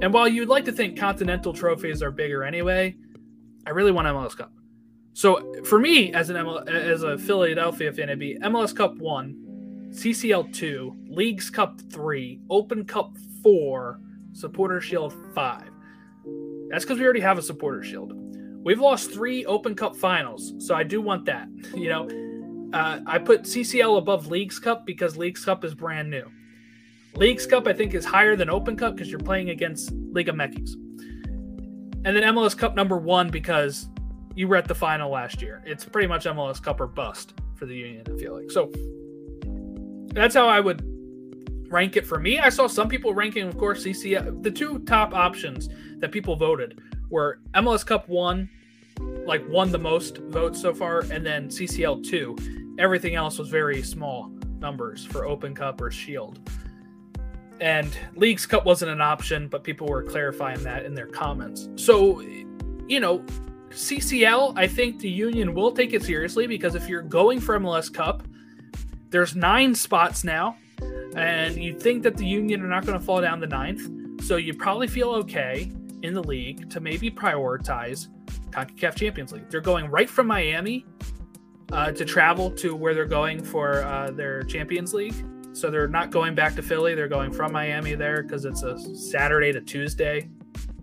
And 0.00 0.14
while 0.14 0.26
you'd 0.26 0.48
like 0.48 0.64
to 0.64 0.72
think 0.72 0.98
continental 0.98 1.52
trophies 1.52 2.02
are 2.02 2.10
bigger 2.10 2.42
anyway, 2.42 2.96
I 3.66 3.70
really 3.70 3.92
want 3.92 4.08
MLS 4.08 4.34
Cup. 4.34 4.50
So 5.12 5.62
for 5.64 5.78
me, 5.78 6.10
as 6.14 6.30
an 6.30 6.36
ML, 6.36 6.66
as 6.70 7.02
a 7.02 7.18
Philadelphia 7.18 7.92
fan, 7.92 8.04
it'd 8.04 8.18
be 8.18 8.38
MLS 8.38 8.74
Cup 8.74 8.96
one, 8.96 9.90
CCL 9.90 10.54
two, 10.54 10.96
Leagues 11.06 11.50
Cup 11.50 11.78
three, 11.92 12.40
Open 12.48 12.86
Cup 12.86 13.14
four, 13.42 14.00
Supporter 14.32 14.80
Shield 14.80 15.14
five. 15.34 15.73
That's 16.74 16.84
because 16.84 16.98
we 16.98 17.04
already 17.04 17.20
have 17.20 17.38
a 17.38 17.42
Supporter 17.42 17.84
Shield. 17.84 18.14
We've 18.64 18.80
lost 18.80 19.12
three 19.12 19.44
Open 19.44 19.76
Cup 19.76 19.94
finals, 19.94 20.54
so 20.58 20.74
I 20.74 20.82
do 20.82 21.00
want 21.00 21.24
that. 21.26 21.46
You 21.76 21.88
know, 21.88 22.70
uh, 22.76 22.98
I 23.06 23.18
put 23.18 23.42
CCL 23.42 23.96
above 23.96 24.26
Leagues 24.26 24.58
Cup 24.58 24.84
because 24.84 25.16
Leagues 25.16 25.44
Cup 25.44 25.64
is 25.64 25.72
brand 25.72 26.10
new. 26.10 26.28
Leagues 27.14 27.46
Cup, 27.46 27.68
I 27.68 27.74
think, 27.74 27.94
is 27.94 28.04
higher 28.04 28.34
than 28.34 28.50
Open 28.50 28.76
Cup 28.76 28.96
because 28.96 29.08
you're 29.08 29.20
playing 29.20 29.50
against 29.50 29.92
Liga 30.10 30.32
MX. 30.32 30.72
And 32.04 32.06
then 32.06 32.24
MLS 32.34 32.58
Cup 32.58 32.74
number 32.74 32.98
one 32.98 33.30
because 33.30 33.88
you 34.34 34.48
were 34.48 34.56
at 34.56 34.66
the 34.66 34.74
final 34.74 35.12
last 35.12 35.42
year. 35.42 35.62
It's 35.64 35.84
pretty 35.84 36.08
much 36.08 36.24
MLS 36.24 36.60
Cup 36.60 36.80
or 36.80 36.88
bust 36.88 37.34
for 37.54 37.66
the 37.66 37.76
Union, 37.76 38.04
I 38.12 38.18
feel 38.18 38.34
like. 38.34 38.50
So 38.50 38.72
that's 40.12 40.34
how 40.34 40.48
I 40.48 40.58
would 40.58 40.82
rank 41.74 41.96
it 41.96 42.06
for 42.06 42.20
me. 42.20 42.38
I 42.38 42.50
saw 42.50 42.68
some 42.68 42.88
people 42.88 43.12
ranking, 43.12 43.48
of 43.48 43.58
course, 43.58 43.84
CCL. 43.84 44.44
The 44.44 44.50
two 44.50 44.78
top 44.80 45.12
options 45.12 45.68
that 45.98 46.12
people 46.12 46.36
voted 46.36 46.80
were 47.10 47.40
MLS 47.54 47.84
Cup 47.84 48.08
one, 48.08 48.48
like 49.26 49.42
won 49.48 49.72
the 49.72 49.78
most 49.78 50.18
votes 50.18 50.62
so 50.62 50.72
far, 50.72 51.00
and 51.00 51.26
then 51.26 51.48
CCL 51.48 52.04
two. 52.08 52.36
Everything 52.78 53.16
else 53.16 53.38
was 53.38 53.48
very 53.48 53.82
small 53.82 54.30
numbers 54.60 55.04
for 55.04 55.26
Open 55.26 55.52
Cup 55.52 55.80
or 55.80 55.90
Shield. 55.90 56.48
And 57.60 57.96
Leagues 58.14 58.46
Cup 58.46 58.64
wasn't 58.64 58.92
an 58.92 59.00
option, 59.00 59.48
but 59.48 59.64
people 59.64 59.88
were 59.88 60.02
clarifying 60.02 60.62
that 60.62 60.84
in 60.84 60.94
their 60.94 61.06
comments. 61.06 61.68
So, 61.74 62.20
you 62.86 63.00
know, 63.00 63.18
CCL, 63.70 64.56
I 64.56 64.68
think 64.68 65.00
the 65.00 65.10
Union 65.10 65.54
will 65.54 65.72
take 65.72 65.92
it 65.92 66.04
seriously 66.04 66.46
because 66.46 66.76
if 66.76 66.88
you're 66.88 67.02
going 67.02 67.40
for 67.40 67.58
MLS 67.58 67.92
Cup, 67.92 68.22
there's 69.10 69.34
nine 69.34 69.74
spots 69.74 70.22
now, 70.24 70.56
and 71.16 71.56
you'd 71.56 71.80
think 71.80 72.02
that 72.02 72.16
the 72.16 72.26
Union 72.26 72.62
are 72.62 72.68
not 72.68 72.84
going 72.86 72.98
to 72.98 73.04
fall 73.04 73.20
down 73.20 73.40
the 73.40 73.46
ninth. 73.46 74.24
So 74.24 74.36
you 74.36 74.54
probably 74.54 74.86
feel 74.86 75.10
okay 75.10 75.70
in 76.02 76.14
the 76.14 76.22
league 76.22 76.70
to 76.70 76.80
maybe 76.80 77.10
prioritize 77.10 78.08
CONCACAF 78.50 78.94
Champions 78.94 79.32
League. 79.32 79.48
They're 79.50 79.60
going 79.60 79.90
right 79.90 80.08
from 80.08 80.26
Miami 80.26 80.84
uh, 81.72 81.92
to 81.92 82.04
travel 82.04 82.50
to 82.52 82.74
where 82.74 82.94
they're 82.94 83.06
going 83.06 83.42
for 83.42 83.82
uh, 83.82 84.10
their 84.10 84.42
Champions 84.42 84.94
League. 84.94 85.14
So 85.52 85.70
they're 85.70 85.88
not 85.88 86.10
going 86.10 86.34
back 86.34 86.56
to 86.56 86.62
Philly. 86.62 86.94
They're 86.94 87.08
going 87.08 87.32
from 87.32 87.52
Miami 87.52 87.94
there 87.94 88.22
because 88.22 88.44
it's 88.44 88.62
a 88.62 88.78
Saturday 88.96 89.52
to 89.52 89.60
Tuesday, 89.60 90.28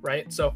right? 0.02 0.32
So 0.32 0.56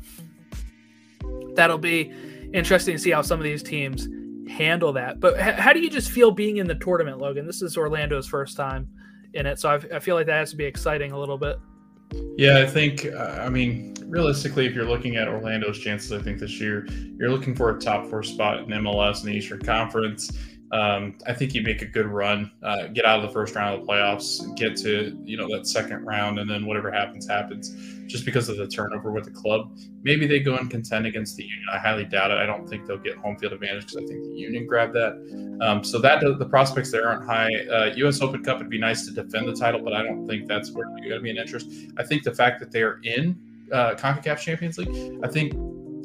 that'll 1.54 1.78
be 1.78 2.14
interesting 2.54 2.96
to 2.96 3.00
see 3.00 3.12
how 3.12 3.22
some 3.22 3.40
of 3.40 3.44
these 3.44 3.62
teams 3.62 4.08
handle 4.50 4.94
that. 4.94 5.20
But 5.20 5.36
h- 5.36 5.56
how 5.56 5.74
do 5.74 5.80
you 5.80 5.90
just 5.90 6.12
feel 6.12 6.32
being 6.32 6.58
in 6.58 6.68
the 6.68 6.76
tournament, 6.76 7.20
Logan? 7.20 7.46
This 7.46 7.62
is 7.62 7.78
Orlando's 7.78 8.28
first 8.28 8.56
time 8.56 8.88
in 9.36 9.46
it, 9.46 9.60
so 9.60 9.70
I, 9.70 9.76
I 9.96 10.00
feel 10.00 10.16
like 10.16 10.26
that 10.28 10.38
has 10.38 10.52
to 10.52 10.58
be 10.58 10.66
exciting 10.66 11.12
a 11.12 11.20
little 11.20 11.38
bit. 11.38 11.60
Yeah, 12.38 12.60
I 12.60 12.66
think, 12.66 13.06
uh, 13.06 13.40
I 13.42 13.50
mean, 13.50 13.96
realistically, 14.08 14.66
if 14.66 14.74
you're 14.74 14.88
looking 14.88 15.16
at 15.16 15.28
Orlando's 15.28 15.80
chances, 15.80 16.12
I 16.12 16.22
think 16.22 16.40
this 16.40 16.60
year, 16.60 16.88
you're 17.18 17.30
looking 17.30 17.56
for 17.56 17.76
a 17.76 17.80
top 17.80 18.10
four 18.10 18.24
spot 18.24 18.60
in 18.60 18.68
MLS 18.68 19.22
in 19.22 19.28
the 19.28 19.38
Eastern 19.38 19.62
Conference. 19.62 20.32
Um, 20.76 21.18
I 21.26 21.32
think 21.32 21.54
you 21.54 21.62
make 21.62 21.82
a 21.82 21.86
good 21.86 22.06
run, 22.06 22.52
uh, 22.62 22.88
get 22.88 23.06
out 23.06 23.24
of 23.24 23.26
the 23.26 23.32
first 23.32 23.56
round 23.56 23.76
of 23.76 23.86
the 23.86 23.94
playoffs, 23.94 24.54
get 24.58 24.76
to 24.78 25.18
you 25.24 25.38
know 25.38 25.48
that 25.56 25.68
second 25.68 26.04
round, 26.04 26.38
and 26.38 26.50
then 26.50 26.66
whatever 26.66 26.92
happens 26.92 27.26
happens. 27.26 27.74
Just 28.08 28.26
because 28.26 28.50
of 28.50 28.58
the 28.58 28.68
turnover 28.68 29.12
with 29.12 29.24
the 29.24 29.32
club, 29.32 29.76
maybe 30.04 30.28
they 30.28 30.40
go 30.40 30.58
and 30.58 30.70
contend 30.70 31.06
against 31.06 31.38
the 31.38 31.44
Union. 31.44 31.66
I 31.72 31.78
highly 31.78 32.04
doubt 32.04 32.30
it. 32.32 32.38
I 32.38 32.46
don't 32.46 32.68
think 32.68 32.86
they'll 32.86 32.98
get 32.98 33.16
home 33.16 33.38
field 33.38 33.54
advantage 33.54 33.88
because 33.88 34.04
I 34.04 34.06
think 34.06 34.26
the 34.26 34.36
Union 34.36 34.68
grabbed 34.68 34.94
that. 34.96 35.14
Um, 35.62 35.82
so 35.82 35.98
that 36.00 36.20
the 36.20 36.46
prospects 36.46 36.92
there 36.92 37.08
aren't 37.08 37.26
high. 37.26 37.50
Uh, 37.72 37.94
U.S. 37.96 38.22
Open 38.22 38.44
Cup 38.44 38.58
would 38.58 38.70
be 38.70 38.78
nice 38.78 39.08
to 39.08 39.14
defend 39.14 39.48
the 39.48 39.56
title, 39.56 39.82
but 39.82 39.94
I 39.94 40.04
don't 40.04 40.28
think 40.28 40.46
that's 40.48 40.72
where 40.72 40.88
you're 40.98 41.10
going 41.10 41.20
to 41.20 41.22
be 41.22 41.32
an 41.32 41.38
interest. 41.38 41.68
I 41.98 42.04
think 42.04 42.24
the 42.24 42.36
fact 42.36 42.60
that 42.60 42.72
they 42.72 42.84
are 42.84 43.00
in 43.04 43.40
uh, 43.72 43.96
Concacaf 43.96 44.40
Champions 44.40 44.78
League, 44.78 45.20
I 45.24 45.30
think 45.30 45.54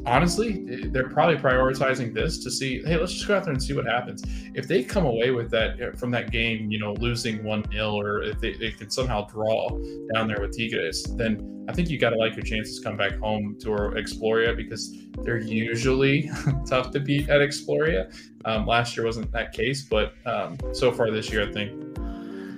honestly, 0.07 0.87
they're 0.87 1.09
probably 1.09 1.37
prioritizing 1.37 2.15
this 2.15 2.43
to 2.45 2.51
see, 2.51 2.83
hey, 2.83 2.97
let's 2.97 3.13
just 3.13 3.27
go 3.27 3.37
out 3.37 3.45
there 3.45 3.53
and 3.53 3.63
see 3.63 3.75
what 3.75 3.87
happens. 3.87 4.23
If 4.55 4.67
they 4.67 4.83
come 4.83 5.07
away 5.07 5.31
with 5.31 5.51
that 5.51 5.81
uh, 5.81 5.97
from 5.97 6.11
that 6.13 6.31
game, 6.31 6.71
you 6.71 6.79
know, 6.79 6.95
losing 6.95 7.45
1 7.45 7.71
0, 7.73 7.95
or 7.95 8.23
if 8.23 8.41
they, 8.41 8.55
they 8.55 8.71
can 8.71 8.91
somehow 8.91 9.27
draw 9.27 9.69
down 10.15 10.29
there 10.29 10.41
with 10.41 10.57
Tigres, 10.57 11.05
then 11.17 11.67
I 11.69 11.73
think 11.73 11.91
you 11.91 11.99
got 11.99 12.11
to 12.11 12.17
like 12.17 12.35
your 12.35 12.45
chances 12.45 12.81
come 12.81 12.97
back 12.97 13.19
home 13.19 13.57
to 13.61 13.69
Exploria 13.69 14.57
because 14.57 14.97
they're 15.23 15.39
usually 15.39 16.31
tough 16.67 16.91
to 16.93 17.01
beat 17.01 17.29
at 17.29 17.41
Exploria. 17.41 18.13
Um, 18.45 18.67
last 18.67 18.97
year 18.97 19.07
wasn't 19.07 19.31
that 19.33 19.53
case, 19.53 19.83
but 19.83 20.15
um, 20.27 20.57
so 20.73 20.91
far 20.91 21.11
this 21.11 21.31
year, 21.31 21.49
I 21.49 21.53
think 21.53 21.90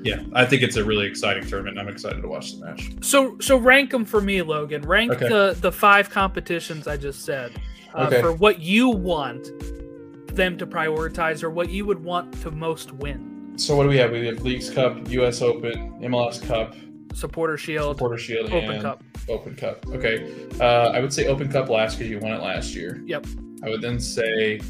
yeah, 0.02 0.22
I 0.32 0.44
think 0.44 0.62
it's 0.62 0.76
a 0.76 0.84
really 0.84 1.06
exciting 1.06 1.46
tournament. 1.46 1.78
I'm 1.78 1.88
excited 1.88 2.22
to 2.22 2.28
watch 2.28 2.58
the 2.58 2.64
match. 2.64 2.90
So, 3.00 3.38
so 3.40 3.56
rank 3.56 3.90
them 3.90 4.04
for 4.04 4.20
me, 4.20 4.42
Logan. 4.42 4.82
Rank 4.82 5.12
okay. 5.12 5.28
the 5.28 5.56
the 5.60 5.72
five 5.72 6.10
competitions 6.10 6.86
I 6.88 6.96
just 6.96 7.24
said 7.24 7.52
uh, 7.94 8.06
okay. 8.06 8.20
for 8.20 8.32
what 8.32 8.60
you 8.60 8.88
want 8.88 9.50
them 10.34 10.56
to 10.58 10.66
prioritize 10.66 11.42
or 11.42 11.50
what 11.50 11.70
you 11.70 11.84
would 11.84 12.02
want 12.02 12.32
to 12.42 12.50
most 12.50 12.92
win. 12.92 13.52
So, 13.56 13.76
what 13.76 13.84
do 13.84 13.88
we 13.88 13.98
have? 13.98 14.12
We 14.12 14.26
have 14.26 14.42
Leagues 14.42 14.70
Cup, 14.70 15.08
U.S. 15.10 15.42
Open, 15.42 15.92
MLS 16.00 16.42
Cup, 16.42 16.74
Supporter 17.14 17.58
Shield, 17.58 17.96
Supporter 17.96 18.18
Shield, 18.18 18.52
Open 18.52 18.80
Cup, 18.80 19.04
Open 19.28 19.54
Cup. 19.54 19.86
Okay, 19.88 20.48
uh, 20.60 20.90
I 20.90 21.00
would 21.00 21.12
say 21.12 21.26
Open 21.26 21.50
Cup 21.50 21.68
last 21.68 21.98
because 21.98 22.10
you 22.10 22.18
won 22.18 22.32
it 22.32 22.42
last 22.42 22.74
year. 22.74 23.02
Yep. 23.06 23.26
I 23.62 23.68
would 23.68 23.82
then 23.82 24.00
say 24.00 24.60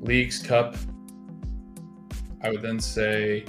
Leagues 0.00 0.40
Cup. 0.40 0.76
I 2.42 2.50
would 2.50 2.62
then 2.62 2.80
say 2.80 3.44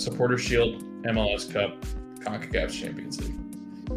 Supporter 0.00 0.38
Shield, 0.38 0.82
MLS 1.02 1.52
Cup, 1.52 1.84
CONCACAF 2.20 2.70
Champions 2.70 3.20
League. 3.20 3.36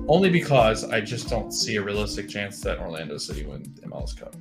Only 0.07 0.29
because 0.29 0.83
I 0.83 0.99
just 0.99 1.29
don't 1.29 1.51
see 1.51 1.77
a 1.77 1.81
realistic 1.81 2.27
chance 2.27 2.59
that 2.61 2.79
Orlando 2.79 3.17
City 3.17 3.45
win 3.45 3.63
MLS 3.85 4.17
Cup. 4.17 4.35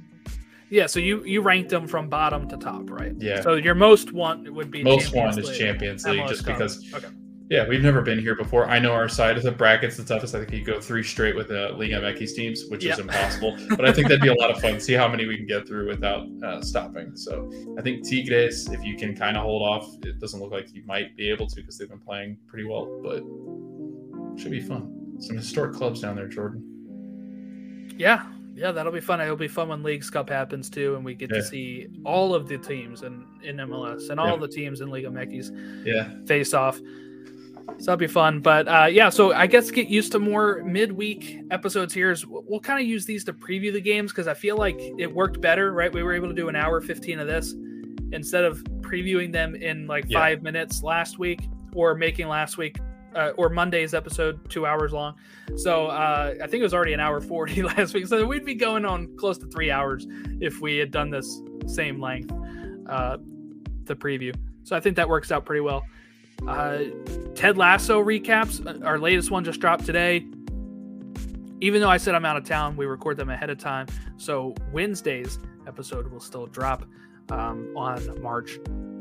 Yeah, 0.71 0.87
so 0.87 0.99
you 0.99 1.23
you 1.25 1.43
ranked 1.43 1.69
them 1.69 1.87
from 1.87 2.09
bottom 2.09 2.49
to 2.49 2.57
top, 2.57 2.89
right? 2.89 3.13
Yeah. 3.19 3.43
So 3.43 3.55
your 3.55 3.75
most 3.75 4.13
one 4.13 4.55
would 4.55 4.71
be 4.71 4.83
most 4.83 5.13
Champions 5.13 5.37
League, 5.37 5.51
is 5.51 5.59
Champions 5.59 6.05
League, 6.07 6.21
MLS 6.21 6.29
just 6.29 6.47
Cup. 6.47 6.59
because 6.59 6.95
okay. 6.95 7.09
Yeah, 7.53 7.69
we've 7.69 7.83
never 7.83 8.01
been 8.01 8.19
here 8.19 8.35
before. 8.35 8.65
I 8.65 8.79
know 8.79 8.93
our 8.93 9.11
side 9.11 9.37
of 9.37 9.43
the 9.43 9.53
bracket's 9.53 9.99
the 9.99 10.05
toughest. 10.05 10.35
I 10.35 10.39
think 10.39 10.53
you 10.53 10.65
go 10.65 10.81
three 10.81 11.03
straight 11.03 11.37
with 11.37 11.49
the 11.49 11.69
uh, 11.69 11.77
Liga 11.77 12.01
MX 12.01 12.35
teams, 12.35 12.65
which 12.71 12.83
yep. 12.83 12.95
is 12.95 13.01
impossible. 13.01 13.59
but 13.69 13.85
I 13.85 13.93
think 13.93 14.09
that'd 14.09 14.23
be 14.23 14.29
a 14.29 14.35
lot 14.35 14.51
of 14.51 14.59
fun. 14.59 14.81
See 14.81 14.95
how 14.95 15.07
many 15.07 15.27
we 15.27 15.37
can 15.37 15.47
get 15.47 15.69
through 15.69 15.87
without 15.87 16.27
uh, 16.43 16.63
stopping. 16.63 17.15
So 17.15 17.53
I 17.79 17.83
think 17.83 18.09
Tigres, 18.09 18.71
if 18.71 18.83
you 18.83 18.97
can 18.97 19.15
kind 19.15 19.37
of 19.37 19.43
hold 19.43 19.61
off, 19.61 19.87
it 20.03 20.19
doesn't 20.19 20.41
look 20.41 20.51
like 20.51 20.75
you 20.75 20.83
might 20.87 21.15
be 21.15 21.29
able 21.29 21.47
to 21.47 21.57
because 21.57 21.77
they've 21.77 21.91
been 21.91 22.01
playing 22.01 22.39
pretty 22.47 22.67
well. 22.67 22.87
But 23.03 23.23
should 24.41 24.51
be 24.51 24.63
fun. 24.63 25.19
Some 25.19 25.37
historic 25.37 25.75
clubs 25.75 26.01
down 26.01 26.17
there, 26.17 26.29
Jordan. 26.29 27.95
Yeah, 27.99 28.29
yeah, 28.55 28.73
that'll 28.73 28.93
be 28.93 29.03
fun. 29.03 29.21
It'll 29.21 29.37
be 29.37 29.47
fun 29.47 29.69
when 29.69 29.83
Leagues 29.83 30.09
Cup 30.09 30.31
happens 30.31 30.71
too, 30.71 30.97
and 30.97 31.05
we 31.05 31.15
get 31.15 31.29
yeah. 31.31 31.37
to 31.37 31.45
see 31.45 31.89
all 32.03 32.35
of 32.35 32.49
the 32.49 32.57
teams 32.57 33.03
in, 33.03 33.27
in 33.43 33.57
MLS 33.57 34.09
and 34.09 34.19
all 34.19 34.37
yeah. 34.37 34.37
the 34.37 34.49
teams 34.49 34.81
in 34.81 34.89
Liga 34.89 35.09
MX 35.09 35.85
yeah. 35.85 36.09
face 36.25 36.55
off. 36.55 36.81
So 37.67 37.87
that'll 37.87 37.97
be 37.97 38.07
fun. 38.07 38.41
But 38.41 38.69
uh, 38.69 38.87
yeah, 38.87 39.09
so 39.09 39.33
I 39.33 39.47
guess 39.47 39.71
get 39.71 39.89
used 39.89 40.13
to 40.13 40.19
more 40.19 40.63
midweek 40.65 41.43
episodes 41.51 41.93
here. 41.93 42.11
Is 42.11 42.27
we'll 42.27 42.61
kind 42.61 42.81
of 42.81 42.87
use 42.87 43.05
these 43.05 43.25
to 43.25 43.33
preview 43.33 43.73
the 43.73 43.81
games 43.81 44.13
because 44.13 44.29
I 44.29 44.35
feel 44.35 44.57
like 44.57 44.79
it 44.99 45.13
worked 45.13 45.41
better, 45.41 45.73
right? 45.73 45.93
We 45.93 46.03
were 46.03 46.15
able 46.15 46.29
to 46.29 46.35
do 46.35 46.49
an 46.49 46.57
hour 46.57 46.81
15 46.81 47.19
of 47.19 47.27
this 47.27 47.55
instead 48.13 48.45
of 48.45 48.63
previewing 48.81 49.33
them 49.33 49.55
in 49.55 49.87
like 49.87 50.05
yeah. 50.09 50.19
five 50.19 50.43
minutes 50.43 50.83
last 50.83 51.19
week 51.19 51.49
or 51.75 51.95
making 51.95 52.29
last 52.29 52.59
week 52.59 52.79
uh, 53.15 53.31
or 53.37 53.49
Monday's 53.49 53.95
episode 53.95 54.49
two 54.51 54.67
hours 54.67 54.93
long. 54.93 55.15
So 55.57 55.87
uh, 55.87 56.35
I 56.43 56.47
think 56.47 56.61
it 56.61 56.63
was 56.63 56.75
already 56.75 56.93
an 56.93 57.01
hour 57.01 57.21
40 57.21 57.63
last 57.63 57.95
week. 57.95 58.07
So 58.07 58.25
we'd 58.27 58.45
be 58.45 58.55
going 58.55 58.85
on 58.85 59.17
close 59.17 59.39
to 59.39 59.47
three 59.47 59.71
hours 59.71 60.07
if 60.41 60.61
we 60.61 60.77
had 60.77 60.91
done 60.91 61.11
this 61.11 61.41
same 61.67 62.01
length 62.01 62.33
uh, 62.89 63.19
to 63.87 63.97
preview. 63.97 64.35
So 64.65 64.77
I 64.77 64.81
think 64.81 64.97
that 64.97 65.09
works 65.09 65.33
out 65.33 65.45
pretty 65.45 65.61
well. 65.61 65.85
Uh, 66.47 66.85
Ted 67.35 67.57
Lasso 67.57 68.03
recaps. 68.03 68.65
Uh, 68.65 68.85
our 68.85 68.99
latest 68.99 69.31
one 69.31 69.45
just 69.45 69.61
dropped 69.61 69.87
today. 69.87 70.27
Even 71.61 71.81
though 71.81 71.89
I 71.89 71.97
said 71.97 72.15
I'm 72.15 72.25
out 72.25 72.37
of 72.37 72.45
town, 72.45 72.77
we 72.77 72.87
record 72.87 73.17
them 73.17 73.31
ahead 73.31 73.51
of 73.51 73.59
time. 73.59 73.87
So 74.17 74.55
Wednesday's 74.73 75.39
episode 75.67 76.11
will 76.11 76.21
still 76.21 76.47
drop 76.47 76.85
um, 77.31 77.73
on 77.77 78.21
March, 78.21 78.59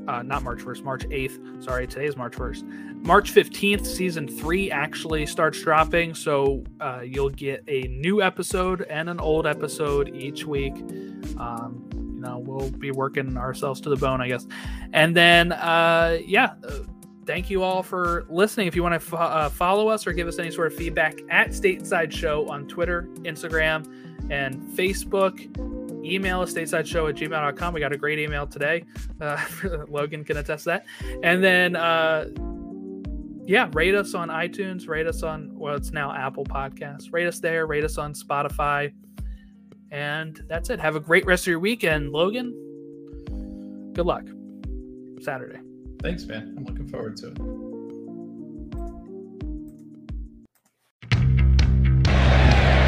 uh, 0.07 0.21
not 0.21 0.43
March 0.43 0.59
1st, 0.59 0.83
March 0.83 1.03
8th. 1.05 1.63
Sorry, 1.63 1.87
today 1.87 2.05
is 2.05 2.15
March 2.15 2.33
1st. 2.33 3.03
March 3.03 3.33
15th, 3.33 3.87
season 3.87 4.27
three 4.27 4.69
actually 4.69 5.25
starts 5.25 5.59
dropping. 5.63 6.13
So 6.13 6.63
uh, 6.79 7.01
you'll 7.03 7.29
get 7.29 7.63
a 7.67 7.81
new 7.83 8.21
episode 8.21 8.83
and 8.83 9.09
an 9.09 9.19
old 9.19 9.47
episode 9.47 10.15
each 10.15 10.45
week. 10.45 10.75
Um, 11.37 11.89
you 11.93 12.21
know, 12.21 12.37
we'll 12.37 12.69
be 12.69 12.91
working 12.91 13.37
ourselves 13.37 13.81
to 13.81 13.89
the 13.89 13.95
bone, 13.95 14.21
I 14.21 14.27
guess. 14.27 14.45
And 14.93 15.15
then, 15.15 15.51
uh, 15.53 16.19
yeah 16.23 16.53
uh, 16.63 16.79
thank 17.25 17.49
you 17.49 17.63
all 17.63 17.83
for 17.83 18.25
listening. 18.29 18.67
If 18.67 18.75
you 18.75 18.83
want 18.83 19.01
to 19.01 19.15
uh, 19.15 19.49
follow 19.49 19.87
us 19.87 20.05
or 20.07 20.13
give 20.13 20.27
us 20.27 20.39
any 20.39 20.51
sort 20.51 20.67
of 20.67 20.75
feedback 20.75 21.19
at 21.29 21.49
Stateside 21.49 22.11
Show 22.11 22.49
on 22.49 22.67
Twitter, 22.67 23.07
Instagram, 23.23 23.85
and 24.29 24.61
Facebook, 24.77 25.39
email 26.05 26.41
us 26.41 26.53
stateside 26.53 26.79
at 26.79 27.15
gmail.com. 27.15 27.73
We 27.73 27.79
got 27.79 27.93
a 27.93 27.97
great 27.97 28.19
email 28.19 28.47
today. 28.47 28.83
Uh, 29.19 29.43
Logan 29.87 30.23
can 30.23 30.37
attest 30.37 30.65
that. 30.65 30.85
And 31.23 31.43
then, 31.43 31.75
uh, 31.75 32.27
yeah, 33.45 33.69
rate 33.73 33.95
us 33.95 34.13
on 34.13 34.29
iTunes, 34.29 34.87
rate 34.87 35.07
us 35.07 35.23
on, 35.23 35.51
well, 35.57 35.75
it's 35.75 35.91
now 35.91 36.13
Apple 36.13 36.45
Podcasts. 36.45 37.11
Rate 37.11 37.27
us 37.27 37.39
there, 37.39 37.65
rate 37.65 37.83
us 37.83 37.97
on 37.97 38.13
Spotify. 38.13 38.93
And 39.91 40.43
that's 40.47 40.69
it. 40.69 40.79
Have 40.79 40.95
a 40.95 41.01
great 41.01 41.25
rest 41.25 41.43
of 41.43 41.47
your 41.47 41.59
weekend, 41.59 42.11
Logan. 42.11 42.51
Good 43.93 44.05
luck. 44.05 44.23
Saturday. 45.21 45.60
Thanks, 46.01 46.25
man. 46.25 46.55
I'm 46.57 46.65
looking 46.65 46.87
forward 46.87 47.15
to 47.17 47.27
it. 47.27 47.35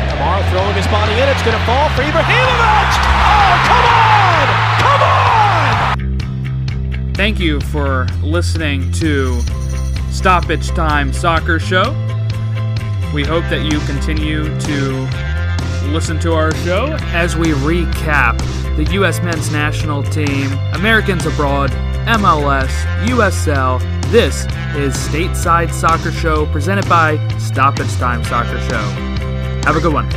Tomorrow 0.09 0.41
throwing 0.49 0.75
his 0.75 0.87
body 0.87 1.13
in. 1.13 1.29
It's 1.29 1.43
going 1.43 1.55
to 1.57 1.63
fall 1.65 1.89
for 1.89 2.01
Ibrahimovic. 2.01 2.97
Oh, 3.05 3.63
come 3.67 3.85
on! 3.85 4.47
Come 4.81 5.01
on! 5.03 7.13
Thank 7.13 7.39
you 7.39 7.61
for 7.61 8.07
listening 8.23 8.91
to 8.93 9.39
Stoppage 10.09 10.69
Time 10.69 11.13
Soccer 11.13 11.59
Show. 11.59 11.91
We 13.13 13.23
hope 13.23 13.43
that 13.51 13.61
you 13.63 13.79
continue 13.81 14.45
to 14.61 15.07
listen 15.91 16.19
to 16.21 16.33
our 16.33 16.51
show 16.57 16.97
as 17.11 17.37
we 17.37 17.49
recap 17.49 18.39
the 18.75 18.85
U.S. 18.93 19.21
men's 19.21 19.51
national 19.51 20.01
team, 20.01 20.51
Americans 20.73 21.27
abroad, 21.27 21.71
MLS, 22.05 22.69
USL. 23.07 23.79
This 24.11 24.43
is 24.75 24.93
Stateside 25.07 25.73
Soccer 25.73 26.11
Show 26.11 26.45
presented 26.47 26.87
by 26.89 27.15
Stoppage 27.37 27.93
Time 27.93 28.21
Soccer 28.25 28.59
Show. 28.69 28.81
Have 29.63 29.77
a 29.77 29.79
good 29.79 29.93
one. 29.93 30.09